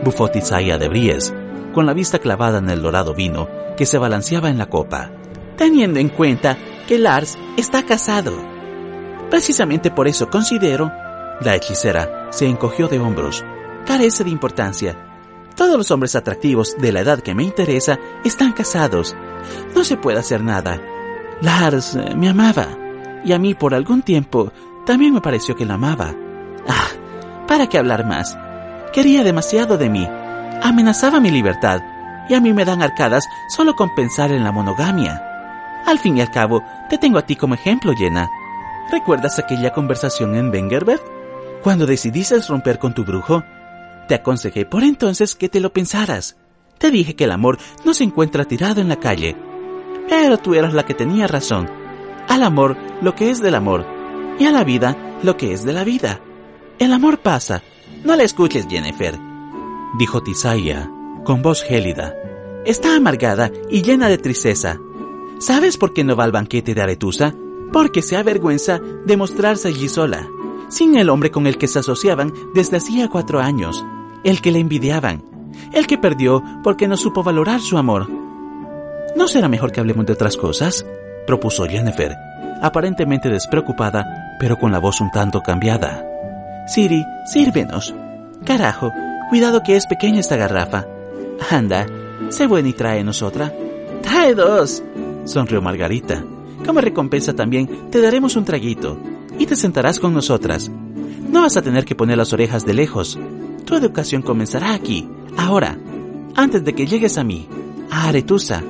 bufó 0.04 0.30
Tisaya 0.30 0.78
de 0.78 0.90
Bries, 0.90 1.34
con 1.74 1.86
la 1.86 1.94
vista 1.94 2.20
clavada 2.20 2.60
en 2.60 2.70
el 2.70 2.82
dorado 2.82 3.14
vino 3.14 3.48
que 3.78 3.86
se 3.86 3.98
balanceaba 3.98 4.50
en 4.50 4.58
la 4.58 4.68
copa. 4.68 5.12
Teniendo 5.58 6.00
en 6.00 6.10
cuenta 6.10 6.58
que 6.88 6.98
Lars 6.98 7.38
está 7.58 7.84
casado. 7.84 8.34
Precisamente 9.30 9.92
por 9.92 10.08
eso 10.08 10.30
considero... 10.30 10.92
La 11.42 11.56
hechicera 11.56 12.28
se 12.32 12.46
encogió 12.46 12.88
de 12.88 13.00
hombros. 13.00 13.44
Carece 13.86 14.24
de 14.24 14.30
importancia. 14.30 14.98
Todos 15.56 15.78
los 15.78 15.92
hombres 15.92 16.16
atractivos 16.16 16.76
de 16.78 16.92
la 16.92 17.02
edad 17.02 17.20
que 17.20 17.36
me 17.36 17.44
interesa 17.44 18.00
están 18.24 18.54
casados. 18.54 19.16
No 19.76 19.84
se 19.84 19.98
puede 19.98 20.20
hacer 20.20 20.42
nada. 20.44 20.82
Lars 21.42 21.96
eh, 21.96 22.16
me 22.16 22.30
amaba. 22.30 22.68
Y 23.24 23.34
a 23.34 23.40
mí 23.40 23.54
por 23.54 23.74
algún 23.74 24.02
tiempo 24.02 24.52
también 24.86 25.14
me 25.14 25.22
pareció 25.22 25.56
que 25.56 25.66
la 25.66 25.76
amaba. 25.76 26.16
Ah, 26.68 26.88
¿para 27.48 27.68
qué 27.68 27.78
hablar 27.78 28.06
más? 28.06 28.38
Quería 28.94 29.24
demasiado 29.24 29.78
de 29.78 29.90
mí. 29.90 30.08
Amenazaba 30.62 31.20
mi 31.20 31.32
libertad. 31.32 31.82
Y 32.30 32.34
a 32.34 32.42
mí 32.42 32.54
me 32.54 32.66
dan 32.66 32.82
arcadas 32.82 33.26
solo 33.50 33.76
con 33.76 33.94
pensar 33.96 34.32
en 34.32 34.44
la 34.44 34.52
monogamia. 34.52 35.22
Al 35.86 36.00
fin 36.00 36.18
y 36.18 36.22
al 36.22 36.32
cabo, 36.32 36.64
te 36.90 36.98
tengo 36.98 37.18
a 37.18 37.26
ti 37.26 37.36
como 37.36 37.56
ejemplo, 37.56 37.94
Jenna. 37.96 38.30
¿Recuerdas 38.92 39.40
aquella 39.40 39.72
conversación 39.72 40.36
en 40.36 40.50
Wengerberg? 40.50 41.02
Cuando 41.64 41.86
decidiste 41.86 42.40
romper 42.48 42.80
con 42.80 42.94
tu 42.94 43.04
brujo, 43.04 43.44
te 44.12 44.16
aconsejé 44.16 44.66
por 44.66 44.84
entonces 44.84 45.36
que 45.36 45.48
te 45.48 45.62
lo 45.62 45.72
pensaras. 45.72 46.36
Te 46.78 46.92
dije 46.92 47.16
que 47.16 47.24
el 47.24 47.32
amor 47.32 47.58
no 47.86 47.94
se 47.94 48.04
encuentra 48.04 48.44
tirado 48.44 48.82
en 48.82 48.90
la 48.90 48.98
calle. 48.98 49.38
Pero 50.10 50.38
tú 50.38 50.54
eras 50.54 50.74
la 50.74 50.86
que 50.86 50.94
tenía 50.94 51.28
razón. 51.28 51.70
Al 52.28 52.44
amor 52.44 52.76
lo 53.02 53.16
que 53.16 53.30
es 53.30 53.42
del 53.42 53.56
amor. 53.56 53.88
Y 54.38 54.44
a 54.44 54.52
la 54.52 54.66
vida 54.66 54.98
lo 55.24 55.38
que 55.38 55.54
es 55.54 55.64
de 55.64 55.72
la 55.72 55.86
vida. 55.86 56.20
El 56.78 56.92
amor 56.92 57.20
pasa. 57.20 57.64
No 58.04 58.18
la 58.18 58.24
escuches, 58.24 58.68
Jennifer. 58.70 59.18
Dijo 59.98 60.22
Tisaya, 60.22 60.92
con 61.24 61.42
voz 61.42 61.64
gélida. 61.64 62.14
Está 62.66 62.98
amargada 62.98 63.50
y 63.70 63.82
llena 63.82 64.10
de 64.10 64.18
tristeza. 64.18 64.78
¿Sabes 65.40 65.78
por 65.78 65.94
qué 65.94 66.04
no 66.04 66.18
va 66.18 66.26
al 66.26 66.34
banquete 66.34 66.74
de 66.74 66.82
Aretusa? 66.82 67.34
Porque 67.72 68.02
se 68.02 68.18
avergüenza 68.18 68.82
de 69.06 69.16
mostrarse 69.16 69.70
allí 69.70 69.88
sola, 69.88 70.28
sin 70.68 70.98
el 70.98 71.10
hombre 71.10 71.32
con 71.32 71.48
el 71.48 71.58
que 71.58 71.70
se 71.70 71.80
asociaban 71.80 72.34
desde 72.54 72.76
hacía 72.76 73.08
cuatro 73.08 73.40
años, 73.40 73.86
el 74.24 74.42
que 74.42 74.52
le 74.52 74.60
envidiaban, 74.60 75.24
el 75.74 75.88
que 75.88 75.98
perdió 75.98 76.44
porque 76.64 76.88
no 76.88 76.98
supo 76.98 77.24
valorar 77.24 77.62
su 77.62 77.78
amor. 77.78 78.10
¿No 79.16 79.28
será 79.28 79.48
mejor 79.48 79.72
que 79.72 79.80
hablemos 79.80 80.06
de 80.06 80.14
otras 80.14 80.38
cosas? 80.38 80.86
propuso 81.28 81.66
Jennifer, 81.66 82.16
aparentemente 82.62 83.30
despreocupada, 83.30 84.36
pero 84.40 84.58
con 84.58 84.72
la 84.72 84.80
voz 84.80 85.02
un 85.02 85.12
tanto 85.12 85.42
cambiada. 85.42 86.06
Siri, 86.68 87.06
sírvenos. 87.26 87.94
Carajo, 88.46 88.92
cuidado 89.30 89.62
que 89.64 89.76
es 89.76 89.86
pequeña 89.86 90.20
esta 90.20 90.36
garrafa. 90.36 90.86
Anda, 91.50 91.86
sé 92.30 92.48
buena 92.48 92.70
y 92.70 92.74
tráenos 92.74 93.22
otra. 93.22 93.54
Trae 94.02 94.34
dos, 94.34 94.84
sonrió 95.26 95.62
Margarita. 95.62 96.24
Como 96.66 96.82
recompensa 96.82 97.34
también 97.34 97.90
te 97.92 98.02
daremos 98.02 98.36
un 98.36 98.46
traguito 98.46 98.98
y 99.38 99.46
te 99.46 99.56
sentarás 99.56 100.00
con 100.00 100.14
nosotras. 100.14 100.70
No 101.30 101.42
vas 101.42 101.58
a 101.58 101.62
tener 101.62 101.86
que 101.86 101.96
poner 101.96 102.18
las 102.18 102.34
orejas 102.34 102.66
de 102.66 102.74
lejos. 102.74 103.18
Tu 103.72 103.78
educación 103.78 104.22
comenzará 104.22 104.74
aquí, 104.74 105.08
ahora, 105.38 105.78
antes 106.36 106.62
de 106.66 106.76
que 106.76 106.86
llegues 106.86 107.18
a 107.18 107.24
mí, 107.24 107.48
a 107.90 108.10
Aretusa. 108.10 108.62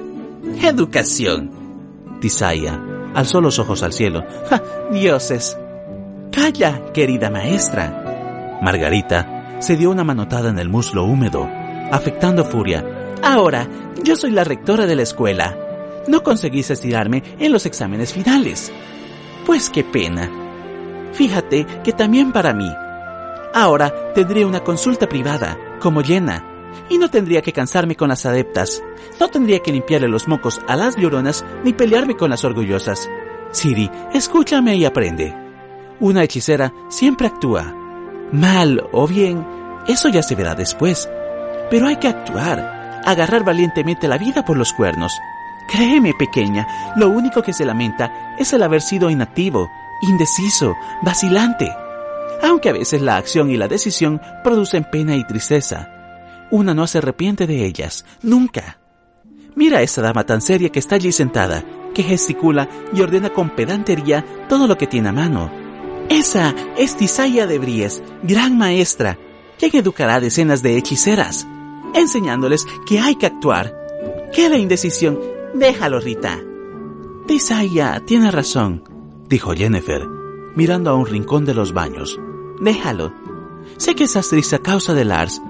Educación. 0.61 1.49
Tisaya 2.19 2.79
alzó 3.15 3.41
los 3.41 3.57
ojos 3.57 3.81
al 3.81 3.93
cielo. 3.93 4.23
¡Ja, 4.47 4.61
dioses! 4.91 5.57
Calla, 6.31 6.93
querida 6.93 7.31
maestra. 7.31 8.59
Margarita 8.61 9.57
se 9.57 9.75
dio 9.75 9.89
una 9.89 10.03
manotada 10.03 10.51
en 10.51 10.59
el 10.59 10.69
muslo 10.69 11.03
húmedo, 11.03 11.49
afectando 11.91 12.45
furia. 12.45 12.85
Ahora, 13.23 13.67
yo 14.03 14.15
soy 14.15 14.29
la 14.29 14.43
rectora 14.43 14.85
de 14.85 14.97
la 14.97 15.01
escuela 15.01 15.57
no 16.07 16.21
conseguís 16.21 16.69
estirarme 16.69 17.23
en 17.39 17.51
los 17.51 17.65
exámenes 17.65 18.13
finales. 18.13 18.71
Pues 19.47 19.71
qué 19.71 19.83
pena. 19.83 20.29
Fíjate 21.13 21.65
que 21.83 21.91
también 21.91 22.31
para 22.31 22.53
mí. 22.53 22.71
Ahora 23.53 24.13
tendría 24.13 24.47
una 24.47 24.61
consulta 24.61 25.07
privada, 25.07 25.57
como 25.79 26.01
llena, 26.01 26.45
y 26.89 26.97
no 26.97 27.09
tendría 27.09 27.41
que 27.41 27.53
cansarme 27.53 27.95
con 27.95 28.09
las 28.09 28.25
adeptas. 28.25 28.81
No 29.19 29.27
tendría 29.29 29.59
que 29.59 29.71
limpiarle 29.71 30.07
los 30.07 30.27
mocos 30.27 30.61
a 30.67 30.75
las 30.75 30.95
lloronas 30.95 31.45
ni 31.63 31.73
pelearme 31.73 32.15
con 32.15 32.29
las 32.29 32.43
orgullosas. 32.43 33.09
Siri, 33.51 33.89
escúchame 34.13 34.75
y 34.75 34.85
aprende. 34.85 35.35
Una 35.99 36.23
hechicera 36.23 36.73
siempre 36.89 37.27
actúa. 37.27 37.75
Mal 38.31 38.87
o 38.91 39.07
bien, 39.07 39.45
eso 39.87 40.09
ya 40.09 40.23
se 40.23 40.35
verá 40.35 40.55
después. 40.55 41.09
Pero 41.69 41.87
hay 41.87 41.97
que 41.97 42.07
actuar, 42.07 43.01
agarrar 43.05 43.43
valientemente 43.43 44.07
la 44.07 44.17
vida 44.17 44.45
por 44.45 44.57
los 44.57 44.73
cuernos, 44.73 45.11
Créeme, 45.71 46.13
pequeña, 46.13 46.67
lo 46.97 47.09
único 47.09 47.41
que 47.41 47.53
se 47.53 47.63
lamenta 47.63 48.35
es 48.37 48.51
el 48.51 48.61
haber 48.61 48.81
sido 48.81 49.09
inactivo, 49.09 49.69
indeciso, 50.01 50.75
vacilante. 51.01 51.71
Aunque 52.43 52.69
a 52.69 52.73
veces 52.73 53.01
la 53.01 53.17
acción 53.17 53.49
y 53.49 53.57
la 53.57 53.67
decisión 53.67 54.19
producen 54.43 54.85
pena 54.89 55.15
y 55.15 55.25
tristeza, 55.25 55.89
una 56.49 56.73
no 56.73 56.87
se 56.87 56.97
arrepiente 56.97 57.47
de 57.47 57.65
ellas, 57.65 58.05
nunca. 58.21 58.79
Mira 59.55 59.79
a 59.79 59.81
esa 59.81 60.01
dama 60.01 60.25
tan 60.25 60.41
seria 60.41 60.69
que 60.69 60.79
está 60.79 60.95
allí 60.95 61.11
sentada, 61.11 61.63
que 61.93 62.03
gesticula 62.03 62.67
y 62.93 63.01
ordena 63.01 63.29
con 63.29 63.49
pedantería 63.51 64.25
todo 64.49 64.67
lo 64.67 64.77
que 64.77 64.87
tiene 64.87 65.09
a 65.09 65.13
mano. 65.13 65.51
Esa 66.09 66.55
es 66.77 66.97
Tisaya 66.97 67.47
de 67.47 67.59
Bries, 67.59 68.01
gran 68.23 68.57
maestra, 68.57 69.17
quien 69.57 69.75
educará 69.75 70.15
a 70.15 70.19
decenas 70.19 70.61
de 70.61 70.77
hechiceras, 70.77 71.47
enseñándoles 71.93 72.65
que 72.85 72.99
hay 72.99 73.15
que 73.15 73.27
actuar, 73.27 73.77
la 74.49 74.57
indecisión 74.57 75.19
Déjalo, 75.53 75.99
Rita. 75.99 76.39
Tisaya 77.27 78.01
tiene 78.05 78.31
razón, 78.31 78.83
dijo 79.27 79.53
Jennifer, 79.53 80.07
mirando 80.55 80.89
a 80.89 80.95
un 80.95 81.05
rincón 81.05 81.45
de 81.45 81.53
los 81.53 81.73
baños. 81.73 82.19
Déjalo. 82.61 83.13
Sé 83.77 83.95
que 83.95 84.05
estás 84.05 84.29
triste 84.29 84.55
a 84.55 84.59
causa 84.59 84.93
de 84.93 85.03
Lars, 85.03 85.41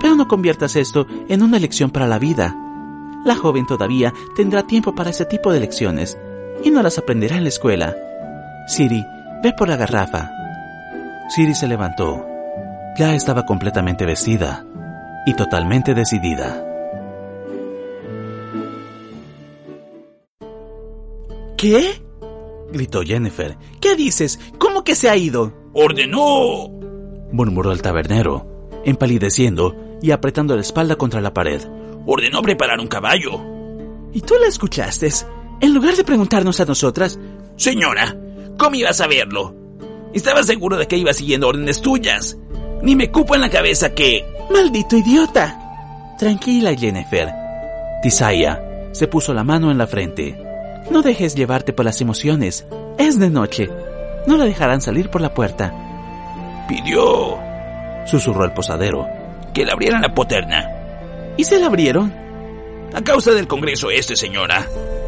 pero 0.00 0.16
no 0.16 0.26
conviertas 0.26 0.74
esto 0.74 1.06
en 1.28 1.42
una 1.42 1.58
lección 1.58 1.90
para 1.90 2.08
la 2.08 2.18
vida. 2.18 2.56
La 3.24 3.36
joven 3.36 3.66
todavía 3.66 4.12
tendrá 4.34 4.66
tiempo 4.66 4.94
para 4.94 5.10
ese 5.10 5.24
tipo 5.24 5.52
de 5.52 5.60
lecciones 5.60 6.18
y 6.62 6.70
no 6.70 6.82
las 6.82 6.98
aprenderá 6.98 7.36
en 7.36 7.44
la 7.44 7.48
escuela. 7.50 7.94
Siri, 8.66 9.04
ve 9.42 9.52
por 9.56 9.68
la 9.68 9.76
garrafa. 9.76 10.30
Siri 11.28 11.54
se 11.54 11.68
levantó. 11.68 12.26
Ya 12.98 13.14
estaba 13.14 13.44
completamente 13.44 14.04
vestida 14.04 14.66
y 15.26 15.34
totalmente 15.34 15.94
decidida. 15.94 16.64
¿Qué? 21.56 22.02
gritó 22.72 23.02
Jennifer. 23.02 23.56
¿Qué 23.80 23.96
dices? 23.96 24.38
¿Cómo 24.58 24.84
que 24.84 24.94
se 24.94 25.08
ha 25.08 25.16
ido? 25.16 25.63
¡Ordenó! 25.74 26.70
murmuró 27.32 27.72
el 27.72 27.82
tabernero, 27.82 28.70
empalideciendo 28.84 29.74
y 30.00 30.12
apretando 30.12 30.54
la 30.54 30.60
espalda 30.60 30.96
contra 30.96 31.20
la 31.20 31.34
pared. 31.34 31.60
Ordenó 32.06 32.42
preparar 32.42 32.78
un 32.78 32.86
caballo. 32.86 33.40
¿Y 34.12 34.20
tú 34.20 34.34
la 34.40 34.46
escuchaste? 34.46 35.08
En 35.60 35.74
lugar 35.74 35.96
de 35.96 36.04
preguntarnos 36.04 36.60
a 36.60 36.64
nosotras. 36.64 37.18
Señora, 37.56 38.16
¿cómo 38.56 38.76
iba 38.76 38.90
a 38.90 38.94
saberlo? 38.94 39.54
Estaba 40.12 40.44
seguro 40.44 40.76
de 40.76 40.86
que 40.86 40.96
iba 40.96 41.12
siguiendo 41.12 41.48
órdenes 41.48 41.80
tuyas. 41.80 42.38
Ni 42.82 42.94
me 42.94 43.10
cupo 43.10 43.34
en 43.34 43.40
la 43.40 43.50
cabeza 43.50 43.94
que... 43.94 44.24
¡Maldito 44.52 44.96
idiota! 44.96 46.14
Tranquila, 46.18 46.74
Jennifer. 46.76 47.32
Tisaya 48.02 48.60
se 48.92 49.08
puso 49.08 49.34
la 49.34 49.42
mano 49.42 49.72
en 49.72 49.78
la 49.78 49.88
frente. 49.88 50.40
No 50.90 51.02
dejes 51.02 51.34
llevarte 51.34 51.72
por 51.72 51.84
las 51.84 52.00
emociones. 52.00 52.64
Es 52.96 53.18
de 53.18 53.28
noche. 53.28 53.68
No 54.26 54.36
la 54.36 54.44
dejarán 54.44 54.80
salir 54.80 55.10
por 55.10 55.20
la 55.20 55.34
puerta. 55.34 55.72
Pidió, 56.68 57.38
susurró 58.06 58.44
el 58.44 58.52
posadero, 58.52 59.06
que 59.52 59.64
le 59.64 59.72
abrieran 59.72 60.02
la 60.02 60.14
poterna. 60.14 60.70
¿Y 61.36 61.44
se 61.44 61.58
la 61.58 61.66
abrieron? 61.66 62.14
A 62.94 63.02
causa 63.02 63.32
del 63.32 63.46
Congreso 63.46 63.90
este, 63.90 64.16
señora. 64.16 64.66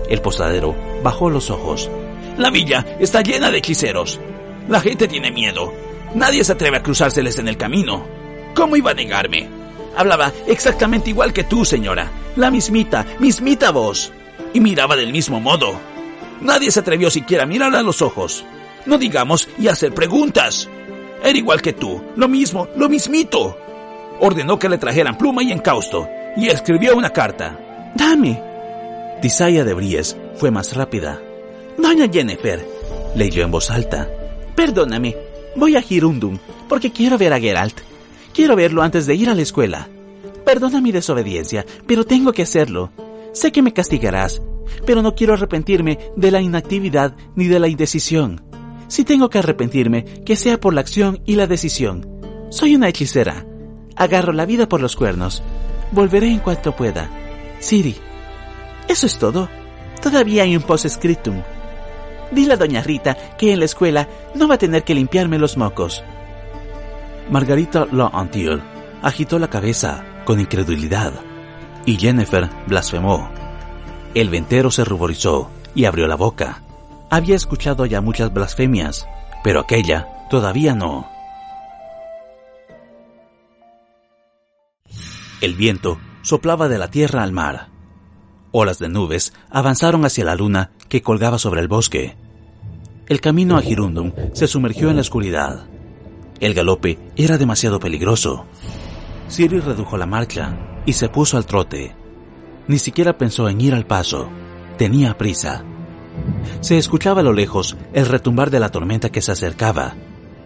El 0.09 0.21
posadero 0.21 0.75
bajó 1.03 1.31
los 1.31 1.51
ojos. 1.51 1.91
La 2.37 2.51
villa 2.51 2.85
está 2.99 3.23
llena 3.23 3.51
de 3.51 3.59
hechiceros. 3.59 4.21
La 4.69 4.81
gente 4.81 5.09
tiene 5.09 5.31
miedo. 5.31 5.73
Nadie 6.15 6.45
se 6.45 6.53
atreve 6.53 6.79
a 6.79 6.83
cruzárseles 6.83 7.39
en 7.39 7.49
el 7.49 7.57
camino. 7.57 8.05
¿Cómo 8.55 8.77
iba 8.77 8.91
a 8.91 8.95
negarme? 8.95 9.49
Hablaba 9.97 10.33
exactamente 10.47 11.11
igual 11.11 11.33
que 11.33 11.45
tú, 11.45 11.65
señora. 11.65 12.11
La 12.37 12.51
mismita, 12.51 13.07
mismita 13.19 13.71
voz. 13.71 14.13
Y 14.53 14.61
miraba 14.61 14.97
del 14.97 15.13
mismo 15.13 15.41
modo. 15.41 15.79
Nadie 16.41 16.71
se 16.71 16.81
atrevió 16.81 17.11
siquiera 17.11 17.45
a 17.45 17.47
mirar 17.47 17.75
a 17.75 17.83
los 17.83 18.03
ojos. 18.03 18.45
No 18.87 18.99
digamos 18.99 19.49
y 19.59 19.69
hacer 19.69 19.93
preguntas. 19.93 20.69
Era 21.23 21.39
igual 21.39 21.61
que 21.61 21.73
tú, 21.73 22.03
lo 22.17 22.29
mismo, 22.29 22.69
lo 22.77 22.89
mismito. 22.89 23.57
Ordenó 24.21 24.59
que 24.59 24.69
le 24.69 24.79
trajeran 24.79 25.19
pluma 25.19 25.43
y 25.43 25.53
encausto, 25.53 26.09
y 26.37 26.49
escribió 26.49 26.97
una 26.97 27.11
carta. 27.11 27.93
¡Dame! 27.95 28.41
Tisaya 29.21 29.65
de 29.65 29.75
Bries 29.75 30.17
fue 30.37 30.51
más 30.51 30.75
rápida. 30.77 31.21
Doña 31.79 32.09
Jennifer, 32.11 32.67
leyó 33.15 33.45
en 33.45 33.51
voz 33.51 33.71
alta. 33.71 34.09
Perdóname, 34.55 35.17
voy 35.57 35.77
a 35.77 35.83
Girundum, 35.83 36.39
porque 36.69 36.93
quiero 36.93 37.19
ver 37.19 37.33
a 37.33 37.41
Geralt. 37.41 37.81
Quiero 38.33 38.57
verlo 38.57 38.83
antes 38.83 39.07
de 39.07 39.15
ir 39.15 39.29
a 39.29 39.35
la 39.35 39.43
escuela. 39.43 39.89
Perdona 40.45 40.81
mi 40.81 40.93
desobediencia, 40.93 41.67
pero 41.87 42.05
tengo 42.05 42.33
que 42.33 42.43
hacerlo. 42.43 42.93
Sé 43.33 43.53
que 43.53 43.63
me 43.63 43.73
castigarás, 43.73 44.41
pero 44.87 45.03
no 45.03 45.15
quiero 45.15 45.35
arrepentirme 45.35 45.99
de 46.17 46.31
la 46.31 46.41
inactividad 46.41 47.17
ni 47.35 47.47
de 47.47 47.59
la 47.59 47.69
indecisión. 47.69 48.46
Si 48.89 49.05
tengo 49.05 49.31
que 49.31 49.39
arrepentirme, 49.39 50.05
que 50.05 50.37
sea 50.37 50.59
por 50.59 50.75
la 50.75 50.81
acción 50.81 51.21
y 51.27 51.37
la 51.37 51.47
decisión. 51.47 52.07
Soy 52.51 52.75
una 52.75 52.89
hechicera. 52.89 53.45
Agarro 53.97 54.33
la 54.33 54.47
vida 54.47 54.69
por 54.69 54.81
los 54.81 54.97
cuernos. 54.97 55.43
Volveré 55.93 56.29
en 56.29 56.41
cuanto 56.41 56.75
pueda. 56.77 57.11
Siri. 57.61 57.97
Eso 58.89 59.07
es 59.07 59.19
todo. 59.19 59.49
Todavía 60.03 60.45
hay 60.45 60.57
un 60.57 60.63
post-scriptum. 60.63 61.43
Dile 62.31 62.55
a 62.55 62.57
doña 62.57 62.83
Rita 62.83 63.17
que 63.39 63.53
en 63.53 63.59
la 63.59 63.65
escuela 63.65 64.09
no 64.35 64.49
va 64.49 64.55
a 64.55 64.59
tener 64.59 64.85
que 64.85 64.95
limpiarme 64.95 65.39
los 65.39 65.57
mocos. 65.57 66.03
Margarita 67.31 67.87
Antil 68.13 68.61
agitó 69.03 69.39
la 69.39 69.49
cabeza 69.49 70.05
con 70.25 70.39
incredulidad 70.41 71.13
y 71.85 71.97
Jennifer 71.97 72.49
blasfemó. 72.67 73.31
El 74.15 74.29
ventero 74.29 74.71
se 74.71 74.85
ruborizó 74.85 75.51
y 75.75 75.85
abrió 75.85 76.07
la 76.07 76.17
boca. 76.17 76.63
Había 77.11 77.37
escuchado 77.37 77.87
ya 77.87 78.01
muchas 78.01 78.33
blasfemias, 78.33 79.07
pero 79.45 79.61
aquella 79.61 80.09
todavía 80.29 80.75
no. 80.75 81.09
El 85.41 85.55
viento 85.55 85.99
soplaba 86.23 86.69
de 86.69 86.79
la 86.79 86.91
tierra 86.91 87.23
al 87.23 87.33
mar. 87.33 87.69
Olas 88.51 88.79
de 88.79 88.89
nubes 88.89 89.33
avanzaron 89.51 90.05
hacia 90.05 90.25
la 90.25 90.35
luna 90.35 90.71
que 90.89 91.03
colgaba 91.03 91.39
sobre 91.39 91.61
el 91.61 91.69
bosque. 91.69 92.17
El 93.07 93.21
camino 93.21 93.57
a 93.57 93.63
Girundum 93.63 94.13
se 94.33 94.49
sumergió 94.49 94.91
en 94.91 94.97
la 94.97 95.03
oscuridad. 95.03 95.67
El 96.41 96.55
galope 96.55 96.99
era 97.17 97.39
demasiado 97.39 97.79
peligroso. 97.79 98.47
Siri 99.29 99.61
redujo 99.61 99.97
la 99.97 100.07
marcha 100.07 100.83
y 100.87 100.95
se 100.95 101.09
puso 101.09 101.37
al 101.37 101.47
trote. 101.47 101.95
Ni 102.67 102.79
siquiera 102.79 103.17
pensó 103.17 103.49
en 103.49 103.61
ir 103.61 103.75
al 103.75 103.87
paso. 103.87 104.29
Tenía 104.77 105.17
prisa. 105.17 105.65
Se 106.61 106.79
escuchaba 106.79 107.21
a 107.21 107.25
lo 107.25 107.33
lejos 107.33 107.77
el 107.93 108.07
retumbar 108.07 108.51
de 108.51 108.61
la 108.61 108.71
tormenta 108.71 109.11
que 109.11 109.23
se 109.23 109.33
acercaba. 109.33 109.95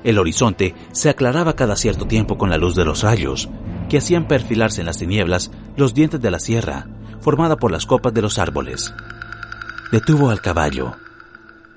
El 0.04 0.18
horizonte 0.18 0.74
se 0.92 1.10
aclaraba 1.10 1.54
cada 1.54 1.76
cierto 1.76 2.06
tiempo 2.06 2.38
con 2.38 2.50
la 2.50 2.56
luz 2.56 2.74
de 2.74 2.84
los 2.84 3.02
rayos, 3.02 3.48
que 3.88 3.98
hacían 3.98 4.28
perfilarse 4.28 4.80
en 4.80 4.86
las 4.86 4.98
tinieblas 4.98 5.50
los 5.76 5.94
dientes 5.94 6.20
de 6.20 6.30
la 6.30 6.38
sierra, 6.38 6.88
formada 7.20 7.56
por 7.56 7.70
las 7.70 7.86
copas 7.86 8.14
de 8.14 8.22
los 8.22 8.38
árboles. 8.38 8.94
Detuvo 9.92 10.30
al 10.30 10.40
caballo. 10.40 10.94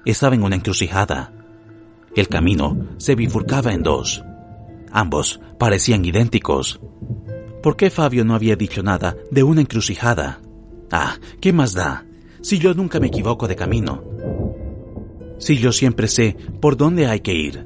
Estaba 0.06 0.36
en 0.36 0.44
una 0.44 0.56
encrucijada. 0.56 1.32
El 2.16 2.28
camino 2.28 2.78
se 2.98 3.16
bifurcaba 3.16 3.74
en 3.74 3.84
dos. 3.84 4.24
Ambos 4.92 5.42
parecían 5.58 6.06
idénticos. 6.06 6.80
¿Por 7.64 7.76
qué 7.76 7.90
Fabio 7.90 8.24
no 8.24 8.36
había 8.36 8.56
dicho 8.56 8.84
nada 8.84 9.16
de 9.32 9.44
una 9.44 9.62
encrucijada? 9.62 10.42
Ah, 10.92 11.16
¿qué 11.42 11.52
más 11.52 11.74
da? 11.74 12.06
Si 12.44 12.60
yo 12.60 12.74
nunca 12.74 13.00
me 13.00 13.08
equivoco 13.08 13.48
de 13.48 13.56
camino? 13.56 14.04
Si 15.40 15.58
yo 15.58 15.72
siempre 15.72 16.10
sé 16.10 16.36
por 16.60 16.76
dónde 16.76 17.08
hay 17.08 17.22
que 17.22 17.34
ir. 17.34 17.66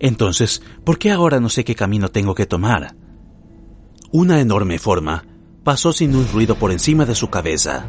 Entonces, 0.00 0.62
¿por 0.84 0.98
qué 0.98 1.12
ahora 1.12 1.38
no 1.38 1.48
sé 1.48 1.64
qué 1.64 1.76
camino 1.76 2.08
tengo 2.08 2.34
que 2.34 2.44
tomar? 2.44 2.96
Una 4.10 4.40
enorme 4.40 4.80
forma 4.80 5.24
pasó 5.62 5.92
sin 5.92 6.16
un 6.16 6.26
ruido 6.26 6.56
por 6.56 6.72
encima 6.72 7.06
de 7.06 7.14
su 7.14 7.30
cabeza. 7.30 7.86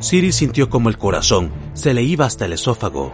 Siri 0.00 0.32
sintió 0.32 0.70
como 0.70 0.88
el 0.88 0.96
corazón 0.96 1.52
se 1.74 1.92
le 1.92 2.02
iba 2.02 2.24
hasta 2.24 2.46
el 2.46 2.54
esófago. 2.54 3.12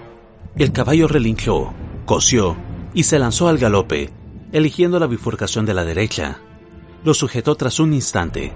El 0.57 0.71
caballo 0.71 1.09
relinchó, 1.09 1.73
cosió 2.07 2.57
y 2.95 3.03
se 3.03 3.19
lanzó 3.19 3.49
al 3.49 3.59
galope, 3.59 4.11
eligiendo 4.53 5.01
la 5.01 5.09
bifurcación 5.09 5.67
de 5.67 5.75
la 5.75 5.85
derecha. 5.85 6.39
Lo 7.03 7.15
sujetó 7.15 7.57
tras 7.57 7.81
un 7.81 7.93
instante. 7.93 8.53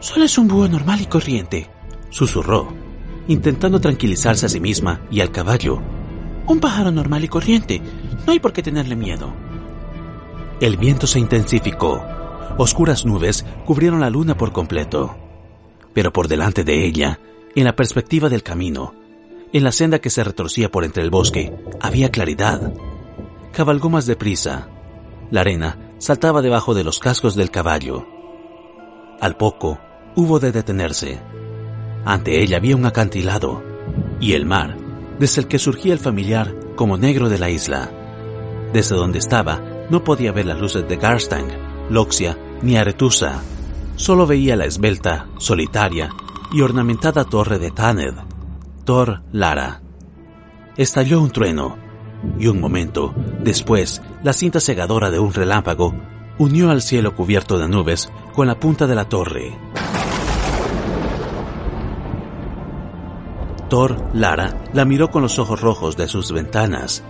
Solo 0.00 0.24
es 0.24 0.36
un 0.38 0.48
búho 0.48 0.68
normal 0.68 1.00
y 1.00 1.06
corriente, 1.06 1.70
susurró 2.10 2.85
intentando 3.28 3.80
tranquilizarse 3.80 4.46
a 4.46 4.48
sí 4.48 4.60
misma 4.60 5.00
y 5.10 5.20
al 5.20 5.30
caballo. 5.30 5.80
Un 6.46 6.60
pájaro 6.60 6.90
normal 6.90 7.24
y 7.24 7.28
corriente. 7.28 7.80
No 8.26 8.32
hay 8.32 8.40
por 8.40 8.52
qué 8.52 8.62
tenerle 8.62 8.96
miedo. 8.96 9.32
El 10.60 10.76
viento 10.76 11.06
se 11.06 11.18
intensificó. 11.18 12.02
Oscuras 12.58 13.04
nubes 13.04 13.44
cubrieron 13.64 14.00
la 14.00 14.10
luna 14.10 14.36
por 14.36 14.52
completo. 14.52 15.16
Pero 15.92 16.12
por 16.12 16.28
delante 16.28 16.64
de 16.64 16.84
ella, 16.84 17.20
en 17.54 17.64
la 17.64 17.76
perspectiva 17.76 18.28
del 18.28 18.42
camino, 18.42 18.94
en 19.52 19.64
la 19.64 19.72
senda 19.72 19.98
que 19.98 20.10
se 20.10 20.24
retorcía 20.24 20.70
por 20.70 20.84
entre 20.84 21.02
el 21.02 21.10
bosque, 21.10 21.52
había 21.80 22.10
claridad. 22.10 22.72
Cabalgó 23.52 23.90
más 23.90 24.06
deprisa. 24.06 24.68
La 25.30 25.40
arena 25.40 25.92
saltaba 25.98 26.42
debajo 26.42 26.74
de 26.74 26.84
los 26.84 26.98
cascos 26.98 27.34
del 27.34 27.50
caballo. 27.50 28.06
Al 29.20 29.36
poco, 29.36 29.78
hubo 30.14 30.38
de 30.38 30.52
detenerse. 30.52 31.20
Ante 32.06 32.40
ella 32.40 32.58
había 32.58 32.76
un 32.76 32.86
acantilado 32.86 33.64
y 34.20 34.34
el 34.34 34.46
mar, 34.46 34.76
desde 35.18 35.42
el 35.42 35.48
que 35.48 35.58
surgía 35.58 35.92
el 35.92 35.98
familiar 35.98 36.54
como 36.76 36.96
negro 36.96 37.28
de 37.28 37.40
la 37.40 37.50
isla. 37.50 37.90
Desde 38.72 38.94
donde 38.94 39.18
estaba, 39.18 39.60
no 39.90 40.04
podía 40.04 40.30
ver 40.30 40.46
las 40.46 40.60
luces 40.60 40.88
de 40.88 40.96
Garstang, 40.96 41.48
Loxia 41.90 42.38
ni 42.62 42.76
Aretusa. 42.76 43.42
Solo 43.96 44.24
veía 44.24 44.54
la 44.54 44.66
esbelta, 44.66 45.26
solitaria 45.38 46.10
y 46.52 46.60
ornamentada 46.60 47.24
torre 47.24 47.58
de 47.58 47.72
Taned, 47.72 48.14
Thor 48.84 49.22
Lara. 49.32 49.82
Estalló 50.76 51.20
un 51.20 51.30
trueno, 51.30 51.76
y 52.38 52.46
un 52.46 52.60
momento 52.60 53.14
después, 53.42 54.00
la 54.22 54.32
cinta 54.32 54.60
cegadora 54.60 55.10
de 55.10 55.18
un 55.18 55.34
relámpago 55.34 55.92
unió 56.38 56.70
al 56.70 56.82
cielo 56.82 57.16
cubierto 57.16 57.58
de 57.58 57.68
nubes 57.68 58.12
con 58.32 58.46
la 58.46 58.60
punta 58.60 58.86
de 58.86 58.94
la 58.94 59.08
torre. 59.08 59.58
Thor 63.68 64.10
Lara 64.14 64.64
la 64.72 64.84
miró 64.84 65.10
con 65.10 65.22
los 65.22 65.38
ojos 65.38 65.60
rojos 65.60 65.96
de 65.96 66.06
sus 66.06 66.30
ventanas. 66.32 67.02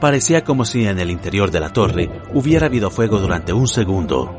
Parecía 0.00 0.42
como 0.42 0.64
si 0.64 0.86
en 0.86 0.98
el 0.98 1.10
interior 1.10 1.50
de 1.50 1.60
la 1.60 1.72
torre 1.72 2.10
hubiera 2.34 2.66
habido 2.66 2.90
fuego 2.90 3.18
durante 3.18 3.52
un 3.52 3.68
segundo. 3.68 4.34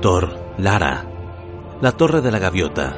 Thor, 0.00 0.54
Lara. 0.58 1.06
La 1.80 1.92
torre 1.92 2.20
de 2.20 2.30
la 2.30 2.38
gaviota. 2.38 2.96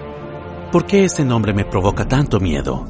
¿Por 0.72 0.86
qué 0.86 1.04
este 1.04 1.24
nombre 1.24 1.54
me 1.54 1.64
provoca 1.64 2.08
tanto 2.08 2.40
miedo? 2.40 2.86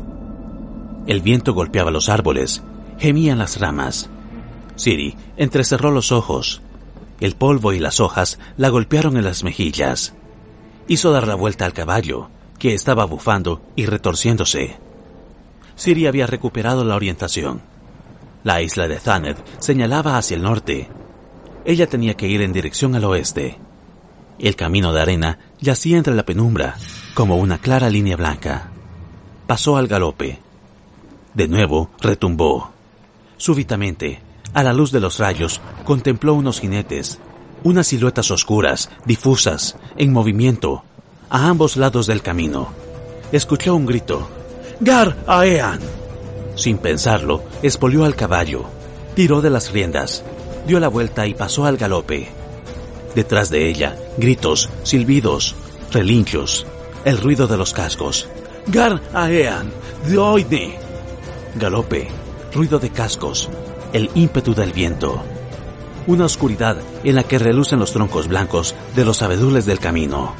El 1.07 1.21
viento 1.21 1.53
golpeaba 1.53 1.91
los 1.91 2.09
árboles, 2.09 2.63
gemían 2.99 3.39
las 3.39 3.61
ramas. 3.61 4.09
Siri 4.77 5.17
entrecerró 5.37 5.91
los 5.91 6.13
ojos. 6.13 6.63
El 7.21 7.37
polvo 7.37 7.73
y 7.73 7.79
las 7.79 8.01
hojas 8.01 8.39
la 8.57 8.71
golpearon 8.71 9.17
en 9.17 9.25
las 9.25 9.45
mejillas. 9.45 10.15
Hizo 10.89 11.13
dar 11.13 11.29
la 11.29 11.35
vuelta 11.35 11.67
al 11.67 11.73
caballo, 11.73 12.29
que 12.59 12.75
estaba 12.75 13.05
bufando 13.05 13.61
y 13.77 13.87
retorciéndose. 13.87 14.79
Siri 15.77 16.07
había 16.07 16.27
recuperado 16.27 16.85
la 16.85 16.97
orientación. 16.97 17.63
La 18.43 18.63
isla 18.63 18.89
de 18.89 18.97
Thaned 18.97 19.37
señalaba 19.59 20.19
hacia 20.19 20.37
el 20.37 20.43
norte. 20.43 20.89
Ella 21.65 21.87
tenía 21.87 22.15
que 22.15 22.29
ir 22.29 22.43
en 22.43 22.53
dirección 22.53 22.95
al 22.95 23.05
oeste. 23.05 23.59
El 24.39 24.57
camino 24.57 24.93
de 24.93 25.01
arena 25.01 25.39
yacía 25.61 25.97
entre 25.97 26.15
la 26.15 26.25
penumbra, 26.25 26.77
como 27.15 27.37
una 27.37 27.59
clara 27.59 27.89
línea 27.89 28.17
blanca. 28.17 28.71
Pasó 29.47 29.77
al 29.77 29.87
galope. 29.87 30.41
De 31.33 31.49
nuevo 31.49 31.91
retumbó. 32.01 32.71
Súbitamente, 33.37 34.21
a 34.53 34.63
la 34.63 34.73
luz 34.73 34.93
de 34.93 35.01
los 35.01 35.19
rayos, 35.19 35.61
contempló 35.85 36.35
unos 36.35 36.61
jinetes, 36.61 37.19
unas 37.65 37.87
siluetas 37.87 38.31
oscuras, 38.31 38.91
difusas, 39.05 39.77
en 39.97 40.13
movimiento, 40.13 40.85
a 41.31 41.49
ambos 41.49 41.77
lados 41.77 42.07
del 42.07 42.23
camino. 42.23 42.69
Escuchó 43.33 43.75
un 43.75 43.87
grito. 43.87 44.29
¡Gar 44.81 45.17
Aean! 45.27 45.81
Sin 46.57 46.79
pensarlo, 46.79 47.43
espolió 47.63 48.05
al 48.05 48.15
caballo, 48.15 48.65
tiró 49.15 49.41
de 49.41 49.51
las 49.51 49.73
riendas, 49.73 50.25
dio 50.67 50.81
la 50.81 50.89
vuelta 50.89 51.27
y 51.27 51.35
pasó 51.35 51.65
al 51.65 51.77
galope. 51.77 52.29
Detrás 53.15 53.51
de 53.51 53.69
ella, 53.69 53.97
gritos, 54.17 54.71
silbidos, 54.83 55.55
relinchos, 55.93 56.67
el 57.05 57.19
ruido 57.19 57.47
de 57.47 57.57
los 57.57 57.73
cascos. 57.73 58.29
Gar 58.67 59.01
Aean, 59.13 59.71
Oide! 60.19 60.79
Galope, 61.55 62.09
ruido 62.53 62.79
de 62.79 62.91
cascos, 62.91 63.49
el 63.93 64.11
ímpetu 64.15 64.55
del 64.55 64.73
viento. 64.73 65.23
Una 66.07 66.25
oscuridad 66.25 66.77
en 67.05 67.15
la 67.15 67.23
que 67.23 67.39
relucen 67.39 67.79
los 67.79 67.93
troncos 67.93 68.29
blancos 68.29 68.75
de 68.95 69.05
los 69.05 69.23
abedules 69.23 69.67
del 69.67 69.79
camino. 69.79 70.35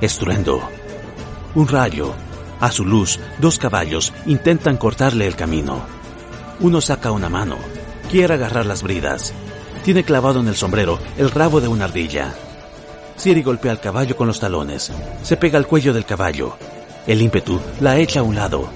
Estruendo. 0.00 0.60
Un 1.54 1.68
rayo. 1.68 2.14
A 2.64 2.72
su 2.72 2.86
luz, 2.86 3.20
dos 3.40 3.58
caballos 3.58 4.14
intentan 4.24 4.78
cortarle 4.78 5.26
el 5.26 5.36
camino. 5.36 5.84
Uno 6.60 6.80
saca 6.80 7.12
una 7.12 7.28
mano. 7.28 7.58
Quiere 8.10 8.32
agarrar 8.32 8.64
las 8.64 8.82
bridas. 8.82 9.34
Tiene 9.82 10.02
clavado 10.02 10.40
en 10.40 10.48
el 10.48 10.56
sombrero 10.56 10.98
el 11.18 11.30
rabo 11.30 11.60
de 11.60 11.68
una 11.68 11.84
ardilla. 11.84 12.32
Siri 13.16 13.42
golpea 13.42 13.70
al 13.70 13.80
caballo 13.80 14.16
con 14.16 14.28
los 14.28 14.40
talones. 14.40 14.90
Se 15.22 15.36
pega 15.36 15.58
al 15.58 15.66
cuello 15.66 15.92
del 15.92 16.06
caballo. 16.06 16.56
El 17.06 17.20
ímpetu 17.20 17.60
la 17.80 17.98
echa 17.98 18.20
a 18.20 18.22
un 18.22 18.34
lado. 18.34 18.70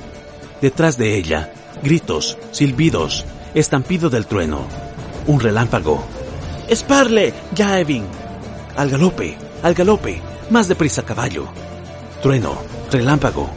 Detrás 0.60 0.98
de 0.98 1.16
ella, 1.16 1.51
gritos, 1.82 2.36
silbidos, 2.51 3.24
estampido 3.55 4.10
del 4.10 4.27
trueno. 4.27 4.66
Un 5.27 5.40
relámpago. 5.40 6.05
¡Esparle, 6.69 7.32
Jaevin! 7.56 8.05
Al 8.77 8.90
galope, 8.90 9.39
al 9.62 9.73
galope. 9.73 10.20
Más 10.51 10.69
deprisa, 10.69 11.05
caballo. 11.05 11.47
Trueno, 12.20 12.59
relámpago. 12.93 13.48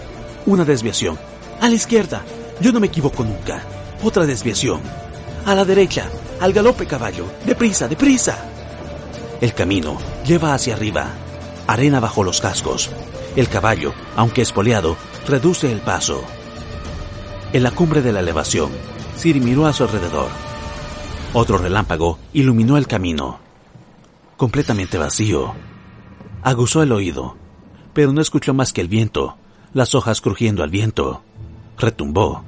Una 0.46 0.66
desviación. 0.66 1.20
A 1.60 1.70
la 1.70 1.76
izquierda. 1.76 2.24
Yo 2.60 2.72
no 2.72 2.80
me 2.80 2.88
equivoco 2.88 3.24
nunca. 3.24 3.62
Otra 4.04 4.26
desviación. 4.26 4.82
A 5.46 5.54
la 5.54 5.66
derecha. 5.66 6.10
Al 6.40 6.54
galope, 6.54 6.88
caballo. 6.88 7.26
Deprisa, 7.46 7.88
deprisa. 7.88 8.38
El 9.40 9.54
camino 9.54 9.98
lleva 10.26 10.54
hacia 10.54 10.76
arriba. 10.76 11.08
Arena 11.68 12.00
bajo 12.00 12.24
los 12.24 12.42
cascos. 12.42 12.90
El 13.36 13.48
caballo, 13.48 13.94
aunque 14.16 14.42
espoleado, 14.42 14.98
reduce 15.28 15.72
el 15.72 15.80
paso. 15.82 16.24
En 17.54 17.64
la 17.64 17.72
cumbre 17.72 18.02
de 18.02 18.12
la 18.12 18.22
elevación, 18.22 18.72
Siri 19.16 19.40
miró 19.40 19.68
a 19.68 19.74
su 19.74 19.84
alrededor. 19.84 20.30
Otro 21.34 21.58
relámpago 21.58 22.18
iluminó 22.34 22.78
el 22.78 22.88
camino. 22.88 23.40
Completamente 24.38 24.98
vacío. 24.98 25.54
Aguzó 26.44 26.82
el 26.82 26.92
oído, 26.92 27.38
pero 27.94 28.12
no 28.12 28.22
escuchó 28.22 28.54
más 28.54 28.74
que 28.74 28.82
el 28.82 28.88
viento, 28.88 29.38
las 29.74 29.96
hojas 29.96 30.22
crujiendo 30.22 30.64
al 30.64 30.70
viento. 30.70 31.24
Retumbó. 31.78 32.44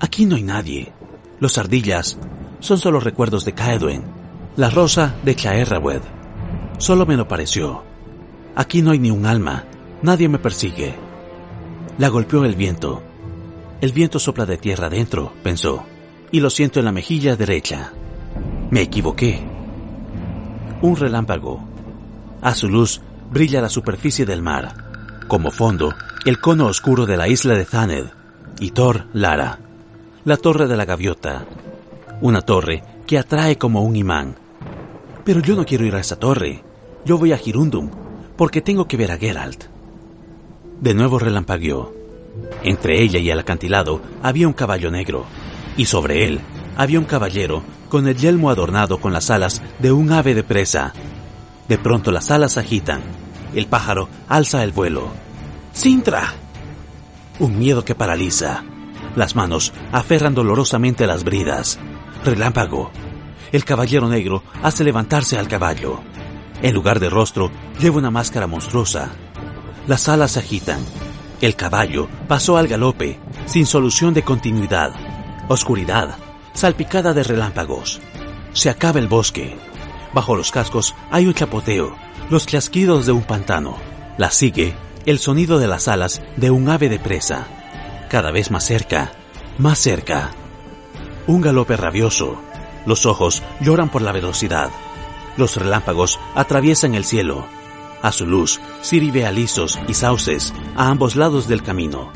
Aquí 0.00 0.26
no 0.26 0.36
hay 0.36 0.42
nadie. 0.42 0.92
Los 1.38 1.58
ardillas 1.58 2.18
son 2.58 2.78
solo 2.78 3.00
recuerdos 3.00 3.44
de 3.44 3.52
Caedwen, 3.52 4.04
la 4.56 4.70
rosa 4.70 5.14
de 5.24 5.34
Chaerrawed. 5.34 6.02
Solo 6.78 7.06
me 7.06 7.16
lo 7.16 7.28
pareció. 7.28 7.82
Aquí 8.54 8.82
no 8.82 8.90
hay 8.90 8.98
ni 8.98 9.10
un 9.10 9.26
alma, 9.26 9.64
nadie 10.02 10.28
me 10.28 10.38
persigue. 10.38 10.94
La 11.98 12.08
golpeó 12.08 12.44
el 12.44 12.56
viento. 12.56 13.02
El 13.80 13.92
viento 13.92 14.18
sopla 14.18 14.44
de 14.44 14.58
tierra 14.58 14.88
adentro, 14.88 15.32
pensó, 15.42 15.84
y 16.30 16.40
lo 16.40 16.50
siento 16.50 16.78
en 16.78 16.84
la 16.86 16.92
mejilla 16.92 17.36
derecha. 17.36 17.92
Me 18.70 18.82
equivoqué. 18.82 19.42
Un 20.82 20.96
relámpago, 20.96 21.64
a 22.42 22.54
su 22.54 22.68
luz 22.68 23.00
brilla 23.30 23.60
la 23.60 23.68
superficie 23.68 24.26
del 24.26 24.42
mar. 24.42 24.89
Como 25.30 25.52
fondo, 25.52 25.94
el 26.24 26.40
cono 26.40 26.66
oscuro 26.66 27.06
de 27.06 27.16
la 27.16 27.28
isla 27.28 27.54
de 27.54 27.64
Thaned 27.64 28.06
y 28.58 28.72
Thor 28.72 29.06
Lara. 29.12 29.60
La 30.24 30.36
torre 30.36 30.66
de 30.66 30.76
la 30.76 30.84
gaviota. 30.84 31.46
Una 32.20 32.40
torre 32.40 32.82
que 33.06 33.16
atrae 33.16 33.56
como 33.56 33.84
un 33.84 33.94
imán. 33.94 34.34
Pero 35.24 35.38
yo 35.38 35.54
no 35.54 35.64
quiero 35.64 35.86
ir 35.86 35.94
a 35.94 36.00
esa 36.00 36.18
torre. 36.18 36.64
Yo 37.04 37.16
voy 37.16 37.30
a 37.30 37.38
Girundum, 37.38 37.90
porque 38.36 38.60
tengo 38.60 38.88
que 38.88 38.96
ver 38.96 39.12
a 39.12 39.18
Geralt. 39.18 39.66
De 40.80 40.94
nuevo 40.94 41.20
relampagueó. 41.20 41.94
Entre 42.64 43.00
ella 43.00 43.20
y 43.20 43.30
el 43.30 43.38
acantilado 43.38 44.00
había 44.24 44.48
un 44.48 44.52
caballo 44.52 44.90
negro, 44.90 45.26
y 45.76 45.84
sobre 45.84 46.26
él 46.26 46.40
había 46.76 46.98
un 46.98 47.04
caballero 47.04 47.62
con 47.88 48.08
el 48.08 48.16
yelmo 48.16 48.50
adornado 48.50 48.98
con 48.98 49.12
las 49.12 49.30
alas 49.30 49.62
de 49.78 49.92
un 49.92 50.10
ave 50.10 50.34
de 50.34 50.42
presa 50.42 50.92
de 51.70 51.78
pronto 51.78 52.10
las 52.10 52.32
alas 52.32 52.58
agitan. 52.58 53.00
El 53.54 53.66
pájaro 53.66 54.08
alza 54.28 54.62
el 54.62 54.72
vuelo. 54.72 55.08
¡Sintra! 55.72 56.34
Un 57.38 57.58
miedo 57.58 57.84
que 57.84 57.94
paraliza. 57.94 58.62
Las 59.16 59.34
manos 59.34 59.72
aferran 59.92 60.34
dolorosamente 60.34 61.06
las 61.06 61.24
bridas. 61.24 61.78
Relámpago. 62.24 62.90
El 63.50 63.64
caballero 63.64 64.08
negro 64.08 64.42
hace 64.62 64.84
levantarse 64.84 65.38
al 65.38 65.48
caballo. 65.48 66.00
En 66.62 66.74
lugar 66.74 67.00
de 67.00 67.08
rostro, 67.08 67.50
lleva 67.80 67.98
una 67.98 68.10
máscara 68.10 68.46
monstruosa. 68.46 69.10
Las 69.86 70.08
alas 70.08 70.32
se 70.32 70.40
agitan. 70.40 70.80
El 71.40 71.56
caballo 71.56 72.08
pasó 72.28 72.58
al 72.58 72.68
galope, 72.68 73.18
sin 73.46 73.66
solución 73.66 74.12
de 74.12 74.22
continuidad. 74.22 74.92
Oscuridad, 75.48 76.16
salpicada 76.52 77.14
de 77.14 77.24
relámpagos. 77.24 78.00
Se 78.52 78.68
acaba 78.68 79.00
el 79.00 79.08
bosque. 79.08 79.56
Bajo 80.12 80.36
los 80.36 80.50
cascos 80.50 80.94
hay 81.10 81.26
un 81.26 81.34
chapoteo, 81.34 81.96
los 82.30 82.46
chasquidos 82.46 83.06
de 83.06 83.12
un 83.12 83.22
pantano. 83.22 83.76
La 84.18 84.30
sigue 84.30 84.74
el 85.06 85.18
sonido 85.18 85.58
de 85.58 85.66
las 85.66 85.88
alas 85.88 86.20
de 86.36 86.50
un 86.50 86.68
ave 86.68 86.88
de 86.88 86.98
presa. 86.98 87.46
Cada 88.08 88.30
vez 88.30 88.50
más 88.50 88.64
cerca, 88.64 89.12
más 89.58 89.78
cerca. 89.78 90.30
Un 91.26 91.40
galope 91.40 91.76
rabioso. 91.76 92.40
Los 92.86 93.06
ojos 93.06 93.42
lloran 93.60 93.88
por 93.88 94.02
la 94.02 94.12
velocidad. 94.12 94.70
Los 95.36 95.56
relámpagos 95.56 96.18
atraviesan 96.34 96.94
el 96.94 97.04
cielo. 97.04 97.46
A 98.02 98.12
su 98.12 98.26
luz, 98.26 98.60
Siri 98.80 99.10
ve 99.10 99.26
alisos 99.26 99.78
y 99.86 99.94
sauces 99.94 100.52
a 100.76 100.88
ambos 100.88 101.16
lados 101.16 101.46
del 101.48 101.62
camino. 101.62 102.10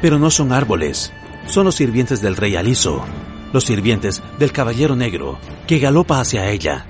Pero 0.00 0.18
no 0.18 0.30
son 0.30 0.52
árboles, 0.52 1.12
son 1.46 1.64
los 1.64 1.74
sirvientes 1.74 2.20
del 2.20 2.36
rey 2.36 2.56
aliso, 2.56 3.04
los 3.52 3.64
sirvientes 3.64 4.22
del 4.38 4.52
caballero 4.52 4.96
negro, 4.96 5.38
que 5.66 5.78
galopa 5.78 6.20
hacia 6.20 6.50
ella. 6.50 6.86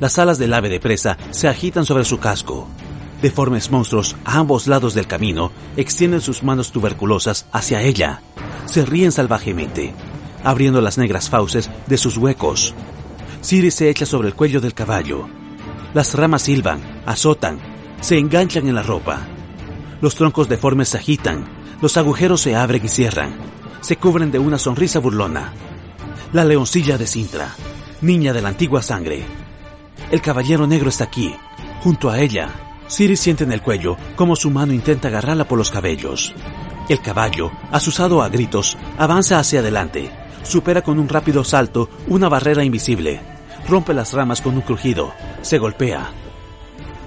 Las 0.00 0.18
alas 0.18 0.38
del 0.38 0.52
ave 0.52 0.68
de 0.68 0.80
presa 0.80 1.16
se 1.30 1.48
agitan 1.48 1.84
sobre 1.84 2.04
su 2.04 2.18
casco. 2.18 2.68
Deformes 3.22 3.70
monstruos 3.70 4.16
a 4.24 4.38
ambos 4.38 4.66
lados 4.66 4.94
del 4.94 5.06
camino 5.06 5.50
extienden 5.76 6.20
sus 6.20 6.42
manos 6.42 6.72
tuberculosas 6.72 7.46
hacia 7.52 7.82
ella. 7.82 8.20
Se 8.66 8.84
ríen 8.84 9.12
salvajemente, 9.12 9.94
abriendo 10.42 10.80
las 10.80 10.98
negras 10.98 11.30
fauces 11.30 11.70
de 11.86 11.96
sus 11.96 12.16
huecos. 12.16 12.74
Siri 13.40 13.70
se 13.70 13.88
echa 13.88 14.04
sobre 14.04 14.28
el 14.28 14.34
cuello 14.34 14.60
del 14.60 14.74
caballo. 14.74 15.28
Las 15.94 16.14
ramas 16.14 16.42
silban, 16.42 16.80
azotan, 17.06 17.58
se 18.00 18.18
enganchan 18.18 18.66
en 18.66 18.74
la 18.74 18.82
ropa. 18.82 19.20
Los 20.00 20.16
troncos 20.16 20.48
deformes 20.48 20.88
se 20.88 20.98
agitan, 20.98 21.44
los 21.80 21.96
agujeros 21.96 22.40
se 22.40 22.56
abren 22.56 22.84
y 22.84 22.88
cierran, 22.88 23.34
se 23.80 23.96
cubren 23.96 24.30
de 24.30 24.38
una 24.38 24.58
sonrisa 24.58 24.98
burlona 24.98 25.52
la 26.34 26.44
leoncilla 26.44 26.98
de 26.98 27.06
Sintra, 27.06 27.54
niña 28.00 28.32
de 28.32 28.42
la 28.42 28.48
antigua 28.48 28.82
sangre. 28.82 29.24
El 30.10 30.20
caballero 30.20 30.66
negro 30.66 30.88
está 30.88 31.04
aquí, 31.04 31.32
junto 31.80 32.10
a 32.10 32.18
ella. 32.18 32.48
Siri 32.88 33.16
siente 33.16 33.44
en 33.44 33.52
el 33.52 33.62
cuello 33.62 33.96
como 34.16 34.34
su 34.34 34.50
mano 34.50 34.72
intenta 34.72 35.06
agarrarla 35.06 35.46
por 35.46 35.58
los 35.58 35.70
cabellos. 35.70 36.34
El 36.88 37.00
caballo, 37.00 37.52
asusado 37.70 38.20
a 38.20 38.28
gritos, 38.28 38.76
avanza 38.98 39.38
hacia 39.38 39.60
adelante. 39.60 40.10
Supera 40.42 40.82
con 40.82 40.98
un 40.98 41.08
rápido 41.08 41.44
salto 41.44 41.88
una 42.08 42.28
barrera 42.28 42.64
invisible. 42.64 43.20
Rompe 43.68 43.94
las 43.94 44.12
ramas 44.12 44.40
con 44.40 44.56
un 44.56 44.62
crujido. 44.62 45.14
Se 45.42 45.58
golpea. 45.58 46.10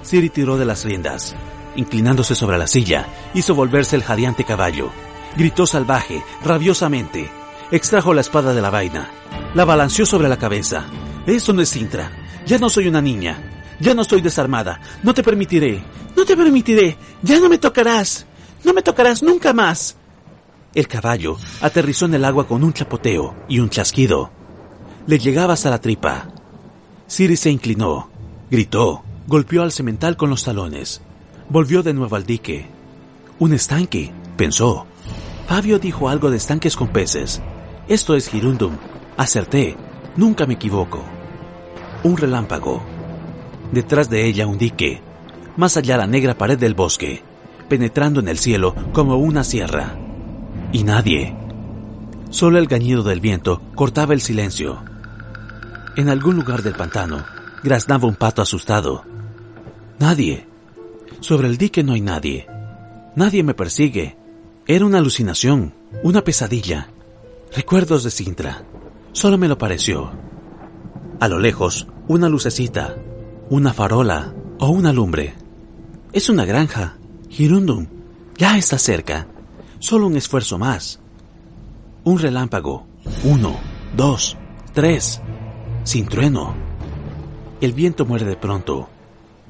Siri 0.03 0.29
tiró 0.29 0.57
de 0.57 0.63
las 0.63 0.85
riendas. 0.85 1.35
Inclinándose 1.75 2.33
sobre 2.33 2.57
la 2.57 2.65
silla, 2.65 3.05
hizo 3.33 3.53
volverse 3.53 3.97
el 3.97 4.03
jadeante 4.03 4.45
caballo. 4.45 4.89
Gritó 5.35 5.67
salvaje, 5.67 6.23
rabiosamente. 6.45 7.29
Extrajo 7.69 8.13
la 8.13 8.21
espada 8.21 8.53
de 8.53 8.61
la 8.61 8.69
vaina. 8.69 9.09
La 9.53 9.65
balanceó 9.65 10.05
sobre 10.05 10.29
la 10.29 10.37
cabeza. 10.37 10.85
Eso 11.25 11.51
no 11.51 11.61
es 11.61 11.69
Sintra. 11.69 12.11
Ya 12.45 12.57
no 12.59 12.69
soy 12.69 12.87
una 12.87 13.01
niña. 13.01 13.75
Ya 13.81 13.93
no 13.93 14.03
estoy 14.03 14.21
desarmada. 14.21 14.79
No 15.03 15.13
te 15.13 15.21
permitiré. 15.21 15.83
No 16.15 16.25
te 16.25 16.37
permitiré. 16.37 16.97
Ya 17.21 17.39
no 17.39 17.49
me 17.49 17.57
tocarás. 17.57 18.25
No 18.63 18.73
me 18.73 18.81
tocarás 18.81 19.21
nunca 19.21 19.51
más. 19.51 19.97
El 20.73 20.87
caballo 20.87 21.37
aterrizó 21.61 22.05
en 22.05 22.13
el 22.13 22.23
agua 22.23 22.47
con 22.47 22.63
un 22.63 22.71
chapoteo 22.71 23.35
y 23.49 23.59
un 23.59 23.69
chasquido. 23.69 24.29
Le 25.05 25.19
llegaba 25.19 25.53
hasta 25.53 25.69
la 25.69 25.81
tripa. 25.81 26.29
Siri 27.07 27.35
se 27.35 27.49
inclinó, 27.49 28.09
gritó, 28.51 29.03
golpeó 29.27 29.63
al 29.63 29.71
cemental 29.71 30.17
con 30.17 30.29
los 30.29 30.43
talones. 30.43 31.01
Volvió 31.49 31.83
de 31.83 31.93
nuevo 31.93 32.15
al 32.15 32.25
dique. 32.25 32.67
Un 33.39 33.53
estanque, 33.53 34.11
pensó. 34.35 34.85
Fabio 35.47 35.79
dijo 35.79 36.09
algo 36.09 36.29
de 36.29 36.37
estanques 36.37 36.75
con 36.75 36.89
peces. 36.89 37.41
Esto 37.87 38.15
es 38.15 38.29
Girundum. 38.29 38.75
Acerté. 39.17 39.75
Nunca 40.15 40.45
me 40.45 40.55
equivoco. 40.55 41.03
Un 42.03 42.17
relámpago. 42.17 42.81
Detrás 43.71 44.09
de 44.09 44.25
ella 44.25 44.47
un 44.47 44.57
dique. 44.57 45.01
Más 45.55 45.77
allá 45.77 45.97
la 45.97 46.07
negra 46.07 46.37
pared 46.37 46.57
del 46.57 46.73
bosque 46.73 47.23
penetrando 47.67 48.19
en 48.19 48.27
el 48.27 48.37
cielo 48.37 48.75
como 48.93 49.17
una 49.17 49.43
sierra. 49.43 49.97
Y 50.71 50.83
nadie. 50.83 51.35
Solo 52.29 52.57
el 52.57 52.67
gañido 52.67 53.03
del 53.03 53.21
viento 53.21 53.61
cortaba 53.75 54.13
el 54.13 54.21
silencio. 54.21 54.83
En 55.95 56.09
algún 56.09 56.35
lugar 56.35 56.61
del 56.61 56.75
pantano 56.75 57.25
graznaba 57.63 58.07
un 58.07 58.15
pato 58.15 58.41
asustado. 58.41 59.03
Nadie. 59.99 60.47
Sobre 61.19 61.47
el 61.47 61.57
dique 61.57 61.83
no 61.83 61.93
hay 61.93 62.01
nadie. 62.01 62.47
Nadie 63.15 63.43
me 63.43 63.53
persigue. 63.53 64.17
Era 64.67 64.85
una 64.85 64.99
alucinación, 64.99 65.73
una 66.03 66.23
pesadilla. 66.23 66.89
Recuerdos 67.55 68.03
de 68.03 68.11
Sintra. 68.11 68.65
Solo 69.13 69.37
me 69.37 69.47
lo 69.47 69.57
pareció. 69.57 70.11
A 71.19 71.27
lo 71.27 71.39
lejos, 71.39 71.87
una 72.07 72.29
lucecita, 72.29 72.97
una 73.49 73.73
farola 73.73 74.33
o 74.59 74.69
una 74.69 74.93
lumbre. 74.93 75.33
Es 76.13 76.29
una 76.29 76.45
granja. 76.45 76.97
Girundum, 77.29 77.87
ya 78.37 78.57
está 78.57 78.77
cerca. 78.77 79.27
Solo 79.79 80.07
un 80.07 80.17
esfuerzo 80.17 80.57
más. 80.57 80.99
Un 82.03 82.19
relámpago. 82.19 82.85
Uno, 83.23 83.55
dos, 83.95 84.37
tres. 84.73 85.21
Sin 85.83 86.07
trueno. 86.07 86.53
El 87.61 87.73
viento 87.73 88.05
muere 88.05 88.25
de 88.25 88.35
pronto. 88.35 88.89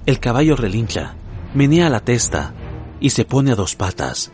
El 0.06 0.20
caballo 0.20 0.56
relincha, 0.56 1.16
menea 1.54 1.90
la 1.90 2.00
testa 2.00 2.54
y 3.00 3.10
se 3.10 3.26
pone 3.26 3.52
a 3.52 3.56
dos 3.56 3.76
patas. 3.76 4.32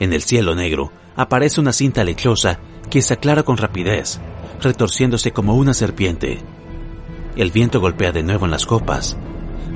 En 0.00 0.12
el 0.12 0.22
cielo 0.22 0.54
negro 0.54 0.90
aparece 1.16 1.60
una 1.60 1.72
cinta 1.72 2.04
lechosa 2.04 2.58
que 2.90 3.02
se 3.02 3.14
aclara 3.14 3.42
con 3.42 3.56
rapidez, 3.56 4.20
retorciéndose 4.60 5.32
como 5.32 5.54
una 5.56 5.74
serpiente. 5.74 6.40
El 7.36 7.50
viento 7.50 7.80
golpea 7.80 8.12
de 8.12 8.22
nuevo 8.22 8.44
en 8.44 8.50
las 8.50 8.66
copas 8.66 9.16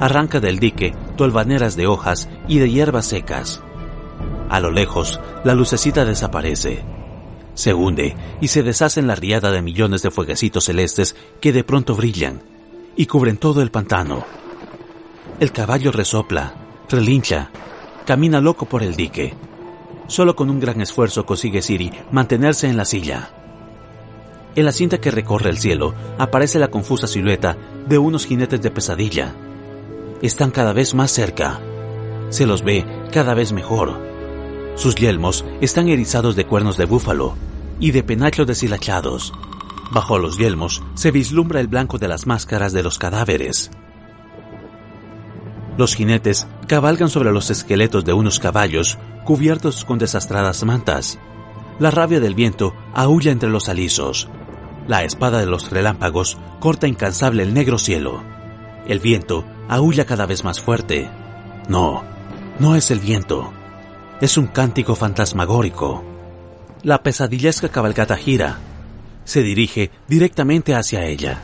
arranca 0.01 0.41
del 0.41 0.59
dique 0.59 0.95
tolvaneras 1.17 1.77
de 1.77 1.87
hojas 1.87 2.29
y 2.49 2.59
de 2.59 2.71
hierbas 2.71 3.07
secas. 3.07 3.63
A 4.49 4.61
lo 4.61 4.71
lejos, 4.71 5.21
la 5.45 5.55
lucecita 5.55 6.05
desaparece. 6.05 6.85
Se 7.55 7.73
hunde 7.73 8.15
y 8.41 8.49
se 8.49 8.63
deshace 8.63 9.01
en 9.01 9.07
la 9.07 9.15
riada 9.15 9.51
de 9.51 9.63
millones 9.63 10.03
de 10.03 10.11
fueguecitos 10.11 10.65
celestes 10.65 11.17
que 11.41 11.53
de 11.53 11.65
pronto 11.65 11.95
brillan 11.97 12.43
y 12.97 13.07
cubren 13.07 13.39
todo 13.39 13.63
el 13.63 13.71
pantano. 13.71 14.25
El 15.41 15.53
caballo 15.53 15.91
resopla, 15.91 16.55
relincha, 16.89 17.51
camina 18.05 18.41
loco 18.41 18.67
por 18.67 18.83
el 18.83 18.95
dique. 18.95 19.35
Solo 20.09 20.37
con 20.37 20.51
un 20.51 20.61
gran 20.61 20.81
esfuerzo 20.81 21.27
consigue 21.27 21.63
Siri 21.63 21.91
mantenerse 22.11 22.69
en 22.69 22.77
la 22.77 22.85
silla. 22.85 23.31
En 24.55 24.65
la 24.65 24.73
cinta 24.73 24.99
que 24.99 25.11
recorre 25.11 25.51
el 25.51 25.59
cielo 25.59 25.95
aparece 26.19 26.59
la 26.59 26.69
confusa 26.69 27.07
silueta 27.07 27.57
de 27.87 27.99
unos 27.99 28.27
jinetes 28.27 28.63
de 28.63 28.71
pesadilla 28.71 29.35
están 30.23 30.51
cada 30.51 30.73
vez 30.73 30.95
más 30.95 31.11
cerca. 31.11 31.61
Se 32.31 32.47
los 32.47 32.63
ve 32.63 32.85
cada 33.13 33.35
vez 33.35 33.53
mejor. 33.53 34.01
Sus 34.75 34.95
yelmos 34.95 35.45
están 35.61 35.89
erizados 35.89 36.37
de 36.37 36.47
cuernos 36.47 36.77
de 36.77 36.85
búfalo 36.85 37.37
y 37.81 37.91
de 37.91 38.03
penachos 38.03 38.47
deshilachados. 38.47 39.33
Bajo 39.93 40.19
los 40.19 40.39
yelmos 40.39 40.83
se 40.95 41.11
vislumbra 41.11 41.61
el 41.61 41.69
blanco 41.69 41.99
de 41.99 42.09
las 42.09 42.27
máscaras 42.27 42.73
de 42.73 42.83
los 42.83 42.99
cadáveres. 42.99 43.71
Los 45.77 45.95
jinetes 45.95 46.47
cabalgan 46.67 47.11
sobre 47.11 47.33
los 47.33 47.51
esqueletos 47.51 48.05
de 48.05 48.13
unos 48.13 48.39
caballos 48.41 48.99
cubiertos 49.25 49.85
con 49.85 49.99
desastradas 49.99 50.65
mantas. 50.65 51.19
La 51.79 51.91
rabia 51.91 52.21
del 52.21 52.35
viento 52.35 52.75
aúlla 52.95 53.33
entre 53.33 53.51
los 53.51 53.69
alisos. 53.69 54.29
La 54.89 55.05
espada 55.05 55.39
de 55.39 55.47
los 55.47 55.71
relámpagos 55.71 56.39
corta 56.61 56.87
incansable 56.87 57.43
el 57.43 57.53
negro 57.53 57.79
cielo. 57.79 58.23
El 58.87 59.01
viento 59.01 59.45
aúlla 59.69 60.07
cada 60.07 60.27
vez 60.27 60.45
más 60.45 60.61
fuerte. 60.61 61.11
No, 61.69 62.05
no 62.59 62.77
es 62.77 62.91
el 62.91 63.01
viento. 63.01 63.53
Es 64.21 64.39
un 64.39 64.47
cántico 64.47 64.95
fantasmagórico. 64.95 66.03
La 66.83 67.03
pesadillesca 67.03 67.69
cabalgata 67.69 68.17
gira. 68.17 68.59
Se 69.25 69.43
dirige 69.43 69.91
directamente 70.09 70.75
hacia 70.75 71.05
ella. 71.05 71.43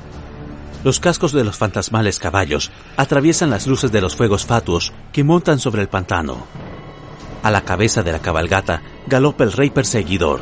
Los 0.85 0.99
cascos 0.99 1.33
de 1.33 1.45
los 1.45 1.57
fantasmales 1.57 2.19
caballos 2.19 2.73
atraviesan 2.97 3.51
las 3.51 3.67
luces 3.67 3.93
de 3.93 4.01
los 4.01 4.17
fuegos 4.17 4.47
fatuos 4.47 4.93
que 5.13 5.23
montan 5.23 5.59
sobre 5.59 5.83
el 5.83 5.89
pantano. 5.89 6.47
A 7.43 7.51
la 7.51 7.63
cabeza 7.63 8.03
de 8.03 8.13
la 8.13 8.21
cabalgata 8.21 8.83
galopa 9.07 9.45
el 9.45 9.53
rey 9.53 9.71
perseguidor. 9.71 10.41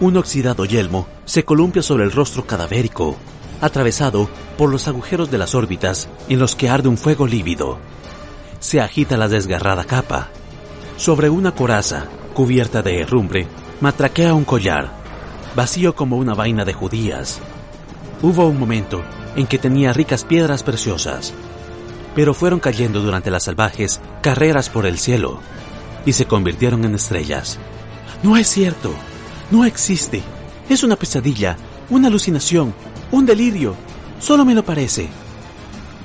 Un 0.00 0.16
oxidado 0.16 0.64
yelmo 0.64 1.08
se 1.24 1.44
columpia 1.44 1.82
sobre 1.82 2.04
el 2.04 2.12
rostro 2.12 2.46
cadavérico 2.46 3.16
atravesado 3.60 4.28
por 4.56 4.70
los 4.70 4.88
agujeros 4.88 5.30
de 5.30 5.38
las 5.38 5.54
órbitas 5.54 6.08
en 6.28 6.38
los 6.38 6.54
que 6.54 6.68
arde 6.68 6.88
un 6.88 6.98
fuego 6.98 7.26
lívido. 7.26 7.78
Se 8.60 8.80
agita 8.80 9.16
la 9.16 9.28
desgarrada 9.28 9.84
capa. 9.84 10.28
Sobre 10.96 11.28
una 11.28 11.52
coraza, 11.52 12.06
cubierta 12.34 12.82
de 12.82 13.00
herrumbre, 13.00 13.46
matraquea 13.80 14.34
un 14.34 14.44
collar, 14.44 14.90
vacío 15.54 15.94
como 15.94 16.16
una 16.16 16.34
vaina 16.34 16.64
de 16.64 16.72
judías. 16.72 17.40
Hubo 18.22 18.46
un 18.46 18.58
momento 18.58 19.02
en 19.36 19.46
que 19.46 19.58
tenía 19.58 19.92
ricas 19.92 20.24
piedras 20.24 20.62
preciosas, 20.62 21.34
pero 22.14 22.34
fueron 22.34 22.58
cayendo 22.60 23.00
durante 23.00 23.30
las 23.30 23.44
salvajes 23.44 24.00
carreras 24.22 24.70
por 24.70 24.86
el 24.86 24.98
cielo 24.98 25.40
y 26.04 26.14
se 26.14 26.26
convirtieron 26.26 26.84
en 26.84 26.94
estrellas. 26.94 27.58
No 28.22 28.36
es 28.36 28.48
cierto, 28.48 28.94
no 29.50 29.64
existe, 29.64 30.22
es 30.68 30.82
una 30.82 30.96
pesadilla, 30.96 31.56
una 31.90 32.08
alucinación, 32.08 32.74
un 33.12 33.26
delirio. 33.26 33.76
Solo 34.18 34.44
me 34.44 34.54
lo 34.54 34.64
parece. 34.64 35.08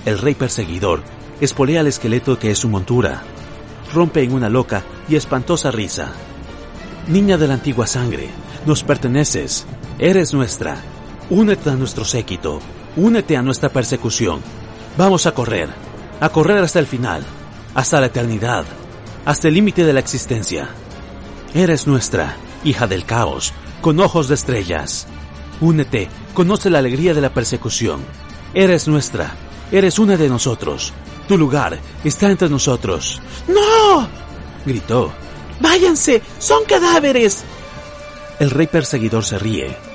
El 0.05 0.19
rey 0.19 0.35
perseguidor 0.35 1.01
espolea 1.39 1.81
el 1.81 1.87
esqueleto 1.87 2.37
que 2.37 2.51
es 2.51 2.59
su 2.59 2.69
montura. 2.69 3.23
Rompe 3.93 4.21
en 4.23 4.33
una 4.33 4.49
loca 4.49 4.83
y 5.09 5.15
espantosa 5.15 5.71
risa. 5.71 6.11
Niña 7.07 7.37
de 7.37 7.47
la 7.47 7.55
antigua 7.55 7.87
sangre, 7.87 8.29
nos 8.65 8.83
perteneces. 8.83 9.65
Eres 9.97 10.33
nuestra. 10.33 10.77
Únete 11.29 11.69
a 11.69 11.75
nuestro 11.75 12.05
séquito. 12.05 12.59
Únete 12.95 13.37
a 13.37 13.41
nuestra 13.41 13.69
persecución. 13.69 14.41
Vamos 14.97 15.25
a 15.25 15.33
correr. 15.33 15.69
A 16.19 16.29
correr 16.29 16.57
hasta 16.57 16.79
el 16.79 16.87
final. 16.87 17.23
Hasta 17.73 17.99
la 17.99 18.07
eternidad. 18.07 18.65
Hasta 19.25 19.47
el 19.47 19.53
límite 19.53 19.85
de 19.85 19.93
la 19.93 20.01
existencia. 20.01 20.69
Eres 21.53 21.87
nuestra, 21.87 22.35
hija 22.63 22.87
del 22.87 23.05
caos, 23.05 23.53
con 23.81 23.99
ojos 23.99 24.27
de 24.27 24.35
estrellas. 24.35 25.07
Únete, 25.61 26.09
conoce 26.33 26.69
la 26.69 26.79
alegría 26.79 27.13
de 27.13 27.21
la 27.21 27.33
persecución. 27.33 28.01
Eres 28.53 28.87
nuestra, 28.87 29.35
eres 29.71 29.99
una 29.99 30.17
de 30.17 30.27
nosotros. 30.27 30.93
Tu 31.27 31.37
lugar 31.37 31.79
está 32.03 32.29
entre 32.29 32.49
nosotros. 32.49 33.21
¡No! 33.47 34.07
gritó. 34.65 35.13
¡Váyanse! 35.59 36.21
¡Son 36.39 36.65
cadáveres! 36.65 37.43
El 38.39 38.49
rey 38.49 38.67
perseguidor 38.67 39.23
se 39.23 39.37
ríe. 39.39 39.90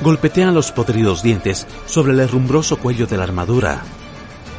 Golpetean 0.00 0.54
los 0.54 0.72
podridos 0.72 1.22
dientes 1.22 1.66
sobre 1.86 2.12
el 2.12 2.20
herrumbroso 2.20 2.76
cuello 2.76 3.06
de 3.06 3.16
la 3.16 3.22
armadura. 3.24 3.82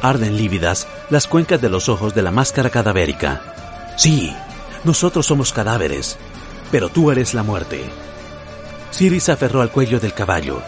Arden 0.02 0.36
lívidas 0.36 0.88
las 1.10 1.28
cuencas 1.28 1.60
de 1.60 1.68
los 1.68 1.88
ojos 1.88 2.14
de 2.14 2.22
la 2.22 2.32
máscara 2.32 2.70
cadavérica. 2.70 3.40
Sí, 3.96 4.34
nosotros 4.84 5.26
somos 5.26 5.52
cadáveres, 5.52 6.16
pero 6.72 6.88
tú 6.88 7.10
eres 7.10 7.34
la 7.34 7.44
muerte. 7.44 7.84
Siri 8.90 9.20
se 9.20 9.32
aferró 9.32 9.60
al 9.60 9.70
cuello 9.70 10.00
del 10.00 10.12
caballo. 10.12 10.60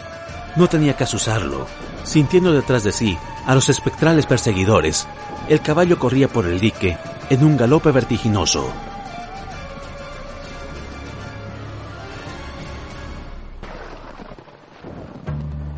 No 0.55 0.67
tenía 0.67 0.95
que 0.95 1.03
asusarlo. 1.03 1.67
Sintiendo 2.03 2.53
detrás 2.53 2.83
de 2.83 2.91
sí 2.91 3.17
a 3.45 3.55
los 3.55 3.69
espectrales 3.69 4.25
perseguidores, 4.25 5.07
el 5.49 5.61
caballo 5.61 5.99
corría 5.99 6.27
por 6.27 6.45
el 6.45 6.59
dique 6.59 6.97
en 7.29 7.43
un 7.43 7.57
galope 7.57 7.91
vertiginoso. 7.91 8.71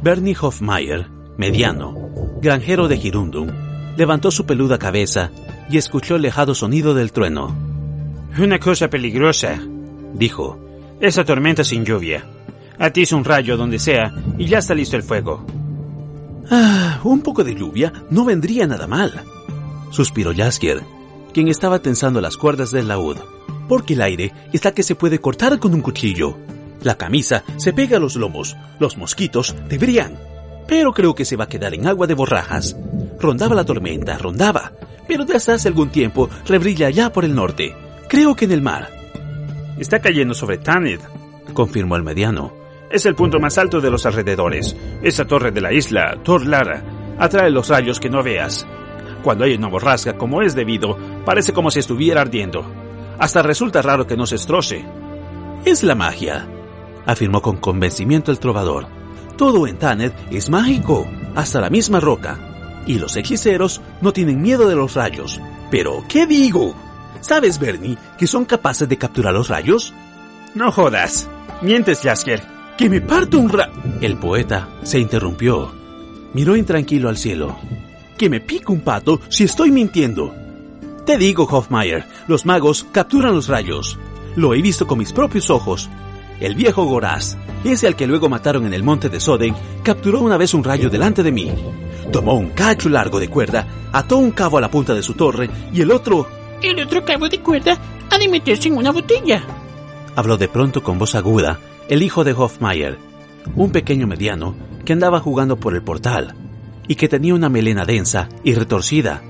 Bernie 0.04 0.36
Hofmeyer, 0.38 1.08
mediano, 1.38 1.96
granjero 2.42 2.90
de 2.90 2.98
Girundum, 2.98 3.48
levantó 3.96 4.32
su 4.32 4.46
peluda 4.46 4.78
cabeza 4.78 5.32
y 5.70 5.78
escuchó 5.78 6.18
el 6.18 6.24
lejado 6.24 6.54
sonido 6.56 6.94
del 6.94 7.14
trueno. 7.14 7.56
Una 8.38 8.60
cosa 8.60 8.90
peligrosa, 8.90 9.62
dijo. 10.14 10.60
Esa 11.00 11.24
tormenta 11.24 11.64
sin 11.64 11.86
lluvia. 11.86 12.26
Atiza 12.78 13.16
un 13.16 13.24
rayo 13.24 13.56
donde 13.56 13.80
sea 13.80 14.14
y 14.38 14.46
ya 14.46 14.58
está 14.58 14.76
listo 14.76 14.98
el 14.98 15.04
fuego. 15.04 15.46
Ah, 16.52 17.00
un 17.06 17.22
poco 17.22 17.46
de 17.46 17.56
lluvia 17.56 17.94
no 18.10 18.26
vendría 18.26 18.68
nada 18.68 18.88
mal, 18.88 19.24
suspiró 19.90 20.34
Jaskier, 20.36 20.82
quien 21.34 21.48
estaba 21.48 21.80
tensando 21.80 22.20
las 22.20 22.36
cuerdas 22.36 22.72
del 22.72 22.90
laúd, 22.90 23.20
porque 23.70 23.94
el 23.94 24.02
aire 24.02 24.34
está 24.52 24.74
que 24.74 24.84
se 24.84 24.96
puede 24.96 25.20
cortar 25.20 25.60
con 25.60 25.74
un 25.74 25.80
cuchillo. 25.80 26.36
La 26.84 26.96
camisa 26.96 27.44
se 27.58 27.74
pega 27.74 27.98
a 27.98 28.00
los 28.00 28.16
lomos, 28.16 28.58
los 28.80 28.98
mosquitos 28.98 29.56
deberían. 29.70 30.20
Pero 30.68 30.94
creo 30.94 31.16
que 31.16 31.26
se 31.26 31.36
va 31.36 31.46
a 31.46 31.50
quedar 31.50 31.74
en 31.74 31.88
agua 31.88 32.08
de 32.08 32.14
borrajas. 32.14 32.76
Rondaba 33.20 33.56
la 33.56 33.66
tormenta, 33.66 34.18
rondaba, 34.18 34.74
pero 35.08 35.26
desde 35.26 35.54
hace 35.54 35.70
algún 35.70 35.90
tiempo 35.90 36.30
rebrilla 36.46 36.90
ya 36.90 37.12
por 37.12 37.26
el 37.26 37.36
norte. 37.36 37.76
Creo 38.08 38.36
que 38.36 38.46
en 38.46 38.52
el 38.52 38.62
mar. 38.62 38.90
Está 39.80 40.00
cayendo 40.00 40.34
sobre 40.34 40.58
Tanid, 40.58 41.00
confirmó 41.54 41.96
el 41.96 42.04
mediano. 42.04 42.54
Es 42.90 43.06
el 43.06 43.16
punto 43.16 43.40
más 43.40 43.58
alto 43.58 43.82
de 43.82 43.90
los 43.90 44.06
alrededores. 44.06 44.76
Esa 45.02 45.26
torre 45.26 45.52
de 45.52 45.62
la 45.62 45.74
isla, 45.74 46.18
Torlara, 46.24 46.84
atrae 47.18 47.50
los 47.50 47.70
rayos 47.70 48.00
que 48.00 48.10
no 48.10 48.22
veas. 48.22 48.68
Cuando 49.24 49.46
hay 49.46 49.56
una 49.56 49.70
borrasca 49.70 50.18
como 50.18 50.42
es 50.42 50.54
debido, 50.54 50.98
parece 51.26 51.54
como 51.54 51.72
si 51.72 51.80
estuviera 51.80 52.22
ardiendo. 52.22 52.66
Hasta 53.18 53.42
resulta 53.42 53.82
raro 53.82 54.06
que 54.06 54.18
no 54.18 54.28
se 54.28 54.36
estroce. 54.36 54.86
Es 55.66 55.82
la 55.82 55.96
magia, 55.96 56.46
afirmó 57.06 57.42
con 57.42 57.58
convencimiento 57.58 58.32
el 58.32 58.40
trovador. 58.40 58.88
Todo 59.38 59.68
en 59.68 59.78
Taned 59.78 60.12
es 60.32 60.50
mágico, 60.50 61.08
hasta 61.36 61.60
la 61.60 61.70
misma 61.70 62.00
roca. 62.00 62.84
Y 62.86 63.00
los 63.00 63.16
hechiceros 63.16 63.82
no 64.02 64.14
tienen 64.14 64.42
miedo 64.42 64.68
de 64.68 64.76
los 64.76 64.96
rayos. 64.96 65.40
Pero, 65.72 66.04
¿qué 66.08 66.28
digo? 66.28 66.76
¿Sabes, 67.22 67.58
Bernie, 67.58 67.98
que 68.18 68.28
son 68.28 68.46
capaces 68.46 68.88
de 68.88 68.98
capturar 68.98 69.34
los 69.34 69.48
rayos? 69.48 69.94
No 70.56 70.72
jodas. 70.72 71.30
Mientes, 71.62 72.02
Jaskier. 72.02 72.44
Que 72.78 72.90
me 72.90 73.02
parto 73.02 73.40
un 73.40 73.50
ra... 73.50 73.70
El 74.02 74.18
poeta 74.18 74.68
se 74.84 75.00
interrumpió. 75.00 75.72
Miró 76.34 76.56
intranquilo 76.56 77.10
al 77.10 77.18
cielo. 77.18 77.58
Que 78.18 78.30
me 78.30 78.40
pica 78.40 78.74
un 78.74 78.82
pato 78.82 79.22
si 79.30 79.46
estoy 79.46 79.72
mintiendo. 79.72 80.34
Te 81.06 81.18
digo, 81.18 81.48
Hofmeyer, 81.50 82.06
los 82.28 82.46
magos 82.46 82.86
capturan 82.92 83.36
los 83.36 83.48
rayos. 83.48 83.98
Lo 84.36 84.54
he 84.54 84.62
visto 84.62 84.88
con 84.88 84.98
mis 84.98 85.14
propios 85.14 85.50
ojos. 85.50 85.90
El 86.40 86.56
viejo 86.56 86.84
Goraz, 86.86 87.38
ese 87.64 87.88
al 87.88 87.96
que 87.96 88.08
luego 88.08 88.30
mataron 88.30 88.66
en 88.66 88.74
el 88.74 88.84
monte 88.84 89.10
de 89.10 89.20
Soden, 89.20 89.56
capturó 89.84 90.22
una 90.22 90.38
vez 90.38 90.54
un 90.54 90.64
rayo 90.64 90.90
delante 90.90 91.24
de 91.24 91.32
mí. 91.32 91.52
Tomó 92.12 92.34
un 92.34 92.50
cacho 92.50 92.90
largo 92.90 93.20
de 93.20 93.30
cuerda, 93.30 93.68
ató 93.92 94.18
un 94.18 94.32
cabo 94.32 94.58
a 94.58 94.62
la 94.62 94.72
punta 94.72 94.94
de 94.94 95.04
su 95.04 95.14
torre 95.14 95.50
y 95.74 95.82
el 95.82 95.92
otro... 95.92 96.28
El 96.62 96.80
otro 96.82 97.04
cabo 97.04 97.28
de 97.30 97.40
cuerda 97.40 97.78
ha 98.10 98.18
de 98.18 98.28
meterse 98.28 98.70
en 98.70 98.78
una 98.78 98.92
botella. 98.92 99.44
Habló 100.16 100.38
de 100.38 100.48
pronto 100.48 100.84
con 100.84 101.00
voz 101.00 101.16
aguda 101.16 101.60
el 101.90 102.02
hijo 102.02 102.24
de 102.24 102.34
Hofmeyer, 102.34 102.98
un 103.56 103.72
pequeño 103.72 104.08
mediano 104.08 104.56
que 104.86 104.94
andaba 104.94 105.20
jugando 105.20 105.58
por 105.58 105.76
el 105.76 105.82
portal 105.82 106.34
y 106.88 106.96
que 106.96 107.08
tenía 107.08 107.36
una 107.36 107.50
melena 107.50 107.86
densa 107.86 108.30
y 108.44 108.54
retorcida, 108.54 109.22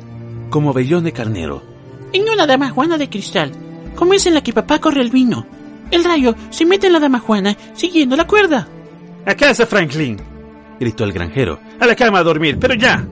como 0.50 0.74
vellón 0.74 1.04
de 1.04 1.14
carnero. 1.14 1.64
En 2.12 2.30
una 2.30 2.46
dama 2.46 2.70
juana 2.70 2.98
de 2.98 3.10
cristal, 3.10 3.52
como 3.96 4.14
es 4.14 4.26
en 4.26 4.34
la 4.34 4.42
que 4.42 4.54
papá 4.54 4.80
corre 4.80 5.02
el 5.02 5.10
vino. 5.10 5.46
El 5.92 6.04
rayo 6.04 6.36
se 6.50 6.66
mete 6.66 6.88
en 6.88 6.94
la 6.94 7.00
dama 7.00 7.20
juana 7.20 7.56
siguiendo 7.74 8.16
la 8.16 8.28
cuerda. 8.28 8.68
¡A 9.26 9.36
casa, 9.36 9.66
Franklin! 9.66 10.18
gritó 10.80 11.04
el 11.04 11.14
granjero. 11.14 11.60
A 11.80 11.86
la 11.86 11.96
cama 11.96 12.20
a 12.20 12.24
dormir, 12.24 12.58
pero 12.60 12.74
ya. 12.74 13.06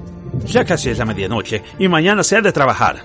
Ya 0.45 0.65
casi 0.65 0.89
es 0.89 0.97
la 0.97 1.05
medianoche 1.05 1.61
y 1.77 1.87
mañana 1.87 2.23
se 2.23 2.37
ha 2.37 2.41
de 2.41 2.51
trabajar. 2.51 3.01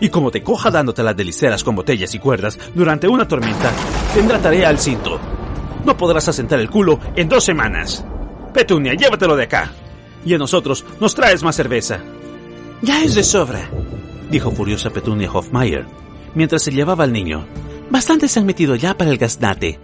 Y 0.00 0.08
como 0.08 0.30
te 0.30 0.42
coja 0.42 0.70
dándote 0.70 1.02
las 1.02 1.16
deliceras 1.16 1.62
con 1.62 1.76
botellas 1.76 2.14
y 2.14 2.18
cuerdas 2.18 2.58
durante 2.74 3.06
una 3.06 3.28
tormenta, 3.28 3.70
tendrá 4.14 4.38
tarea 4.38 4.68
al 4.68 4.78
cinto. 4.78 5.20
No 5.84 5.96
podrás 5.96 6.28
asentar 6.28 6.58
el 6.58 6.70
culo 6.70 6.98
en 7.16 7.28
dos 7.28 7.44
semanas. 7.44 8.04
Petunia, 8.52 8.94
llévatelo 8.94 9.36
de 9.36 9.44
acá. 9.44 9.70
Y 10.24 10.34
a 10.34 10.38
nosotros 10.38 10.84
nos 11.00 11.14
traes 11.14 11.42
más 11.42 11.56
cerveza. 11.56 12.00
Ya 12.82 13.02
es 13.04 13.14
de 13.14 13.22
sobra, 13.22 13.68
dijo 14.30 14.50
furiosa 14.50 14.90
Petunia 14.90 15.30
Hofmeyer, 15.30 15.86
mientras 16.34 16.62
se 16.62 16.72
llevaba 16.72 17.04
al 17.04 17.12
niño. 17.12 17.46
Bastante 17.90 18.28
se 18.28 18.38
han 18.38 18.46
metido 18.46 18.76
ya 18.76 18.96
para 18.96 19.10
el 19.10 19.18
gaznate. 19.18 19.78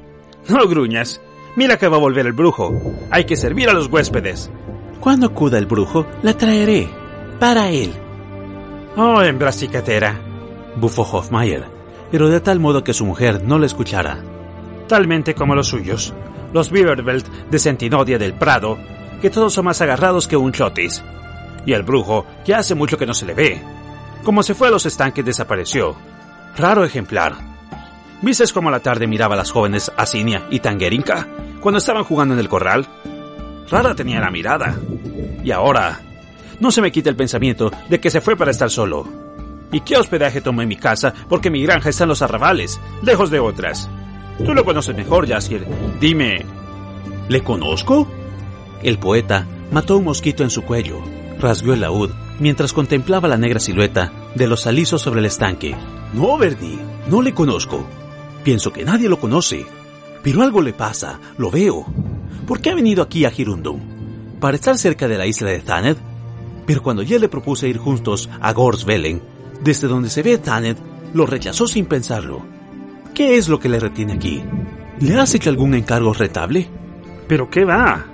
No 0.49 0.67
gruñas. 0.69 1.21
Mira 1.57 1.77
que 1.77 1.89
va 1.89 1.97
a 1.97 2.01
volver 2.01 2.27
el 2.27 2.33
brujo. 2.33 2.73
Hay 3.11 3.25
que 3.25 3.37
servir 3.37 3.69
a 3.69 3.73
los 3.73 3.89
huéspedes. 3.89 4.51
Cuando 5.01 5.27
acuda 5.27 5.59
el 5.59 5.67
brujo, 5.67 6.07
la 6.23 6.35
traeré. 6.35 6.89
Para 7.41 7.71
él. 7.71 7.93
Oh, 8.97 9.21
hembra 9.23 9.53
cicatera, 9.53 10.19
bufó 10.77 11.03
Hofmeyer, 11.03 11.67
pero 12.11 12.29
de 12.29 12.41
tal 12.41 12.61
modo 12.61 12.83
que 12.83 12.95
su 12.95 13.05
mujer 13.05 13.43
no 13.45 13.59
le 13.59 13.67
escuchara. 13.67 14.23
Talmente 14.89 15.35
como 15.35 15.55
los 15.55 15.69
suyos, 15.69 16.15
los 16.55 16.71
Beaverbelt 16.71 17.27
de 17.51 17.59
Sentinodia 17.59 18.19
del 18.19 18.35
Prado, 18.35 18.79
que 19.21 19.29
todos 19.29 19.53
son 19.53 19.67
más 19.67 19.83
agarrados 19.83 20.27
que 20.27 20.37
un 20.37 20.53
chotis. 20.53 21.03
Y 21.67 21.73
el 21.73 21.83
brujo, 21.83 22.25
que 22.45 22.55
hace 22.55 22.75
mucho 22.75 22.97
que 22.97 23.07
no 23.07 23.13
se 23.13 23.27
le 23.27 23.35
ve. 23.35 23.63
Como 24.25 24.43
se 24.43 24.55
fue 24.55 24.69
a 24.69 24.71
los 24.71 24.87
estanques 24.87 25.25
desapareció. 25.25 25.95
Raro 26.57 26.85
ejemplar. 26.85 27.56
¿Vistes 28.23 28.53
cómo 28.53 28.69
a 28.69 28.73
la 28.73 28.81
tarde 28.81 29.07
miraba 29.07 29.35
a 29.35 29.39
las 29.39 29.51
jóvenes 29.51 29.93
Asinia 29.97 30.47
y 30.51 30.61
Tangerinka 30.61 31.27
cuando 31.61 31.79
estaban 31.79 32.05
jugando 32.05 32.35
en 32.35 32.41
el 32.41 32.49
corral? 32.49 32.87
Rara 33.71 33.95
tenía 33.95 34.21
la 34.21 34.31
mirada. 34.31 34.77
Y 35.45 35.51
ahora, 35.51 36.01
no 36.61 36.71
se 36.71 36.81
me 36.81 36.91
quita 36.91 37.11
el 37.11 37.17
pensamiento 37.17 37.71
de 37.89 38.01
que 38.01 38.11
se 38.11 38.21
fue 38.21 38.37
para 38.37 38.51
estar 38.51 38.71
solo. 38.71 39.07
¿Y 39.73 39.81
qué 39.81 39.97
hospedaje 39.97 40.41
tomó 40.41 40.63
en 40.63 40.69
mi 40.69 40.77
casa? 40.77 41.13
Porque 41.29 41.51
mi 41.51 41.63
granja 41.63 41.91
está 41.91 42.05
en 42.05 42.09
los 42.09 42.23
arrabales, 42.23 42.81
lejos 43.03 43.31
de 43.31 43.41
otras. 43.41 43.91
Tú 44.45 44.55
lo 44.55 44.65
conoces 44.65 44.97
mejor, 44.97 45.29
Jaskier. 45.29 45.67
Dime. 46.01 46.45
¿Le 47.29 47.43
conozco? 47.43 48.09
El 48.83 48.99
poeta 48.99 49.47
mató 49.73 49.97
un 49.97 50.05
mosquito 50.05 50.43
en 50.43 50.51
su 50.51 50.63
cuello, 50.63 51.01
rasgó 51.39 51.75
el 51.75 51.81
laúd 51.81 52.11
mientras 52.39 52.73
contemplaba 52.73 53.29
la 53.29 53.39
negra 53.39 53.61
silueta 53.61 54.13
de 54.35 54.47
los 54.47 54.67
alisos 54.67 55.03
sobre 55.03 55.21
el 55.21 55.27
estanque. 55.27 55.75
No, 56.13 56.37
Verdi, 56.39 56.79
no 57.09 57.23
le 57.23 57.35
conozco. 57.35 57.87
Pienso 58.47 58.73
que 58.73 58.85
nadie 58.85 59.09
lo 59.09 59.19
conoce. 59.19 59.67
Pero 60.23 60.41
algo 60.41 60.63
le 60.63 60.73
pasa, 60.73 61.19
lo 61.37 61.51
veo. 61.51 61.85
¿Por 62.47 62.61
qué 62.61 62.71
ha 62.71 62.77
venido 62.77 63.03
aquí 63.03 63.25
a 63.25 63.31
Girundum? 63.33 63.81
¿Para 64.39 64.55
estar 64.55 64.79
cerca 64.79 65.09
de 65.09 65.19
la 65.19 65.27
isla 65.27 65.51
de 65.51 65.59
Thaned? 65.59 65.97
Pero 66.65 66.81
cuando 66.81 67.03
ya 67.03 67.19
le 67.19 67.29
propuse 67.29 67.69
ir 67.69 67.79
juntos 67.79 68.31
a 68.41 68.53
Gorsvelen, 68.53 69.21
desde 69.65 69.89
donde 69.89 70.09
se 70.09 70.23
ve 70.23 70.39
Thaned, 70.39 70.77
lo 71.13 71.27
rechazó 71.27 71.67
sin 71.67 71.87
pensarlo. 71.87 72.47
¿Qué 73.17 73.37
es 73.37 73.49
lo 73.49 73.59
que 73.59 73.69
le 73.69 73.81
retiene 73.81 74.13
aquí? 74.13 74.45
¿Le 75.01 75.19
has 75.19 75.35
hecho 75.35 75.51
algún 75.51 75.75
encargo 75.75 76.13
retable? 76.13 76.71
¿Pero 77.27 77.51
qué 77.51 77.65
va? 77.65 78.07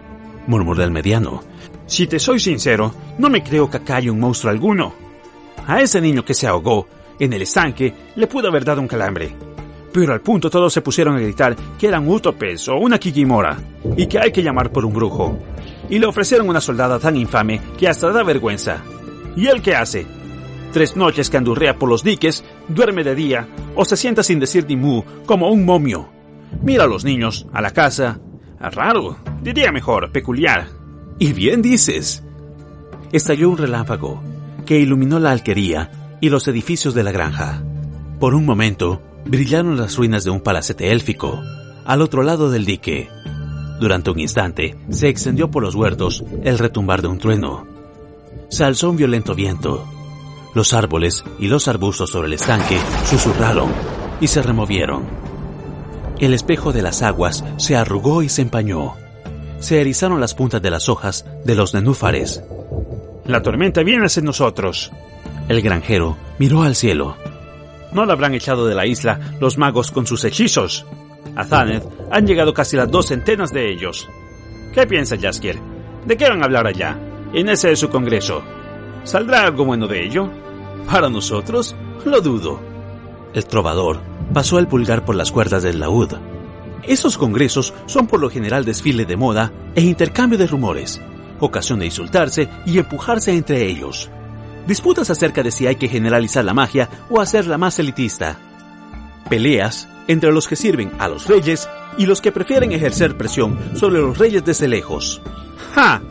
murmuró 0.46 0.82
el 0.82 0.92
mediano. 0.92 1.42
Si 1.84 2.06
te 2.06 2.18
soy 2.18 2.40
sincero, 2.40 2.94
no 3.18 3.28
me 3.28 3.42
creo 3.42 3.68
que 3.68 3.76
acá 3.76 3.96
haya 3.96 4.10
un 4.10 4.20
monstruo 4.20 4.50
alguno. 4.50 4.94
A 5.66 5.82
ese 5.82 6.00
niño 6.00 6.24
que 6.24 6.32
se 6.32 6.46
ahogó 6.46 6.88
en 7.18 7.34
el 7.34 7.42
estanque 7.42 7.92
le 8.16 8.26
pudo 8.26 8.48
haber 8.48 8.64
dado 8.64 8.80
un 8.80 8.88
calambre. 8.88 9.51
Pero 9.92 10.12
al 10.12 10.20
punto 10.20 10.48
todos 10.48 10.72
se 10.72 10.80
pusieron 10.80 11.16
a 11.16 11.20
gritar 11.20 11.54
que 11.78 11.86
eran 11.86 12.08
útopes 12.08 12.68
o 12.68 12.76
una 12.76 12.98
kikimora 12.98 13.58
y 13.96 14.06
que 14.06 14.18
hay 14.18 14.32
que 14.32 14.42
llamar 14.42 14.72
por 14.72 14.84
un 14.84 14.94
brujo. 14.94 15.38
Y 15.90 15.98
le 15.98 16.06
ofrecieron 16.06 16.48
una 16.48 16.60
soldada 16.60 16.98
tan 16.98 17.16
infame 17.16 17.60
que 17.78 17.88
hasta 17.88 18.10
da 18.10 18.22
vergüenza. 18.22 18.82
¿Y 19.36 19.48
él 19.48 19.60
qué 19.60 19.74
hace? 19.74 20.06
Tres 20.72 20.96
noches 20.96 21.28
que 21.28 21.36
andurrea 21.36 21.78
por 21.78 21.90
los 21.90 22.02
diques, 22.02 22.44
duerme 22.68 23.04
de 23.04 23.14
día 23.14 23.48
o 23.74 23.84
se 23.84 23.96
sienta 23.96 24.22
sin 24.22 24.40
decir 24.40 24.64
ni 24.66 24.76
mu 24.76 25.02
como 25.26 25.50
un 25.50 25.64
momio. 25.66 26.08
Mira 26.62 26.84
a 26.84 26.86
los 26.86 27.04
niños, 27.04 27.46
a 27.52 27.60
la 27.60 27.70
casa. 27.72 28.20
Raro, 28.58 29.18
diría 29.42 29.72
mejor, 29.72 30.12
peculiar. 30.12 30.68
Y 31.18 31.32
bien 31.32 31.60
dices. 31.60 32.22
Estalló 33.12 33.50
un 33.50 33.58
relámpago 33.58 34.22
que 34.64 34.78
iluminó 34.78 35.18
la 35.18 35.32
alquería 35.32 36.16
y 36.20 36.30
los 36.30 36.48
edificios 36.48 36.94
de 36.94 37.02
la 37.02 37.12
granja. 37.12 37.62
Por 38.18 38.34
un 38.34 38.46
momento, 38.46 39.02
brillaron 39.24 39.76
las 39.76 39.96
ruinas 39.96 40.24
de 40.24 40.30
un 40.30 40.40
palacete 40.40 40.90
élfico, 40.90 41.42
al 41.84 42.02
otro 42.02 42.22
lado 42.22 42.50
del 42.50 42.64
dique. 42.64 43.08
Durante 43.80 44.10
un 44.10 44.20
instante, 44.20 44.76
se 44.90 45.08
extendió 45.08 45.50
por 45.50 45.62
los 45.62 45.74
huertos 45.74 46.24
el 46.44 46.58
retumbar 46.58 47.02
de 47.02 47.08
un 47.08 47.18
trueno. 47.18 47.66
Se 48.48 48.64
alzó 48.64 48.90
un 48.90 48.96
violento 48.96 49.34
viento. 49.34 49.84
Los 50.54 50.74
árboles 50.74 51.24
y 51.38 51.48
los 51.48 51.68
arbustos 51.68 52.10
sobre 52.10 52.28
el 52.28 52.34
estanque 52.34 52.78
susurraron 53.06 53.72
y 54.20 54.26
se 54.26 54.42
removieron. 54.42 55.04
El 56.18 56.34
espejo 56.34 56.72
de 56.72 56.82
las 56.82 57.02
aguas 57.02 57.44
se 57.56 57.74
arrugó 57.74 58.22
y 58.22 58.28
se 58.28 58.42
empañó. 58.42 58.94
Se 59.58 59.80
erizaron 59.80 60.20
las 60.20 60.34
puntas 60.34 60.62
de 60.62 60.70
las 60.70 60.88
hojas 60.88 61.24
de 61.44 61.54
los 61.54 61.74
nenúfares. 61.74 62.44
La 63.24 63.42
tormenta 63.42 63.82
viene 63.82 64.06
hacia 64.06 64.22
nosotros. 64.22 64.92
El 65.48 65.62
granjero 65.62 66.16
miró 66.38 66.62
al 66.62 66.76
cielo. 66.76 67.16
No 67.92 68.06
la 68.06 68.14
habrán 68.14 68.34
echado 68.34 68.66
de 68.66 68.74
la 68.74 68.86
isla 68.86 69.18
los 69.40 69.58
magos 69.58 69.90
con 69.90 70.06
sus 70.06 70.24
hechizos. 70.24 70.86
A 71.36 71.44
Thaned 71.44 71.82
han 72.10 72.26
llegado 72.26 72.52
casi 72.52 72.76
las 72.76 72.90
dos 72.90 73.06
centenas 73.06 73.52
de 73.52 73.70
ellos. 73.70 74.08
¿Qué 74.72 74.86
piensa 74.86 75.16
Jaskier? 75.18 75.58
¿De 76.06 76.16
qué 76.16 76.28
van 76.28 76.42
a 76.42 76.46
hablar 76.46 76.66
allá? 76.66 76.98
En 77.32 77.48
ese 77.48 77.68
de 77.68 77.76
su 77.76 77.88
congreso. 77.88 78.42
¿Saldrá 79.04 79.44
algo 79.44 79.64
bueno 79.64 79.86
de 79.86 80.04
ello? 80.04 80.28
Para 80.90 81.08
nosotros, 81.08 81.74
lo 82.04 82.20
dudo. 82.20 82.60
El 83.34 83.46
trovador 83.46 84.00
pasó 84.32 84.58
el 84.58 84.66
pulgar 84.66 85.04
por 85.04 85.14
las 85.14 85.30
cuerdas 85.30 85.62
del 85.62 85.80
laúd. 85.80 86.14
Esos 86.82 87.16
congresos 87.16 87.72
son 87.86 88.06
por 88.06 88.20
lo 88.20 88.28
general 88.28 88.64
desfile 88.64 89.04
de 89.04 89.16
moda 89.16 89.52
e 89.74 89.82
intercambio 89.82 90.38
de 90.38 90.46
rumores, 90.46 91.00
ocasión 91.38 91.78
de 91.78 91.86
insultarse 91.86 92.48
y 92.66 92.78
empujarse 92.78 93.32
entre 93.32 93.66
ellos. 93.66 94.10
Disputas 94.66 95.10
acerca 95.10 95.42
de 95.42 95.50
si 95.50 95.66
hay 95.66 95.76
que 95.76 95.88
generalizar 95.88 96.44
la 96.44 96.54
magia 96.54 96.88
o 97.10 97.20
hacerla 97.20 97.58
más 97.58 97.78
elitista. 97.78 98.38
Peleas 99.28 99.88
entre 100.08 100.32
los 100.32 100.48
que 100.48 100.56
sirven 100.56 100.92
a 100.98 101.08
los 101.08 101.26
reyes 101.26 101.68
y 101.98 102.06
los 102.06 102.20
que 102.20 102.32
prefieren 102.32 102.72
ejercer 102.72 103.16
presión 103.16 103.58
sobre 103.74 104.00
los 104.00 104.18
reyes 104.18 104.44
desde 104.44 104.68
lejos. 104.68 105.20
¡Ja! 105.74 106.02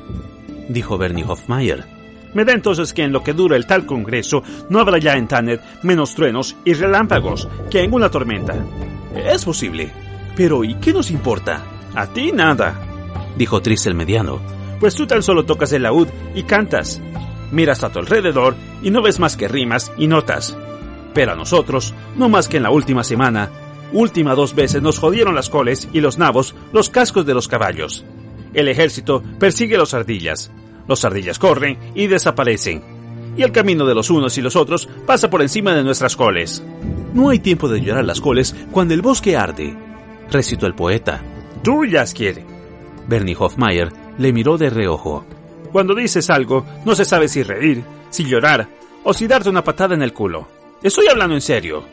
dijo 0.69 0.97
Bernie 0.97 1.25
Hofmeier. 1.27 1.85
Me 2.33 2.45
da 2.45 2.53
entonces 2.53 2.93
que 2.93 3.03
en 3.03 3.11
lo 3.11 3.23
que 3.23 3.33
dura 3.33 3.57
el 3.57 3.65
tal 3.65 3.85
congreso 3.85 4.43
no 4.69 4.79
habrá 4.79 4.97
ya 4.97 5.15
en 5.15 5.27
Tanner 5.27 5.61
menos 5.83 6.15
truenos 6.15 6.55
y 6.63 6.73
relámpagos 6.73 7.47
que 7.69 7.83
en 7.83 7.93
una 7.93 8.09
tormenta. 8.09 8.55
Es 9.15 9.43
posible. 9.43 9.91
Pero 10.35 10.63
¿y 10.63 10.75
qué 10.75 10.93
nos 10.93 11.11
importa? 11.11 11.61
A 11.93 12.07
ti 12.07 12.31
nada, 12.31 12.79
dijo 13.37 13.61
triste 13.61 13.89
el 13.89 13.95
mediano. 13.95 14.39
Pues 14.79 14.95
tú 14.95 15.05
tan 15.05 15.21
solo 15.21 15.45
tocas 15.45 15.73
el 15.73 15.83
laúd 15.83 16.07
y 16.33 16.43
cantas. 16.43 17.01
Miras 17.51 17.83
a 17.83 17.91
tu 17.91 17.99
alrededor 17.99 18.55
y 18.81 18.91
no 18.91 19.01
ves 19.01 19.19
más 19.19 19.37
que 19.37 19.47
rimas 19.47 19.91
y 19.97 20.07
notas. 20.07 20.55
Pero 21.13 21.33
a 21.33 21.35
nosotros, 21.35 21.93
no 22.15 22.29
más 22.29 22.47
que 22.47 22.57
en 22.57 22.63
la 22.63 22.71
última 22.71 23.03
semana, 23.03 23.49
última 23.91 24.35
dos 24.35 24.55
veces 24.55 24.81
nos 24.81 24.99
jodieron 24.99 25.35
las 25.35 25.49
coles 25.49 25.89
y 25.91 25.99
los 25.99 26.17
nabos 26.17 26.55
los 26.71 26.89
cascos 26.89 27.25
de 27.25 27.33
los 27.33 27.47
caballos. 27.47 28.05
El 28.53 28.67
ejército 28.67 29.21
persigue 29.39 29.75
a 29.75 29.79
los 29.79 29.93
ardillas. 29.93 30.51
Los 30.87 31.05
ardillas 31.05 31.39
corren 31.39 31.77
y 31.95 32.07
desaparecen. 32.07 32.81
Y 33.37 33.43
el 33.43 33.51
camino 33.51 33.85
de 33.85 33.95
los 33.95 34.09
unos 34.09 34.37
y 34.37 34.41
los 34.41 34.55
otros 34.55 34.89
pasa 35.05 35.29
por 35.29 35.41
encima 35.41 35.73
de 35.73 35.83
nuestras 35.83 36.15
coles. 36.15 36.63
No 37.13 37.29
hay 37.29 37.39
tiempo 37.39 37.69
de 37.69 37.81
llorar 37.81 38.05
las 38.05 38.19
coles 38.19 38.55
cuando 38.71 38.93
el 38.93 39.01
bosque 39.01 39.37
arde, 39.37 39.75
recitó 40.29 40.65
el 40.65 40.75
poeta. 40.75 41.21
Tú, 41.63 41.83
Jaskier. 41.89 42.43
Bernie 43.07 43.35
Hofmeier 43.37 43.91
le 44.17 44.33
miró 44.33 44.57
de 44.57 44.69
reojo. 44.69 45.25
Cuando 45.71 45.95
dices 45.95 46.29
algo, 46.29 46.65
no 46.85 46.95
se 46.95 47.05
sabe 47.05 47.27
si 47.27 47.43
reír, 47.43 47.83
si 48.09 48.25
llorar 48.25 48.67
o 49.03 49.13
si 49.13 49.27
darte 49.27 49.49
una 49.49 49.63
patada 49.63 49.95
en 49.95 50.01
el 50.01 50.13
culo. 50.13 50.47
Estoy 50.83 51.07
hablando 51.07 51.35
en 51.35 51.41
serio. 51.41 51.83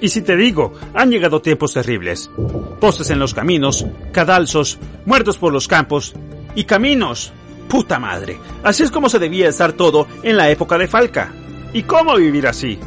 Y 0.00 0.08
si 0.08 0.22
te 0.22 0.36
digo, 0.36 0.72
han 0.94 1.10
llegado 1.10 1.42
tiempos 1.42 1.72
terribles. 1.72 2.30
Postes 2.80 3.10
en 3.10 3.18
los 3.18 3.34
caminos, 3.34 3.86
cadalzos, 4.12 4.78
muertos 5.06 5.38
por 5.38 5.52
los 5.52 5.68
campos 5.68 6.14
y 6.54 6.64
caminos. 6.64 7.32
Puta 7.68 7.98
madre, 7.98 8.38
así 8.62 8.82
es 8.82 8.90
como 8.90 9.10
se 9.10 9.18
debía 9.18 9.48
estar 9.48 9.72
todo 9.72 10.06
en 10.22 10.36
la 10.36 10.50
época 10.50 10.78
de 10.78 10.88
Falca. 10.88 11.32
¿Y 11.72 11.82
cómo 11.82 12.16
vivir 12.16 12.46
así? 12.46 12.78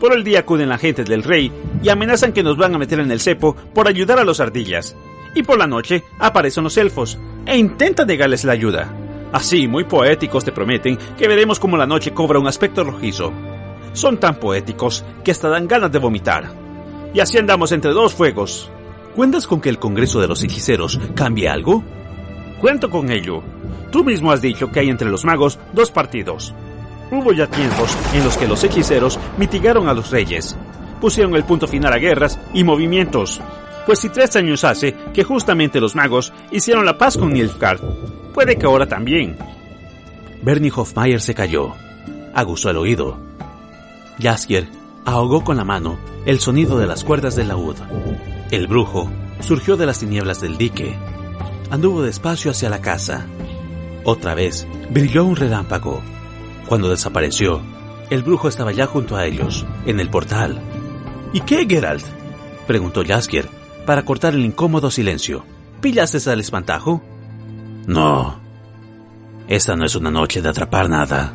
Por 0.00 0.12
el 0.12 0.24
día 0.24 0.40
acuden 0.40 0.68
la 0.68 0.78
gente 0.78 1.04
del 1.04 1.22
rey 1.22 1.52
y 1.82 1.88
amenazan 1.88 2.32
que 2.32 2.42
nos 2.42 2.56
van 2.56 2.74
a 2.74 2.78
meter 2.78 2.98
en 2.98 3.10
el 3.12 3.20
cepo 3.20 3.54
por 3.54 3.86
ayudar 3.86 4.18
a 4.18 4.24
los 4.24 4.40
ardillas. 4.40 4.96
Y 5.34 5.42
por 5.42 5.58
la 5.58 5.66
noche 5.66 6.02
aparecen 6.18 6.64
los 6.64 6.76
elfos 6.76 7.18
e 7.44 7.56
intentan 7.56 8.08
negarles 8.08 8.44
la 8.44 8.52
ayuda. 8.52 9.05
Así, 9.32 9.68
muy 9.68 9.84
poéticos 9.84 10.44
te 10.44 10.52
prometen 10.52 10.98
que 11.16 11.28
veremos 11.28 11.58
cómo 11.58 11.76
la 11.76 11.86
noche 11.86 12.12
cobra 12.12 12.38
un 12.38 12.46
aspecto 12.46 12.84
rojizo. 12.84 13.32
Son 13.92 14.18
tan 14.18 14.36
poéticos 14.36 15.04
que 15.24 15.30
hasta 15.30 15.48
dan 15.48 15.66
ganas 15.66 15.90
de 15.90 15.98
vomitar. 15.98 16.50
Y 17.12 17.20
así 17.20 17.38
andamos 17.38 17.72
entre 17.72 17.92
dos 17.92 18.14
fuegos. 18.14 18.70
¿Cuentas 19.14 19.46
con 19.46 19.60
que 19.60 19.68
el 19.68 19.78
Congreso 19.78 20.20
de 20.20 20.28
los 20.28 20.42
Hechiceros 20.42 21.00
cambie 21.14 21.48
algo? 21.48 21.82
Cuento 22.60 22.90
con 22.90 23.10
ello. 23.10 23.42
Tú 23.90 24.04
mismo 24.04 24.32
has 24.32 24.42
dicho 24.42 24.70
que 24.70 24.80
hay 24.80 24.90
entre 24.90 25.10
los 25.10 25.24
magos 25.24 25.58
dos 25.72 25.90
partidos. 25.90 26.54
Hubo 27.10 27.32
ya 27.32 27.46
tiempos 27.46 27.96
en 28.14 28.24
los 28.24 28.36
que 28.36 28.48
los 28.48 28.64
hechiceros 28.64 29.18
mitigaron 29.38 29.88
a 29.88 29.94
los 29.94 30.10
reyes, 30.10 30.56
pusieron 31.00 31.36
el 31.36 31.44
punto 31.44 31.68
final 31.68 31.92
a 31.92 31.98
guerras 31.98 32.38
y 32.52 32.64
movimientos. 32.64 33.40
Pues 33.86 34.00
si 34.00 34.08
tres 34.08 34.34
años 34.34 34.64
hace 34.64 34.96
que 35.14 35.22
justamente 35.22 35.80
los 35.80 35.94
magos 35.94 36.32
hicieron 36.50 36.84
la 36.84 36.98
paz 36.98 37.16
con 37.16 37.32
Nilfgaard, 37.32 37.80
puede 38.36 38.58
que 38.58 38.66
ahora 38.66 38.86
también. 38.86 39.34
Bernie 40.42 40.70
Hofmeier 40.70 41.22
se 41.22 41.34
cayó, 41.34 41.72
aguzó 42.34 42.68
el 42.68 42.76
oído. 42.76 43.16
Jaskier 44.20 44.68
ahogó 45.06 45.42
con 45.42 45.56
la 45.56 45.64
mano 45.64 45.98
el 46.26 46.38
sonido 46.38 46.76
de 46.78 46.86
las 46.86 47.02
cuerdas 47.02 47.34
del 47.34 47.48
laúd. 47.48 47.76
El 48.50 48.66
brujo 48.66 49.10
surgió 49.40 49.78
de 49.78 49.86
las 49.86 50.00
tinieblas 50.00 50.42
del 50.42 50.58
dique. 50.58 50.94
Anduvo 51.70 52.02
despacio 52.02 52.50
hacia 52.50 52.68
la 52.68 52.82
casa. 52.82 53.24
Otra 54.04 54.34
vez 54.34 54.66
brilló 54.90 55.24
un 55.24 55.36
relámpago. 55.36 56.02
Cuando 56.68 56.90
desapareció, 56.90 57.62
el 58.10 58.22
brujo 58.22 58.48
estaba 58.48 58.70
ya 58.70 58.86
junto 58.86 59.16
a 59.16 59.24
ellos, 59.24 59.64
en 59.86 59.98
el 59.98 60.10
portal. 60.10 60.60
¿Y 61.32 61.40
qué, 61.40 61.66
Geralt? 61.66 62.04
preguntó 62.66 63.02
Jaskier, 63.02 63.48
para 63.86 64.04
cortar 64.04 64.34
el 64.34 64.44
incómodo 64.44 64.90
silencio. 64.90 65.46
¿Pillaste 65.80 66.30
al 66.30 66.40
espantajo? 66.40 67.00
No. 67.86 68.40
Esta 69.46 69.76
no 69.76 69.84
es 69.84 69.94
una 69.94 70.10
noche 70.10 70.42
de 70.42 70.48
atrapar 70.48 70.90
nada. 70.90 71.32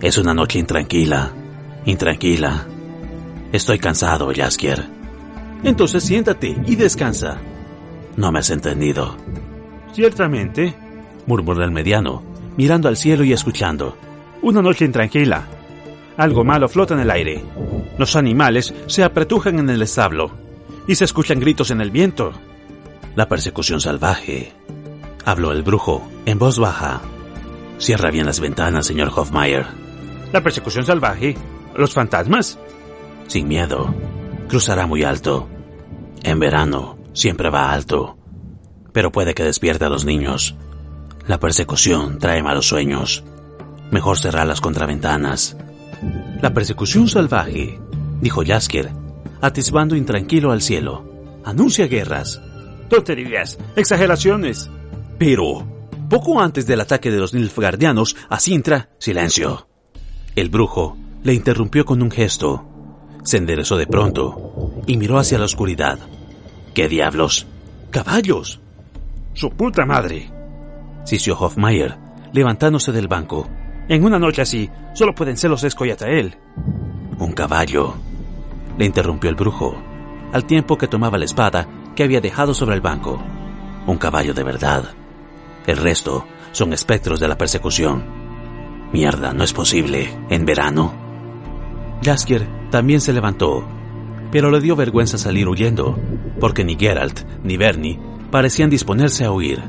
Es 0.00 0.16
una 0.16 0.32
noche 0.32 0.60
intranquila. 0.60 1.32
Intranquila. 1.86 2.66
Estoy 3.50 3.78
cansado, 3.78 4.32
Jaskier. 4.34 4.84
Entonces 5.64 6.04
siéntate 6.04 6.56
y 6.66 6.76
descansa. 6.76 7.38
No 8.16 8.30
me 8.30 8.38
has 8.38 8.50
entendido. 8.50 9.16
Ciertamente, 9.92 10.74
murmuró 11.26 11.64
el 11.64 11.72
mediano, 11.72 12.22
mirando 12.56 12.88
al 12.88 12.96
cielo 12.96 13.24
y 13.24 13.32
escuchando. 13.32 13.96
Una 14.40 14.62
noche 14.62 14.84
intranquila. 14.84 15.46
Algo 16.16 16.44
malo 16.44 16.68
flota 16.68 16.94
en 16.94 17.00
el 17.00 17.10
aire. 17.10 17.44
Los 17.98 18.14
animales 18.14 18.72
se 18.86 19.02
apretujan 19.02 19.58
en 19.58 19.68
el 19.68 19.82
establo 19.82 20.30
y 20.86 20.94
se 20.94 21.04
escuchan 21.04 21.40
gritos 21.40 21.70
en 21.70 21.80
el 21.80 21.90
viento. 21.90 22.32
La 23.16 23.28
persecución 23.28 23.80
salvaje, 23.80 24.52
habló 25.24 25.52
el 25.52 25.62
brujo 25.62 26.08
en 26.26 26.38
voz 26.38 26.58
baja. 26.58 27.00
Cierra 27.78 28.10
bien 28.10 28.26
las 28.26 28.40
ventanas, 28.40 28.86
señor 28.86 29.10
Hofmeier. 29.14 29.66
¿La 30.32 30.42
persecución 30.42 30.84
salvaje? 30.84 31.36
¿Los 31.76 31.92
fantasmas? 31.92 32.58
Sin 33.26 33.48
miedo. 33.48 33.94
Cruzará 34.48 34.86
muy 34.86 35.04
alto. 35.04 35.48
En 36.22 36.38
verano 36.38 36.98
siempre 37.12 37.50
va 37.50 37.72
alto. 37.72 38.16
Pero 38.92 39.10
puede 39.10 39.34
que 39.34 39.44
despierte 39.44 39.84
a 39.84 39.88
los 39.88 40.04
niños. 40.04 40.56
La 41.26 41.38
persecución 41.38 42.18
trae 42.18 42.42
malos 42.42 42.66
sueños. 42.66 43.24
Mejor 43.90 44.18
cerrar 44.18 44.46
las 44.46 44.60
contraventanas. 44.60 45.56
La 46.40 46.52
persecución 46.52 47.08
salvaje, 47.08 47.78
dijo 48.20 48.42
Jaskier, 48.44 48.90
atisbando 49.40 49.96
intranquilo 49.96 50.50
al 50.52 50.62
cielo. 50.62 51.04
Anuncia 51.44 51.86
guerras. 51.86 52.40
Tonterías, 52.88 53.58
exageraciones. 53.76 54.70
Pero, 55.24 55.64
poco 56.08 56.40
antes 56.40 56.66
del 56.66 56.80
ataque 56.80 57.12
de 57.12 57.20
los 57.20 57.32
Nilfgaardianos 57.32 58.16
a 58.28 58.40
Sintra, 58.40 58.88
silencio. 58.98 59.68
El 60.34 60.48
brujo 60.48 60.96
le 61.22 61.32
interrumpió 61.32 61.84
con 61.84 62.02
un 62.02 62.10
gesto. 62.10 62.64
Se 63.22 63.36
enderezó 63.36 63.76
de 63.76 63.86
pronto 63.86 64.82
y 64.84 64.96
miró 64.96 65.20
hacia 65.20 65.38
la 65.38 65.44
oscuridad. 65.44 66.00
¿Qué 66.74 66.88
diablos? 66.88 67.46
¡Caballos! 67.90 68.58
¡Su 69.32 69.50
puta 69.50 69.86
madre! 69.86 70.28
Sisió 71.04 71.38
Hofmeier, 71.38 71.96
levantándose 72.32 72.90
del 72.90 73.06
banco. 73.06 73.48
En 73.88 74.04
una 74.04 74.18
noche 74.18 74.42
así, 74.42 74.68
solo 74.92 75.14
pueden 75.14 75.36
ser 75.36 75.50
los 75.50 75.62
él. 75.62 76.36
Un 77.20 77.30
caballo. 77.30 77.94
Le 78.76 78.86
interrumpió 78.86 79.30
el 79.30 79.36
brujo, 79.36 79.80
al 80.32 80.46
tiempo 80.46 80.76
que 80.76 80.88
tomaba 80.88 81.16
la 81.16 81.26
espada 81.26 81.68
que 81.94 82.02
había 82.02 82.20
dejado 82.20 82.54
sobre 82.54 82.74
el 82.74 82.80
banco. 82.80 83.22
Un 83.86 83.98
caballo 83.98 84.34
de 84.34 84.42
verdad. 84.42 84.96
El 85.66 85.76
resto 85.76 86.26
son 86.52 86.72
espectros 86.72 87.20
de 87.20 87.28
la 87.28 87.38
persecución. 87.38 88.04
Mierda, 88.92 89.32
no 89.32 89.44
es 89.44 89.52
posible. 89.52 90.10
¿En 90.28 90.44
verano? 90.44 90.92
Jaskier 92.02 92.46
también 92.70 93.00
se 93.00 93.12
levantó, 93.12 93.64
pero 94.30 94.50
le 94.50 94.60
dio 94.60 94.76
vergüenza 94.76 95.18
salir 95.18 95.48
huyendo, 95.48 95.98
porque 96.40 96.64
ni 96.64 96.76
Geralt 96.76 97.20
ni 97.44 97.56
Bernie 97.56 98.00
parecían 98.30 98.70
disponerse 98.70 99.24
a 99.24 99.30
huir. 99.30 99.62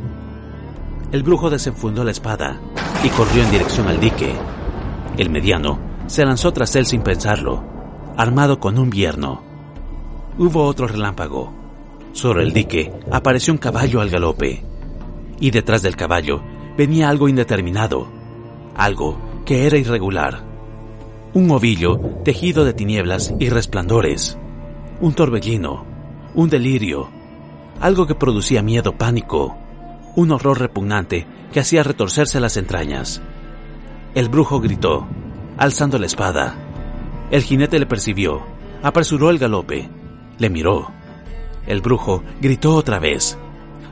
El 1.11 1.21
brujo 1.21 1.49
desenfundó 1.49 2.03
la 2.03 2.11
espada 2.11 2.59
y 3.03 3.09
corrió 3.09 3.43
en 3.43 3.51
dirección 3.51 3.87
al 3.87 3.99
dique. 3.99 4.33
El 5.17 5.29
mediano 5.29 5.79
se 6.07 6.25
lanzó 6.25 6.51
tras 6.53 6.75
él 6.75 6.85
sin 6.85 7.03
pensarlo, 7.03 7.63
armado 8.17 8.59
con 8.59 8.79
un 8.79 8.89
vierno. 8.89 9.43
Hubo 10.37 10.65
otro 10.65 10.87
relámpago. 10.87 11.53
Sobre 12.13 12.43
el 12.43 12.51
dique 12.51 12.91
apareció 13.11 13.53
un 13.53 13.59
caballo 13.59 14.01
al 14.01 14.09
galope. 14.09 14.63
Y 15.43 15.51
detrás 15.51 15.81
del 15.81 15.97
caballo 15.97 16.41
venía 16.77 17.09
algo 17.09 17.27
indeterminado, 17.27 18.07
algo 18.77 19.17
que 19.45 19.67
era 19.67 19.77
irregular. 19.77 20.41
Un 21.33 21.51
ovillo 21.51 21.99
tejido 22.23 22.63
de 22.63 22.71
tinieblas 22.71 23.33
y 23.39 23.49
resplandores. 23.49 24.37
Un 25.01 25.13
torbellino, 25.13 25.83
un 26.33 26.47
delirio, 26.47 27.09
algo 27.81 28.07
que 28.07 28.15
producía 28.15 28.61
miedo, 28.61 28.97
pánico. 28.97 29.57
un 30.15 30.31
horror 30.31 30.59
repugnante 30.59 31.27
que 31.51 31.59
hacía 31.59 31.83
retorcerse 31.83 32.39
las 32.39 32.55
entrañas. 32.55 33.21
El 34.15 34.29
brujo 34.29 34.61
gritó, 34.61 35.07
alzando 35.57 35.99
la 35.99 36.05
espada. 36.05 36.55
El 37.31 37.43
jinete 37.43 37.79
le 37.79 37.85
percibió, 37.85 38.43
apresuró 38.81 39.29
el 39.29 39.39
galope, 39.39 39.89
le 40.37 40.49
miró. 40.49 40.89
El 41.67 41.81
brujo 41.81 42.23
gritó 42.39 42.75
otra 42.75 42.99
vez. 42.99 43.37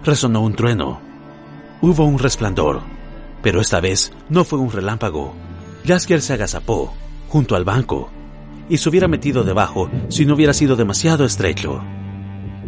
Resonó 0.05 0.39
un 0.39 0.53
trueno. 0.53 1.10
Hubo 1.81 2.05
un 2.05 2.19
resplandor, 2.19 2.81
pero 3.41 3.59
esta 3.59 3.79
vez 3.79 4.13
no 4.29 4.43
fue 4.43 4.59
un 4.59 4.71
relámpago. 4.71 5.33
Jaskier 5.83 6.21
se 6.21 6.33
agazapó, 6.33 6.93
junto 7.27 7.55
al 7.55 7.65
banco, 7.65 8.11
y 8.69 8.77
se 8.77 8.87
hubiera 8.87 9.07
metido 9.07 9.43
debajo 9.43 9.89
si 10.07 10.25
no 10.25 10.35
hubiera 10.35 10.53
sido 10.53 10.75
demasiado 10.75 11.25
estrecho. 11.25 11.81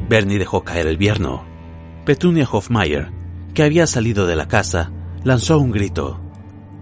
Bernie 0.09 0.39
dejó 0.39 0.63
caer 0.63 0.87
el 0.87 0.97
vierno. 0.97 1.45
Petunia 2.05 2.47
Hofmeier, 2.51 3.11
que 3.53 3.61
había 3.61 3.85
salido 3.85 4.25
de 4.25 4.35
la 4.35 4.47
casa, 4.47 4.91
lanzó 5.23 5.59
un 5.59 5.71
grito. 5.71 6.19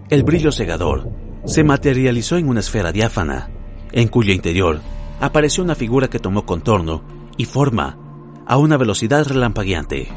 El 0.08 0.22
brillo 0.24 0.52
cegador 0.52 1.10
se 1.44 1.64
materializó 1.64 2.38
en 2.38 2.48
una 2.48 2.60
esfera 2.60 2.92
diáfana, 2.92 3.50
en 3.92 4.08
cuyo 4.08 4.32
interior 4.32 4.80
apareció 5.20 5.62
una 5.62 5.74
figura 5.74 6.08
que 6.08 6.18
tomó 6.18 6.46
contorno 6.46 7.04
y 7.36 7.44
forma 7.44 7.98
a 8.46 8.56
una 8.56 8.78
velocidad 8.78 9.26
relampagueante. 9.26 10.08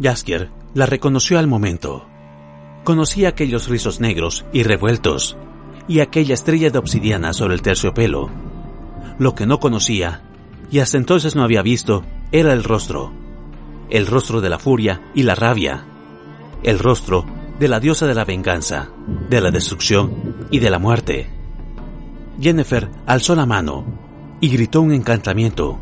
Jaskier 0.00 0.59
la 0.74 0.86
reconoció 0.86 1.38
al 1.38 1.46
momento. 1.46 2.06
Conocía 2.84 3.28
aquellos 3.28 3.68
rizos 3.68 4.00
negros 4.00 4.44
y 4.52 4.62
revueltos 4.62 5.36
y 5.88 6.00
aquella 6.00 6.34
estrella 6.34 6.70
de 6.70 6.78
obsidiana 6.78 7.32
sobre 7.32 7.54
el 7.54 7.62
terciopelo. 7.62 8.30
Lo 9.18 9.34
que 9.34 9.46
no 9.46 9.58
conocía, 9.58 10.22
y 10.70 10.78
hasta 10.78 10.96
entonces 10.96 11.34
no 11.34 11.42
había 11.42 11.62
visto, 11.62 12.04
era 12.32 12.52
el 12.52 12.62
rostro. 12.62 13.12
El 13.90 14.06
rostro 14.06 14.40
de 14.40 14.48
la 14.48 14.58
furia 14.58 15.02
y 15.14 15.24
la 15.24 15.34
rabia. 15.34 15.84
El 16.62 16.78
rostro 16.78 17.26
de 17.58 17.68
la 17.68 17.80
diosa 17.80 18.06
de 18.06 18.14
la 18.14 18.24
venganza, 18.24 18.90
de 19.28 19.40
la 19.40 19.50
destrucción 19.50 20.46
y 20.50 20.60
de 20.60 20.70
la 20.70 20.78
muerte. 20.78 21.28
Jennifer 22.40 22.88
alzó 23.06 23.34
la 23.34 23.46
mano 23.46 23.84
y 24.40 24.48
gritó 24.48 24.80
un 24.80 24.92
encantamiento. 24.92 25.78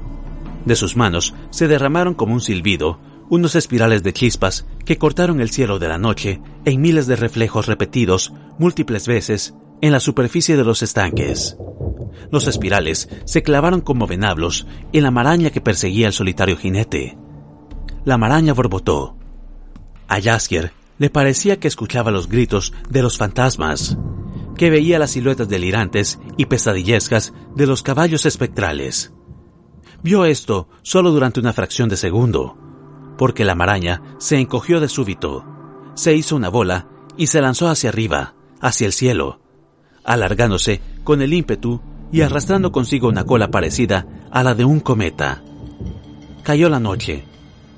De 0.65 0.75
sus 0.75 0.97
manos 0.97 1.35
se 1.51 1.69
derramaron 1.69 2.15
como 2.15 2.33
un 2.33 2.41
silbido 2.41 2.99
unos 3.31 3.55
espirales 3.55 4.03
de 4.03 4.13
chispas 4.13 4.67
que 4.85 4.99
cortaron 4.99 5.41
el 5.41 5.51
cielo 5.51 5.79
de 5.79 5.89
la 5.89 5.99
noche 5.99 6.41
en 6.65 6.81
miles 6.81 7.07
de 7.07 7.17
reflejos 7.17 7.67
repetidos 7.67 8.33
múltiples 8.59 9.07
veces 9.07 9.55
en 9.81 9.93
la 9.93 10.01
superficie 10.01 10.57
de 10.57 10.65
los 10.65 10.83
estanques. 10.83 11.57
Los 12.31 12.47
espirales 12.47 13.09
se 13.25 13.43
clavaron 13.43 13.81
como 13.81 14.07
venablos 14.07 14.67
en 14.93 15.03
la 15.03 15.11
maraña 15.11 15.51
que 15.51 15.61
perseguía 15.61 16.07
al 16.07 16.13
solitario 16.13 16.57
jinete. 16.57 17.17
La 18.05 18.19
maraña 18.19 18.55
borbotó. 18.55 19.17
A 20.09 20.21
Jaskier 20.21 20.73
le 20.99 21.11
parecía 21.11 21.61
que 21.61 21.69
escuchaba 21.69 22.11
los 22.11 22.29
gritos 22.29 22.73
de 22.89 23.03
los 23.03 23.19
fantasmas, 23.19 23.97
que 24.57 24.71
veía 24.71 24.99
las 24.99 25.13
siluetas 25.13 25.49
delirantes 25.49 26.19
y 26.37 26.47
pesadillescas 26.47 27.33
de 27.55 27.67
los 27.67 27.83
caballos 27.83 28.27
espectrales. 28.27 29.13
Vio 30.03 30.25
esto 30.25 30.69
solo 30.83 31.11
durante 31.11 31.41
una 31.41 31.53
fracción 31.53 31.89
de 31.89 31.97
segundo, 31.97 32.57
porque 33.19 33.45
la 33.45 33.55
maraña 33.55 34.01
se 34.19 34.39
encogió 34.39 34.81
de 34.81 34.89
súbito, 34.89 35.45
se 35.95 36.15
hizo 36.15 36.37
una 36.37 36.49
bola 36.49 36.87
y 37.19 37.27
se 37.27 37.43
lanzó 37.43 37.69
hacia 37.69 37.91
arriba, 37.91 38.35
hacia 38.61 38.87
el 38.87 38.93
cielo, 38.93 39.41
alargándose 40.05 40.81
con 41.05 41.21
el 41.21 41.35
ímpetu 41.35 41.81
y 42.13 42.23
arrastrando 42.23 42.73
consigo 42.73 43.09
una 43.09 43.25
cola 43.25 43.51
parecida 43.51 44.07
a 44.31 44.43
la 44.43 44.55
de 44.55 44.65
un 44.65 44.81
cometa. 44.81 45.43
Cayó 46.45 46.71
la 46.71 46.81
noche, 46.81 47.25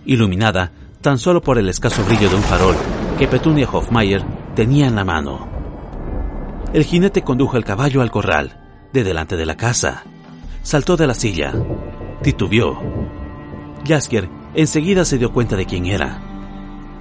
iluminada 0.04 0.72
tan 1.00 1.18
solo 1.18 1.40
por 1.40 1.58
el 1.58 1.68
escaso 1.68 2.04
brillo 2.04 2.28
de 2.28 2.36
un 2.36 2.42
farol 2.42 2.76
que 3.18 3.26
Petunia 3.26 3.68
Hofmeier 3.70 4.22
tenía 4.54 4.86
en 4.86 4.94
la 4.94 5.04
mano. 5.04 5.48
El 6.74 6.84
jinete 6.84 7.22
condujo 7.22 7.56
el 7.56 7.64
caballo 7.64 8.02
al 8.02 8.10
corral, 8.10 8.60
de 8.92 9.02
delante 9.02 9.36
de 9.36 9.46
la 9.46 9.56
casa. 9.56 10.04
Saltó 10.62 10.96
de 10.96 11.06
la 11.06 11.14
silla, 11.14 11.54
titubeó. 12.22 12.78
Jaskier 13.86 14.28
enseguida 14.54 15.04
se 15.04 15.18
dio 15.18 15.32
cuenta 15.32 15.56
de 15.56 15.66
quién 15.66 15.86
era. 15.86 16.22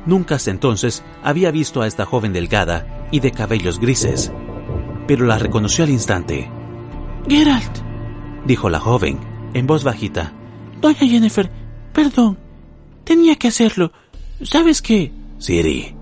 Nunca 0.06 0.36
hasta 0.36 0.52
entonces 0.52 1.04
había 1.24 1.52
visto 1.52 1.82
a 1.82 1.88
esta 1.88 2.06
joven 2.06 2.34
delgada 2.34 3.08
y 3.12 3.20
de 3.20 3.32
cabellos 3.32 3.80
grises, 3.80 4.32
pero 5.08 5.26
la 5.26 5.38
reconoció 5.38 5.84
al 5.84 5.90
instante. 5.90 6.50
Geralt, 7.28 7.80
dijo 8.46 8.70
la 8.70 8.80
joven, 8.80 9.20
en 9.54 9.68
voz 9.68 9.84
bajita. 9.84 10.34
Doña 10.82 11.00
Jennifer, 11.00 11.52
perdón. 11.94 12.38
Tenía 13.04 13.36
que 13.36 13.48
hacerlo. 13.48 13.92
¿Sabes 14.42 14.82
qué? 14.82 15.12
Siri, 15.38 15.96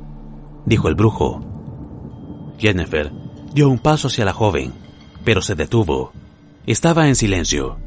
dijo 0.65 0.89
el 0.89 0.95
brujo. 0.95 1.41
Jennifer 2.59 3.11
dio 3.53 3.69
un 3.69 3.79
paso 3.79 4.07
hacia 4.07 4.25
la 4.25 4.33
joven, 4.33 4.73
pero 5.23 5.41
se 5.41 5.55
detuvo. 5.55 6.11
Estaba 6.65 7.07
en 7.07 7.15
silencio. 7.15 7.77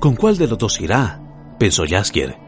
¿Con 0.00 0.16
cuál 0.16 0.36
de 0.36 0.48
los 0.48 0.58
dos 0.58 0.80
irá? 0.80 1.20
pensó 1.58 1.84
Jaskier. 1.88 2.43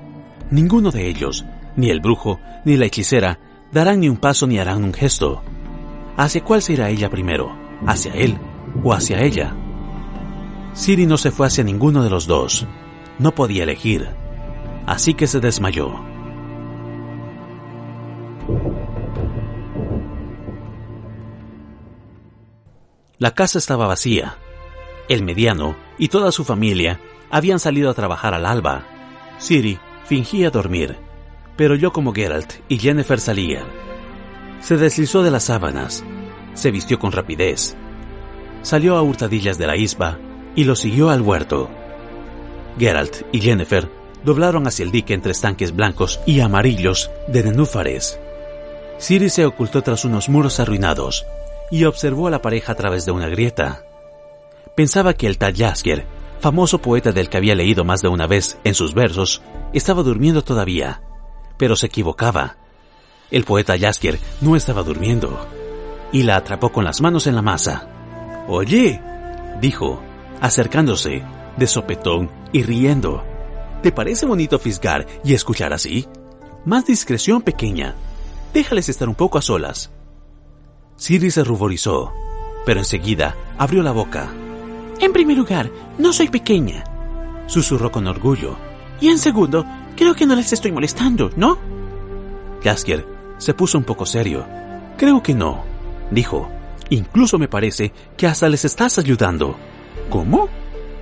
Ninguno 0.51 0.91
de 0.91 1.09
ellos, 1.09 1.45
ni 1.77 1.91
el 1.91 2.01
brujo, 2.01 2.41
ni 2.65 2.77
la 2.77 2.87
hechicera, 2.87 3.39
darán 3.73 4.01
ni 4.01 4.09
un 4.09 4.17
paso 4.17 4.47
ni 4.47 4.59
harán 4.59 4.85
un 4.85 4.95
gesto. 4.95 5.43
¿Hacia 6.17 6.45
cuál 6.45 6.63
se 6.63 6.75
irá 6.75 6.89
ella 6.89 7.11
primero? 7.11 7.55
¿Hacia 7.87 8.13
él 8.15 8.39
o 8.83 8.93
hacia 8.93 9.23
ella? 9.23 9.55
Siri 10.73 11.07
no 11.07 11.17
se 11.17 11.31
fue 11.31 11.47
hacia 11.47 11.65
ninguno 11.65 12.03
de 12.05 12.11
los 12.11 12.27
dos. 12.27 12.67
No 13.19 13.35
podía 13.35 13.65
elegir. 13.65 14.09
Así 14.87 15.15
que 15.15 15.27
se 15.27 15.41
desmayó. 15.41 15.95
La 23.19 23.33
casa 23.33 23.59
estaba 23.59 23.87
vacía. 23.87 24.37
El 25.09 25.25
mediano 25.25 25.77
y 25.99 26.09
toda 26.09 26.31
su 26.31 26.45
familia 26.45 27.01
habían 27.31 27.59
salido 27.59 27.91
a 27.91 27.95
trabajar 27.95 28.35
al 28.35 28.47
alba. 28.47 28.85
Siri 29.39 29.79
fingía 30.07 30.51
dormir, 30.51 30.97
pero 31.57 31.75
yo 31.75 31.93
como 31.93 32.13
Geralt 32.13 32.55
y 32.69 32.79
Jennifer 32.79 33.21
salían. 33.21 33.65
Se 34.61 34.77
deslizó 34.77 35.23
de 35.23 35.31
las 35.31 35.45
sábanas, 35.45 36.05
se 36.55 36.71
vistió 36.71 36.99
con 36.99 37.13
rapidez, 37.13 37.77
salió 38.63 38.97
a 38.97 39.03
hurtadillas 39.03 39.59
de 39.59 39.67
la 39.67 39.77
isba 39.77 40.19
y 40.55 40.65
lo 40.65 40.77
siguió 40.77 41.11
al 41.11 41.23
huerto. 41.23 41.69
Geralt 42.79 43.23
y 43.33 43.41
Jennifer 43.41 43.89
doblaron 44.25 44.67
hacia 44.67 44.85
el 44.85 44.91
dique 44.91 45.15
entre 45.15 45.33
estanques 45.33 45.75
blancos 45.75 46.21
y 46.27 46.41
amarillos 46.41 47.11
de 47.29 47.45
nenúfares. 47.45 48.19
Siri 48.99 49.29
se 49.29 49.45
ocultó 49.45 49.83
tras 49.83 50.05
unos 50.05 50.29
muros 50.29 50.59
arruinados 50.61 51.27
y 51.71 51.85
observó 51.85 52.29
a 52.29 52.31
la 52.31 52.43
pareja 52.43 52.73
a 52.73 52.77
través 52.77 53.05
de 53.05 53.13
una 53.13 53.29
grieta. 53.29 53.83
Pensaba 54.75 55.15
que 55.15 55.27
el 55.27 55.39
tal 55.39 55.55
Jaskier, 55.55 56.07
famoso 56.41 56.79
poeta 56.79 57.13
del 57.13 57.29
que 57.29 57.37
había 57.37 57.55
leído 57.55 57.85
más 57.85 58.03
de 58.03 58.09
una 58.09 58.27
vez 58.27 58.59
en 58.65 58.75
sus 58.75 58.95
versos, 58.95 59.43
estaba 59.73 60.03
durmiendo 60.03 60.43
todavía, 60.43 61.03
pero 61.57 61.77
se 61.77 61.87
equivocaba. 61.87 62.57
El 63.31 63.45
poeta 63.45 63.79
Jaskier 63.79 64.19
no 64.41 64.57
estaba 64.57 64.83
durmiendo, 64.83 65.47
y 66.13 66.23
la 66.23 66.37
atrapó 66.37 66.71
con 66.71 66.85
las 66.85 67.01
manos 67.01 67.27
en 67.27 67.35
la 67.35 67.43
masa. 67.43 67.89
Oye, 68.49 69.01
dijo, 69.61 70.01
acercándose, 70.41 71.25
de 71.57 71.67
sopetón 71.67 72.31
y 72.53 72.63
riendo. 72.63 73.25
¿Te 73.83 73.93
parece 73.93 74.27
bonito 74.27 74.59
fisgar 74.59 75.07
y 75.25 75.35
escuchar 75.35 75.73
así? 75.73 76.07
Más 76.65 76.87
discreción 76.87 77.43
pequeña. 77.43 77.95
Déjales 78.53 78.89
estar 78.89 79.09
un 79.09 79.15
poco 79.15 79.39
a 79.39 79.43
solas. 79.43 79.91
Siri 80.97 81.31
se 81.31 81.45
ruborizó, 81.45 82.13
pero 82.65 82.81
enseguida 82.81 83.37
abrió 83.59 83.83
la 83.83 83.93
boca. 83.93 84.33
En 85.01 85.13
primer 85.13 85.37
lugar, 85.37 85.71
no 85.99 86.13
soy 86.13 86.29
pequeña, 86.29 86.85
susurró 87.47 87.91
con 87.93 88.07
orgullo. 88.07 88.57
Y 89.01 89.09
en 89.09 89.19
segundo, 89.19 89.67
creo 89.95 90.15
que 90.15 90.27
no 90.27 90.35
les 90.35 90.53
estoy 90.53 90.73
molestando, 90.73 91.31
¿no? 91.37 91.59
Jaskier 92.63 93.07
se 93.39 93.55
puso 93.55 93.79
un 93.79 93.85
poco 93.85 94.07
serio. 94.07 94.47
Creo 94.97 95.23
que 95.23 95.35
no, 95.35 95.65
dijo. 96.11 96.51
Incluso 96.89 97.39
me 97.39 97.49
parece 97.49 97.93
que 98.17 98.27
hasta 98.27 98.49
les 98.49 98.65
estás 98.65 98.99
ayudando. 98.99 99.57
¿Cómo? 100.09 100.49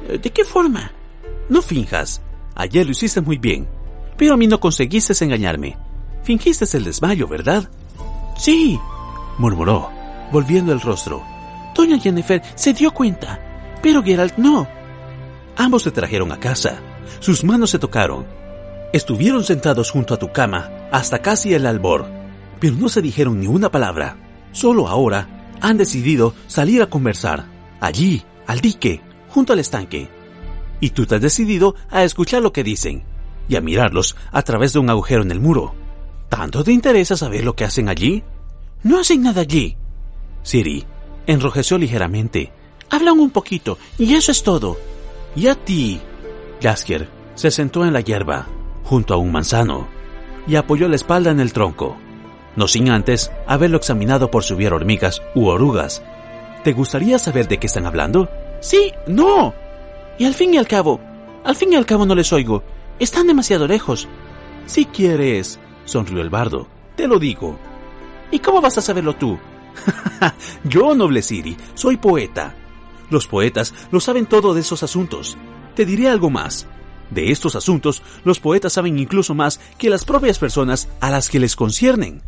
¿De 0.08 0.30
qué 0.30 0.44
forma? 0.44 0.90
No 1.48 1.62
finjas. 1.62 2.22
Ayer 2.54 2.86
lo 2.86 2.92
hiciste 2.92 3.20
muy 3.20 3.38
bien. 3.38 3.68
Pero 4.16 4.34
a 4.34 4.36
mí 4.36 4.46
no 4.46 4.60
conseguiste 4.60 5.12
engañarme. 5.24 5.76
Fingiste 6.22 6.64
el 6.76 6.84
desmayo, 6.84 7.28
¿verdad? 7.28 7.68
Sí, 8.38 8.80
murmuró, 9.38 9.90
volviendo 10.32 10.72
el 10.72 10.80
rostro. 10.80 11.22
Doña 11.74 11.98
Jennifer 11.98 12.42
se 12.54 12.72
dio 12.72 12.92
cuenta, 12.92 13.38
pero 13.84 14.02
Geralt 14.02 14.38
no. 14.38 14.66
Ambos 15.58 15.82
se 15.82 15.90
trajeron 15.90 16.32
a 16.32 16.40
casa. 16.40 16.80
Sus 17.20 17.44
manos 17.44 17.68
se 17.68 17.78
tocaron. 17.78 18.24
Estuvieron 18.94 19.44
sentados 19.44 19.90
junto 19.90 20.14
a 20.14 20.18
tu 20.18 20.32
cama 20.32 20.88
hasta 20.90 21.18
casi 21.18 21.52
el 21.52 21.66
albor, 21.66 22.06
pero 22.60 22.76
no 22.76 22.88
se 22.88 23.02
dijeron 23.02 23.38
ni 23.38 23.46
una 23.46 23.70
palabra. 23.70 24.16
Solo 24.52 24.88
ahora 24.88 25.50
han 25.60 25.76
decidido 25.76 26.32
salir 26.46 26.80
a 26.80 26.86
conversar, 26.86 27.44
allí, 27.78 28.24
al 28.46 28.60
dique, 28.60 29.02
junto 29.28 29.52
al 29.52 29.58
estanque. 29.58 30.08
Y 30.80 30.90
tú 30.90 31.04
te 31.04 31.16
has 31.16 31.20
decidido 31.20 31.74
a 31.90 32.04
escuchar 32.04 32.40
lo 32.40 32.54
que 32.54 32.64
dicen 32.64 33.04
y 33.50 33.56
a 33.56 33.60
mirarlos 33.60 34.16
a 34.32 34.40
través 34.40 34.72
de 34.72 34.78
un 34.78 34.88
agujero 34.88 35.20
en 35.20 35.30
el 35.30 35.40
muro. 35.40 35.74
¿Tanto 36.30 36.64
te 36.64 36.72
interesa 36.72 37.18
saber 37.18 37.44
lo 37.44 37.54
que 37.54 37.66
hacen 37.66 37.90
allí? 37.90 38.24
No 38.82 38.98
hacen 38.98 39.22
nada 39.22 39.42
allí. 39.42 39.76
Siri 40.42 40.86
enrojeció 41.26 41.76
ligeramente. 41.76 42.63
Hablan 42.90 43.18
un 43.18 43.30
poquito, 43.30 43.78
y 43.98 44.14
eso 44.14 44.30
es 44.32 44.42
todo. 44.42 44.78
¿Y 45.36 45.48
a 45.48 45.54
ti? 45.54 46.00
Jaskier 46.62 47.08
se 47.34 47.50
sentó 47.50 47.84
en 47.84 47.92
la 47.92 48.00
hierba, 48.00 48.46
junto 48.84 49.14
a 49.14 49.16
un 49.16 49.32
manzano, 49.32 49.88
y 50.46 50.56
apoyó 50.56 50.88
la 50.88 50.96
espalda 50.96 51.30
en 51.30 51.40
el 51.40 51.52
tronco, 51.52 51.96
no 52.56 52.68
sin 52.68 52.90
antes 52.90 53.32
haberlo 53.46 53.76
examinado 53.76 54.30
por 54.30 54.44
si 54.44 54.54
hubiera 54.54 54.76
hormigas 54.76 55.22
u 55.34 55.46
orugas. 55.46 56.02
¿Te 56.62 56.72
gustaría 56.72 57.18
saber 57.18 57.48
de 57.48 57.58
qué 57.58 57.66
están 57.66 57.86
hablando? 57.86 58.28
Sí, 58.60 58.92
no. 59.06 59.52
Y 60.18 60.24
al 60.24 60.34
fin 60.34 60.54
y 60.54 60.56
al 60.56 60.68
cabo, 60.68 61.00
al 61.44 61.56
fin 61.56 61.72
y 61.72 61.76
al 61.76 61.86
cabo 61.86 62.06
no 62.06 62.14
les 62.14 62.32
oigo. 62.32 62.62
Están 62.98 63.26
demasiado 63.26 63.66
lejos. 63.66 64.08
Si 64.66 64.86
quieres, 64.86 65.58
sonrió 65.84 66.22
el 66.22 66.30
bardo, 66.30 66.68
te 66.96 67.08
lo 67.08 67.18
digo. 67.18 67.58
¿Y 68.30 68.38
cómo 68.38 68.60
vas 68.60 68.78
a 68.78 68.82
saberlo 68.82 69.14
tú? 69.14 69.38
Yo, 70.64 70.94
noble 70.94 71.22
Siri, 71.22 71.56
soy 71.74 71.96
poeta. 71.96 72.54
Los 73.10 73.26
poetas 73.26 73.74
lo 73.90 74.00
saben 74.00 74.26
todo 74.26 74.54
de 74.54 74.60
esos 74.60 74.82
asuntos. 74.82 75.36
Te 75.74 75.84
diré 75.84 76.08
algo 76.08 76.30
más. 76.30 76.66
De 77.10 77.30
estos 77.30 77.54
asuntos, 77.54 78.02
los 78.24 78.40
poetas 78.40 78.72
saben 78.72 78.98
incluso 78.98 79.34
más 79.34 79.60
que 79.78 79.90
las 79.90 80.04
propias 80.04 80.38
personas 80.38 80.88
a 81.00 81.10
las 81.10 81.28
que 81.28 81.38
les 81.38 81.54
conciernen. 81.54 82.22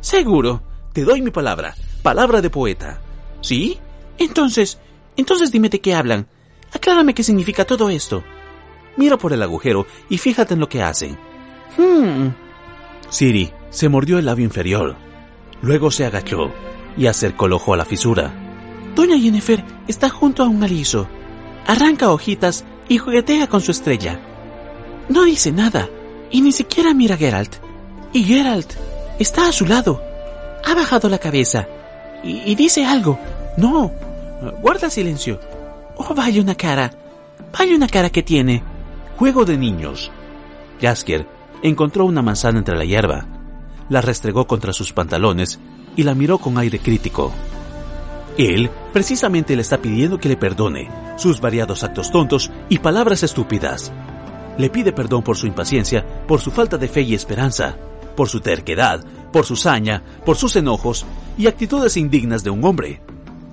Seguro, 0.00 0.62
te 0.92 1.04
doy 1.04 1.22
mi 1.22 1.30
palabra, 1.30 1.74
palabra 2.02 2.40
de 2.40 2.50
poeta. 2.50 3.00
¿Sí? 3.40 3.78
Entonces, 4.18 4.78
entonces 5.16 5.52
dime 5.52 5.68
de 5.68 5.80
qué 5.80 5.94
hablan. 5.94 6.26
Aclárame 6.72 7.14
qué 7.14 7.22
significa 7.22 7.64
todo 7.64 7.90
esto. 7.90 8.24
Mira 8.96 9.16
por 9.16 9.32
el 9.32 9.42
agujero 9.42 9.86
y 10.08 10.18
fíjate 10.18 10.54
en 10.54 10.60
lo 10.60 10.68
que 10.68 10.82
hacen. 10.82 11.18
Hmm. 11.76 12.28
Siri 13.08 13.50
se 13.70 13.88
mordió 13.88 14.18
el 14.18 14.26
labio 14.26 14.44
inferior. 14.44 14.96
Luego 15.62 15.90
se 15.90 16.04
agachó 16.04 16.50
y 16.96 17.06
acercó 17.06 17.46
el 17.46 17.52
ojo 17.52 17.74
a 17.74 17.76
la 17.76 17.84
fisura. 17.84 18.41
Doña 18.94 19.18
Jennifer 19.18 19.64
está 19.88 20.08
junto 20.08 20.42
a 20.42 20.48
un 20.48 20.62
aliso. 20.62 21.06
Arranca 21.66 22.10
hojitas 22.10 22.64
y 22.88 22.98
juguetea 22.98 23.46
con 23.46 23.60
su 23.60 23.70
estrella. 23.70 24.20
No 25.08 25.24
dice 25.24 25.52
nada 25.52 25.88
y 26.30 26.40
ni 26.40 26.52
siquiera 26.52 26.94
mira 26.94 27.14
a 27.14 27.18
Geralt. 27.18 27.56
Y 28.12 28.24
Geralt 28.24 28.72
está 29.18 29.48
a 29.48 29.52
su 29.52 29.66
lado. 29.66 30.02
Ha 30.64 30.74
bajado 30.74 31.08
la 31.08 31.18
cabeza 31.18 31.66
y, 32.22 32.42
y 32.50 32.54
dice 32.54 32.84
algo. 32.84 33.18
No, 33.56 33.90
guarda 34.60 34.90
silencio. 34.90 35.40
Oh, 35.96 36.14
vaya 36.14 36.40
una 36.40 36.54
cara. 36.54 36.92
Vaya 37.56 37.76
una 37.76 37.88
cara 37.88 38.10
que 38.10 38.22
tiene. 38.22 38.62
Juego 39.16 39.44
de 39.44 39.56
niños. 39.56 40.10
Jaskier 40.80 41.26
encontró 41.62 42.04
una 42.04 42.22
manzana 42.22 42.58
entre 42.58 42.76
la 42.76 42.84
hierba, 42.84 43.26
la 43.88 44.00
restregó 44.00 44.46
contra 44.46 44.72
sus 44.72 44.92
pantalones 44.92 45.60
y 45.96 46.02
la 46.02 46.14
miró 46.14 46.38
con 46.38 46.58
aire 46.58 46.78
crítico. 46.80 47.32
Él 48.38 48.70
precisamente 48.92 49.54
le 49.56 49.62
está 49.62 49.78
pidiendo 49.78 50.18
que 50.18 50.28
le 50.28 50.36
perdone 50.36 50.90
sus 51.16 51.40
variados 51.40 51.84
actos 51.84 52.10
tontos 52.10 52.50
y 52.68 52.78
palabras 52.78 53.22
estúpidas. 53.22 53.92
Le 54.58 54.70
pide 54.70 54.92
perdón 54.92 55.22
por 55.22 55.36
su 55.36 55.46
impaciencia, 55.46 56.04
por 56.26 56.40
su 56.40 56.50
falta 56.50 56.78
de 56.78 56.88
fe 56.88 57.02
y 57.02 57.14
esperanza, 57.14 57.76
por 58.16 58.28
su 58.28 58.40
terquedad, 58.40 59.04
por 59.32 59.44
su 59.44 59.56
saña, 59.56 60.02
por 60.24 60.36
sus 60.36 60.56
enojos 60.56 61.04
y 61.38 61.46
actitudes 61.46 61.96
indignas 61.96 62.42
de 62.42 62.50
un 62.50 62.64
hombre. 62.64 63.00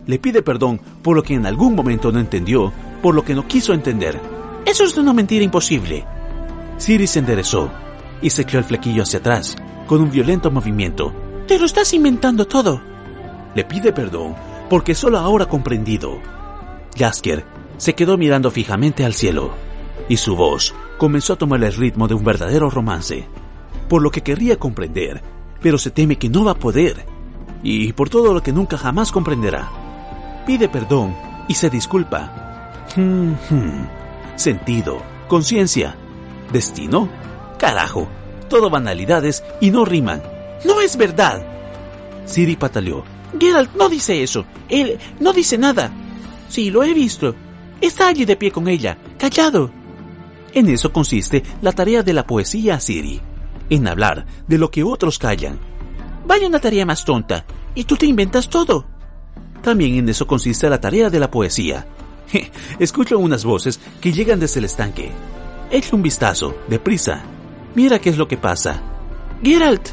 Le 0.05 0.19
pide 0.19 0.41
perdón 0.41 0.79
por 1.01 1.15
lo 1.15 1.23
que 1.23 1.35
en 1.35 1.45
algún 1.45 1.75
momento 1.75 2.11
no 2.11 2.19
entendió, 2.19 2.73
por 3.01 3.15
lo 3.15 3.23
que 3.23 3.35
no 3.35 3.47
quiso 3.47 3.73
entender. 3.73 4.19
Eso 4.65 4.83
es 4.83 4.97
una 4.97 5.13
mentira 5.13 5.43
imposible. 5.43 6.05
Siri 6.77 7.07
se 7.07 7.19
enderezó 7.19 7.69
y 8.21 8.29
se 8.29 8.41
el 8.41 8.63
flequillo 8.63 9.03
hacia 9.03 9.19
atrás, 9.19 9.55
con 9.87 10.01
un 10.01 10.11
violento 10.11 10.51
movimiento. 10.51 11.13
Te 11.47 11.57
lo 11.59 11.65
estás 11.65 11.93
inventando 11.93 12.45
todo. 12.45 12.81
Le 13.55 13.63
pide 13.63 13.91
perdón 13.91 14.35
porque 14.69 14.95
solo 14.95 15.17
ahora 15.17 15.47
comprendido. 15.47 16.19
Jaskier 16.97 17.45
se 17.77 17.95
quedó 17.95 18.17
mirando 18.17 18.51
fijamente 18.51 19.05
al 19.05 19.13
cielo, 19.13 19.51
y 20.07 20.17
su 20.17 20.35
voz 20.35 20.73
comenzó 20.97 21.33
a 21.33 21.37
tomar 21.37 21.63
el 21.63 21.73
ritmo 21.73 22.07
de 22.07 22.13
un 22.13 22.23
verdadero 22.23 22.69
romance, 22.69 23.27
por 23.87 24.01
lo 24.01 24.11
que 24.11 24.21
querría 24.21 24.57
comprender, 24.57 25.21
pero 25.61 25.77
se 25.77 25.91
teme 25.91 26.17
que 26.17 26.29
no 26.29 26.43
va 26.43 26.51
a 26.51 26.59
poder, 26.59 27.05
y 27.63 27.93
por 27.93 28.09
todo 28.09 28.33
lo 28.33 28.41
que 28.43 28.53
nunca 28.53 28.77
jamás 28.77 29.11
comprenderá. 29.11 29.69
Pide 30.45 30.69
perdón 30.69 31.15
y 31.47 31.53
se 31.53 31.69
disculpa. 31.69 32.75
Sentido, 34.35 35.01
conciencia, 35.27 35.95
destino. 36.51 37.09
Carajo, 37.57 38.07
todo 38.49 38.69
banalidades 38.69 39.43
y 39.59 39.71
no 39.71 39.85
riman. 39.85 40.21
No 40.65 40.81
es 40.81 40.97
verdad. 40.97 41.41
Siri 42.25 42.55
pataleó. 42.55 43.03
Geralt 43.37 43.75
no 43.75 43.89
dice 43.89 44.23
eso. 44.23 44.45
Él 44.69 44.97
no 45.19 45.33
dice 45.33 45.57
nada. 45.57 45.91
Sí, 46.47 46.71
lo 46.71 46.83
he 46.83 46.93
visto. 46.93 47.35
Está 47.81 48.07
allí 48.07 48.25
de 48.25 48.35
pie 48.35 48.51
con 48.51 48.67
ella, 48.67 48.97
callado. 49.17 49.71
En 50.53 50.67
eso 50.69 50.91
consiste 50.91 51.43
la 51.61 51.71
tarea 51.71 52.01
de 52.03 52.13
la 52.13 52.25
poesía, 52.25 52.79
Siri. 52.79 53.21
En 53.69 53.87
hablar 53.87 54.25
de 54.47 54.57
lo 54.57 54.71
que 54.71 54.83
otros 54.83 55.19
callan. 55.19 55.59
Vaya 56.25 56.47
una 56.47 56.59
tarea 56.59 56.85
más 56.85 57.05
tonta. 57.05 57.45
Y 57.75 57.83
tú 57.83 57.95
te 57.95 58.07
inventas 58.07 58.49
todo. 58.49 58.85
También 59.61 59.95
en 59.95 60.09
eso 60.09 60.25
consiste 60.25 60.69
la 60.69 60.81
tarea 60.81 61.09
de 61.09 61.19
la 61.19 61.29
poesía. 61.29 61.85
Escucho 62.79 63.19
unas 63.19 63.45
voces 63.45 63.79
que 64.01 64.11
llegan 64.11 64.39
desde 64.39 64.59
el 64.59 64.65
estanque. 64.65 65.11
Echa 65.69 65.95
un 65.95 66.01
vistazo, 66.01 66.55
deprisa. 66.67 67.23
Mira 67.75 67.99
qué 67.99 68.09
es 68.09 68.17
lo 68.17 68.27
que 68.27 68.37
pasa. 68.37 68.81
Geralt. 69.43 69.89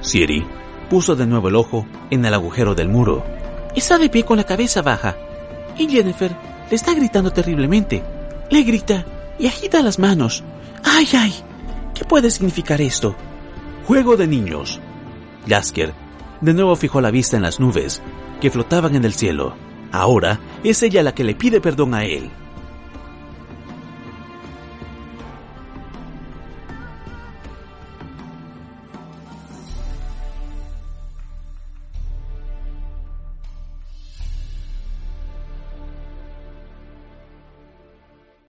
Siri 0.00 0.44
puso 0.84 1.16
de 1.16 1.26
nuevo 1.26 1.48
el 1.48 1.56
ojo 1.56 1.86
en 2.10 2.24
el 2.24 2.34
agujero 2.34 2.74
del 2.74 2.88
muro. 2.88 3.24
Está 3.74 3.98
de 3.98 4.08
pie 4.08 4.24
con 4.24 4.36
la 4.36 4.44
cabeza 4.44 4.82
baja. 4.82 5.16
Y 5.76 5.88
Jennifer 5.88 6.30
le 6.70 6.76
está 6.76 6.94
gritando 6.94 7.32
terriblemente. 7.32 8.02
Le 8.50 8.62
grita 8.62 9.04
y 9.38 9.46
agita 9.46 9.82
las 9.82 9.98
manos. 9.98 10.44
¡Ay, 10.84 11.08
ay! 11.16 11.34
¿Qué 11.94 12.04
puede 12.04 12.30
significar 12.30 12.80
esto? 12.80 13.16
Juego 13.86 14.16
de 14.16 14.26
niños. 14.26 14.80
Jasker 15.48 15.92
de 16.40 16.52
nuevo 16.52 16.76
fijó 16.76 17.00
la 17.00 17.10
vista 17.10 17.36
en 17.36 17.42
las 17.42 17.58
nubes 17.58 18.02
que 18.40 18.50
flotaban 18.50 18.94
en 18.94 19.04
el 19.04 19.14
cielo. 19.14 19.56
Ahora 19.92 20.40
es 20.62 20.82
ella 20.82 21.02
la 21.02 21.14
que 21.14 21.24
le 21.24 21.34
pide 21.34 21.60
perdón 21.60 21.94
a 21.94 22.04
él. 22.04 22.30